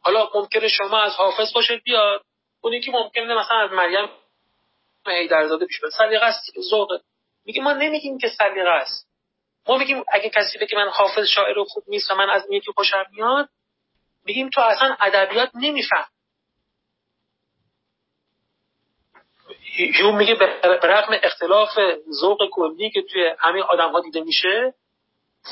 حالا 0.00 0.28
ممکنه 0.34 0.68
شما 0.68 0.98
از 0.98 1.16
حافظ 1.16 1.52
باشید 1.52 1.82
بیاد 1.82 2.24
اونی 2.60 2.80
که 2.80 2.90
ممکنه 2.90 3.34
مثلا 3.34 3.56
از 3.56 3.70
مریم 3.70 4.08
حیدرزاده 5.06 5.66
پیش 5.66 5.80
بره. 5.80 5.90
سلیقه 5.90 6.24
است 6.24 6.42
ذوق. 6.70 7.00
میگه 7.44 7.62
ما 7.62 7.72
نمیگیم 7.72 8.18
که 8.18 8.28
سلیقه 8.28 8.70
است. 8.70 9.08
ما 9.68 9.78
میگیم 9.78 10.04
اگه 10.12 10.30
کسی 10.30 10.58
بگه 10.58 10.76
من 10.76 10.88
حافظ 10.88 11.26
شاعر 11.26 11.58
و 11.58 11.64
خوب 11.64 11.84
نیست 11.86 12.10
و 12.10 12.14
من 12.14 12.30
از 12.30 12.46
یکی 12.50 12.72
خوشم 12.72 13.06
میاد 13.10 13.48
میگیم 14.24 14.50
تو 14.50 14.60
اصلا 14.60 14.96
ادبیات 15.00 15.50
نمیفهم. 15.54 16.08
هیوم 19.62 20.16
میگه 20.16 20.34
به 20.34 20.46
رغم 20.82 21.20
اختلاف 21.22 21.78
ذوق 22.20 22.38
کلی 22.52 22.90
که 22.90 23.02
توی 23.02 23.34
همه 23.38 23.62
آدم 23.62 23.92
ها 23.92 24.00
دیده 24.00 24.20
میشه 24.20 24.74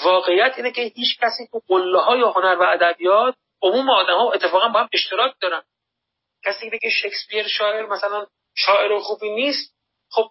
واقعیت 0.05 0.55
اینه 0.57 0.71
که 0.71 0.83
هیچ 0.83 1.19
کسی 1.21 1.49
تو 1.53 1.63
قله 1.69 1.99
های 1.99 2.21
هنر 2.21 2.57
و 2.61 2.63
ادبیات 2.63 3.35
عموم 3.63 3.91
آدم 3.91 4.15
ها 4.15 4.33
اتفاقا 4.33 4.69
با 4.69 4.81
هم 4.81 4.89
اشتراک 4.93 5.35
دارن. 5.41 5.63
کسی 6.45 6.71
بگه 6.71 6.91
شکسپیر 6.91 7.49
شاعر 7.49 7.87
مثلا 7.87 8.27
شاعر 8.59 8.99
خوبی 8.99 9.31
نیست. 9.31 9.75
خب 10.11 10.31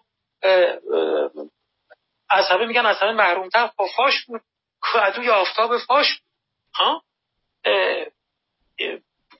از 2.30 2.48
همه 2.50 2.66
میگن 2.66 2.86
از 2.86 2.98
همه 2.98 3.12
محرومتر 3.12 3.70
با 3.76 3.86
فاش 3.96 4.24
بود. 4.26 4.40
عدوی 4.94 5.30
آفتاب 5.30 5.78
فاش 5.78 6.20
ها؟ 6.74 7.02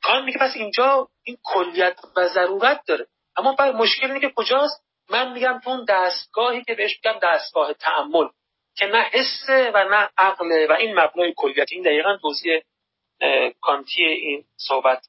کان 0.02 0.24
میگه 0.24 0.39
پس 0.40 0.56
اینجا 0.56 1.09
این 1.24 1.39
کلیت 1.43 1.98
و 2.16 2.28
ضرورت 2.28 2.81
داره. 2.86 3.06
اما 3.36 3.52
بعد 3.52 3.74
مشکل 3.74 4.06
اینه 4.06 4.20
که 4.20 4.32
کجاست؟ 4.36 4.85
من 5.10 5.32
میگم 5.32 5.60
تو 5.65 5.70
اون 5.70 5.85
دستگاهی 5.89 6.65
که 6.65 6.74
بهش 6.74 7.01
میگم 7.05 7.19
دستگاه 7.23 7.73
تعمل 7.73 8.28
که 8.77 8.86
نه 8.86 9.02
حسه 9.02 9.70
و 9.74 9.85
نه 9.85 10.10
عقله 10.19 10.66
و 10.70 10.73
این 10.73 11.01
مبنای 11.01 11.35
کلیت. 11.36 11.73
این 11.73 11.82
دقیقا 11.82 12.16
توضیح 12.16 12.60
کانتی 13.60 14.05
این 14.05 14.44
صحبت. 14.56 15.02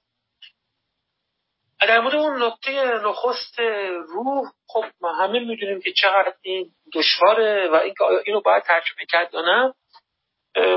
در 1.88 2.00
مورد 2.00 2.16
اون 2.16 2.44
نقطه 2.44 2.72
نخست 2.84 3.60
روح 4.08 4.52
خب 4.68 4.86
ما 5.02 5.14
همه 5.14 5.40
می‌دونیم 5.40 5.82
که 5.82 5.92
چقدر 5.92 6.34
این 6.42 6.72
دشواره 6.94 7.70
و 7.70 7.76
اینکه 7.76 8.04
اینو 8.26 8.42
باید 8.42 8.64
ترجمه 8.64 9.06
کرد 9.10 9.34
یا 9.34 9.42
نه. 9.42 9.74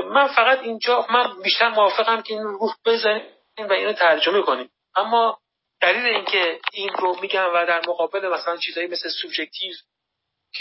من 0.03 0.27
فقط 0.27 0.59
اینجا 0.59 1.05
من 1.09 1.41
بیشتر 1.43 1.69
موافقم 1.69 2.21
که 2.21 2.33
این 2.33 2.43
روح 2.43 2.75
بزنیم 2.85 3.23
و 3.57 3.73
اینو 3.73 3.93
ترجمه 3.93 4.41
کنیم. 4.41 4.69
اما 4.95 5.39
دلیل 5.81 6.05
اینکه 6.05 6.59
این 6.73 6.89
رو 6.89 7.17
میگم 7.21 7.49
و 7.53 7.65
در 7.65 7.81
مقابل 7.87 8.29
مثلا 8.29 8.57
چیزایی 8.57 8.87
مثل 8.87 9.09
سوبژکتیو 9.09 9.73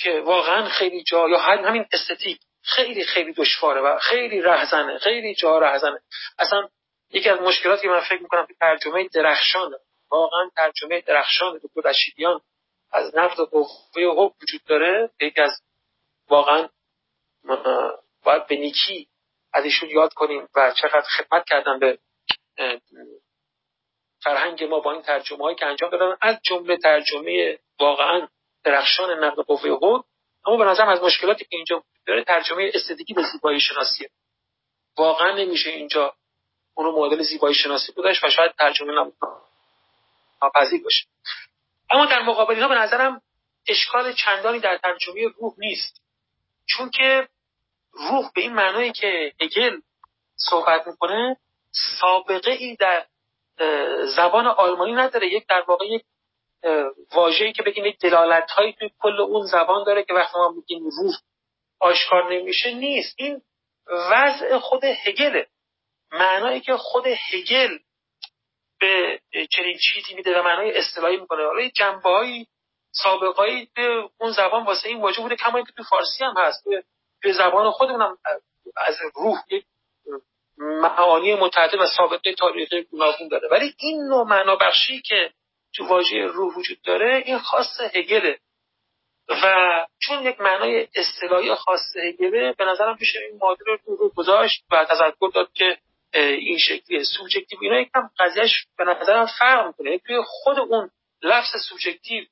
که 0.02 0.20
واقعا 0.20 0.68
خیلی 0.68 1.02
جا 1.02 1.28
یا 1.28 1.38
همین 1.38 1.86
استتیک 1.92 2.38
خیلی 2.62 3.04
خیلی 3.04 3.32
دشواره 3.32 3.80
و 3.80 3.98
خیلی 3.98 4.40
رهزنه 4.40 4.98
خیلی 4.98 5.34
جا 5.34 5.58
رهزنه 5.58 6.00
اصلا 6.38 6.68
یکی 7.10 7.28
از 7.28 7.40
مشکلاتی 7.40 7.82
که 7.82 7.88
من 7.88 8.00
فکر 8.00 8.22
می‌کنم 8.22 8.46
که 8.46 8.54
ترجمه 8.60 9.08
درخشانه 9.08 9.76
واقعا 10.12 10.50
ترجمه 10.56 11.00
درخشان 11.00 11.60
دکتر 11.62 11.90
رشیدیان 11.90 12.40
از 12.92 13.16
نقد 13.16 13.36
قوه 13.36 13.68
حب 13.96 14.32
وجود 14.42 14.64
داره. 14.66 15.10
یکی 15.20 15.40
از 15.40 15.62
واقعا 16.28 16.68
باید 18.22 18.46
به 18.46 18.56
نیکی 18.56 19.08
از 19.52 19.64
ایشون 19.64 19.90
یاد 19.90 20.12
کنیم 20.12 20.48
و 20.54 20.72
چقدر 20.76 21.06
خدمت 21.18 21.44
کردن 21.44 21.78
به 21.78 21.98
فرهنگ 24.22 24.64
ما 24.64 24.80
با 24.80 24.92
این 24.92 25.02
ترجمه 25.02 25.44
هایی 25.44 25.56
که 25.56 25.66
انجام 25.66 25.90
دادن. 25.90 26.16
از 26.20 26.38
جمله 26.42 26.76
ترجمه 26.76 27.58
واقعا 27.80 28.28
درخشان 28.64 29.24
نقد 29.24 29.40
قوه 29.40 29.70
حب 29.70 30.04
اما 30.46 30.56
به 30.56 30.64
نظرم 30.64 30.88
از 30.88 31.02
مشکلاتی 31.02 31.44
که 31.44 31.56
اینجا 31.56 31.84
داره 32.06 32.24
ترجمه 32.24 32.70
استدیکی 32.74 33.14
به 33.14 33.22
زیبایی 33.32 33.60
شناسیه 33.60 34.10
واقعا 34.96 35.36
نمیشه 35.36 35.70
اینجا 35.70 36.14
اونو 36.74 36.92
معادل 36.92 37.22
زیبایی 37.22 37.54
شناسی 37.54 37.92
بودش 37.92 38.24
و 38.24 38.30
شاید 38.30 38.52
ترجمه 38.52 38.92
نبود. 38.92 39.14
ناپذیر 40.42 40.82
باشه. 40.82 41.06
اما 41.90 42.06
در 42.06 42.22
مقابل 42.22 42.54
اینا 42.54 42.68
به 42.68 42.74
نظرم 42.74 43.22
اشکال 43.68 44.12
چندانی 44.12 44.60
در 44.60 44.78
ترجمه 44.78 45.28
روح 45.40 45.54
نیست. 45.58 46.02
چون 46.68 46.90
که 46.90 47.28
روح 47.92 48.30
به 48.34 48.40
این 48.40 48.52
معنایی 48.52 48.92
که 48.92 49.32
هگل 49.40 49.80
صحبت 50.36 50.86
می‌کنه 50.86 51.36
سابقه 52.00 52.50
ای 52.50 52.76
در 52.76 53.06
زبان 54.16 54.46
آلمانی 54.46 54.92
نداره. 54.92 55.26
یک 55.26 55.46
در 55.48 55.64
واقع 55.68 55.84
یک 55.86 56.04
واژه‌ای 57.14 57.52
که 57.52 57.62
بگیم 57.62 57.84
یک 57.84 57.98
دلالت 57.98 58.50
هایی 58.50 58.72
توی 58.72 58.90
کل 59.00 59.20
اون 59.20 59.46
زبان 59.46 59.84
داره 59.84 60.04
که 60.04 60.14
وقتی 60.14 60.38
ما 60.38 60.48
میگیم 60.48 60.84
روح 60.84 61.14
آشکار 61.80 62.34
نمیشه 62.34 62.74
نیست. 62.74 63.14
این 63.18 63.42
وضع 63.86 64.58
خود 64.58 64.84
هگله. 64.84 65.46
معنایی 66.12 66.60
که 66.60 66.76
خود 66.76 67.06
هگل 67.06 67.78
به 68.82 69.20
چنین 69.50 69.78
چیزی 69.78 70.14
میده 70.14 70.40
و 70.40 70.42
معنای 70.42 70.78
اصطلاحی 70.78 71.16
می‌کنه. 71.16 71.46
حالا 71.46 71.68
جنبه‌های 71.68 72.46
سابقایی 72.90 73.68
به 73.74 74.08
اون 74.20 74.32
زبان 74.32 74.64
واسه 74.64 74.88
این 74.88 75.00
واژه 75.00 75.20
بوده 75.20 75.36
کما 75.36 75.62
که 75.62 75.72
تو 75.76 75.82
فارسی 75.82 76.24
هم 76.24 76.34
هست. 76.36 76.64
به 77.22 77.32
زبان 77.32 77.70
خودمون 77.70 78.18
از 78.76 78.96
روح 79.14 79.38
معانی 80.58 81.34
متعدد 81.34 81.74
و 81.74 81.86
سابقه 81.86 82.34
تاریخی 82.34 82.82
گوناگون 82.82 83.28
داره. 83.28 83.48
ولی 83.50 83.74
این 83.78 84.08
نوع 84.08 84.26
معنا 84.26 84.56
بخشی 84.56 85.00
که 85.00 85.32
تو 85.74 85.86
واژه 85.86 86.26
روح 86.26 86.54
وجود 86.56 86.82
داره 86.82 87.22
این 87.26 87.38
خاص 87.38 87.80
هگله 87.94 88.38
و 89.28 89.86
چون 89.98 90.26
یک 90.26 90.40
معنای 90.40 90.88
اصطلاحی 90.94 91.54
خاص 91.54 91.96
هگله 91.96 92.52
به 92.52 92.64
نظرم 92.64 92.96
میشه 93.00 93.18
این 93.18 93.38
معادل 93.42 93.64
رو 93.86 94.08
گذاشت 94.16 94.64
و 94.70 94.84
تذکر 94.84 95.30
داد 95.34 95.52
که 95.52 95.78
این 96.14 96.58
شکلی 96.58 97.04
سوبژکتیو 97.04 97.58
اینا 97.62 97.80
یکم 97.80 98.10
قضیهش 98.18 98.66
به 98.78 98.84
نظرم 98.84 99.26
فرق 99.26 99.66
می‌کنه. 99.66 99.98
توی 99.98 100.22
خود 100.26 100.58
اون 100.58 100.90
لفظ 101.22 101.48
سوبژکتیو 101.68 102.24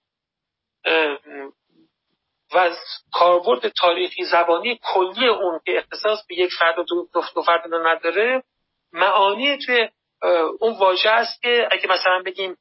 و 2.55 2.71
کاربرد 3.13 3.69
تاریخی 3.69 4.25
زبانی 4.25 4.81
کلی 4.83 5.29
اون 5.29 5.61
که 5.67 5.79
اختصاص 5.79 6.27
به 6.29 6.35
یک 6.35 6.53
فرد 6.59 6.79
و 6.79 6.83
دو, 6.83 7.09
دو 7.35 7.43
فرد 7.43 7.75
نداره 7.75 8.43
معانی 8.93 9.59
توی 9.59 9.89
اون 10.61 10.79
واژه 10.79 11.11
است 11.11 11.43
که 11.43 11.69
اگه 11.71 11.89
مثلا 11.89 12.23
بگیم 12.27 12.57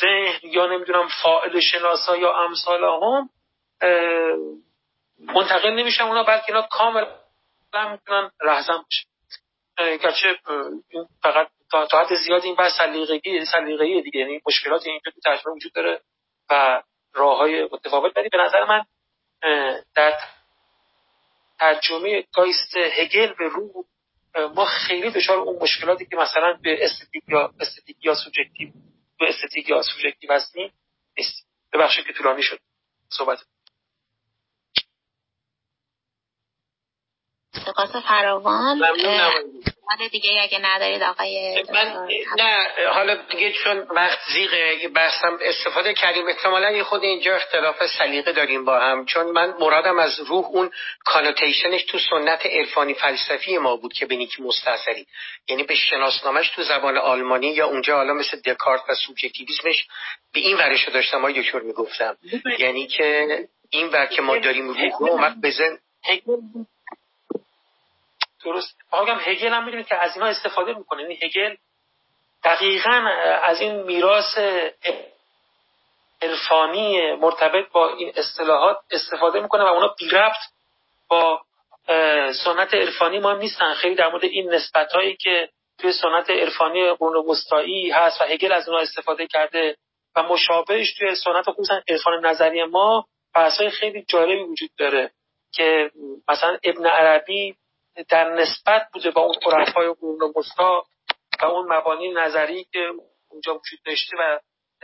ذهن 0.00 0.40
یا 0.42 0.66
نمی‌دونم 0.66 1.08
فاعل 1.22 1.60
شناسا 1.60 2.16
یا 2.16 2.44
امثال 2.44 2.84
هم 2.84 3.30
منتقل 5.18 5.70
نمیشن 5.70 6.04
اونا 6.04 6.22
بلکه 6.22 6.44
اینا 6.48 6.62
کاملا 6.62 7.06
می‌تونن 7.90 8.30
رهزن 8.40 8.76
باشه. 8.76 9.09
گرچه 10.02 10.38
فقط 11.22 11.48
تا 11.70 12.00
حد 12.00 12.14
زیادی 12.14 12.46
این 12.46 12.56
بحث 12.56 12.72
سلیقگی 12.78 13.44
سلیقه‌ای 13.44 14.02
دیگه 14.02 14.20
یعنی 14.20 14.40
مشکلات 14.46 14.86
اینجا 14.86 15.10
تو 15.10 15.20
ترجمه 15.20 15.54
وجود 15.54 15.72
داره 15.72 16.00
و 16.50 16.82
راه 17.14 17.38
های 17.38 17.64
متفاوت. 17.72 18.16
ولی 18.16 18.28
به 18.28 18.38
نظر 18.38 18.64
من 18.64 18.84
در 19.94 20.18
ترجمه 21.58 22.24
Geist 22.32 22.76
هگل 22.76 23.32
به 23.38 23.48
روح 23.48 23.84
ما 24.54 24.64
خیلی 24.64 25.10
دچار 25.10 25.38
اون 25.38 25.62
مشکلاتی 25.62 26.06
که 26.06 26.16
مثلا 26.16 26.58
به 26.62 26.84
aesthetic 26.84 27.22
یا 27.28 27.52
aesthetic 27.60 27.96
یا 28.04 28.14
subjective 28.14 28.68
به 29.18 29.28
aesthetic 29.28 29.68
یا 29.68 29.82
subjective 29.82 30.32
هستیم 30.32 30.72
نیست 31.18 31.46
ببخشید 31.72 32.06
که 32.06 32.12
طولانی 32.12 32.42
شد 32.42 32.58
صحبت 33.08 33.38
سپاس 37.66 37.96
فراوان 37.96 38.76
ممنون 38.76 39.20
حال 39.90 40.08
دیگه 40.08 40.42
اگه 40.42 40.58
ندارید 40.62 41.02
آقای 41.02 41.64
من 41.72 42.08
نه 42.38 42.68
حالا 42.92 43.14
دیگه 43.14 43.52
چون 43.52 43.78
وقت 43.78 44.18
زیغه 44.32 44.88
بحثم 44.88 45.38
استفاده 45.42 45.94
کردیم 45.94 46.26
احتمالا 46.26 46.70
یه 46.70 46.82
خود 46.82 47.02
اینجا 47.02 47.36
اختلاف 47.36 47.86
سلیقه 47.98 48.32
داریم 48.32 48.64
با 48.64 48.78
هم 48.78 49.06
چون 49.06 49.26
من 49.26 49.54
مرادم 49.60 49.98
از 49.98 50.20
روح 50.20 50.46
اون 50.46 50.70
کانوتیشنش 51.04 51.84
تو 51.84 51.98
سنت 52.10 52.46
عرفانی 52.46 52.94
فلسفی 52.94 53.58
ما 53.58 53.76
بود 53.76 53.92
که 53.92 54.06
به 54.06 54.16
نیکی 54.16 54.42
مستحصری 54.42 55.06
یعنی 55.48 55.62
به 55.62 55.74
شناسنامش 55.74 56.50
تو 56.50 56.62
زبان 56.62 56.98
آلمانی 56.98 57.46
یا 57.46 57.66
اونجا 57.66 57.96
حالا 57.96 58.14
مثل 58.14 58.40
دکارت 58.40 58.80
و 58.88 58.94
سوبژکتیویسمش 58.94 59.86
به 60.34 60.40
این 60.40 60.56
ورش 60.56 60.88
داشتم 60.88 61.20
های 61.22 61.42
دکتر 61.42 61.60
می‌گفتم. 61.60 62.16
یعنی 62.58 62.86
که 62.86 63.26
این 63.70 63.86
ور 63.88 64.06
که 64.06 64.22
ما 64.22 64.38
داریم 64.38 64.68
روح 64.68 64.98
رو 65.00 65.06
اومد 65.08 65.40
بزن 65.40 65.78
درست. 68.44 68.76
آقا 68.90 69.12
هگل 69.12 69.48
هم 69.48 69.64
می‌دونید 69.64 69.86
که 69.86 70.04
از 70.04 70.16
اینا 70.16 70.26
استفاده 70.26 70.74
می‌کنه. 70.74 71.02
یعنی 71.02 71.18
هگل 71.22 71.56
دقیقا 72.44 73.08
از 73.42 73.60
این 73.60 73.82
میراث 73.82 74.38
عرفانی 76.22 77.12
مرتبط 77.12 77.68
با 77.72 77.88
این 77.88 78.12
اصطلاحات 78.16 78.76
استفاده 78.90 79.40
می‌کنه 79.40 79.64
و 79.64 79.66
اونا 79.66 79.94
بی 79.98 80.08
ربط 80.08 80.36
با 81.08 81.40
سنت 82.44 82.74
عرفانی 82.74 83.18
ما 83.18 83.32
نیستن. 83.32 83.74
خیلی 83.74 83.94
در 83.94 84.08
مورد 84.08 84.24
این 84.24 84.54
نسبت 84.54 84.92
هایی 84.92 85.16
که 85.16 85.48
توی 85.78 85.92
سنت 85.92 86.30
عرفانی 86.30 86.92
قرون 86.92 87.26
وسطایی 87.30 87.90
هست 87.90 88.20
و 88.20 88.24
هگل 88.24 88.52
از 88.52 88.68
اونها 88.68 88.82
استفاده 88.82 89.26
کرده 89.26 89.76
و 90.16 90.22
مشابهش 90.22 90.94
توی 90.98 91.14
سنت 91.14 91.50
خصوصا 91.50 91.82
عرفان 91.88 92.26
نظری 92.26 92.64
ما 92.64 93.06
بحث 93.34 93.62
خیلی 93.62 94.04
جالبی 94.08 94.42
وجود 94.42 94.70
داره 94.78 95.10
که 95.52 95.90
مثلا 96.28 96.58
ابن 96.64 96.86
عربی 96.86 97.54
در 98.08 98.34
نسبت 98.34 98.88
بوده 98.92 99.10
با 99.10 99.22
اون 99.22 99.34
عرفای 99.52 99.94
قرون 100.00 100.32
وسطا 100.36 100.84
و 101.42 101.44
اون 101.44 101.72
مبانی 101.72 102.08
نظری 102.08 102.64
که 102.72 102.90
اونجا 103.30 103.54
وجود 103.54 103.78
داشته 103.84 104.16
و 104.18 104.38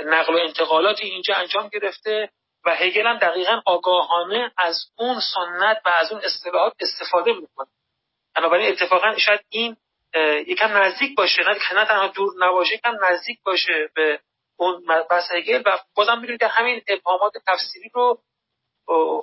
نقل 0.05 0.35
و 0.35 0.39
انتقالاتی 0.39 1.05
اینجا 1.05 1.35
انجام 1.35 1.69
گرفته 1.69 2.31
و 2.67 2.75
هگل 2.75 3.07
هم 3.07 3.19
دقیقا 3.19 3.61
آگاهانه 3.67 4.53
از 4.59 4.85
اون 4.99 5.21
سنت 5.35 5.83
و 5.87 5.89
از 5.89 6.13
اون 6.13 6.21
اصطلاحات 6.25 6.73
استفاده 6.81 7.33
می‌کنه. 7.33 7.69
بنابراین 8.37 8.73
اتفاقا 8.73 9.19
شاید 9.19 9.41
این 9.49 9.77
یکم 10.47 10.77
نزدیک 10.77 11.17
باشه 11.17 11.43
نه 11.43 11.75
نه 11.75 11.85
تنها 11.85 12.07
دور 12.07 12.33
نباشه 12.39 12.75
یکم 12.75 12.97
نزدیک 13.05 13.39
باشه 13.45 13.91
به 13.95 14.21
اون 14.57 14.85
بحث 15.11 15.33
هگل 15.33 15.63
و 15.67 15.79
بازم 15.97 16.19
می‌دونید 16.19 16.41
که 16.41 16.47
همین 16.47 16.83
ابهامات 16.89 17.33
تفسیری 17.47 17.91
رو 17.95 18.19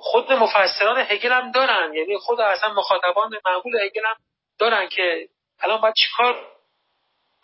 خود 0.00 0.32
مفسران 0.32 0.98
هگل 0.98 1.32
هم 1.32 1.50
دارن. 1.50 1.94
یعنی 1.94 2.18
خود 2.18 2.40
اصلا 2.40 2.72
مخاطبان 2.74 3.30
معمول 3.46 3.76
هگل 3.80 4.06
هم 4.06 4.16
دارن 4.58 4.88
که 4.88 5.28
الان 5.60 5.80
باید 5.80 5.94
چیکار 5.94 6.54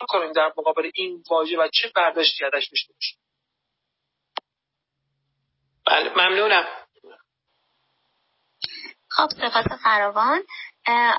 کنیم 0.09 0.31
در 0.31 0.51
مقابل 0.57 0.91
این 0.93 1.23
واژه 1.29 1.57
و 1.57 1.67
چه 1.73 1.91
برداشتی 1.95 2.45
ازش 2.45 2.67
داشته 2.71 2.93
باشیم. 2.93 3.17
بله 5.85 6.09
ممنونم. 6.09 6.67
خب 9.09 9.27
سپاس 9.29 9.65
فراوان. 9.83 10.43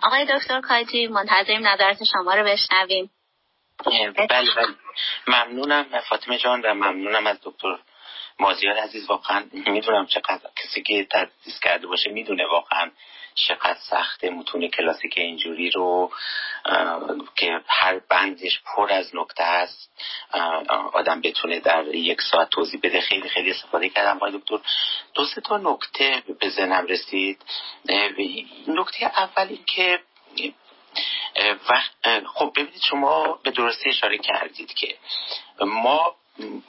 آقای 0.03 0.27
دکتر 0.39 0.61
کاجی 0.61 1.07
منتظریم 1.07 1.67
نظرت 1.67 2.05
شما 2.05 2.35
رو 2.35 2.45
بشنویم. 2.45 3.11
بله 3.85 4.11
بله. 4.29 4.75
ممنونم 5.27 6.01
فاطمه 6.09 6.39
جان 6.39 6.61
و 6.61 6.75
ممنونم 6.75 7.27
از 7.27 7.39
دکتر 7.43 7.79
مازیار 8.39 8.77
عزیز 8.77 9.11
واقعا 9.11 9.45
می‌دونم 9.53 10.07
چقدر 10.07 10.41
کسی 10.57 10.83
که 10.83 11.07
تدریس 11.11 11.61
کرده 11.63 11.87
باشه 11.87 12.11
می‌دونه 12.11 12.47
واقعا 12.47 12.91
چقدر 13.35 13.79
سخته 13.91 14.31
متون 14.31 14.69
کلاسیک 14.69 15.19
اینجوری 15.19 15.71
رو 15.71 16.13
که 17.37 17.61
هر 17.69 17.99
بندش 18.09 18.61
پر 18.61 18.93
از 18.93 19.17
نکته 19.17 19.43
است. 19.43 19.91
آدم 20.93 21.21
بتونه 21.21 21.61
در 21.61 21.95
یک 21.95 22.21
ساعت 22.21 22.51
توضیح 22.51 22.81
بده. 22.83 23.01
خیلی 23.01 23.29
خیلی 23.29 23.51
استفاده 23.51 23.89
کردم. 23.89 24.19
با 24.19 24.31
دکتر 24.31 24.59
دو 25.15 25.25
سه 25.25 25.41
تا 25.41 25.57
نکته 25.57 26.23
به 26.41 26.49
ذهنم 26.49 26.87
رسید. 26.87 27.43
نکته 28.69 29.07
اول 29.07 29.49
این 29.49 29.65
که 29.65 30.01
خب 32.35 32.53
ببینید 32.57 32.83
شما 32.91 33.39
به 33.43 33.51
درستی 33.51 33.89
اشاره 33.89 34.19
کردید 34.19 34.75
که 34.75 34.99
ما 35.61 36.17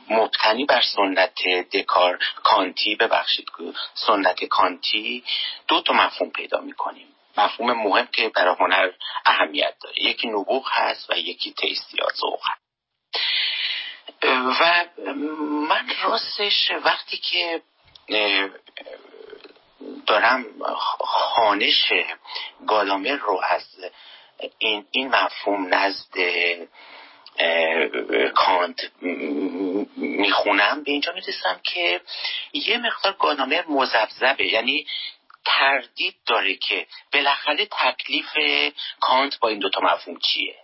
مبتنی 0.10 0.65
بر 0.65 0.81
سنت 0.95 1.44
دکار 1.73 2.19
کانتی 2.44 2.95
ببخشید 2.95 3.49
سنت 3.94 4.44
کانتی 4.45 5.23
دو 5.68 5.81
تا 5.81 5.94
مفهوم 5.94 6.31
پیدا 6.31 6.60
می‌کنیم. 6.60 7.07
مفهوم 7.38 7.73
مهم 7.73 8.07
که 8.07 8.30
برای 8.30 8.56
هنر 8.60 8.91
اهمیت 9.26 9.76
داره. 9.84 10.03
یکی 10.03 10.27
نبوغ 10.27 10.68
هست 10.72 11.10
و 11.10 11.18
یکی 11.18 11.53
تیست 11.53 11.94
یا 11.94 12.07
ذوق 12.15 12.41
و 14.61 14.85
من 15.68 15.90
راستش 16.03 16.72
وقتی 16.84 17.18
که 17.18 17.61
دارم 20.07 20.45
خانش 20.99 21.94
گادامر 22.68 23.15
رو 23.15 23.41
از 23.44 23.65
این, 24.57 24.85
این 24.91 25.07
مفهوم 25.07 25.73
نزد 25.73 26.18
کانت 28.35 28.91
می‌خونم 29.97 30.84
به 30.84 30.91
اینجا 30.91 31.14
می‌رسم 31.14 31.60
که 31.64 32.01
یه 32.53 32.77
مقدار 32.77 33.15
گانامر 33.19 33.64
مزبزبه 33.68 34.45
یعنی 34.45 34.85
تردید 35.45 36.15
داره 36.26 36.55
که 36.55 36.88
بالاخره 37.14 37.65
تکلیف 37.65 38.38
کانت 38.99 39.39
با 39.39 39.49
این 39.49 39.60
دوتا 39.60 39.81
مفهوم 39.81 40.19
چیه. 40.19 40.55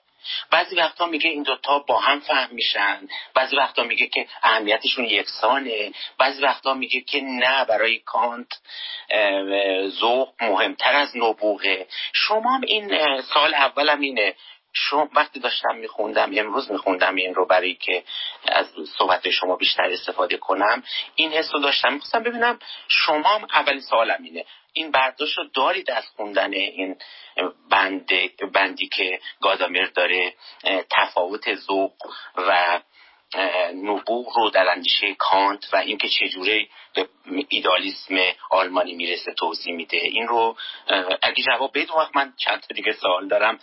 بعضی 0.52 0.76
وقتا 0.76 1.06
میگه 1.06 1.30
این 1.30 1.44
دوتا 1.44 1.80
با 1.80 2.00
هم 2.00 2.20
فهم 2.20 2.50
میشن 2.52 3.08
بعضی 3.34 3.56
وقتا 3.56 3.84
میگه 3.84 4.08
که 4.08 4.28
اهمیتشون 4.44 5.06
یکسانه 5.06 5.91
بعضی 6.18 6.41
وقتا 6.41 6.74
میگه 6.74 7.02
که 7.02 7.22
نه 7.22 7.66
برای 7.66 8.00
کانت 8.00 8.48
ذوق 9.88 10.34
مهمتر 10.41 10.96
از 10.96 11.18
نبوغه. 11.18 11.88
شما 12.14 12.62
این 12.68 13.22
سال 13.22 13.54
اولم 13.54 14.00
اینه. 14.02 14.36
شما 14.74 15.10
وقتی 15.14 15.40
داشتم 15.40 15.76
میخوندم 15.76 16.32
امروز 16.38 16.72
میخوندم 16.72 17.16
این 17.16 17.36
رو 17.36 17.46
برای 17.46 17.76
که 17.76 18.04
از 18.48 18.68
صحبت 18.98 19.30
شما 19.30 19.56
بیشتر 19.56 19.90
استفاده 19.90 20.38
کنم 20.38 20.84
این 21.16 21.32
حس 21.32 21.50
رو 21.54 21.60
داشتم. 21.60 21.94
می‌خواستم 21.94 22.24
ببینم 22.24 22.60
شما 22.88 23.30
هم 23.30 23.48
اولین 23.54 23.82
سوالم 23.82 24.24
اینه. 24.24 24.46
این 24.74 24.91
برداشت 24.91 25.38
رو 25.38 25.44
دارید 25.54 25.91
از 25.91 26.08
خوندن 26.08 26.54
این 26.54 26.96
بند 27.70 28.12
بندی 28.54 28.88
که 28.88 29.20
گادامر 29.41 29.86
داره 29.86 30.36
تفاوت 30.90 31.56
ذوق 31.56 31.94
و 32.38 32.80
نبوغ 33.76 34.38
رو 34.38 34.49
در 34.49 34.72
اندیشه 34.72 35.15
کانت 35.15 35.73
و 35.73 35.77
اینکه 35.77 36.10
چجوره 36.10 36.68
به 36.93 37.10
ایدالیسم 37.49 38.15
آلمانی 38.49 38.93
می‌رسه 38.93 39.34
توضیح 39.34 39.76
میده. 39.76 39.97
این 39.97 40.27
رو 40.27 40.57
اگه 41.22 41.43
جواب 41.43 41.72
بدون 41.73 41.97
وقت 41.97 42.15
من 42.15 42.34
چند 42.38 42.60
تا 42.60 42.76
دیگه 42.76 42.91
سوال 42.93 43.27
دارم 43.27 43.60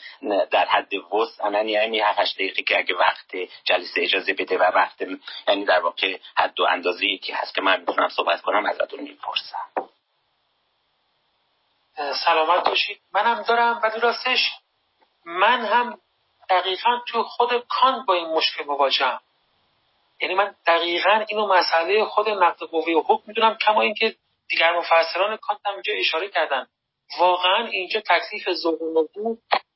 در 0.50 0.66
حد 0.66 0.94
وسع 0.94 1.64
یعنی 1.64 2.00
هفت 2.00 2.34
دقیقه 2.34 2.62
که 2.62 2.78
اگه 2.78 2.94
وقت 2.94 3.36
جلسه 3.64 4.02
اجازه 4.02 4.32
بده 4.32 4.58
و 4.58 4.62
وقت 4.62 5.02
یعنی 5.48 5.64
در 5.64 5.80
واقع 5.80 6.18
حد 6.36 6.60
و 6.60 6.64
اندازه 6.64 7.06
یکی 7.06 7.32
هست 7.32 7.54
که 7.54 7.60
من 7.60 7.80
می‌تونم 7.80 8.08
صحبت 8.08 8.40
کنم 8.40 8.66
ازتون 8.66 9.00
می‌پرسم. 9.00 9.90
سلامت 12.24 12.68
باشید. 12.68 13.00
منم 13.12 13.42
دارم. 13.42 13.80
ولی 13.82 14.00
راستش 14.00 14.50
من 15.24 15.64
هم 15.64 15.98
دقیقا 16.50 16.90
تو 17.08 17.22
خود 17.22 17.64
کانت 17.68 18.06
با 18.06 18.14
این 18.14 18.26
مشکل 18.26 18.64
مواجهم. 18.64 19.20
یعنی 20.20 20.34
من 20.34 20.54
دقیقا 20.66 21.24
اینو 21.28 21.46
مسئله 21.46 22.04
خود 22.04 22.28
نقد 22.28 22.58
قوه 22.58 23.02
حکم 23.06 23.22
می‌دونم 23.26 23.58
کما 23.66 23.82
اینکه 23.82 24.16
دیگر 24.48 24.78
مفسران 24.78 25.36
کانت 25.36 25.60
هم 25.66 25.72
اینجا 25.72 25.92
اشاره 25.92 26.28
کردن. 26.28 26.66
واقعا 27.18 27.66
اینجا 27.66 28.00
تکلیف 28.00 28.52
ذوق 28.52 28.82
و 28.82 29.06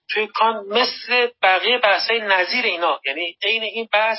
توی 0.08 0.26
کانت 0.26 0.66
مثل 0.66 1.30
بقیه 1.42 1.78
بحثای 1.78 2.20
نظیر 2.20 2.64
اینا. 2.64 3.00
یعنی 3.06 3.36
عین 3.42 3.62
این 3.62 3.88
بحث 3.92 4.18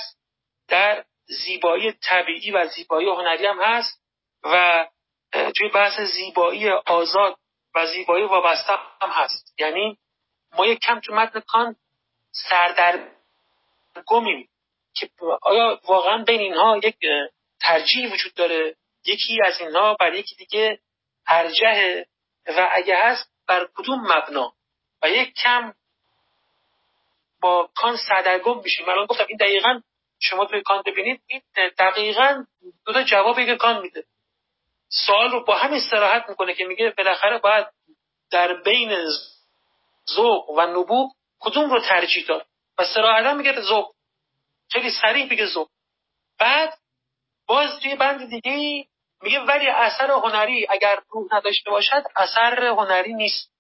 در 0.67 1.03
زیبایی 1.25 1.91
طبیعی 1.91 2.51
و 2.51 2.67
زیبایی 2.67 3.09
هنری 3.09 3.45
هم 3.45 3.61
هست 3.61 4.01
و 4.43 4.85
توی 5.57 5.69
بحث 5.69 5.99
زیبایی 5.99 6.69
آزاد 6.69 7.37
و 7.75 7.85
زیبایی 7.85 8.25
وابسته 8.25 8.73
هم 9.01 9.09
هست. 9.09 9.53
یعنی 9.59 9.97
ما 10.57 10.65
یک 10.65 10.79
کم 10.79 10.99
تو 10.99 11.13
متن 11.13 11.39
کان 11.39 11.75
سردرگمیم 12.31 14.49
که 14.95 15.09
آیا 15.41 15.79
واقعا 15.87 16.23
بین 16.23 16.39
اینها 16.39 16.77
یک 16.77 16.95
ترجیح 17.61 18.13
وجود 18.13 18.33
داره؟ 18.33 18.75
یکی 19.05 19.39
از 19.45 19.61
اینها 19.61 19.93
بر 19.99 20.13
یکی 20.13 20.35
دیگه 20.35 20.79
ارجه 21.27 22.05
و 22.47 22.69
اگه 22.71 22.97
هست 22.97 23.31
بر 23.47 23.67
کدوم 23.75 23.99
مبنا؟ 23.99 24.53
و 25.03 25.09
یک 25.09 25.33
کم 25.33 25.73
با 27.41 27.69
کان 27.75 27.97
سردرگم 28.07 28.61
میشیم. 28.63 28.89
الان 28.89 29.05
گفتم 29.05 29.25
این 29.27 29.37
دقیقا 29.37 29.81
شما 30.19 30.45
توی 30.45 30.61
کان 30.61 30.83
ببینید 30.85 31.21
این 31.27 31.41
دقیقا 31.79 32.45
دو 32.85 32.93
تا 32.93 33.03
جوابی 33.03 33.45
که 33.45 33.55
کان 33.55 33.81
میده. 33.81 34.03
سوال 34.89 35.31
رو 35.31 35.45
با 35.45 35.57
همین 35.57 35.79
استراحت 35.79 36.29
می‌کنه 36.29 36.53
که 36.53 36.65
میگه 36.65 36.93
بالاخره 36.97 37.37
باید 37.37 37.67
در 38.31 38.53
بین 38.53 39.05
ذوق 40.15 40.49
و 40.49 40.61
نبوغ 40.61 41.11
کدوم 41.39 41.69
رو 41.69 41.79
ترجیح 41.79 42.25
داد؟ 42.25 42.45
و 42.77 42.85
سراحتا 42.85 43.33
میگه 43.33 43.61
ذوق. 43.61 43.93
خیلی 44.71 44.91
سریع 45.01 45.29
میگه 45.29 45.45
ذوق 45.45 45.69
بعد 46.39 46.77
باز 47.47 47.79
توی 47.79 47.95
بند 47.95 48.29
دیگه 48.29 48.85
میگه 49.21 49.39
ولی 49.39 49.67
اثر 49.67 50.11
هنری 50.11 50.67
اگر 50.69 50.99
روح 51.09 51.27
نداشته 51.31 51.69
باشد 51.69 52.03
اثر 52.15 52.65
هنری 52.65 53.13
نیست. 53.13 53.51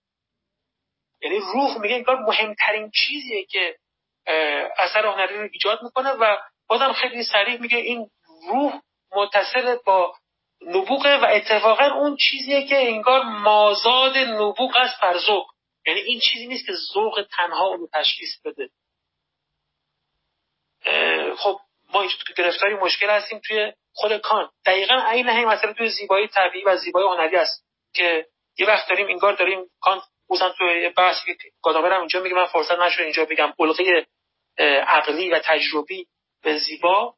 یعنی 1.21 1.39
روح 1.39 1.77
میگه 1.81 1.95
این 1.95 2.03
کار 2.03 2.19
مهمترین 2.19 2.91
چیزیه 2.91 3.45
که 3.45 3.77
اثر 4.77 5.05
هنری 5.05 5.37
رو 5.37 5.49
ایجاد 5.53 5.83
می‌کنه 5.83 6.09
و 6.09 6.37
بازم 6.67 6.93
خیلی 6.93 7.23
سریع 7.23 7.61
میگه 7.61 7.77
این 7.77 8.09
روح 8.49 8.81
متصل 9.11 9.77
با 9.85 10.15
نبوغه 10.61 11.17
و 11.17 11.25
اتفاقا 11.25 11.85
اون 11.85 12.17
چیزیه 12.17 12.67
که 12.67 12.87
انگار 12.89 13.23
مازاد 13.23 14.17
نبوغ 14.17 14.77
است 14.77 15.01
بر 15.01 15.17
ذوق. 15.17 15.51
یعنی 15.85 15.99
این 15.99 16.19
چیزی 16.19 16.47
نیست 16.47 16.65
که 16.65 16.73
ذوق 16.93 17.25
تنها 17.37 17.67
اونو 17.67 17.87
تشخیص 17.93 18.41
بده. 18.45 18.69
خب 21.37 21.59
ما 21.93 22.01
اینجا 22.01 22.15
تو 22.27 22.33
گرفتاری 22.43 22.73
مشکل 22.75 23.09
هستیم 23.09 23.41
توی 23.47 23.73
خود 23.93 24.17
کان. 24.17 24.49
دقیقا 24.65 24.95
عین 25.07 25.29
همین 25.29 25.47
مسئله 25.47 25.73
توی 25.73 25.89
زیبایی 25.89 26.27
طبیعی 26.27 26.65
و 26.65 26.77
زیبایی 26.77 27.07
هنری 27.07 27.35
است 27.35 27.65
که 27.93 28.25
یه 28.57 28.67
وقت 28.67 28.89
داریم 28.89 29.07
انگار 29.07 29.33
داریم 29.33 29.65
کان 29.81 30.01
بودن 30.27 30.51
توی 30.57 30.89
بحثی 30.89 31.35
که 31.35 31.49
گادامر 31.63 31.93
هم 31.93 31.99
اینجا 31.99 32.19
میگه 32.19 32.35
من 32.35 32.45
فرصت 32.45 32.79
نشد 32.79 33.01
اینجا 33.01 33.25
بگم. 33.25 33.53
بلغه 33.59 34.07
عقلی 34.87 35.29
و 35.29 35.39
تجربی 35.39 36.07
به 36.43 36.57
زیبا 36.57 37.15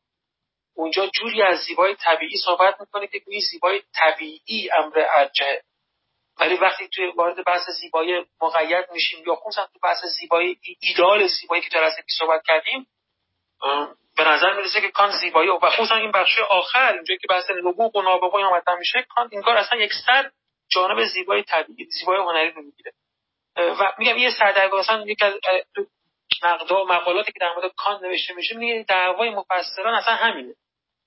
اونجا 0.76 1.08
جوری 1.08 1.42
از 1.42 1.60
زیبای 1.60 1.96
طبیعی 1.96 2.38
صحبت 2.46 2.82
می‌کنه 2.82 3.08
که 3.08 3.20
گویی 3.20 3.42
زیبای 3.42 3.82
طبیعی 3.96 4.70
امر 4.72 5.06
ارجه 5.16 5.62
ولی 6.40 6.56
وقتی 6.56 6.88
توی 6.88 7.12
وارد 7.12 7.46
بحث 7.46 7.70
زیبایی 7.82 8.26
مقید 8.42 8.86
میشیم 8.92 9.24
یا 9.28 9.36
خصوصا 9.36 9.70
تو 9.74 9.80
بحث 9.84 10.06
زیبایی 10.20 10.60
ایدال 10.80 11.28
زیبایی 11.28 11.62
که 11.62 11.70
پیش 12.08 12.18
صحبت 12.20 12.42
کردیم 12.48 12.88
به 14.18 14.24
نظر 14.24 14.54
می‌رسه 14.54 14.82
که 14.82 14.90
کان 14.90 15.12
زیبایی 15.12 15.50
و 15.50 15.60
خصوصا 15.60 15.96
این 15.96 16.12
بخش 16.12 16.40
آخر 16.40 16.94
اینجا 16.94 17.16
که 17.16 17.28
بحث 17.30 17.52
نبوغ 17.66 17.96
و 17.96 18.02
نابغه 18.02 18.44
مطرح 18.44 18.76
میشه 18.76 19.06
کان 19.10 19.30
این 19.32 19.42
کار 19.42 19.58
اصلا 19.58 19.80
یک 19.80 19.92
سر 20.06 20.32
جانب 20.70 21.06
زیبای 21.06 21.44
طبیعی 21.44 21.86
زیبای 22.00 22.18
هنری 22.18 22.52
رو 22.52 22.62
می‌گیره. 22.62 22.94
و 23.56 23.94
میگم 23.98 24.18
یه 24.18 24.32
سردرگاه 24.40 24.80
مثلا 24.80 25.04
یک 25.08 25.24
از 25.24 25.34
مقالاتی 26.72 27.32
که 27.32 27.40
در 27.40 27.54
مورد 27.56 27.72
کان 27.78 28.06
نوشته 28.06 28.34
میشه 28.34 28.56
میگه 28.56 28.86
دعوای 28.88 29.30
مفسران 29.30 29.94
اصلا 29.94 30.16
همینه 30.16 30.56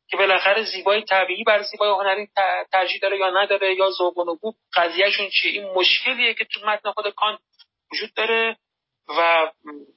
که 0.09 0.17
بالاخره 0.17 0.65
زیبایی 0.65 1.03
طبیعی 1.03 1.45
بر 1.45 1.63
زیبایی 1.63 1.93
هنری 1.93 2.29
ترجیح 2.73 3.01
داره 3.03 3.19
یا 3.19 3.31
نداره 3.31 3.75
یا 3.75 3.91
ذوق 3.91 4.19
و 4.19 4.23
نبوغ 4.23 4.55
قضیهشون 4.75 5.29
چیه. 5.29 5.53
این 5.53 5.73
مشکلیه 5.75 6.35
که 6.35 6.45
تو 6.45 6.67
متن 6.67 6.93
خود 6.93 7.15
کان 7.15 7.39
وجود 7.93 8.15
داره. 8.15 8.57
و 9.09 9.51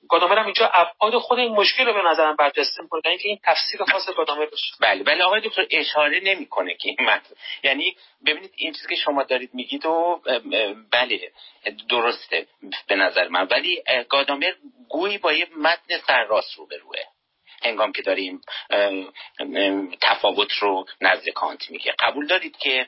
گادامر 0.09 0.37
هم 0.37 0.45
اینجا 0.45 0.67
ابعاد 0.73 1.17
خود 1.17 1.39
این 1.39 1.51
مشکل 1.51 1.85
رو 1.85 1.93
به 1.93 2.09
نظرم 2.09 2.35
برجسته 2.35 2.81
می‌کنه 2.81 3.01
اینکه 3.05 3.27
این 3.27 3.39
تفسیر 3.43 3.83
خاص 3.91 4.09
گادامر 4.17 4.45
باشه 4.45 4.75
بله 4.81 5.03
بله 5.03 5.23
آقای 5.23 5.41
دکتر 5.41 5.67
اشاره 5.71 6.19
نمی‌کنه 6.19 6.75
که 6.75 6.89
این 6.89 7.09
متن 7.09 7.35
یعنی 7.63 7.95
ببینید 8.25 8.51
این 8.55 8.73
چیزی 8.73 8.87
که 8.87 8.95
شما 8.95 9.23
دارید 9.23 9.53
میگید 9.53 9.85
و 9.85 10.21
بله 10.91 11.31
درسته 11.89 12.47
به 12.87 12.95
نظر 12.95 13.27
من 13.27 13.47
ولی 13.51 13.83
گادامر 14.09 14.53
گویی 14.89 15.17
با 15.17 15.33
یه 15.33 15.47
متن 15.57 15.97
سرراست 16.07 16.53
رو 16.53 16.67
به 16.67 16.77
روه. 16.77 16.99
هنگام 17.63 17.91
که 17.91 18.01
داریم 18.01 18.41
تفاوت 20.01 20.53
رو 20.53 20.85
نزد 21.01 21.29
کانت 21.29 21.71
میگه. 21.71 21.93
قبول 21.99 22.27
دارید 22.27 22.57
که 22.57 22.87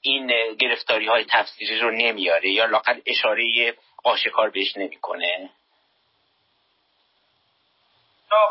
این 0.00 0.54
گرفتاری 0.54 1.06
های 1.06 1.24
تفسیری 1.24 1.78
رو 1.78 1.90
نمیاره 1.90 2.50
یا 2.50 2.64
لاقل 2.64 3.00
اشاره 3.06 3.74
آشکار 4.04 4.50
بهش 4.50 4.76
نمی‌کنه. 4.76 5.50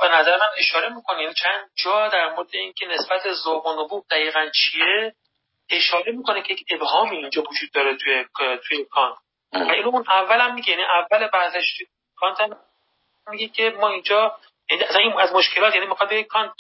به 0.02 0.10
نظر 0.10 0.38
من 0.38 0.48
اشاره 0.58 0.90
می‌کنه 0.90 1.22
یعنی 1.22 1.34
چند 1.34 1.70
جا 1.76 2.08
در 2.08 2.30
مورد 2.30 2.48
اینکه 2.54 2.86
نسبت 2.86 3.34
ذوق 3.34 3.66
و 3.66 3.84
نبوغ 3.84 4.08
دقیقا 4.08 4.50
چیه 4.50 5.16
اشاره 5.70 6.12
می‌کنه 6.12 6.42
که 6.42 6.54
یک 6.54 6.66
ابهامی 6.70 7.18
اینجا 7.18 7.42
وجود 7.42 7.72
داره 7.74 7.98
توی 7.98 8.26
توی 8.68 8.86
کانت 8.86 9.18
و 9.54 9.72
اینو 9.72 9.88
اون 9.88 10.06
اول 10.08 10.42
هم 10.42 10.56
میگه. 10.56 10.70
یعنی 10.70 10.84
اول 10.84 11.28
بحثش 11.28 11.78
توی 11.78 11.88
کانت 12.16 12.40
هم 12.40 12.58
میگه 13.30 13.48
که 13.48 13.70
ما 13.70 13.90
اینجا 13.90 14.38
یعنی 14.70 14.84
از 14.84 14.96
این 14.96 15.14
از 15.14 15.34
مشکلات 15.34 15.76
یعنی 15.76 15.88
می‌خواد 15.88 16.14
کانت 16.14 16.52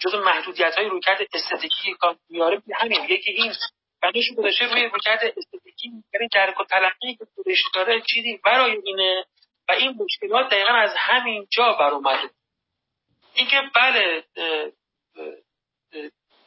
جز 0.00 0.14
محدودیت 0.14 0.78
های 0.78 0.88
رویکرد 0.88 1.20
استتیکی 1.32 1.94
کانت 1.94 2.18
میاره 2.30 2.62
همین 2.74 3.00
میگه 3.00 3.18
که 3.18 3.30
این 3.30 3.54
بندش 4.02 4.32
گذاشته 4.38 4.64
روی 4.64 4.88
رویکرد 4.88 5.20
استتیکی 5.36 5.90
یعنی 6.14 6.28
درک 6.32 6.60
و 6.60 6.64
تلقی 6.64 7.14
که 7.16 7.26
خودش 7.34 7.64
داره 7.74 8.00
چیزی 8.00 8.40
برای 8.44 8.80
اینه 8.84 9.24
و 9.68 9.72
این 9.72 9.94
مشکلات 9.98 10.48
دقیقا 10.50 10.72
از 10.72 10.94
همین 10.96 11.46
جا 11.50 11.72
بر 11.72 11.90
اومده. 11.90 12.30
اینکه 13.34 13.62
بله 13.74 14.24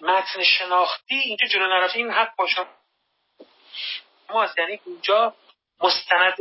متن 0.01 0.43
شناختی 0.43 1.15
اینجا 1.15 1.47
جلو 1.47 1.67
نرفته 1.67 1.97
این 1.97 2.11
حق 2.11 2.35
باشه. 2.35 2.65
ما 4.29 4.47
یعنی 4.57 4.79
اینجا 4.85 5.35
مستند 5.81 6.35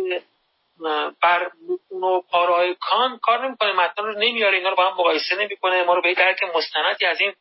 بر 1.23 1.51
متون 1.69 2.05
و 2.05 2.21
پارهای 2.21 2.77
کان 2.81 3.19
کار 3.19 3.49
نمی‌کنه. 3.49 3.73
متن 3.73 4.03
رو 4.03 4.19
نمیاره 4.19 4.57
اینا 4.57 4.71
رو 4.71 4.77
با 4.77 4.91
هم 4.91 4.93
مقایسه 4.93 5.37
نمی‌کنه. 5.37 5.83
ما 5.83 5.95
رو 5.95 6.03
به 6.03 6.15
درک 6.15 6.43
مستندی 6.43 7.07
از 7.07 7.21
این 7.21 7.35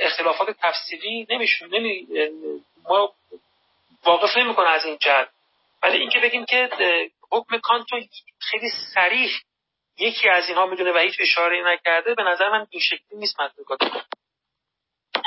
اختلافات 0.00 0.56
تفسیری 0.62 1.26
نمیشون 1.30 1.74
نمی 1.74 2.06
ما 2.88 3.14
واقف 4.04 4.36
نمی‌کنه 4.36 4.68
از 4.68 4.84
این 4.84 4.98
جهت. 5.00 5.28
ولی 5.82 5.98
اینکه 5.98 6.20
بگیم 6.20 6.44
که 6.44 6.68
حکم 7.30 7.58
کانتو 7.58 8.00
خیلی 8.38 8.70
سریح 8.94 9.30
یکی 9.98 10.28
از 10.28 10.48
اینها 10.48 10.66
می‌دونه 10.66 10.92
و 10.92 10.98
هیچ 10.98 11.16
اشاره 11.20 11.72
نکرده 11.72 12.14
به 12.14 12.22
نظر 12.22 12.48
من 12.50 12.66
این 12.70 12.80
شکلی 12.80 13.18
نیست 13.18 13.40
متن 13.40 13.62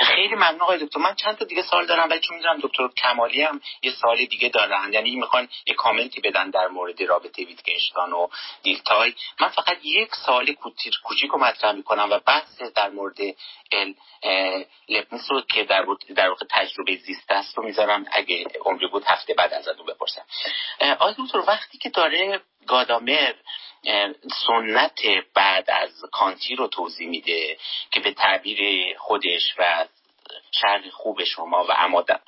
خیلی 0.00 0.34
ممنون 0.34 0.60
آقای 0.60 0.78
دکتر. 0.78 1.00
من 1.00 1.14
چند 1.14 1.36
تا 1.36 1.44
دیگه 1.44 1.62
سوال 1.62 1.86
دارم 1.86 2.10
ولی 2.10 2.20
چون 2.20 2.36
می‌دونم 2.36 2.58
دکتر 2.62 2.88
کمالی 2.88 3.42
هم 3.42 3.60
یه 3.82 3.92
سوال 3.92 4.24
دیگه 4.24 4.48
دارن. 4.48 4.92
یعنی 4.92 5.16
می‌خوان 5.16 5.48
یه 5.66 5.74
کامنتی 5.74 6.20
بدن 6.20 6.50
در 6.50 6.68
مورد 6.68 7.02
رابطه 7.02 7.44
ویتگنشتان 7.44 8.12
و 8.12 8.28
دیلتای. 8.62 9.14
من 9.40 9.48
فقط 9.48 9.78
یک 9.82 10.14
سوال 10.14 10.52
کوچیک 11.02 11.30
رو 11.32 11.38
مطرح 11.38 11.72
می‌کنم 11.72 12.08
و 12.10 12.18
بحث 12.26 12.62
در 12.62 12.90
مورد 12.90 13.18
ال 13.72 13.94
لپنس 14.88 15.30
رو 15.30 15.40
که 15.40 15.64
در, 15.64 15.86
در 16.16 16.28
واقع 16.28 16.46
تجربه 16.50 16.96
زیسته 16.96 17.34
است 17.34 17.58
رو 17.58 17.64
می‌ذارم. 17.64 18.04
اگه 18.12 18.44
عمری 18.64 18.86
بود 18.86 19.04
هفته 19.06 19.34
بعد 19.34 19.52
از 19.52 19.68
اون 19.68 19.86
بپرسم 19.86 20.22
آقای 20.80 21.14
دکتر 21.18 21.38
وقتی 21.38 21.78
که 21.78 21.90
داره 21.90 22.40
گادامر 22.66 23.32
سنت 24.46 25.00
بعد 25.34 25.70
از 25.70 26.04
کانتی 26.12 26.56
رو 26.56 26.66
توضیح 26.66 27.08
میده 27.08 27.58
که 27.90 28.00
به 28.00 28.12
تعبیر 28.12 28.98
خودش 28.98 29.54
و 29.58 29.86
شرح 30.52 30.90
خوب 30.90 31.24
شما 31.24 31.64
و 31.68 31.72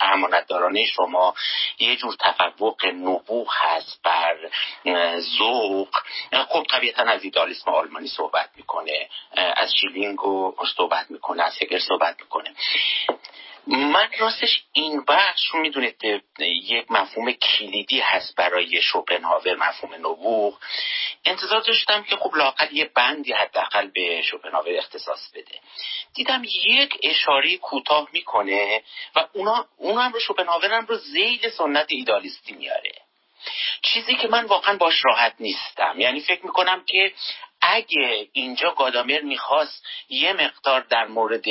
امانتدارانه 0.00 0.86
شما 0.86 1.34
یه 1.78 1.96
جور 1.96 2.16
تفوق 2.20 2.86
نبوغ 2.86 3.48
هست 3.50 4.00
بر 4.02 4.36
ذوق. 5.18 5.96
خب 6.48 6.66
طبیعتا 6.70 7.02
از 7.02 7.24
ایدالیسم 7.24 7.70
آلمانی 7.70 8.08
صحبت 8.08 8.50
می‌کنه 8.56 9.08
از 9.34 9.74
شیلینگ 9.80 10.18
صحبت 10.76 11.10
می‌کنه 11.10 11.42
از 11.42 11.62
هگل 11.62 11.78
صحبت 11.78 12.16
می‌کنه. 12.20 12.54
من 13.66 14.08
راستش 14.18 14.62
این 14.72 15.04
بحث 15.04 15.38
رو 15.52 15.60
می‌دونید 15.60 16.24
یک 16.38 16.90
مفهوم 16.90 17.32
کلیدی 17.32 18.00
هست 18.00 18.36
برای 18.36 18.82
شوپنهاور 18.82 19.54
مفهوم 19.54 19.94
نبوغ. 19.94 20.58
انتظار 21.24 21.60
داشتم 21.60 22.02
که 22.02 22.16
خب 22.16 22.36
لاقل 22.36 22.66
یه 22.72 22.90
بندی 22.94 23.32
حداقل 23.32 23.88
به 23.94 24.22
شوپنهاور 24.22 24.78
اختصاص 24.78 25.30
بده. 25.34 25.60
دیدم 26.14 26.42
یک 26.64 26.98
اشاره 27.02 27.56
کوتاه 27.56 28.08
می‌کنه 28.12 28.82
و 29.16 29.26
اونا 29.32 29.66
اونم 29.76 30.12
رو 30.12 30.20
شوپنهاور 30.20 30.80
رو 30.80 30.96
زیل 30.96 31.48
سنت 31.48 31.86
ایدالیستی 31.88 32.52
میاره. 32.52 32.92
چیزی 33.82 34.14
که 34.14 34.28
من 34.28 34.44
واقعا 34.44 34.76
باش 34.76 35.04
راحت 35.04 35.34
نیستم. 35.40 35.94
یعنی 36.00 36.20
فکر 36.20 36.46
می‌کنم 36.46 36.84
که 36.84 37.12
اگه 37.60 38.28
اینجا 38.32 38.70
گادامر 38.70 39.20
می‌خواست 39.20 39.86
یه 40.08 40.32
مقدار 40.32 40.80
در 40.80 41.04
مورد 41.06 41.44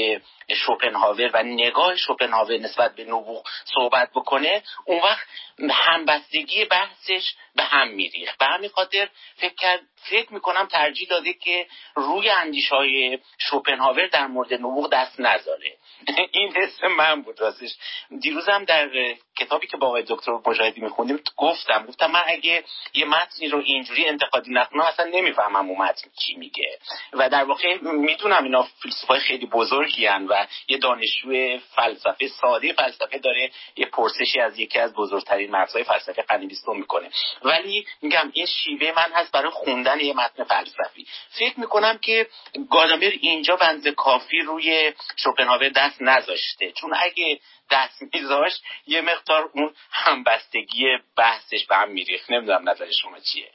شوپنهاور 0.55 1.29
و 1.33 1.43
نگاه 1.43 1.95
شوپنهاور 1.95 2.57
نسبت 2.57 2.95
به 2.95 3.03
نبوغ 3.03 3.47
صحبت 3.65 4.09
بکنه 4.15 4.63
اون 4.85 4.99
وقت 4.99 5.27
همبستگی 5.69 6.65
بحثش 6.65 7.33
به 7.55 7.63
هم 7.63 7.87
میریخت. 7.87 8.37
به 8.37 8.45
همین 8.45 8.69
خاطر 8.69 9.09
فکر, 9.35 9.79
فکر 9.95 10.33
می‌کنم 10.33 10.65
ترجیح 10.65 11.07
داده 11.09 11.33
که 11.33 11.67
روی 11.95 12.29
اندیش 12.29 12.69
های 12.69 13.19
شوپنهاور 13.37 14.07
در 14.07 14.27
مورد 14.27 14.53
نبوغ 14.53 14.89
دست 14.89 15.19
نذاره. 15.19 15.77
این 16.31 16.55
حس 16.55 16.83
من 16.83 17.21
بود 17.21 17.41
راستش. 17.41 17.75
دیروزم 18.21 18.63
در 18.63 18.89
کتابی 19.37 19.67
که 19.67 19.77
با 19.77 19.87
آقای 19.87 20.03
دکتر 20.07 20.31
مجاهدی 20.45 20.81
میخوندیم 20.81 21.19
گفتم 21.37 21.85
گفتم 21.85 22.11
من 22.11 22.23
اگه 22.25 22.63
یه 22.93 23.05
متنی 23.05 23.47
رو 23.47 23.61
اینجوری 23.65 24.05
انتقادی 24.05 24.51
نکنم 24.53 24.81
اصلا 24.81 25.05
نمی‌فهمم 25.05 25.69
اون 25.69 25.77
متن 25.77 26.09
چی 26.19 26.35
میگه. 26.35 26.79
و 27.13 27.29
در 27.29 27.43
واقع 27.43 27.77
می‌دونم 27.81 28.43
اینا 28.43 28.67
فیلسوفای 28.81 29.19
خیلی 29.19 29.45
بزرگی 29.45 30.05
هن 30.05 30.27
و 30.27 30.40
یه 30.67 30.77
دانشجو 30.77 31.57
فلسفه 31.75 32.27
ساده 32.27 32.73
فلسفه 32.73 33.17
داره 33.17 33.51
یه 33.75 33.85
پرسشی 33.85 34.39
از 34.39 34.59
یکی 34.59 34.79
از 34.79 34.93
بزرگترین 34.93 35.51
مرزهای 35.51 35.83
فلسفه 35.83 36.21
قرن 36.21 36.47
بیستم 36.47 36.75
می‌کنه. 36.75 37.09
ولی 37.43 37.85
میگم 38.01 38.31
این 38.33 38.45
شیوه 38.45 38.91
من 38.95 39.11
هست 39.13 39.31
برای 39.31 39.51
خوندن 39.51 39.99
یه 39.99 40.13
متن 40.13 40.43
فلسفی. 40.43 41.07
فکر 41.29 41.59
می‌کنم 41.59 41.97
که 41.97 42.27
گادامر 42.69 43.11
اینجا 43.21 43.55
بنز 43.55 43.87
کافی 43.87 44.39
روی 44.39 44.93
شوپنهاور 45.15 45.69
دست 45.69 46.01
نذاشته. 46.01 46.71
چون 46.71 46.93
اگه 46.97 47.39
دست 47.71 48.03
میذاشت 48.13 48.63
یه 48.87 49.01
مقدار 49.01 49.49
اون 49.53 49.75
همبستگی 49.91 50.97
بحثش 51.17 51.65
به 51.65 51.75
هم 51.75 51.89
میریخت. 51.89 52.31
نمی‌دونم 52.31 52.69
نظر 52.69 52.91
شما 52.91 53.19
چیه. 53.19 53.51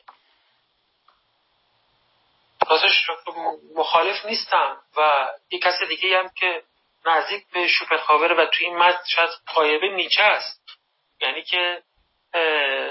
راستش 2.71 3.07
مخالف 3.77 4.27
نیستم 4.27 4.77
و 4.97 5.29
یک 5.51 5.63
کس 5.63 5.83
دیگه 5.89 6.19
هم 6.19 6.31
که 6.41 6.63
نزدیک 7.07 7.47
به 7.53 7.69
شوپنهاور 7.69 8.33
و 8.33 8.47
توی 8.47 8.67
این 8.67 8.77
متن 8.77 9.05
شاید 9.07 9.31
قایبه 9.55 9.89
نیچه 9.89 10.23
است. 10.23 10.63
یعنی 11.21 11.43
که 11.43 11.83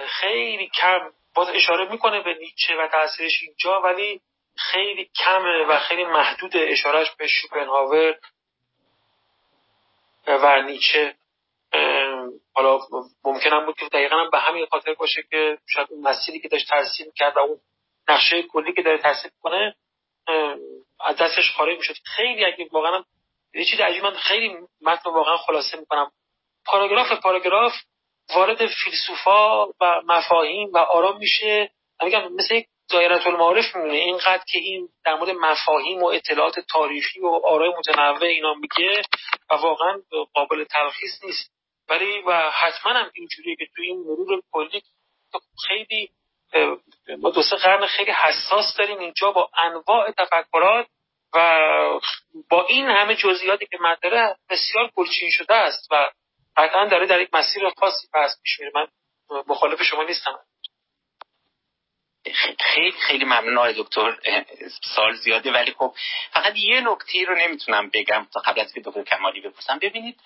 خیلی 0.08 0.70
کم 0.70 1.00
باز 1.36 1.50
اشاره 1.50 1.92
می‌کنه 1.92 2.22
به 2.22 2.34
نیچه 2.34 2.76
و 2.76 2.88
تاثیرش 2.88 3.44
اینجا 3.44 3.82
ولی 3.82 4.22
خیلی 4.58 5.10
کمه 5.24 5.66
و 5.66 5.80
خیلی 5.80 6.06
محدود 6.06 6.52
اشارهش 6.56 7.12
به 7.12 7.28
شوپنهاور 7.28 8.20
و 10.28 10.62
نیچه. 10.62 11.16
حالا 12.54 12.80
ممکنم 13.24 13.66
بود 13.66 13.78
که 13.78 13.86
دقیقا 13.86 14.26
به 14.32 14.38
همین 14.38 14.66
خاطر 14.66 14.94
باشه 14.94 15.24
که 15.32 15.58
شاید 15.68 15.88
اون 15.92 16.08
مسیری 16.08 16.40
که 16.40 16.48
داشت 16.48 16.70
ترسیم 16.70 17.12
کرد 17.16 17.38
و 17.38 17.40
اون 17.40 17.60
نقشه 18.08 18.42
کلی 18.42 18.74
که 18.74 18.82
داره 18.82 18.98
ترسیم 18.98 19.32
کنه 19.42 19.76
از 21.00 21.18
دستش 21.18 21.52
خارج 21.52 21.78
می‌شد. 21.78 21.96
خیلی 22.04 22.46
اگه 22.46 22.68
واقعا 22.72 23.04
یه 23.56 23.66
چیز 23.66 23.80
من 24.04 24.14
خیلی 24.14 24.58
متن 24.82 25.10
واقعا 25.10 25.38
خلاصه 25.38 25.78
می‌کنم. 25.78 26.12
پاراگراف 26.66 27.12
پاراگراف 27.12 27.74
وارد 28.36 28.66
فیلسوفا 28.66 29.66
و 29.66 30.02
مفاهیم 30.06 30.70
و 30.74 30.78
آرام 30.78 31.18
میشه. 31.18 31.70
میگم 32.04 32.34
مثل 32.34 32.56
یک 32.56 32.68
دایره 32.90 33.28
المعارف 33.28 33.76
میمونه. 33.76 33.94
اینقدر 33.94 34.44
که 34.48 34.60
این 34.60 34.90
در 35.06 35.16
مورد 35.16 35.30
مفاهیم 35.30 36.04
و 36.04 36.06
اطلاعات 36.06 36.60
تاریخی 36.60 37.20
و 37.20 37.28
آرای 37.28 37.74
متنوع 37.80 38.24
اینا 38.24 38.54
میگه 38.54 39.02
و 39.50 39.56
واقعا 39.56 40.02
قابل 40.34 40.64
تلخیص 40.64 41.24
نیست. 41.24 41.52
ولی 41.90 42.22
و 42.22 42.52
حتما 42.52 42.92
هم 42.94 43.12
اینجوریه 43.14 43.56
که 43.56 43.68
توی 43.76 43.88
این 43.88 44.00
مرور 44.00 44.42
کلی 44.52 44.82
خیلی 45.68 46.10
ما 47.22 47.30
دو 47.30 47.42
سه 47.44 47.56
قرن 47.56 47.86
خیلی 47.86 48.12
حساس 48.12 48.78
داریم 48.78 49.00
اینجا 49.00 49.32
با 49.32 49.50
انواع 49.64 50.12
تفکرات 50.12 50.88
و 51.36 52.00
با 52.50 52.66
این 52.66 52.86
همه 52.86 53.16
جزئیاتی 53.16 53.66
که 53.66 53.78
مداره 53.82 54.36
بسیار 54.50 54.92
گلچین 54.96 55.30
شده 55.32 55.56
است 55.56 55.88
و 55.92 56.10
قطعا 56.58 56.86
داره 56.86 57.06
در 57.06 57.22
یک 57.22 57.30
مسیر 57.34 57.70
خاصی 57.78 58.08
پس 58.14 58.40
پیش 58.44 58.60
میره. 58.60 58.72
من 58.76 58.88
مخالف 59.48 59.84
شما 59.84 60.04
نیستم. 60.04 60.40
خیلی 62.60 62.92
خیلی 62.92 63.26
ممنون 63.26 63.58
آقای 63.58 63.74
دکتر 63.78 64.18
سال 64.96 65.14
زیاده 65.14 65.52
ولی 65.52 65.72
خب 65.78 65.94
فقط 66.32 66.58
یه 66.58 66.82
نکته 66.82 67.26
رو 67.28 67.36
نمی‌تونم 67.36 67.90
بگم 67.94 68.28
تا 68.34 68.40
قبل 68.40 68.62
از 68.62 68.74
که 68.74 68.82
دکتر 68.86 69.04
کمالی 69.04 69.42
بپرسم. 69.42 69.80
ببینید 69.80 70.20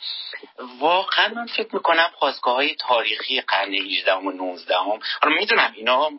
واقعا 0.80 1.28
من 1.28 1.46
فکر 1.46 1.76
می‌کنم 1.76 2.12
خواستگاه 2.16 2.56
های 2.56 2.76
تاریخی 2.76 3.42
قرن 3.42 3.74
18 3.74 4.14
و 4.14 4.32
19 4.32 4.76
هم 4.78 5.00
حالا 5.22 5.36
می‌دونم 5.36 5.74
اینا 5.76 6.10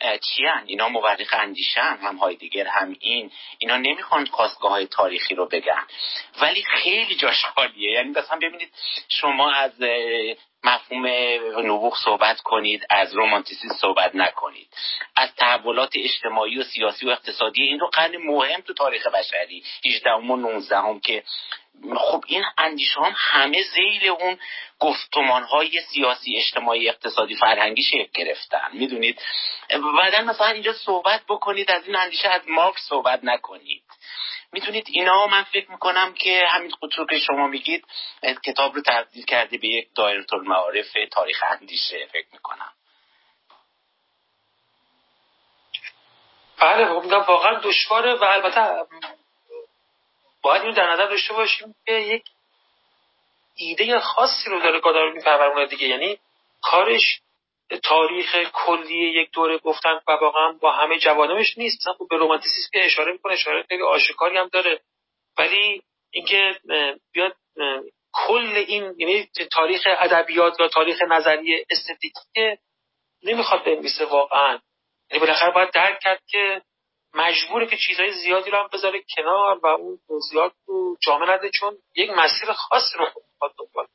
چی 0.00 0.46
هن؟ 0.46 0.62
اینا 0.66 0.88
مورخ 0.88 1.34
اندیشن 1.34 1.98
هم 2.02 2.16
های 2.16 2.36
دیگر 2.36 2.66
هم 2.66 2.96
این. 3.00 3.30
اینا 3.58 3.76
نمی‌خوان 3.76 4.26
خواستگاه 4.26 4.70
های 4.70 4.86
تاریخی 4.86 5.34
رو 5.34 5.46
بگن. 5.46 5.86
ولی 6.40 6.62
خیلی 6.62 7.14
جاش 7.14 7.44
خالیه. 7.44 7.92
یعنی 7.92 8.10
مثلا 8.10 8.36
ببینید 8.36 8.72
شما 9.08 9.52
از 9.52 9.72
مفهوم 10.64 11.06
نبوغ 11.66 11.96
صحبت 12.04 12.40
کنید 12.40 12.86
از 12.90 13.14
رومانتیسیسم 13.14 13.74
صحبت 13.74 14.14
نکنید. 14.14 14.68
از 15.16 15.34
تحولات 15.34 15.92
اجتماعی 15.94 16.58
و 16.58 16.62
سیاسی 16.62 17.06
و 17.06 17.10
اقتصادی 17.10 17.62
این 17.62 17.80
رو 17.80 17.86
قرن 17.86 18.16
مهم 18.16 18.60
تو 18.60 18.74
تاریخ 18.74 19.06
بشری 19.06 19.64
18 19.84 20.10
و 20.10 20.36
19 20.36 20.76
هم 20.76 21.00
که 21.00 21.22
خب 21.96 22.24
این 22.26 22.44
اندیشه 22.58 23.00
هم 23.00 23.14
همه 23.16 23.62
زیل 23.62 24.08
اون 24.08 24.38
گفتمان 24.78 25.42
های 25.42 25.80
سیاسی 25.80 26.36
اجتماعی 26.36 26.88
اقتصادی 26.88 27.36
فرهنگی 27.36 27.82
شکل 27.82 28.08
گرفتن. 28.14 28.68
می‌دونید؟ 28.72 29.22
بعدا 29.70 30.22
مثلا 30.22 30.46
اینجا 30.46 30.72
صحبت 30.72 31.22
بکنید 31.28 31.70
از 31.70 31.86
این 31.86 31.96
اندیشه 31.96 32.28
از 32.28 32.42
مارکس 32.48 32.80
صحبت 32.88 33.20
نکنید. 33.22 33.82
می‌تونید 34.52 34.86
اینا 34.90 35.26
من 35.26 35.42
فکر 35.42 35.70
می‌کنم 35.70 36.14
که 36.14 36.46
همین 36.48 36.70
خودتون 36.70 37.06
که 37.06 37.18
شما 37.18 37.46
میگید 37.46 37.86
کتاب 38.44 38.74
رو 38.74 38.82
تبدیل 38.86 39.24
کرده 39.24 39.58
به 39.58 39.68
یک 39.68 39.88
دایره 39.94 40.24
المعارف 40.32 40.92
تاریخ 41.12 41.42
اندیشه 41.46 42.06
فکر 42.12 42.26
می‌کنم. 42.32 42.72
بله 46.58 46.86
خب 46.86 47.28
واقعا 47.28 47.60
دشواره 47.60 48.14
و 48.14 48.24
البته 48.24 48.86
باید 50.42 50.62
این 50.62 50.74
در 50.74 50.92
نظر 50.92 51.06
داشته 51.06 51.34
باشیم 51.34 51.74
که 51.86 51.92
یک 51.92 52.24
ایده 53.54 54.00
خاصی 54.00 54.50
رو 54.50 54.60
داره 54.60 54.80
گادار 54.80 55.12
میپرورونه 55.12 55.66
دیگه. 55.66 55.88
یعنی 55.88 56.18
کارش 56.62 57.20
تاریخ 57.78 58.36
کلی 58.52 59.10
یک 59.10 59.30
دوره 59.30 59.58
گفتن 59.58 60.00
و 60.08 60.12
واقعا 60.12 60.52
با 60.52 60.72
همه 60.72 60.98
جوانبش 60.98 61.58
نیست. 61.58 61.90
خب 61.98 62.06
به 62.10 62.16
رومانتیسیسم 62.16 62.68
که 62.72 62.84
اشاره 62.84 63.12
می‌کنه 63.12 63.32
اشاره 63.32 63.62
خیلی 63.62 63.82
آشکاری 63.82 64.38
هم 64.38 64.48
داره. 64.48 64.80
ولی 65.38 65.82
اینکه 66.10 66.60
بیاد 67.12 67.36
کل 68.12 68.64
این 68.66 68.94
یعنی 68.98 69.28
تاریخ 69.52 69.80
ادبیات 69.86 70.60
یا 70.60 70.68
تاریخ 70.68 71.02
نظریه 71.02 71.66
استتیکی 71.70 72.58
نمی‌خواد 73.22 73.64
بنویسه 73.64 74.04
واقعا. 74.04 74.58
یعنی 75.10 75.20
بالاخره 75.20 75.50
باید 75.50 75.70
درک 75.70 76.00
کرد 76.00 76.22
که 76.26 76.62
مجبوره 77.14 77.66
که 77.66 77.76
چیزهای 77.76 78.12
زیادی 78.12 78.50
رو 78.50 78.58
هم 78.58 78.68
بذاره 78.72 79.02
کنار 79.16 79.58
و 79.62 79.66
اون 79.66 79.98
زیاد 80.30 80.52
رو 80.66 80.96
جامعه 81.00 81.30
نده 81.30 81.50
چون 81.50 81.78
یک 81.96 82.10
مسیر 82.10 82.52
خاصی 82.52 82.98
رو 82.98 83.06
خود 83.38 83.52
دنبال 83.58 83.86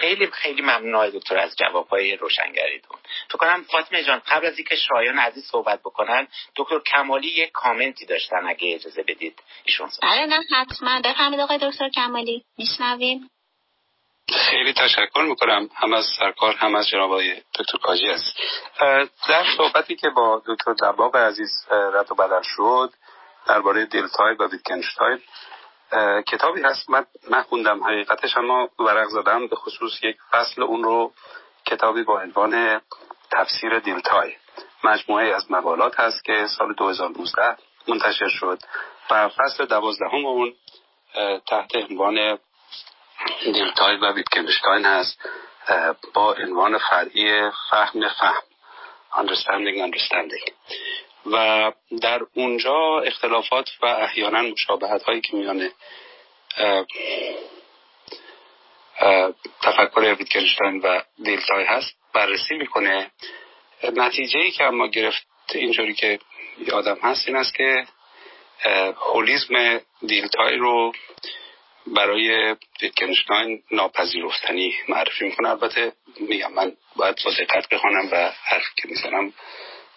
خیلی 0.00 0.26
خیلی 0.26 0.62
ممنون 0.62 0.94
آقای 0.94 1.10
دکتر 1.10 1.38
از 1.38 1.56
جوابهای 1.56 2.16
روشنگریتون. 2.16 2.98
فکر 3.28 3.38
کنم 3.38 3.62
فاطمه 3.62 4.04
جان 4.04 4.18
قبل 4.18 4.46
از 4.46 4.58
اینکه 4.58 4.76
شایان 4.76 5.18
عزیز 5.18 5.44
صحبت 5.44 5.80
بکنن 5.80 6.28
دکتر 6.56 6.78
کمالی 6.78 7.28
یک 7.28 7.50
کامنتی 7.52 8.06
داشتن 8.06 8.46
اگه 8.48 8.74
اجازه 8.74 9.02
بدید 9.02 9.42
ایشون 9.64 9.90
بله 10.02 10.26
نه 10.26 10.40
حتما. 10.52 11.00
بفرمایید 11.04 11.40
آقای 11.40 11.58
دکتر 11.58 11.88
کمالی. 11.88 12.44
میشنویم؟ 12.58 13.30
خیلی 14.50 14.72
تشکر 14.72 15.20
می‌کنم. 15.20 15.68
هم 15.74 15.92
از 15.92 16.06
سرکار 16.18 16.54
هم 16.54 16.74
از 16.74 16.88
جناب 16.88 17.12
آقای 17.12 17.42
دکتر 17.58 17.78
کاجی 17.78 18.08
است 18.08 18.36
در 19.28 19.44
صحبتی 19.56 19.96
که 19.96 20.10
با 20.10 20.42
دکتر 20.46 20.72
دباغ 20.72 21.16
عزیز 21.16 21.50
رد 21.70 22.12
و 22.12 22.14
بدل 22.14 22.42
شد 22.42 22.92
درباره 23.46 23.86
دلتای 23.86 24.34
و 24.34 24.48
ویتکنشتاین 24.48 25.18
کتابی 26.26 26.62
هست. 26.62 26.90
من, 26.90 27.06
من 27.30 27.42
خوندم 27.42 27.84
حقیقتش 27.84 28.36
اما 28.36 28.68
ورق 28.78 29.08
زدم. 29.08 29.46
به 29.46 29.56
خصوص 29.56 30.04
یک 30.04 30.16
فصل 30.30 30.62
اون 30.62 30.84
رو 30.84 31.12
کتابی 31.66 32.02
با 32.02 32.20
عنوان 32.20 32.80
تفسیر 33.30 33.78
دیلتای 33.78 34.32
مجموعه 34.84 35.34
از 35.34 35.50
مقالات 35.50 36.00
هست 36.00 36.24
که 36.24 36.46
سال 36.58 36.74
2019 36.74 37.56
منتشر 37.88 38.28
شد 38.28 38.58
و 39.10 39.28
فصل 39.28 39.64
دوازدهم 39.64 40.26
اون 40.26 40.54
تحت 41.48 41.76
عنوان 41.90 42.38
دیلتای 43.44 43.96
و 43.96 44.12
ویتکنشتاین 44.12 44.84
هست. 44.84 45.28
با 46.14 46.34
عنوان 46.34 46.78
فرعی 46.78 47.50
فهم 47.70 48.08
فهم. 48.08 48.42
Understanding 49.12 49.76
understanding. 49.86 50.44
و 51.32 51.72
در 52.02 52.20
اونجا 52.34 53.00
اختلافات 53.00 53.70
و 53.82 53.86
احیانا 53.86 54.42
مشابهت 54.42 55.02
هایی 55.02 55.20
که 55.20 55.36
میان 55.36 55.70
تفکر 59.62 60.14
ویتگنشتاین 60.18 60.80
و 60.80 61.02
دیلتای 61.24 61.64
هست 61.64 61.96
بررسی 62.14 62.54
می‌کنه. 62.54 63.10
نتیجه 63.96 64.40
ای 64.40 64.50
که 64.50 64.64
اما 64.64 64.86
گرفت 64.86 65.26
اینجوری 65.54 65.94
که 65.94 66.18
یادم 66.58 66.98
هست 67.02 67.28
این 67.28 67.36
است 67.36 67.54
که 67.54 67.86
هولیزم 69.14 69.80
دیلتای 70.06 70.56
رو 70.56 70.92
برای 71.86 72.56
ویتگنشتاین 72.82 73.62
ناپذیرفتنی 73.70 74.74
معرفی 74.88 75.24
می‌کنه. 75.24 75.48
البته 75.48 75.92
میگم 76.20 76.52
من 76.52 76.72
باید 76.96 77.18
با 77.24 77.30
دقت 77.30 77.68
بخونم 77.68 78.08
و 78.12 78.32
حرفی 78.44 78.70
که 78.76 78.88
می‌زنم 78.88 79.32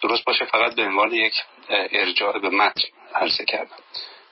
درست 0.02 0.24
باشه 0.24 0.44
فقط 0.44 0.74
به 0.74 0.82
عنوان 0.82 1.12
یک 1.12 1.34
ارجاع 1.68 2.38
به 2.38 2.48
متن 2.48 2.82
عرضه 3.14 3.44
کردم. 3.44 3.76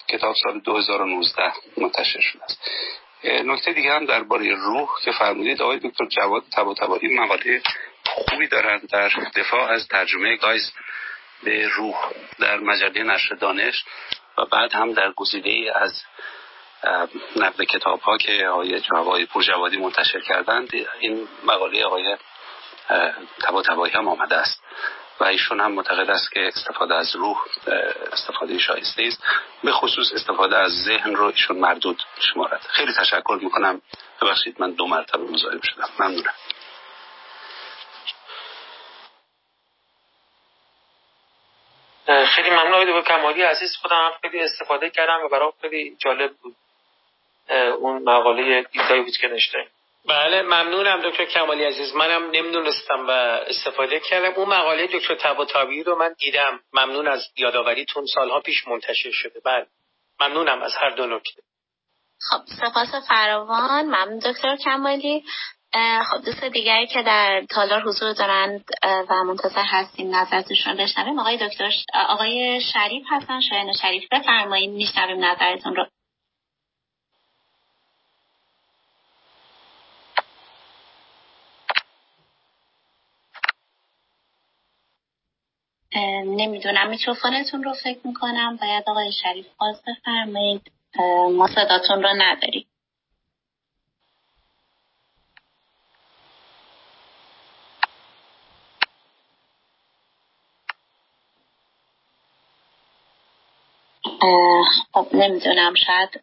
کتاب 0.08 0.34
سال 0.42 0.60
2019 0.60 1.52
منتشر 1.76 2.20
شده 2.20 2.44
است. 2.44 2.70
نکته 3.24 3.72
دیگه 3.72 3.92
هم 3.92 4.06
درباره 4.06 4.54
روح 4.54 4.88
که 5.04 5.12
فرمودید 5.12 5.62
آقای 5.62 5.78
دکتر 5.78 6.06
جواد 6.06 6.42
تباتبایی 6.56 7.14
مقاله 7.14 7.62
خوبی 8.06 8.48
دارند 8.48 8.88
در 8.90 9.08
دفاع 9.36 9.70
از 9.70 9.88
ترجمه 9.88 10.36
گایز 10.36 10.72
به 11.42 11.68
روح 11.68 11.96
در 12.38 12.58
مجله 12.58 13.02
نشر 13.02 13.34
دانش 13.34 13.84
و 14.38 14.44
بعد 14.44 14.72
هم 14.72 14.92
در 14.92 15.12
گزیده 15.12 15.72
از 15.74 16.02
نقل 17.36 17.64
کتاب 17.64 18.00
ها 18.00 18.18
که 18.18 18.46
آقای 18.46 18.80
جوادی 18.80 19.26
پور 19.26 19.42
جوادی 19.42 19.76
منتشر 19.76 20.20
کردند 20.20 20.70
این 21.00 21.28
مقاله 21.44 21.84
آقای 21.84 22.16
تبا 23.42 23.86
هم 23.94 24.08
آمده 24.08 24.36
است. 24.36 24.62
و 25.20 25.24
ایشون 25.24 25.60
هم 25.60 25.72
معتقد 25.72 26.10
است 26.10 26.32
که 26.32 26.46
استفاده 26.46 26.94
از 26.94 27.16
روح 27.16 27.38
استفاده 28.12 28.58
شایسته 28.58 29.02
است. 29.02 29.24
به 29.64 29.72
خصوص 29.72 30.12
استفاده 30.12 30.56
از 30.56 30.72
ذهن 30.84 31.14
رو 31.14 31.24
ایشون 31.24 31.58
مردود 31.58 32.02
شمارد. 32.18 32.66
خیلی 32.68 32.92
تشکر 33.00 33.38
می‌کنم. 33.42 33.82
ببخشید 34.22 34.60
من 34.60 34.70
دو 34.70 34.86
مرتبه 34.86 35.22
مزاحم 35.22 35.60
شدم. 35.60 35.88
ممنونم. 35.98 36.34
خیلی 42.26 42.50
ممنون 42.50 42.88
آقای 42.88 43.02
کمالی 43.02 43.42
عزیز. 43.42 43.76
خودم 43.76 44.10
خیلی 44.20 44.40
استفاده 44.40 44.90
کردم 44.90 45.24
و 45.24 45.28
برام 45.28 45.52
خیلی 45.60 45.96
جالب 45.98 46.32
بود. 46.36 46.56
اون 47.78 48.02
مقاله 48.02 48.62
دیدای 48.62 49.00
ویتکنشتاین 49.00 49.66
بله 50.08 50.42
ممنونم 50.42 51.00
دکتر 51.10 51.24
کمالی 51.24 51.64
عزیز. 51.64 51.94
منم 51.94 52.30
نمی‌دونستم 52.30 53.06
و 53.06 53.10
استفاده 53.10 54.00
کردم. 54.00 54.34
اون 54.36 54.48
مقاله 54.48 54.86
دکتر 54.86 55.14
تباتابی 55.14 55.82
رو 55.82 55.96
من 55.98 56.14
دیدم. 56.18 56.60
ممنون 56.72 57.08
از 57.08 57.20
یادآوریتون. 57.36 58.06
سالها 58.06 58.40
پیش 58.40 58.68
منتشر 58.68 59.10
شده. 59.10 59.40
بله. 59.44 59.66
ممنونم 60.20 60.62
از 60.62 60.74
هر 60.76 60.90
دو 60.90 61.06
نکته. 61.06 61.42
خب 62.30 62.40
سپاس 62.46 63.08
فراوان. 63.08 63.84
ممنون 63.84 64.18
دکتر 64.18 64.56
کمالی. 64.56 65.24
خب 66.10 66.24
دوست 66.24 66.44
دیگری 66.44 66.86
که 66.86 67.02
در 67.02 67.44
تالار 67.50 67.82
حضور 67.82 68.12
دارند 68.12 68.64
و 68.82 69.14
منتظر 69.24 69.64
هستیم 69.64 70.16
نظرتشون 70.16 70.76
بشنویم. 70.76 71.18
آقای 71.18 71.36
دکتر 71.36 71.70
آقای 72.08 72.60
شریف 72.60 73.04
هستن. 73.10 73.40
شاید 73.40 73.76
شریف 73.82 74.04
بفرمایید. 74.12 74.70
میشنویم 74.70 75.24
نظرتون 75.24 75.76
رو. 75.76 75.86
نمی‌دونم. 86.26 86.90
میکروفونتون 86.90 87.62
رو 87.62 87.72
فکر 87.84 88.00
می‌کنم. 88.06 88.56
باید 88.60 88.84
آقای 88.86 89.12
شریف 89.12 89.46
باز 89.60 89.82
بفرمایید. 89.86 90.72
ما 91.36 91.48
صداتون 91.54 92.02
رو 92.02 92.10
نداریم. 92.18 92.66
خب 104.92 105.08
نمی‌دونم. 105.12 105.74
شاید 105.74 106.22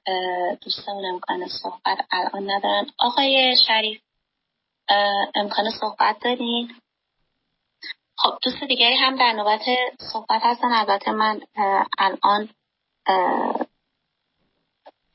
دوستمون 0.61 1.05
امکان 1.05 1.47
صحبت 1.47 1.97
الان 2.11 2.51
ندارن. 2.51 2.85
آقای 2.99 3.55
شریف 3.67 4.01
امکان 5.35 5.69
صحبت 5.81 6.19
دارین؟ 6.23 6.71
خب 8.17 8.37
دوست 8.41 8.63
دیگری 8.63 8.95
هم 8.95 9.15
در 9.15 9.33
نوبت 9.33 9.61
صحبت 10.13 10.41
هستن. 10.43 10.71
البته 10.71 11.11
من 11.11 11.41
الان 11.97 12.49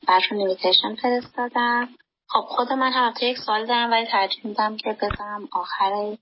برشون 0.07 0.37
نیمیتیشن 0.37 0.95
فرستادم. 0.95 1.89
خب 2.27 2.41
خود 2.41 2.73
من 2.73 2.91
هم 2.91 3.13
یک 3.21 3.37
سوال 3.37 3.65
دارم 3.65 3.91
ولی 3.91 4.05
ترجیح 4.05 4.47
میدم 4.47 4.77
که 4.77 4.97
بذارم 5.01 5.49
آخر 5.51 6.17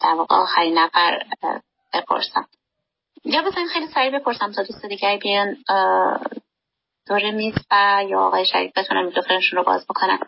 در 0.00 0.14
واقع 0.14 0.70
نفر 0.74 1.22
بپرسم. 1.94 2.46
یا 3.24 3.42
بزنین 3.42 3.66
خیلی 3.66 3.86
سریع 3.86 4.18
بپرسم 4.18 4.52
تا 4.52 4.62
دوست 4.62 4.86
دیگری 4.86 5.18
بیان 5.18 5.56
دور 7.08 7.30
میز 7.30 7.54
و 7.70 8.04
یا 8.08 8.20
آقای 8.20 8.46
شریف 8.46 8.78
بتونن 8.78 9.06
میکروفونشون 9.06 9.58
رو 9.58 9.64
باز 9.64 9.86
بکنن. 9.86 10.18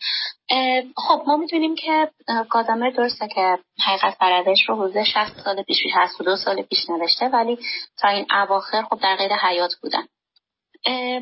خب 0.97 1.23
ما 1.27 1.37
می‌دونیم 1.37 1.75
که 1.75 2.11
گادامر 2.51 2.91
درسته 2.91 3.29
که 3.29 3.59
حقیقت 3.87 4.19
و 4.19 4.29
روش 4.29 4.69
رو 4.69 4.75
حدود 4.75 5.03
60 5.03 5.41
سال 5.45 5.63
پیش 5.63 5.79
62 5.95 6.37
سال 6.37 6.63
پیش 6.63 6.91
نوشته 6.91 7.29
ولی 7.29 7.59
تا 7.99 8.09
این 8.09 8.27
اواخر 8.33 8.83
خب 8.83 9.01
در 9.03 9.17
قید 9.17 9.33
حیات 9.33 9.73
بودن. 9.83 10.07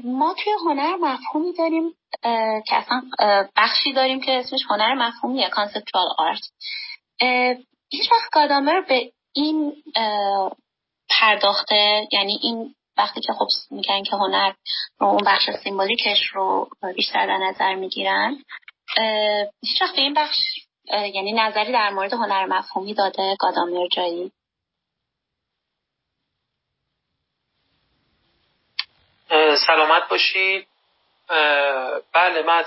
ما 0.05 0.35
توی 0.35 0.53
هنر 0.67 0.97
مفهومی 0.97 1.53
داریم 1.53 1.95
که 2.67 2.77
اصلا 2.77 3.03
بخشی 3.57 3.93
داریم 3.93 4.21
که 4.21 4.33
اسمش 4.33 4.61
هنر 4.71 4.95
مفهومیه 4.95 5.49
conceptual 5.49 6.07
art 6.19 6.41
هیچ 7.91 8.13
وقت 8.13 8.31
گادامر 8.33 8.81
به 8.81 9.13
این 9.33 9.73
پرداخته 11.11 12.09
یعنی 12.13 12.39
این 12.43 12.75
وقتی 12.99 13.21
که 13.21 13.33
خب 13.33 13.47
میگن 13.71 14.03
که 14.03 14.17
هنر 14.17 14.53
رو 14.99 15.07
اون 15.07 15.25
بخش 15.27 15.51
سیمبولیکش 15.65 16.27
رو 16.33 16.69
بیشتر 16.97 17.27
در 17.27 17.37
نظر 17.37 17.75
می‌گیرن 17.75 18.37
هیچ 19.63 19.83
به 19.83 20.01
این 20.01 20.15
بخش 20.15 20.37
یعنی 21.15 21.33
نظری 21.33 21.73
در 21.73 21.91
مورد 21.91 22.13
هنر 22.13 22.47
مفهومی 22.47 22.95
داده 22.95 23.37
گادامر 23.41 23.87
جایی؟ 23.93 24.33
سلامت 29.67 30.09
باشید. 30.09 30.67
بله 32.15 32.43
من 32.47 32.65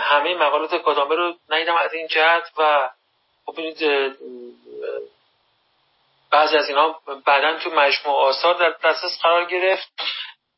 همه 0.00 0.34
مقالات 0.34 0.84
گادامر 0.84 1.14
رو 1.14 1.34
ندیدم 1.48 1.76
از 1.76 1.92
این 1.92 2.06
جهت 2.06 2.42
و 2.58 2.90
خب 3.46 3.60
بعضی 6.32 6.56
از 6.56 6.68
اینا 6.68 7.00
بعدا 7.26 7.58
تو 7.58 7.70
مجموع 7.70 8.16
آثار 8.16 8.54
در 8.54 8.70
دسترس 8.70 9.18
قرار 9.22 9.44
گرفت. 9.44 9.92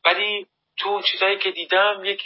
ولی 0.05 0.47
تو 0.79 1.03
چیزایی 1.03 1.39
که 1.39 1.51
دیدم 1.51 2.01
یک 2.05 2.25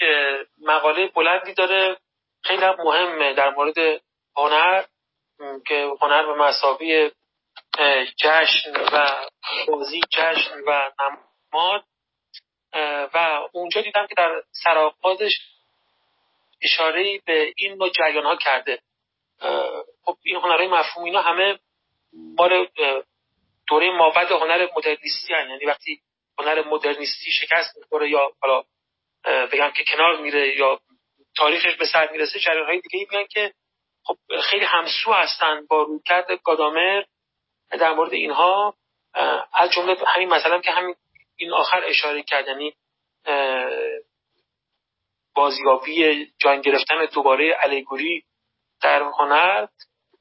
مقاله 0.63 1.07
بلندی 1.07 1.55
داره. 1.55 1.97
خیلی 2.43 2.67
مهمه 2.67 3.35
در 3.35 3.51
مورد 3.51 4.01
هنر 4.37 4.85
که 5.67 5.91
هنر 6.01 6.27
به 6.27 6.35
مسابی 6.35 7.11
جشن 8.17 8.73
و 8.93 9.27
بازی 9.69 10.01
جشن 10.11 10.61
و 10.67 10.91
نماد. 11.53 11.85
و 13.15 13.41
اونجا 13.53 13.81
دیدم 13.81 14.07
که 14.07 14.15
در 14.17 14.43
سراغازش 14.65 15.41
اشاره 16.63 17.21
به 17.27 17.53
این 17.57 17.75
نوع 17.75 17.91
جریان 17.91 18.25
ها 18.25 18.37
کرده 18.37 18.79
خب 20.05 20.17
این 20.23 20.37
هنرهای 20.37 20.67
مفهوم 20.67 21.05
اینا 21.05 21.23
همه 21.23 21.59
مال 22.13 22.67
دوره 23.69 23.91
مابد 23.91 24.33
هنر 24.33 24.69
مدرنیستی 24.77 25.35
هن. 25.35 25.51
یعنی 25.51 25.67
وقتی 25.67 26.01
هنر 26.39 26.69
مدرنیستی 26.69 27.33
شکست 27.33 27.77
می‌خوره 27.77 28.11
یا 28.11 28.33
حالا 28.43 28.63
بگم 29.53 29.71
که 29.71 29.85
کنار 29.85 30.21
میره 30.21 30.57
یا 30.57 30.81
تاریخش 31.37 31.75
به 31.77 31.87
سر 31.87 32.13
می‌رسه 32.13 32.39
جریان 32.39 32.67
های 32.67 32.81
دیگه 32.81 33.07
میگن 33.11 33.27
که 33.27 33.53
خب 34.05 34.17
خیلی 34.43 34.65
همسو 34.65 35.13
هستن 35.13 35.67
با 35.67 35.83
رویکرد 35.83 36.27
گادامر 36.45 37.03
در 37.71 37.93
مورد 37.95 38.13
اینها 38.13 38.75
از 39.55 39.73
جمله 39.73 39.97
همین 40.07 40.29
مثلا 40.29 40.61
که 40.61 40.71
همین 40.71 40.95
این 41.37 41.53
آخر 41.53 41.85
اشاره 41.85 42.23
کرد 42.23 42.49
یعنی 42.49 42.75
بازیابی 45.35 46.27
جان 46.39 46.61
گرفتن 46.61 47.07
دوباره 47.07 47.57
الیگوری 47.61 48.25
در 48.83 49.03
هنر 49.03 49.67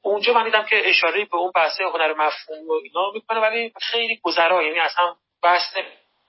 اونجا 0.08 0.34
من 0.34 0.44
دیدم 0.44 0.66
که 0.66 0.90
اشاره 0.90 1.26
به 1.26 1.38
اون 1.38 1.52
بحث 1.56 1.82
هنر 1.82 2.14
مفهوم 2.14 2.68
و 2.68 2.72
اینا 2.72 3.12
می‌کنه 3.14 3.40
ولی 3.40 3.74
خیلی 3.82 4.20
گذرا 4.24 4.64
یعنی 4.64 4.80
اصلا 4.80 5.16
بحث 5.44 5.78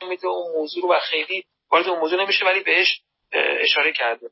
نمیده 0.03 0.27
اون 0.27 0.53
موضوع 0.57 0.83
رو 0.83 0.95
و 0.95 0.99
خیلی 0.99 1.45
وارد 1.71 1.89
اون 1.89 1.99
موضوع 1.99 2.23
نمیشه 2.23 2.45
ولی 2.45 2.61
بهش 2.61 3.01
اشاره 3.61 3.93
کرده. 3.93 4.31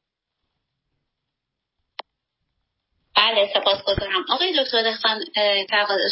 بله 3.17 3.51
سپاس 3.55 3.83
گذارم 3.83 4.25
آقای 4.33 4.65
دکتر 4.65 4.83
دخان 4.83 5.21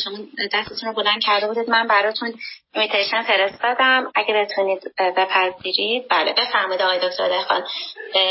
شما 0.04 0.18
دستتون 0.52 0.88
رو 0.88 0.94
بلند 0.94 1.22
کرده 1.22 1.46
بودید. 1.46 1.70
من 1.70 1.86
براتون 1.86 2.34
ایمیتیشن 2.74 3.22
فرستادم. 3.22 4.12
اگه 4.14 4.34
بتونید 4.34 4.94
بپذیرید. 4.98 6.08
بله 6.08 6.32
بفرمایید 6.32 6.82
آقای 6.82 6.98
دکتر 6.98 7.28
دخان. 7.28 7.66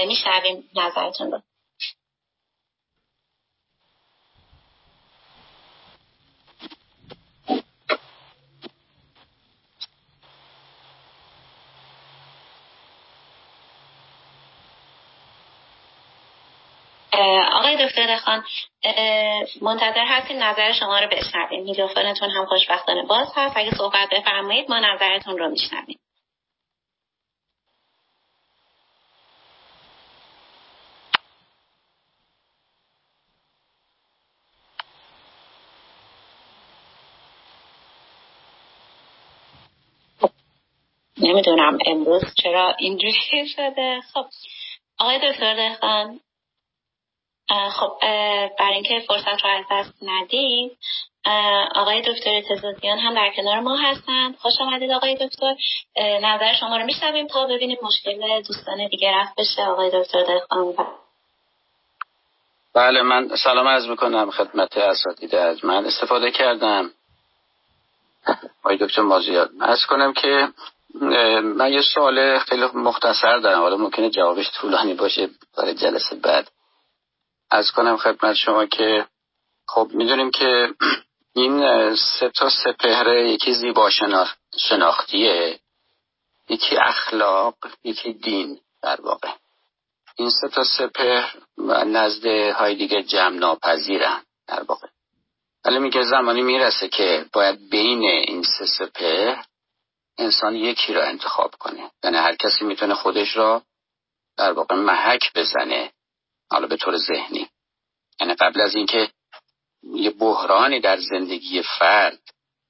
میشنویم 0.08 0.70
نظرتون 0.76 1.32
رو. 1.32 1.42
آقای 17.54 17.88
دکتر 17.88 18.18
خان 18.18 18.44
منتظر 19.62 20.06
هستیم 20.08 20.44
نظر 20.44 20.72
شما 20.72 21.00
رو 21.00 21.08
بشنویم. 21.08 21.64
میکروفونتون 21.64 22.30
هم 22.30 22.46
خوشبختانه 22.46 23.04
باز 23.04 23.28
هست. 23.36 23.58
اگه 23.58 23.72
صحبت 23.72 24.10
بفرمایید 24.12 24.70
ما 24.70 24.80
نظرتون 24.80 25.38
رو 25.38 25.50
میشنویم. 25.50 26.00
نمی‌دونم 41.18 41.78
امروز 41.86 42.24
چرا 42.44 42.76
اینجوری 42.80 43.48
شده. 43.56 44.02
خب. 44.14 44.26
آقای 45.00 45.32
دکتر 45.32 45.56
دهخان 45.56 46.20
خب 47.50 47.98
برای 48.60 48.74
اینکه 48.74 49.00
فرصت 49.08 49.44
رو 49.44 49.50
از 49.50 49.66
دست 49.72 49.94
ندیم 50.02 50.72
آقای 51.76 52.02
دکتر 52.02 52.42
تزادیان 52.42 53.00
هم 53.00 53.14
در 53.14 53.32
کنار 53.36 53.60
ما 53.60 53.78
هستند 53.78 54.36
خوش 54.38 54.54
آمدید 54.62 54.92
آقای 54.92 55.16
دکتر. 55.16 55.56
نظر 55.98 56.54
شما 56.54 56.78
رو 56.78 56.86
میشنویم 56.86 57.28
تا 57.28 57.46
ببینیم 57.46 57.78
مشکل 57.84 58.42
دوستان 58.42 58.88
دیگه 58.88 59.12
رفت 59.16 59.36
بشه. 59.38 59.64
آقای 59.64 59.92
دکتر 59.94 60.24
دهخان 60.24 60.76
بله 62.76 63.02
من 63.02 63.36
سلام 63.44 63.68
عرض 63.68 63.88
می‌کنم 63.88 64.32
خدمت 64.32 64.78
اساتید 64.78 65.36
از 65.36 65.66
من 65.66 65.86
استفاده 65.86 66.32
کردم. 66.32 66.92
آقای 68.64 68.78
دکتر 68.78 69.02
مازیار 69.02 69.50
از 69.62 69.86
کنم 69.86 70.14
که 70.14 70.48
من 71.44 71.74
یه 71.74 71.82
سوال 71.82 72.40
خیلی 72.40 72.66
مختصر 72.74 73.38
دارم. 73.38 73.60
حالا 73.62 73.78
ممکنه 73.78 74.10
جوابش 74.10 74.52
طولانی 74.52 74.94
باشه 74.94 75.30
برای 75.58 75.74
جلسه 75.74 76.16
بعد. 76.16 76.52
از 77.54 77.72
کنم 77.72 77.98
خدمت 77.98 78.34
شما 78.34 78.66
که 78.66 79.08
خب 79.68 79.90
می‌دونیم 79.94 80.32
که 80.32 80.74
این 81.36 81.60
سه 81.96 82.30
تا 82.30 82.50
سپهر 82.50 83.16
یکی 83.16 83.54
زیبا 83.54 83.90
شناختیه 84.58 85.60
یکی 86.50 86.78
اخلاق 86.78 87.56
یکی 87.84 88.14
دین 88.14 88.60
در 88.82 89.02
واقع. 89.02 89.30
این 90.16 90.30
سه 90.30 90.48
تا 90.48 90.64
سپهر 90.64 91.36
نزد 91.86 92.26
های 92.28 92.76
دیگه 92.76 93.04
جمع 93.04 93.38
ناپذیرن 93.38 94.24
در 94.48 94.64
واقع. 94.64 94.88
ولی 95.66 95.80
میگه 95.80 96.04
زمانی 96.04 96.42
می‌رسه 96.42 96.88
که 96.88 97.26
باید 97.34 97.70
بین 97.70 98.04
این 98.04 98.44
سه 98.44 98.66
سپهر 98.66 99.46
انسان 100.18 100.56
یکی 100.56 100.94
را 100.94 101.04
انتخاب 101.04 101.56
کنه. 101.56 101.92
یعنی 102.04 102.18
هر 102.18 102.36
کسی 102.36 102.66
می‌تونه 102.66 102.94
خودش 102.94 103.38
را 103.38 103.62
در 104.38 104.52
واقع 104.52 104.76
محک 104.76 105.34
بزنه. 105.36 105.92
حالا 106.52 106.68
به 106.68 106.78
طور 106.78 106.98
ذهنی. 106.98 107.50
یعنی 108.20 108.34
قبل 108.34 108.62
از 108.62 108.76
اینکه 108.76 109.10
یه 109.84 110.10
بحرانی 110.10 110.80
در 110.80 111.00
زندگی 111.00 111.62
فرد 111.62 112.20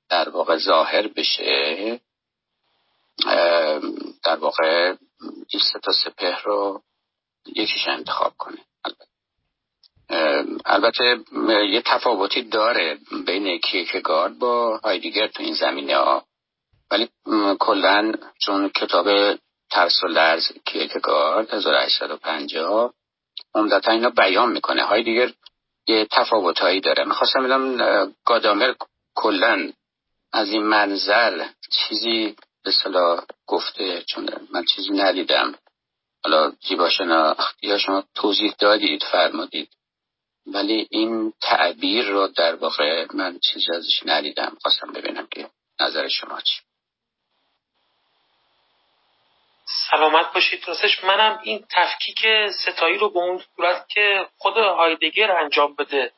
در 0.09 0.29
واقع 0.29 0.57
ظاهر 0.57 1.07
بشه 1.07 1.99
در 4.23 4.35
واقع 4.39 4.95
این 5.49 5.61
سه 5.73 5.79
تا 5.79 5.93
سپه 5.93 6.37
رو 6.43 6.81
یکیش 7.45 7.87
انتخاب 7.87 8.33
کنه. 8.37 8.57
البته 10.65 11.19
یه 11.69 11.81
تفاوتی 11.85 12.41
داره 12.41 12.97
بین 13.25 13.59
کیکگارد 13.59 14.39
با 14.39 14.79
هایدیگر 14.83 15.27
تو 15.27 15.43
این 15.43 15.53
زمینه 15.53 15.97
ها. 15.97 16.25
ولی 16.91 17.09
کلا 17.59 18.13
چون 18.45 18.69
کتاب 18.69 19.35
ترس 19.71 20.03
و 20.03 20.07
لرز 20.07 20.51
کیرکگارد 20.65 21.53
1850 21.53 22.93
عمدتا 23.55 23.91
اینا 23.91 24.09
بیان 24.09 24.51
می‌کنه. 24.51 24.83
های 24.83 25.03
دیگر 25.03 25.31
یه 25.87 26.07
تفاوت 26.11 26.59
هایی 26.59 26.81
داره. 26.81 27.03
می‌خواستم 27.05 27.43
بدم 27.43 28.15
گادامر 28.25 28.73
کلا 29.15 29.71
از 30.33 30.49
این 30.49 30.63
منظر 30.63 31.45
چیزی 31.71 32.35
به 32.63 32.71
صلاح 32.71 33.23
گفته 33.47 34.01
چون 34.01 34.29
من 34.51 34.65
چیزی 34.65 34.91
ندیدم. 34.91 35.55
حالا 36.23 36.51
زیبا 36.67 36.89
یا 37.61 37.77
شما 37.77 38.03
توضیح 38.15 38.53
دادید 38.59 39.03
فرمودید. 39.03 39.69
ولی 40.45 40.87
این 40.91 41.33
تعبیر 41.41 42.05
رو 42.09 42.27
در 42.27 42.55
واقع 42.55 43.05
من 43.13 43.39
چیزی 43.39 43.65
ازش 43.75 44.03
ندیدم. 44.05 44.57
خواستم 44.61 44.91
ببینم 44.91 45.27
که 45.31 45.49
نظر 45.79 46.07
شما 46.07 46.41
چی. 46.41 46.61
سلامت 49.65 50.33
باشید. 50.33 50.67
راستش 50.67 51.03
منم 51.03 51.39
این 51.43 51.65
تفکیک 51.71 52.25
ستایی 52.49 52.97
رو 52.97 53.09
به 53.09 53.19
اون 53.19 53.43
صورت 53.55 53.89
که 53.89 54.27
خود 54.37 54.57
هایدگر 54.57 55.31
انجام 55.31 55.75
بده 55.75 56.11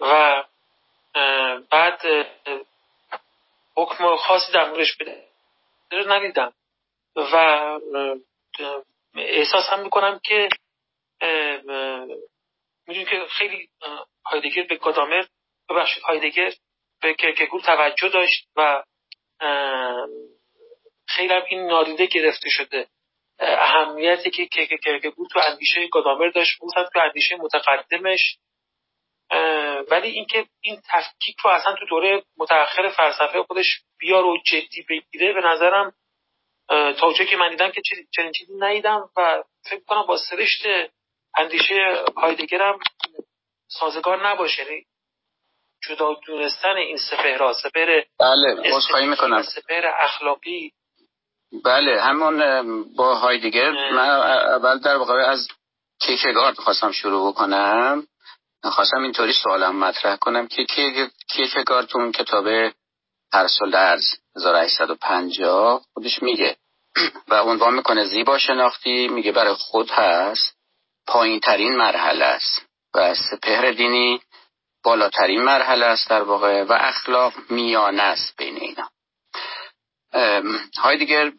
و 0.00 0.44
بعد 1.70 2.26
حکم 3.76 4.16
خاصی 4.16 4.52
در 4.52 4.68
موردش 4.68 4.96
بده 4.96 5.26
ندیدم. 5.92 6.52
و 7.16 7.36
احساس 9.14 9.68
هم 9.70 9.80
می‌کنم 9.80 10.20
که 10.24 10.48
می‌دونی 12.86 13.04
که 13.04 13.26
خیلی 13.30 13.68
هایدگر 14.24 14.62
به 14.62 14.76
گادامر 14.76 15.24
ببخشید 15.70 16.02
هایدگر 16.02 16.52
به 17.00 17.14
کرکگور 17.14 17.60
توجه 17.60 18.08
داشت 18.08 18.48
و 18.56 18.82
خیلی 21.06 21.34
هم 21.34 21.42
این 21.48 21.66
نادیده 21.66 22.06
گرفته 22.06 22.50
شده. 22.50 22.88
اهمیتی 23.38 24.30
که 24.30 25.10
بود 25.16 25.28
تو 25.32 25.40
اندیشه 25.48 25.88
گادامر 25.88 26.28
داشت 26.28 26.58
بود 26.58 26.72
تو 26.92 27.00
اندیشه 27.00 27.36
متقدمش. 27.36 28.38
ولی 29.90 30.08
اینکه 30.08 30.46
این 30.60 30.82
تفکیک 30.88 31.36
رو 31.44 31.50
اصلا 31.50 31.74
تو 31.74 31.86
دوره 31.86 32.22
متأخر 32.36 32.88
فلسفه 32.88 33.42
خودش 33.42 33.80
بیار 33.98 34.24
و 34.24 34.38
جدی 34.46 34.82
بگیره 34.88 35.32
به 35.32 35.40
نظرم 35.40 35.92
تا 36.68 37.06
اونجایی 37.06 37.30
که 37.30 37.36
من 37.36 37.50
دیدم 37.50 37.70
که 37.70 37.82
چنین 38.16 38.32
چیزی 38.32 38.52
ندیدم 38.58 39.10
و 39.16 39.42
فکر 39.70 39.84
کنم 39.86 40.06
با 40.06 40.18
سرشت 40.30 40.66
اندیشه 41.38 42.04
هایدگرم 42.16 42.78
سازگار 43.68 44.28
نباشه. 44.28 44.62
یعنی 44.62 44.86
جدا 45.88 46.14
دونستن 46.26 46.76
این 46.76 46.96
سپهر 46.96 47.52
سپهر 47.52 48.04
بله 48.20 48.70
می‌کنم. 49.06 49.42
سپهر 49.42 49.86
اخلاقی 49.86 50.72
بله 51.64 52.02
همون 52.02 52.84
با 52.96 53.14
هایدگر 53.14 53.70
من 53.70 54.08
اول 54.08 54.78
در 54.78 54.96
واقع 54.96 55.14
از 55.14 55.48
کیکگارد 56.00 56.56
خواستم 56.56 56.92
شروع 56.92 57.32
بکنم. 57.32 58.06
خواستم 58.64 59.02
اینطوری 59.02 59.32
سوالم 59.32 59.76
مطرح 59.76 60.16
کنم 60.16 60.46
که 60.46 60.66
کیکگارد 61.28 61.86
تو 61.86 61.98
اون 61.98 62.12
کتاب 62.12 62.44
ترس 63.32 63.62
و 63.62 63.66
لرز 63.66 64.04
1850 64.36 65.82
خودش 65.92 66.22
میگه. 66.22 66.56
و 67.28 67.34
عنوان 67.34 67.74
می‌کنه 67.74 68.04
زیبا 68.04 68.38
شناختی 68.38 69.08
میگه 69.08 69.32
برای 69.32 69.54
خود 69.54 69.90
هست. 69.90 70.56
پایین 71.06 71.40
ترین 71.40 71.76
مرحله 71.76 72.24
است. 72.24 72.66
و 72.94 73.14
سپهر 73.14 73.72
دینی 73.72 74.20
بالاترین 74.84 75.42
مرحله 75.42 75.86
است 75.86 76.10
در 76.10 76.22
واقع. 76.22 76.62
و 76.62 76.72
اخلاق 76.72 77.32
میانه 77.50 78.02
است 78.02 78.36
بین 78.36 78.56
اینا. 78.56 78.90
دیگر 80.98 81.32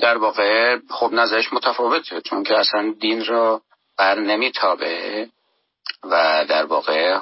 در 0.00 0.16
واقع 0.16 0.78
خب 0.90 1.12
نظرش 1.12 1.52
متفاوته 1.52 2.20
چون 2.20 2.42
که 2.42 2.58
اصلا 2.58 2.94
دین 3.00 3.24
را 3.24 3.62
بر 3.98 4.20
نمیتابه 4.20 5.28
و 6.04 6.44
در 6.48 6.64
واقع 6.64 7.18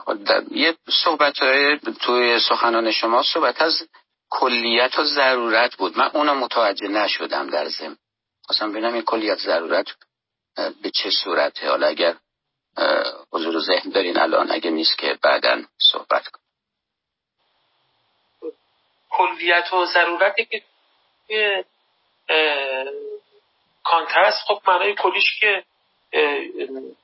یه 0.51 0.75
صحبت 1.05 1.39
های 1.39 1.79
توی 1.79 2.41
سخنان 2.41 2.91
شما 2.91 3.23
صحبت 3.23 3.63
از 3.63 3.83
کلیت 4.31 4.99
و 4.99 5.05
ضرورت 5.05 5.77
بود. 5.77 5.99
من 5.99 6.11
اونو 6.15 6.35
متوجه 6.35 6.89
نشدم 6.89 7.51
در 7.51 7.69
زم 7.69 7.97
اصلا 8.51 8.69
ببینم 8.69 8.93
این 8.93 9.03
کلیت 9.03 9.39
ضرورت 9.39 9.87
به 10.83 10.91
چه 10.91 11.11
صورته. 11.11 11.69
حالا 11.69 11.87
اگر 11.87 12.17
حضور 13.33 13.61
ذهن 13.61 13.91
دارین 13.91 14.19
الان 14.19 14.51
اگه 14.51 14.71
نیست 14.71 14.99
که 14.99 15.19
بعدا 15.23 15.63
صحبت 15.93 16.29
کن 16.29 16.46
کلیت 19.17 19.73
و 19.73 19.87
ضرورتی 19.87 20.45
که 20.45 20.63
کانت 23.85 24.09
هست 24.11 24.45
خب 24.47 24.61
معنای 24.67 24.95
کلیش 24.95 25.41
که 25.41 25.65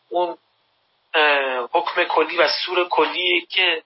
اون 0.09 0.39
حکم 1.73 2.05
کلی 2.05 2.37
و 2.37 2.49
سور 2.67 2.89
کلی 2.89 3.47
که 3.51 3.83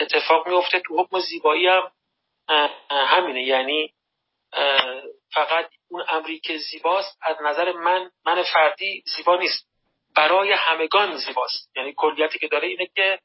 اتفاق 0.00 0.48
میفته 0.48 0.80
تو 0.80 1.00
حکم 1.02 1.20
زیبایی 1.20 1.66
هم 1.66 1.90
همینه. 2.90 3.42
یعنی 3.42 3.92
فقط 5.32 5.70
اون 5.88 6.04
امری 6.08 6.40
که 6.40 6.58
زیباست 6.58 7.18
از 7.22 7.36
نظر 7.42 7.72
من 7.72 8.10
من 8.26 8.42
فردی 8.42 9.02
زیبا 9.16 9.36
نیست. 9.36 9.66
برای 10.16 10.52
همگان 10.52 11.16
زیباست. 11.16 11.70
یعنی 11.76 11.94
کلیتی 11.96 12.38
که 12.38 12.48
داره 12.48 12.68
اینه 12.68 12.86
که 12.96 13.18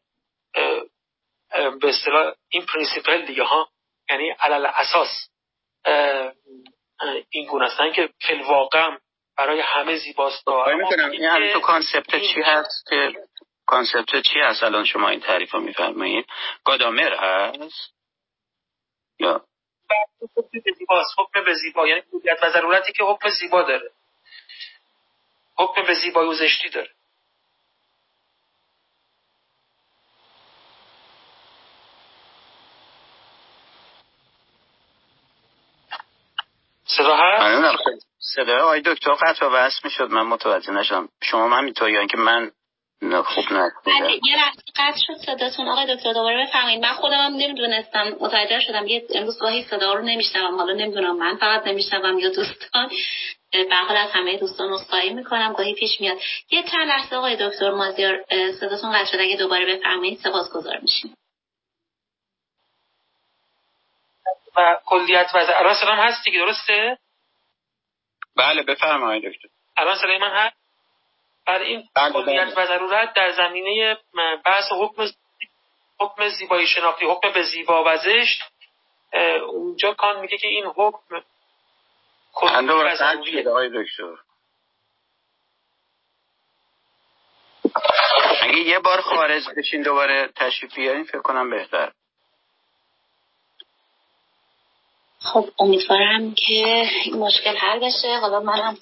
به 1.51 1.89
اصطلاح 1.89 2.33
این 2.49 2.65
principle 2.65 3.25
دیگه 3.25 3.43
ها. 3.43 3.69
یعنی 4.09 4.29
علل 4.29 4.65
اساس 4.65 5.29
این 7.29 7.45
گونه 7.45 7.65
هستن 7.65 7.91
که 7.91 8.09
فی 8.19 8.33
الواقع 8.33 8.97
برای 9.37 9.61
همه 9.61 9.95
زیباست. 9.95 10.47
می‌کنم 10.47 11.11
این 11.11 11.53
تو 11.53 11.59
کانسپت 11.59 12.15
چی 12.15 12.41
هست 12.41 12.87
که 12.89 13.13
کانسپت 13.65 14.21
چی 14.21 14.39
هست؟ 14.39 14.63
الان 14.63 14.85
شما 14.85 15.09
این 15.09 15.19
تعریف 15.19 15.51
رو 15.51 15.59
میفرمایید. 15.59 16.25
گادامر 16.65 17.13
هست؟ 17.13 17.93
یا؟ 19.19 19.45
حکم 20.37 20.59
به 20.65 20.71
زیباست. 20.77 21.15
حکم 21.17 21.43
به 21.45 21.53
زیبا 21.53 21.87
یعنی 21.87 22.01
و 22.43 22.49
ضرورتی 22.49 22.93
که 22.93 23.03
حکم 23.03 23.29
زیبا 23.29 23.63
داره. 23.63 23.91
حکم 25.57 25.83
به 25.83 25.93
زیبایی 25.93 26.29
و 26.29 26.33
زشتی 26.33 26.69
داره. 26.69 26.94
صدا 36.87 37.15
هست؟ 37.15 37.41
آره، 37.41 37.77
صدا. 38.19 38.65
آی 38.67 38.81
دکتر 38.81 39.11
قطع 39.11 39.45
و 39.45 39.49
بس 39.49 39.85
می‌شد. 39.85 40.09
من 40.09 40.21
متوجه 40.21 40.71
نشدم. 40.71 41.09
شما 41.23 41.47
من 41.47 41.63
می‌تونی 41.63 41.91
یا 41.91 41.99
اینکه 41.99 42.17
من 42.17 42.51
خوب 43.25 43.45
بله، 43.85 44.11
یه 44.11 44.35
لحظه 44.35 44.61
قطع 44.75 44.97
شد 45.07 45.13
صداتون. 45.25 45.67
آقای 45.67 45.95
دکتر 45.95 46.13
دوباره 46.13 46.45
بفرمایید. 46.45 46.81
من 46.81 46.93
خودم 46.93 47.17
هم 47.17 47.33
نمی‌دونستم. 47.33 48.07
متوجه 48.19 48.59
شدم. 48.59 48.87
یه 48.87 49.05
امروز 49.15 49.39
گاهی 49.39 49.63
صدا 49.63 49.93
رو 49.93 50.01
نمیشنوم. 50.01 50.55
حالا 50.55 50.73
نمی‌دونم. 50.73 51.17
من 51.17 51.37
فقط 51.37 51.67
نمیشنوم 51.67 52.19
یا 52.19 52.29
دوستان. 52.29 52.89
به 53.51 53.75
حال 53.87 53.97
از 53.97 54.11
همه 54.11 54.37
دوستان 54.37 54.73
اصخایی 54.73 55.13
می‌کنم. 55.13 55.53
گاهی 55.53 55.73
پیش 55.73 56.01
میاد. 56.01 56.17
یه 56.51 56.63
چند 56.63 56.87
لحظه 56.87 57.15
آقای 57.15 57.35
دکتر 57.35 57.71
مازیار 57.71 58.25
صداتون 58.59 58.91
قطع 58.91 59.11
شد. 59.11 59.19
اگه 59.19 59.35
دوباره 59.35 59.75
بفرمایید 59.75 60.19
سپاسگزار 60.19 60.77
میشیم. 60.81 61.15
و 64.57 64.77
کلیت 64.85 65.27
و 65.33 65.37
الان 65.37 65.73
سلام 65.73 65.99
هست 65.99 66.23
دیگه 66.25 66.39
درسته؟ 66.39 66.97
بله 68.35 68.63
بفرمایید 68.63 69.25
دکتر. 69.25 69.47
الان 69.77 69.97
صدای 69.97 70.17
من 70.17 70.31
هست؟ 70.31 70.55
برای 71.47 71.67
این 71.67 71.83
بله، 71.95 72.13
کلیت 72.13 72.55
بله. 72.55 72.63
و 72.63 72.67
ضرورت 72.67 73.13
در 73.13 73.31
زمینه 73.31 73.97
بحث 74.45 74.71
حکم 74.71 75.07
حکم 75.99 76.29
زیبایی 76.29 76.67
شناختی 76.67 77.05
حکم 77.05 77.31
به 77.31 77.43
زیبا 77.43 77.83
و 77.87 77.97
زشت 77.97 78.41
اونجا 79.47 79.93
کان 79.93 80.19
میگه 80.19 80.37
که 80.37 80.47
این 80.47 80.65
حکم 80.65 81.21
کلی 82.33 82.67
و 82.67 83.69
دکتر. 83.83 84.15
اگه 88.41 88.57
یه 88.57 88.79
بار 88.79 89.01
خارج 89.01 89.43
بشین 89.57 89.81
دوباره 89.81 90.27
تشریف 90.35 90.75
بیارین 90.75 91.03
فکر 91.03 91.21
کنم 91.21 91.49
بهتر. 91.49 91.91
خب 95.25 95.45
امیدوارم 95.59 96.33
که 96.33 96.85
این 97.05 97.17
مشکل 97.17 97.57
حل 97.57 97.79
بشه. 97.79 98.19
حالا 98.19 98.39
منم 98.39 98.77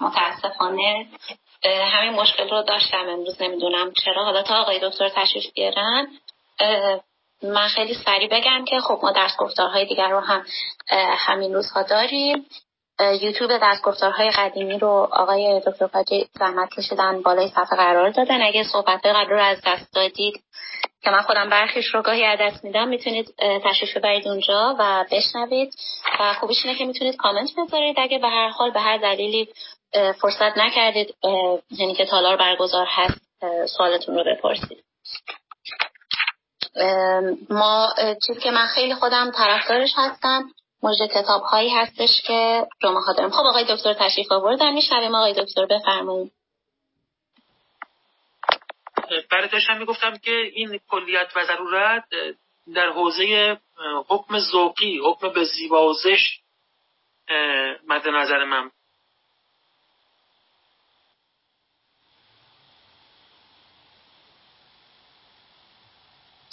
متاسفانه 0.00 1.06
همین 1.64 2.12
مشکل 2.12 2.50
رو 2.50 2.62
داشتم. 2.62 3.08
امروز 3.08 3.42
نمی‌دونم 3.42 3.92
چرا. 4.04 4.24
حالا 4.24 4.42
تا 4.42 4.54
آقای 4.54 4.80
دکتر 4.82 5.08
تشریف 5.08 5.44
بیارن 5.54 6.08
من 7.42 7.68
خیلی 7.68 7.94
سریع 7.94 8.28
بگم 8.28 8.64
که 8.64 8.80
خب 8.80 9.00
ما 9.02 9.12
درس 9.12 9.36
گفتارهای 9.38 9.86
دیگر 9.86 10.08
رو 10.08 10.20
هم 10.20 10.44
همین 11.18 11.54
روزها 11.54 11.82
داریم. 11.82 12.46
یوتیوب 13.20 13.50
گفتارهای 13.84 14.30
قدیمی 14.30 14.78
رو 14.78 15.08
آقای 15.12 15.60
دکتر 15.66 15.86
پاجی 15.86 16.28
زحمت 16.38 16.68
کشیدن 16.70 17.22
بالای 17.22 17.48
صفحه 17.48 17.76
قرار 17.76 18.10
دادن. 18.10 18.42
اگه 18.42 18.64
صحبت 18.64 19.06
قبل 19.06 19.30
رو 19.30 19.42
از 19.42 19.60
دست 19.66 19.94
دادید 19.94 20.44
که 21.04 21.10
من 21.10 21.22
خودم 21.22 21.50
برخیش 21.50 21.94
رو 21.94 22.02
گاهی 22.02 22.36
دست 22.36 22.64
میدم 22.64 22.88
می‌تونید 22.88 23.34
تشریف 23.64 23.96
ببرید 23.96 24.28
اونجا 24.28 24.76
و 24.78 25.04
بشنوید. 25.12 25.74
و 26.20 26.34
خوبیش 26.34 26.64
اینه 26.64 26.78
که 26.78 26.84
می‌تونید 26.84 27.16
کامنت 27.16 27.50
بذارید. 27.58 27.96
اگه 27.98 28.18
به 28.18 28.28
هر 28.28 28.48
حال 28.48 28.70
به 28.70 28.80
هر 28.80 28.96
دلیلی 28.96 29.48
فرصت 30.20 30.58
نکردید 30.58 31.14
یعنی 31.70 31.94
که 31.94 32.06
تالار 32.06 32.36
برگزار 32.36 32.86
هست 32.88 33.20
سوالتون 33.76 34.14
رو 34.14 34.24
بپرسید. 34.24 34.84
ما 37.50 37.94
چیزی 38.26 38.40
که 38.40 38.50
من 38.50 38.66
خیلی 38.66 38.94
خودم 38.94 39.30
طرفدارش 39.30 39.92
هستم 39.96 40.44
مجد 40.82 41.06
کتاب 41.06 41.42
هایی 41.42 41.70
هستش 41.70 42.22
که 42.26 42.66
شما 42.82 43.00
داریم 43.16 43.30
خب 43.30 43.46
آقای 43.46 43.64
دکتر 43.64 43.92
تشریف 43.92 44.32
آوردن. 44.32 44.72
میشنویم 44.72 45.14
آقای 45.14 45.32
دکتر. 45.32 45.66
بفرمایید. 45.66 46.32
برای 49.30 49.48
داشتم 49.48 49.78
می‌گفتم 49.78 50.16
که 50.16 50.30
این 50.30 50.80
کلیت 50.88 51.32
و 51.36 51.44
ضرورت 51.44 52.04
در 52.74 52.88
حوزه 52.88 53.58
حکم 54.08 54.38
ذوقی 54.38 54.98
حکم 55.04 55.28
به 55.28 55.44
زیبازش 55.44 56.40
مد 57.86 58.08
نظر 58.08 58.44
من. 58.44 58.70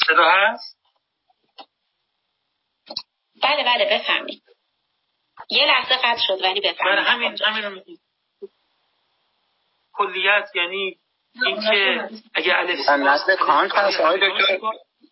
صدا 0.07 0.31
هست؟ 0.31 0.77
بله 3.43 3.63
بله 3.63 3.85
بفهمید 3.97 4.43
یه 5.49 5.65
لحظه 5.65 5.95
قطع 5.95 6.21
شد 6.27 6.43
ولی 6.43 6.61
بفهمید 6.61 6.99
همین 6.99 7.37
همین 7.41 7.97
کلیت 9.93 10.49
یعنی 10.55 11.00
اینکه 11.35 12.09
اگه 12.33 12.57
الف 12.57 12.89
نظر 12.89 13.35
کانت 13.35 13.75
هست 13.75 13.99
آقای 13.99 14.19
دکتر 14.29 14.59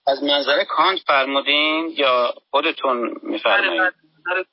از 0.07 0.23
منظر 0.23 0.63
کانت 0.63 0.99
فرمودین 0.99 1.93
یا 1.97 2.33
خودتون 2.51 3.19
میفرمایید؟ 3.23 3.93
بله، 4.25 4.45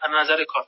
از 0.00 0.10
نظر 0.10 0.44
کانت 0.44 0.66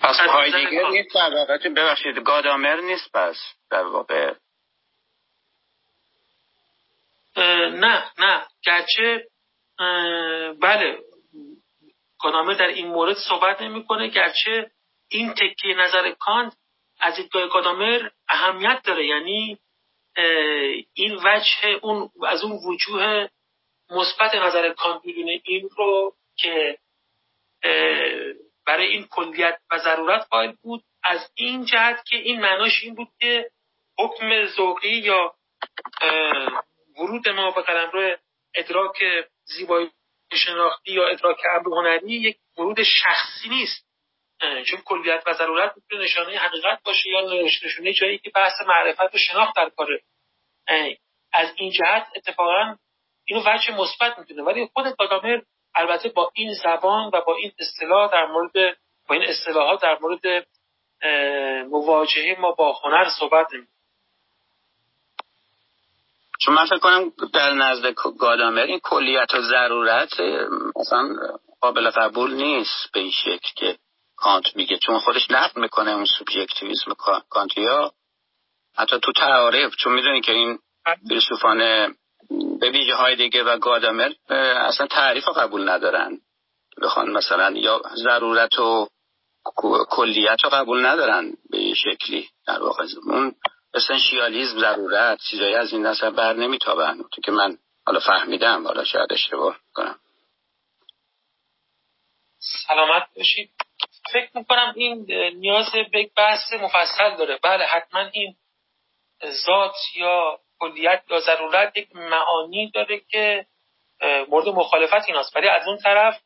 پس 0.00 0.16
هایدگر 0.16 0.88
نیست 0.88 1.14
در 1.14 1.34
واقع. 1.34 1.68
ببخشید 1.68 2.16
گادامر 2.18 2.80
نیست 2.80 3.12
پس 3.12 3.36
در 3.70 3.82
واقع. 3.82 4.34
نه 7.36 8.10
نه. 8.18 8.46
گرچه 8.62 9.26
بله. 10.60 10.98
گادامر 12.18 12.54
در 12.54 12.66
این 12.66 12.86
مورد 12.86 13.16
صحبت 13.16 13.62
نمی‌کنه. 13.62 14.08
گرچه 14.08 14.70
این 15.08 15.34
تکیه 15.34 15.74
نظر 15.76 16.10
کانت 16.10 16.56
از 17.00 17.16
دیدگاه 17.16 17.48
گادامر 17.48 18.10
اهمیت 18.28 18.82
داره. 18.84 19.06
یعنی 19.06 19.58
این 20.94 21.14
وجه 21.24 21.78
اون 21.82 22.10
از 22.26 22.44
اون 22.44 22.58
وجوه 22.66 23.28
مثبت 23.90 24.34
نظر 24.34 24.72
کانت 24.72 25.04
می‌دونه 25.04 25.40
این 25.44 25.68
رو 25.76 26.14
که 26.36 26.78
برای 28.66 28.86
این 28.86 29.06
کلیت 29.10 29.58
و 29.70 29.78
ضرورت 29.78 30.26
قائل 30.30 30.52
بود 30.62 30.84
از 31.02 31.30
این 31.34 31.64
جهت 31.64 32.04
که 32.04 32.16
این 32.16 32.40
معناش 32.40 32.82
این 32.82 32.94
بود 32.94 33.08
که 33.20 33.50
حکم 33.98 34.46
ذوقی 34.46 34.88
یا 34.88 35.34
ورود 36.98 37.28
ما 37.28 37.50
به 37.50 37.62
قلمرو 37.62 38.16
ادراک 38.54 39.04
زیبایی 39.44 39.90
شناختی 40.32 40.92
یا 40.92 41.08
ادراک 41.08 41.36
امر 41.54 41.68
هنری 41.68 42.12
یک 42.12 42.38
ورود 42.58 42.82
شخصی 42.82 43.48
نیست. 43.48 43.87
چون 44.40 44.80
کلیت 44.84 45.22
و 45.26 45.32
ضرورت 45.32 45.72
می‌تونه 45.76 46.04
نشانه 46.04 46.38
حقیقت 46.38 46.82
باشه 46.84 47.10
یا 47.10 47.20
نشانه 47.42 47.92
جایی 47.92 48.18
که 48.18 48.30
بحث 48.34 48.52
معرفت 48.66 49.14
و 49.14 49.18
شناخت 49.18 49.56
در 49.56 49.68
کاره 49.76 50.02
از 51.32 51.48
این 51.56 51.70
جهت 51.70 52.06
اتفاقا 52.16 52.76
اینو 53.24 53.42
وجه 53.46 53.74
مثبت 53.76 54.18
می‌تونه. 54.18 54.42
ولی 54.42 54.68
خود 54.74 54.96
گادامر 54.98 55.40
البته 55.74 56.08
با 56.08 56.30
این 56.34 56.54
زبان 56.54 57.06
و 57.06 57.20
با 57.26 57.36
این 57.36 57.52
اصطلاح 57.58 58.12
در 58.12 58.26
مورد 58.26 58.52
با 59.08 59.14
این 59.14 59.22
اصطلاحات 59.22 59.82
در 59.82 59.98
مورد 60.00 60.46
مواجهه 61.70 62.36
ما 62.40 62.52
با 62.52 62.72
هنر 62.72 63.08
صحبت 63.18 63.46
نمی 63.54 63.66
چون 66.40 66.54
من 66.54 66.66
فکر 66.66 66.78
کنم 66.78 67.12
در 67.34 67.50
نزد 67.50 67.94
گادامر 68.18 68.62
این 68.62 68.78
کلیت 68.78 69.34
و 69.34 69.42
ضرورت 69.42 70.20
مثلا 70.76 71.16
قابل 71.60 71.90
قبول 71.90 72.34
نیست 72.34 72.92
به 72.92 73.00
این 73.00 73.10
شکل 73.10 73.48
که 73.56 73.78
کانت 74.18 74.56
میگه. 74.56 74.78
چون 74.78 74.98
خودش 74.98 75.30
نقد 75.30 75.56
می‌کنه 75.56 75.90
اون 75.90 76.04
سوبژکتیویسم 76.18 76.94
کانتیا. 77.28 77.92
حتی 78.76 79.00
تو 79.00 79.12
تعارف 79.12 79.76
چون 79.76 79.92
می‌دونی 79.92 80.20
که 80.20 80.32
این 80.32 80.58
فیلسوفان 81.08 81.58
به 82.60 82.70
ویژه 82.70 82.94
هایدگر 82.94 83.46
و 83.46 83.58
گادامر 83.58 84.12
اصلا 84.30 84.86
تعریف 84.86 85.24
رو 85.24 85.32
قبول 85.32 85.68
ندارن. 85.68 86.20
بخوان 86.82 87.10
مثلا 87.10 87.50
یا 87.50 87.82
ضرورت 87.94 88.58
و 88.58 88.88
کلیت 89.90 90.44
رو 90.44 90.50
قبول 90.50 90.86
ندارن 90.86 91.32
به 91.50 91.58
این 91.58 91.74
شکلی. 91.74 92.28
در 92.46 92.62
واقع 92.62 92.84
اون 93.06 93.34
اسنشیالیزم 93.74 94.60
ضرورت 94.60 95.18
چیزایی 95.30 95.54
از 95.54 95.72
این 95.72 95.86
نظر 95.86 96.10
بر 96.10 96.32
نمیتابن. 96.32 97.02
تو 97.12 97.20
که 97.24 97.32
من 97.32 97.58
حالا 97.86 98.00
فهمیدم 98.00 98.66
حالا 98.66 98.84
شاید 98.84 99.12
اشتباه 99.12 99.56
کنم. 99.74 99.98
سلامت 102.38 103.06
باشید. 103.16 103.50
فکر 104.12 104.30
می‌کنم 104.34 104.72
این 104.76 105.06
نیاز 105.34 105.72
به 105.92 106.10
بحث 106.16 106.52
مفصل 106.52 107.16
داره. 107.16 107.38
بله 107.42 107.64
حتما 107.64 108.00
این 108.12 108.36
ذات 109.24 109.74
یا 109.96 110.38
کلیت 110.60 111.02
یا 111.10 111.20
ضرورت 111.20 111.76
یک 111.76 111.96
معانی 111.96 112.70
داره 112.70 113.00
که 113.00 113.46
مورد 114.28 114.48
مخالفت 114.48 115.08
ایناست. 115.08 115.36
ولی 115.36 115.48
از 115.48 115.68
اون 115.68 115.78
طرف 115.78 116.20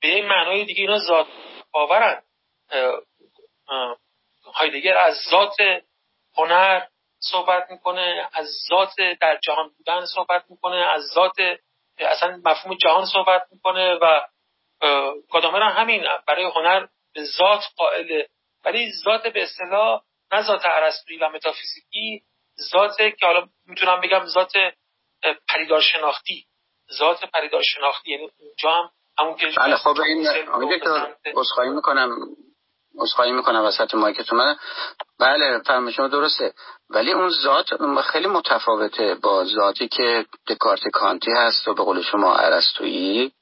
به 0.00 0.08
این 0.08 0.26
معنای 0.26 0.64
دیگه 0.64 0.80
اینا 0.80 0.98
ذات 0.98 1.26
باورن. 1.72 2.22
هایدگر 4.54 4.96
از 4.96 5.14
ذات 5.30 5.56
هنر 6.36 6.86
صحبت 7.18 7.70
می‌کنه 7.70 8.28
از 8.32 8.46
ذات 8.68 8.94
در 9.20 9.38
جهان 9.42 9.70
بودن 9.78 10.06
صحبت 10.06 10.44
می‌کنه 10.48 10.76
از 10.76 11.02
ذات 11.14 11.36
اصلا 11.98 12.40
مفهوم 12.44 12.76
جهان 12.76 13.06
صحبت 13.06 13.46
می‌کنه 13.52 13.94
و 13.94 14.20
گادامر 15.32 15.62
همین 15.62 16.04
برای 16.26 16.44
هنر 16.44 16.86
به 17.14 17.24
ذات 17.24 17.62
قائله 17.76 18.28
ولی 18.64 18.92
ذات 19.04 19.26
به 19.26 19.42
اصطلاح 19.42 20.02
نه 20.32 20.42
ذات 20.42 20.62
ارسطویی 20.64 21.18
و 21.18 21.28
متافیزیکی 21.28 22.22
ذات 22.70 22.96
که 22.96 23.26
حالا 23.26 23.48
می‌تونم 23.66 24.00
بگم 24.00 24.26
ذات 24.26 24.52
پریدار 25.48 25.80
شناختی 25.80 26.46
ذات 26.98 27.24
پریدار 27.24 27.62
شناختی 27.62 28.10
یعنی 28.10 28.30
اونجا 28.40 28.70
هم 28.70 28.90
همون 29.18 29.36
که 29.36 29.46
بله 29.56 29.76
خب 29.76 30.00
این 30.00 30.26
عذرخواهی 31.34 31.70
می‌کنم. 31.70 32.16
عذرخواهی 32.98 33.32
می‌کنم 33.32 33.64
وسط 33.64 33.94
مایکتون. 33.94 34.38
من 34.38 34.56
بله 35.20 35.62
فهم 35.66 35.90
شما 35.90 36.08
درسته. 36.08 36.54
ولی 36.90 37.12
اون 37.12 37.28
ذات 37.28 37.66
خیلی 38.02 38.26
متفاوته 38.26 39.14
با 39.14 39.44
ذاتی 39.44 39.88
که 39.88 40.26
دکارت 40.48 40.88
کانتی 40.88 41.30
هست 41.30 41.68
و 41.68 41.74
به 41.74 41.82
قول 41.82 42.02
شما 42.02 42.36
ارسطویی 42.36 43.32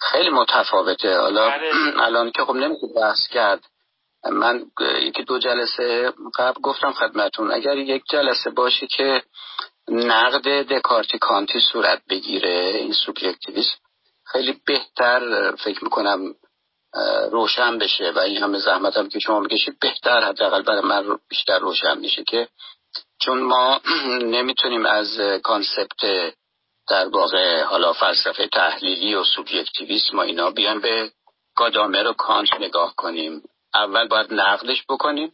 خیلی 0.00 0.30
متفاوته. 0.30 1.18
حالا 1.18 1.50
بله. 1.50 2.00
الان 2.06 2.30
که 2.30 2.44
خب 2.44 2.54
نمیشه 2.54 2.86
بحث 2.96 3.28
کرد. 3.28 3.64
من 4.32 4.66
یکی 5.02 5.22
دو 5.22 5.38
جلسه 5.38 6.12
قبل 6.38 6.60
گفتم 6.60 6.92
خدمتون 6.92 7.52
اگر 7.52 7.76
یک 7.76 8.02
جلسه 8.10 8.50
باشه 8.50 8.86
که 8.86 9.22
نقد 9.88 10.48
دکارت 10.48 11.16
کانتی 11.16 11.60
صورت 11.72 12.02
بگیره 12.10 12.72
این 12.74 12.92
سوبژکتیویسم 12.92 13.78
خیلی 14.32 14.60
بهتر 14.66 15.52
فکر 15.56 15.84
می‌کنم 15.84 16.34
روشن 17.30 17.78
بشه 17.78 18.10
و 18.10 18.18
این 18.18 18.42
همه 18.42 18.58
زحمت 18.58 18.96
هم 18.96 19.08
که 19.08 19.18
شما 19.18 19.40
می‌کشید 19.40 19.78
بهتر 19.80 20.20
حداقل 20.20 20.62
برای 20.62 20.80
من 20.80 21.18
بیشتر 21.28 21.58
روشن 21.58 21.98
میشه 21.98 22.24
که 22.24 22.48
چون 23.20 23.38
ما 23.38 23.80
نمی‌تونیم 24.36 24.86
از 24.86 25.20
concept 25.42 26.34
در 26.88 27.08
واقع 27.08 27.62
حالا 27.62 27.92
فلسفه 27.92 28.46
تحلیلی 28.46 29.14
و 29.14 29.24
سوبژکتیویسم 29.24 30.18
و 30.18 30.20
اینا 30.20 30.50
بیان 30.50 30.80
به 30.80 31.10
گادامر 31.56 32.06
و 32.06 32.12
کانت 32.12 32.54
نگاه 32.60 32.94
کنیم. 32.96 33.42
اول 33.74 34.08
باید 34.08 34.32
نقدش 34.32 34.84
بکنیم 34.88 35.32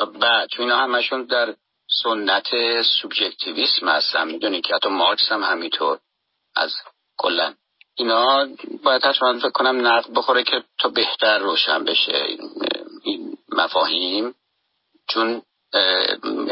و 0.00 0.06
بعد 0.06 0.48
چون 0.48 0.64
اینا 0.64 0.76
همشون 0.76 1.24
در 1.24 1.54
سنت 2.02 2.48
سوبژکتیویسم 2.82 3.88
هستن. 3.88 4.26
می‌دونید 4.26 4.66
که 4.66 4.74
حتی 4.74 4.88
مارکس 4.88 5.32
هم 5.32 5.42
همینطور. 5.42 5.98
از 6.56 6.74
کلا. 7.18 7.54
اینا 7.94 8.48
باید 8.84 9.04
حتما 9.04 9.38
فکر 9.38 9.50
کنم 9.50 9.86
نقد 9.86 10.10
بخوره 10.14 10.42
که 10.42 10.64
تا 10.78 10.88
بهتر 10.88 11.38
روشن 11.38 11.84
بشه 11.84 12.26
این 13.02 13.38
مفاهیم. 13.52 14.34
چون 15.08 15.42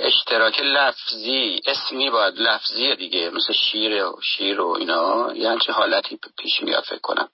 اشتراک 0.02 0.60
لفظی 0.60 1.60
اسمی 1.66 2.10
باید 2.10 2.34
لفظی 2.34 2.96
دیگه 2.96 3.30
مثل 3.30 3.52
شیر 3.52 4.04
و 4.04 4.20
شیر 4.22 4.60
و 4.60 4.68
اینا. 4.68 5.32
یه 5.34 5.58
چه 5.66 5.72
حالتی 5.72 6.18
پیش 6.38 6.62
میاد 6.62 6.84
فکر 6.84 7.00
کنم. 7.02 7.28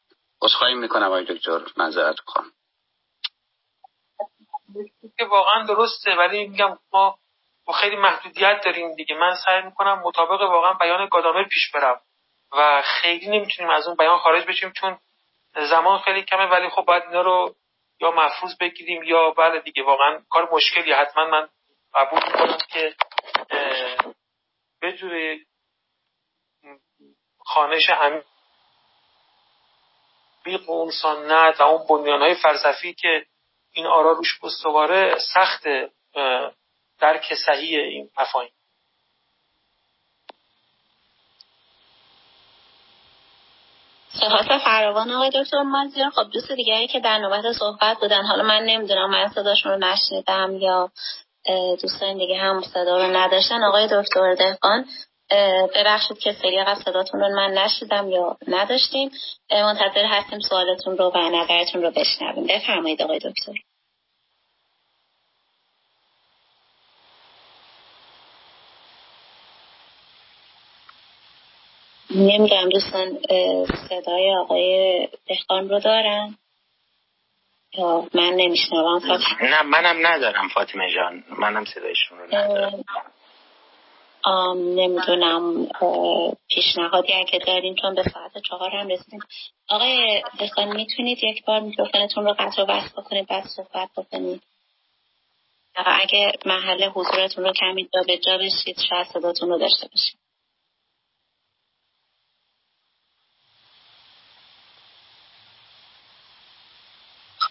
خواهی 0.59 0.75
می‌کنم 0.75 1.07
آقای 1.07 1.25
دکتر 1.25 1.61
منظرت 1.77 2.17
بخوام 2.27 2.45
که 5.19 5.25
واقعا 5.25 5.65
درسته 5.67 6.17
ولی 6.17 6.49
میگم 6.49 6.79
ما 6.93 7.19
خیلی 7.81 7.97
محدودیت 7.97 8.61
داریم 8.65 8.95
دیگه. 8.95 9.15
من 9.17 9.35
سعی 9.45 9.62
می‌کنم 9.62 10.03
مطابق 10.05 10.41
واقعا 10.41 10.73
بیان 10.73 11.09
گادامر 11.09 11.45
پیش 11.45 11.71
برم 11.75 12.01
و 12.53 12.83
خیلی 12.85 13.27
نمی‌تونیم 13.39 13.71
از 13.71 13.87
اون 13.87 13.97
بیان 13.97 14.19
خارج 14.19 14.47
بشیم 14.47 14.73
چون 14.73 14.99
زمان 15.71 15.99
خیلی 15.99 16.23
کمه 16.23 16.47
ولی 16.47 16.69
خب 16.69 16.85
باید 16.85 17.03
اینا 17.03 17.21
رو 17.21 17.55
یا 18.01 18.11
محفوظ 18.11 18.57
بگیریم 18.61 19.03
یا 19.03 19.31
بله 19.31 19.61
دیگه 19.61 19.83
واقعا 19.83 20.23
کار 20.31 20.49
مشکلی 20.53 20.93
حتما 20.93 21.25
من 21.27 21.49
قبول 21.95 22.21
می‌کنم 22.27 22.59
که 22.73 22.95
به 24.81 25.39
خانش 27.39 27.91
عمیق 27.91 28.25
اون 30.71 30.91
سنت 30.91 31.61
و 31.61 31.62
اون 31.62 31.87
بنیان 31.87 32.21
های 32.21 32.35
فلسفی 32.35 32.95
که 32.95 33.27
این 33.73 33.87
آرا 33.87 34.12
روش 34.12 34.39
استواره 34.43 35.19
سخت 35.35 35.65
درک 37.01 37.35
صحیح 37.47 37.79
این 37.79 38.11
مفاهیم. 38.19 38.53
سپاس 44.09 44.47
فراوان 44.65 45.11
آقای 45.11 45.31
دکتر 45.31 45.62
مازیار. 45.62 46.11
خب 46.11 46.31
دوست 46.33 46.53
دیگری 46.53 46.89
که 46.89 47.01
در 47.01 47.19
نوبت 47.19 47.53
صحبت 47.53 47.99
بودن 48.01 48.23
حالا 48.23 48.43
من 48.43 48.62
نمی‌دونم 48.62 49.11
من 49.11 49.29
صداشون 49.29 49.73
رو 49.73 49.79
نشنیدم 49.79 50.57
یا 50.57 50.91
دوستان 51.83 52.19
دیگه 52.19 52.37
هم 52.37 52.62
صدا 52.62 53.07
رو 53.07 53.17
نداشتن. 53.17 53.62
آقای 53.62 53.89
دکتر 53.93 54.35
دهقان 54.35 54.87
ببخشید 55.75 56.19
که 56.19 56.33
سری 56.43 56.65
قبل 56.65 56.83
صداتون 56.83 57.21
رو 57.21 57.37
من 57.37 57.53
نشیدم 57.53 58.11
یا 58.11 58.37
نداشتیم. 58.49 59.11
منتظر 59.51 60.05
هستیم 60.05 60.41
سوالتون 60.41 60.97
رو 60.97 61.12
و 61.15 61.19
نظرتون 61.19 61.83
رو 61.83 61.91
بشنویم. 61.91 62.47
بفرمایید 62.47 63.03
آقای 63.03 63.19
دکتر. 63.19 63.53
نمی‌دونم 72.15 72.69
دوستان 72.69 73.19
صدای 73.89 74.37
آقای 74.37 75.09
دهقان 75.27 75.69
رو 75.69 75.81
دارن؟ 75.81 76.39
من 78.14 78.32
نمیشنوم 78.36 79.01
نه 79.40 79.62
منم 79.62 80.06
ندارم 80.06 80.48
فاطمه 80.48 80.94
جان. 80.94 81.24
منم 81.38 81.64
صدایشون 81.64 82.18
رو 82.18 82.26
ندارم. 82.26 82.84
نمی‌دونم 84.56 85.66
پیشنهادی 86.48 87.12
اگه 87.12 87.38
داریم 87.38 87.74
چون 87.82 87.94
به 87.94 88.02
ساعت 88.02 88.38
چهار 88.48 88.70
هم 88.70 88.88
رسیدیم. 88.88 89.20
آقای 89.68 90.22
دهقان 90.38 90.76
می‌تونید 90.76 91.24
یک 91.24 91.44
بار 91.44 91.60
میکروفونتون 91.60 92.24
رو 92.24 92.34
قطع 92.38 92.62
و 92.62 92.66
بست 92.66 92.92
بکنید 92.92 93.28
بعد 93.28 93.44
صحبت 93.44 93.88
بکنید. 93.97 94.42
اگه 95.74 96.32
محل 96.47 96.84
حضورتون 96.84 97.44
رو 97.44 97.52
کمی 97.52 97.88
جا 97.94 98.02
به 98.06 98.18
جا 98.18 98.38
بشید 98.38 98.80
شاید 98.88 99.06
صداتون 99.06 99.48
رو 99.48 99.59
داشته 99.59 99.88
باشید. 99.88 100.18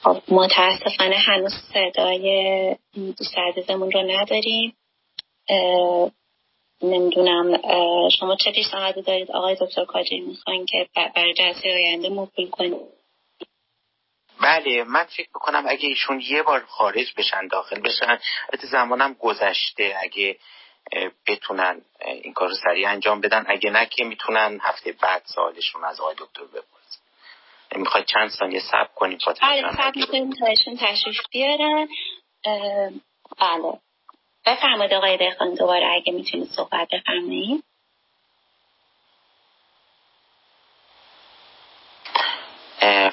خب 0.04 0.22
متاسفانه 0.28 1.18
هنوز 1.18 1.54
صدای 1.74 2.76
دوست 2.96 3.38
عزیزمون 3.38 3.92
رو 3.92 4.02
نداریم. 4.02 4.78
نمی‌دونم 6.82 7.62
شما 8.10 8.36
چه 8.36 8.52
پیشنهادی 8.52 9.02
دارید؟ 9.02 9.32
آقای 9.32 9.58
دکتر 9.62 9.86
کاجی 9.86 10.20
می‌خواین 10.20 10.66
که 10.66 10.88
برای 11.16 11.34
جلسه 11.34 11.70
آینده 11.70 12.10
موکول 12.10 12.50
کنید 12.50 12.74
بله 14.42 14.84
من 14.84 15.04
فکر 15.04 15.30
می‌کنم 15.36 15.64
اگه 15.68 15.88
ایشون 15.90 16.22
یه 16.22 16.44
بار 16.44 16.66
خارج 16.66 17.14
بشن 17.18 17.48
داخل 17.48 17.80
بشن 17.80 18.20
از 18.54 18.60
زمانم 18.72 19.14
گذشته. 19.14 19.96
اگه 20.02 20.38
بتونن 21.28 21.82
این 22.24 22.34
کار 22.34 22.50
رو 22.50 22.56
سریع 22.56 22.90
انجام 22.90 23.22
بدن. 23.22 23.46
اگه 23.48 23.70
نه 23.70 23.86
که 23.86 24.04
می‌تونن 24.04 24.60
هفته 24.62 24.92
بعد 24.92 25.24
سوالشون 25.26 25.84
از 25.84 26.00
آقای 26.00 26.16
دکتر 26.18 26.44
بپرسن. 26.44 26.79
می‌خواد 27.76 28.06
چند 28.06 28.30
ثانیه 28.30 28.60
صبر 28.60 28.90
کنیم 28.96 29.18
فاطمه 29.18 29.50
بله 29.50 29.72
صبر 29.72 30.06
کنیم 30.06 30.30
تشریف 30.80 31.18
بیارن. 31.32 31.88
بله. 33.40 33.80
بفرمایید 34.46 34.94
آقای 34.94 35.18
دهقان 35.18 35.54
دوباره 35.54 35.88
اگه 35.96 36.14
می‌تونید 36.14 36.48
صحبت 36.48 36.88
بفرمایید. 36.94 37.64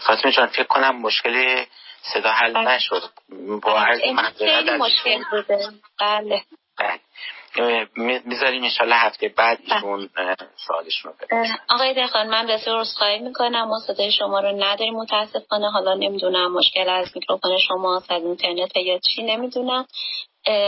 فاطمه 0.06 0.32
جان 0.32 0.46
فکر 0.46 0.62
کنم 0.64 1.00
مشکل 1.00 1.64
صدا 2.02 2.30
حل 2.30 2.52
بله. 2.52 2.68
نشد. 2.70 3.02
با 3.62 3.78
عرض 3.80 4.00
بله، 4.40 4.76
مشکل 4.76 5.24
بوده. 5.30 5.68
بله. 6.00 6.42
بله. 6.78 7.00
می‌ذاریم 8.24 8.62
انشالله 8.64 8.96
هفته 8.96 9.28
بعد 9.28 9.58
بله. 9.58 9.74
ایشون 9.74 10.08
سوالشون 10.66 11.12
رو 11.30 11.44
آقای 11.70 11.94
دخان 11.94 12.26
من 12.28 12.46
بسیار 12.46 12.80
رسخایی 12.80 13.18
می‌کنم. 13.18 13.68
ما 13.68 13.78
صدای 13.86 14.12
شما 14.12 14.40
رو 14.40 14.48
نداریم 14.48 14.94
متاسفانه. 14.94 15.70
حالا 15.70 15.94
نمی‌دونم 15.94 16.52
مشکل 16.52 16.88
از 16.88 17.12
میکروفون 17.14 17.58
شما 17.58 17.96
از 17.96 18.10
اینترنت 18.10 18.76
یا 18.76 18.98
چی 18.98 19.22
نمی‌دونم. 19.22 19.86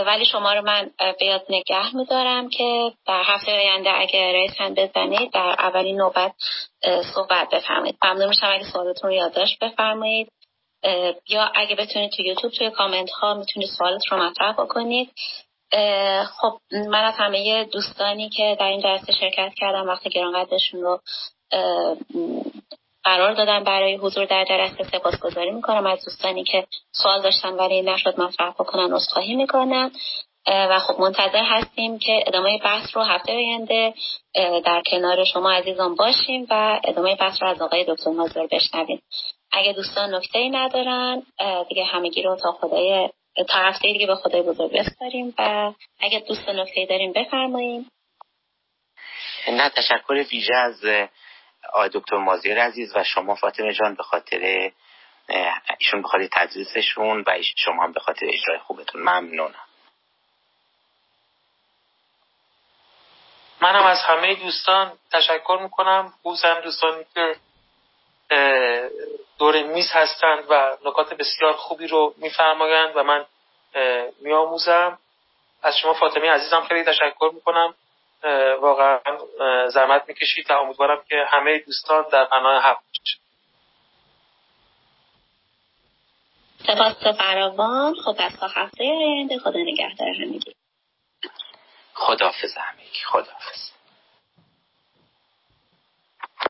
ولی 0.06 0.24
شما 0.24 0.52
رو 0.52 0.62
من 0.62 0.90
بیاد 1.20 1.47
نگه 1.48 1.97
میدارم 1.97 2.48
که 2.48 2.93
در 3.06 3.23
هفته 3.24 3.52
آینده 3.52 3.90
اگر 3.90 4.32
رئیس 4.32 4.52
هم 4.59 4.74
بزنید 4.74 5.32
در 5.32 5.56
اولین 5.59 5.97
نوبت 5.97 6.32
صحبت 7.15 7.48
بفرمایید. 7.52 7.98
ممنون 8.05 8.28
میشم 8.28 8.47
اگه 8.52 8.65
سوالتون 8.73 9.10
رو 9.10 9.16
یادداشت 9.16 9.59
بفرمایید. 9.59 10.28
یا 11.28 11.51
اگه 11.55 11.77
بتونید 11.77 12.10
تو 12.10 12.23
یوتیوب 12.23 12.52
توی 12.52 12.70
کامنت 12.70 13.10
ها 13.10 13.35
می‌تونید 13.35 13.69
سوالت 13.78 14.06
رو 14.10 14.23
مطرح 14.23 14.52
بکنید. 14.52 15.10
خب 16.40 16.59
من 16.73 17.05
از 17.05 17.15
همه 17.16 17.65
دوستانی 17.65 18.28
که 18.28 18.57
در 18.61 18.66
این 18.66 18.81
جلسه 18.81 19.12
شرکت 19.12 19.53
کردم 19.57 19.89
وقت 19.89 20.09
گرانقدرشون 20.09 20.81
رو 20.81 21.01
قرار 23.05 23.35
دادن 23.35 23.65
برای 23.65 23.97
حضور 23.97 24.24
در 24.24 24.45
جلسه 24.45 24.85
سپاسگزاری 24.85 25.51
می‌کنم. 25.51 25.86
از 25.86 26.05
دوستانی 26.05 26.45
که 26.45 26.66
سوال 26.93 27.23
داشتن 27.23 27.53
ولی 27.53 27.82
نشد 27.82 28.20
مطرح 28.20 28.51
بکنن 28.51 28.93
عذرخواهی 28.93 29.35
می‌کنم. 29.35 29.90
و 30.47 30.78
خب 30.78 31.01
منتظر 31.01 31.45
هستیم 31.45 31.99
که 31.99 32.24
ادامه 32.27 32.59
بحث 32.65 32.97
رو 32.97 33.03
هفته 33.03 33.32
آینده 33.32 33.95
در 34.65 34.82
کنار 34.90 35.24
شما 35.24 35.51
عزیزان 35.51 35.95
باشیم 35.95 36.47
و 36.51 36.81
ادامه 36.85 37.15
بحث 37.15 37.43
رو 37.43 37.49
از 37.49 37.62
آقای 37.62 37.85
دکتر 37.89 38.11
مازر 38.11 38.47
بشنویم. 38.47 39.03
اگه 39.53 39.73
دوستان 39.73 40.15
نکته 40.15 40.39
ای 40.39 40.51
ندارن 40.51 41.23
دیگه 41.69 41.85
همگی 41.85 42.23
رو 42.23 42.36
تا 42.36 42.53
خدای 42.53 43.09
تا 43.44 43.59
هفته 43.59 43.93
دیگه 43.93 44.06
به 44.06 44.15
خدای 44.15 44.43
بزرگ 44.43 44.73
بسپاریم 44.73 45.35
و 45.39 45.73
اگه 46.01 46.19
دوستان 46.19 46.60
نکته 46.60 46.86
داریم 46.86 47.12
بفرماییم 47.12 47.90
نه 49.48 49.69
تشکر 49.69 50.24
ویژه 50.31 50.55
از 50.55 50.85
آقای 51.73 51.90
دکتر 51.93 52.16
مازیر 52.16 52.62
عزیز 52.62 52.97
و 52.97 53.05
شما 53.05 53.35
فاطمه 53.35 53.73
جان 53.73 53.94
به 53.94 54.02
خاطر 54.02 54.70
ایشون 55.78 56.02
به 56.02 56.09
خاطر 56.09 56.28
تدریسشون 56.32 57.24
و 57.27 57.43
شما 57.56 57.85
هم 57.85 57.93
به 57.93 58.01
خاطر 58.01 58.27
اجرای 58.27 58.59
خوبتون. 58.59 59.01
ممنونم. 59.01 59.55
منم 63.60 63.86
از 63.86 63.98
همه 63.98 64.35
دوستان 64.35 64.93
تشکر 65.12 65.59
می‌کنم. 65.62 66.12
هم 66.44 66.60
دوستانی 66.60 67.05
که 67.15 67.36
دور 69.39 69.63
میز 69.63 69.91
هستند 69.93 70.45
و 70.49 70.77
نکات 70.85 71.15
بسیار 71.15 71.53
خوبی 71.53 71.87
رو 71.87 72.15
میفرمایند 72.17 72.97
و 72.97 73.03
من 73.03 73.27
میآموزم. 74.21 74.99
از 75.63 75.79
شما 75.79 75.95
فاطمه 75.95 76.31
عزیزم 76.31 76.61
خیلی 76.61 76.85
تشکر 76.85 77.31
می‌کنم. 77.35 77.75
واقعا 78.61 79.01
زحمت 79.69 80.05
می‌کشید 80.09 80.51
و 80.51 80.55
امیدوارم 80.55 81.05
که 81.09 81.17
همه 81.29 81.59
دوستان 81.59 82.05
در 82.13 82.25
پناه 82.25 82.63
حق 82.63 82.77
باشید. 82.77 83.19
سپاس 86.67 87.17
فراوان. 87.17 87.95
خب 87.95 88.17
از 88.19 88.37
تا 88.41 88.47
هفته 88.47 88.85
آینده 88.85 89.39
خدا 89.39 89.61
نگهدار 89.61 90.09
همگی. 90.09 90.55
خداحافظ 91.95 92.57
همگی. 92.57 93.05
خداحافظ. 93.07 93.71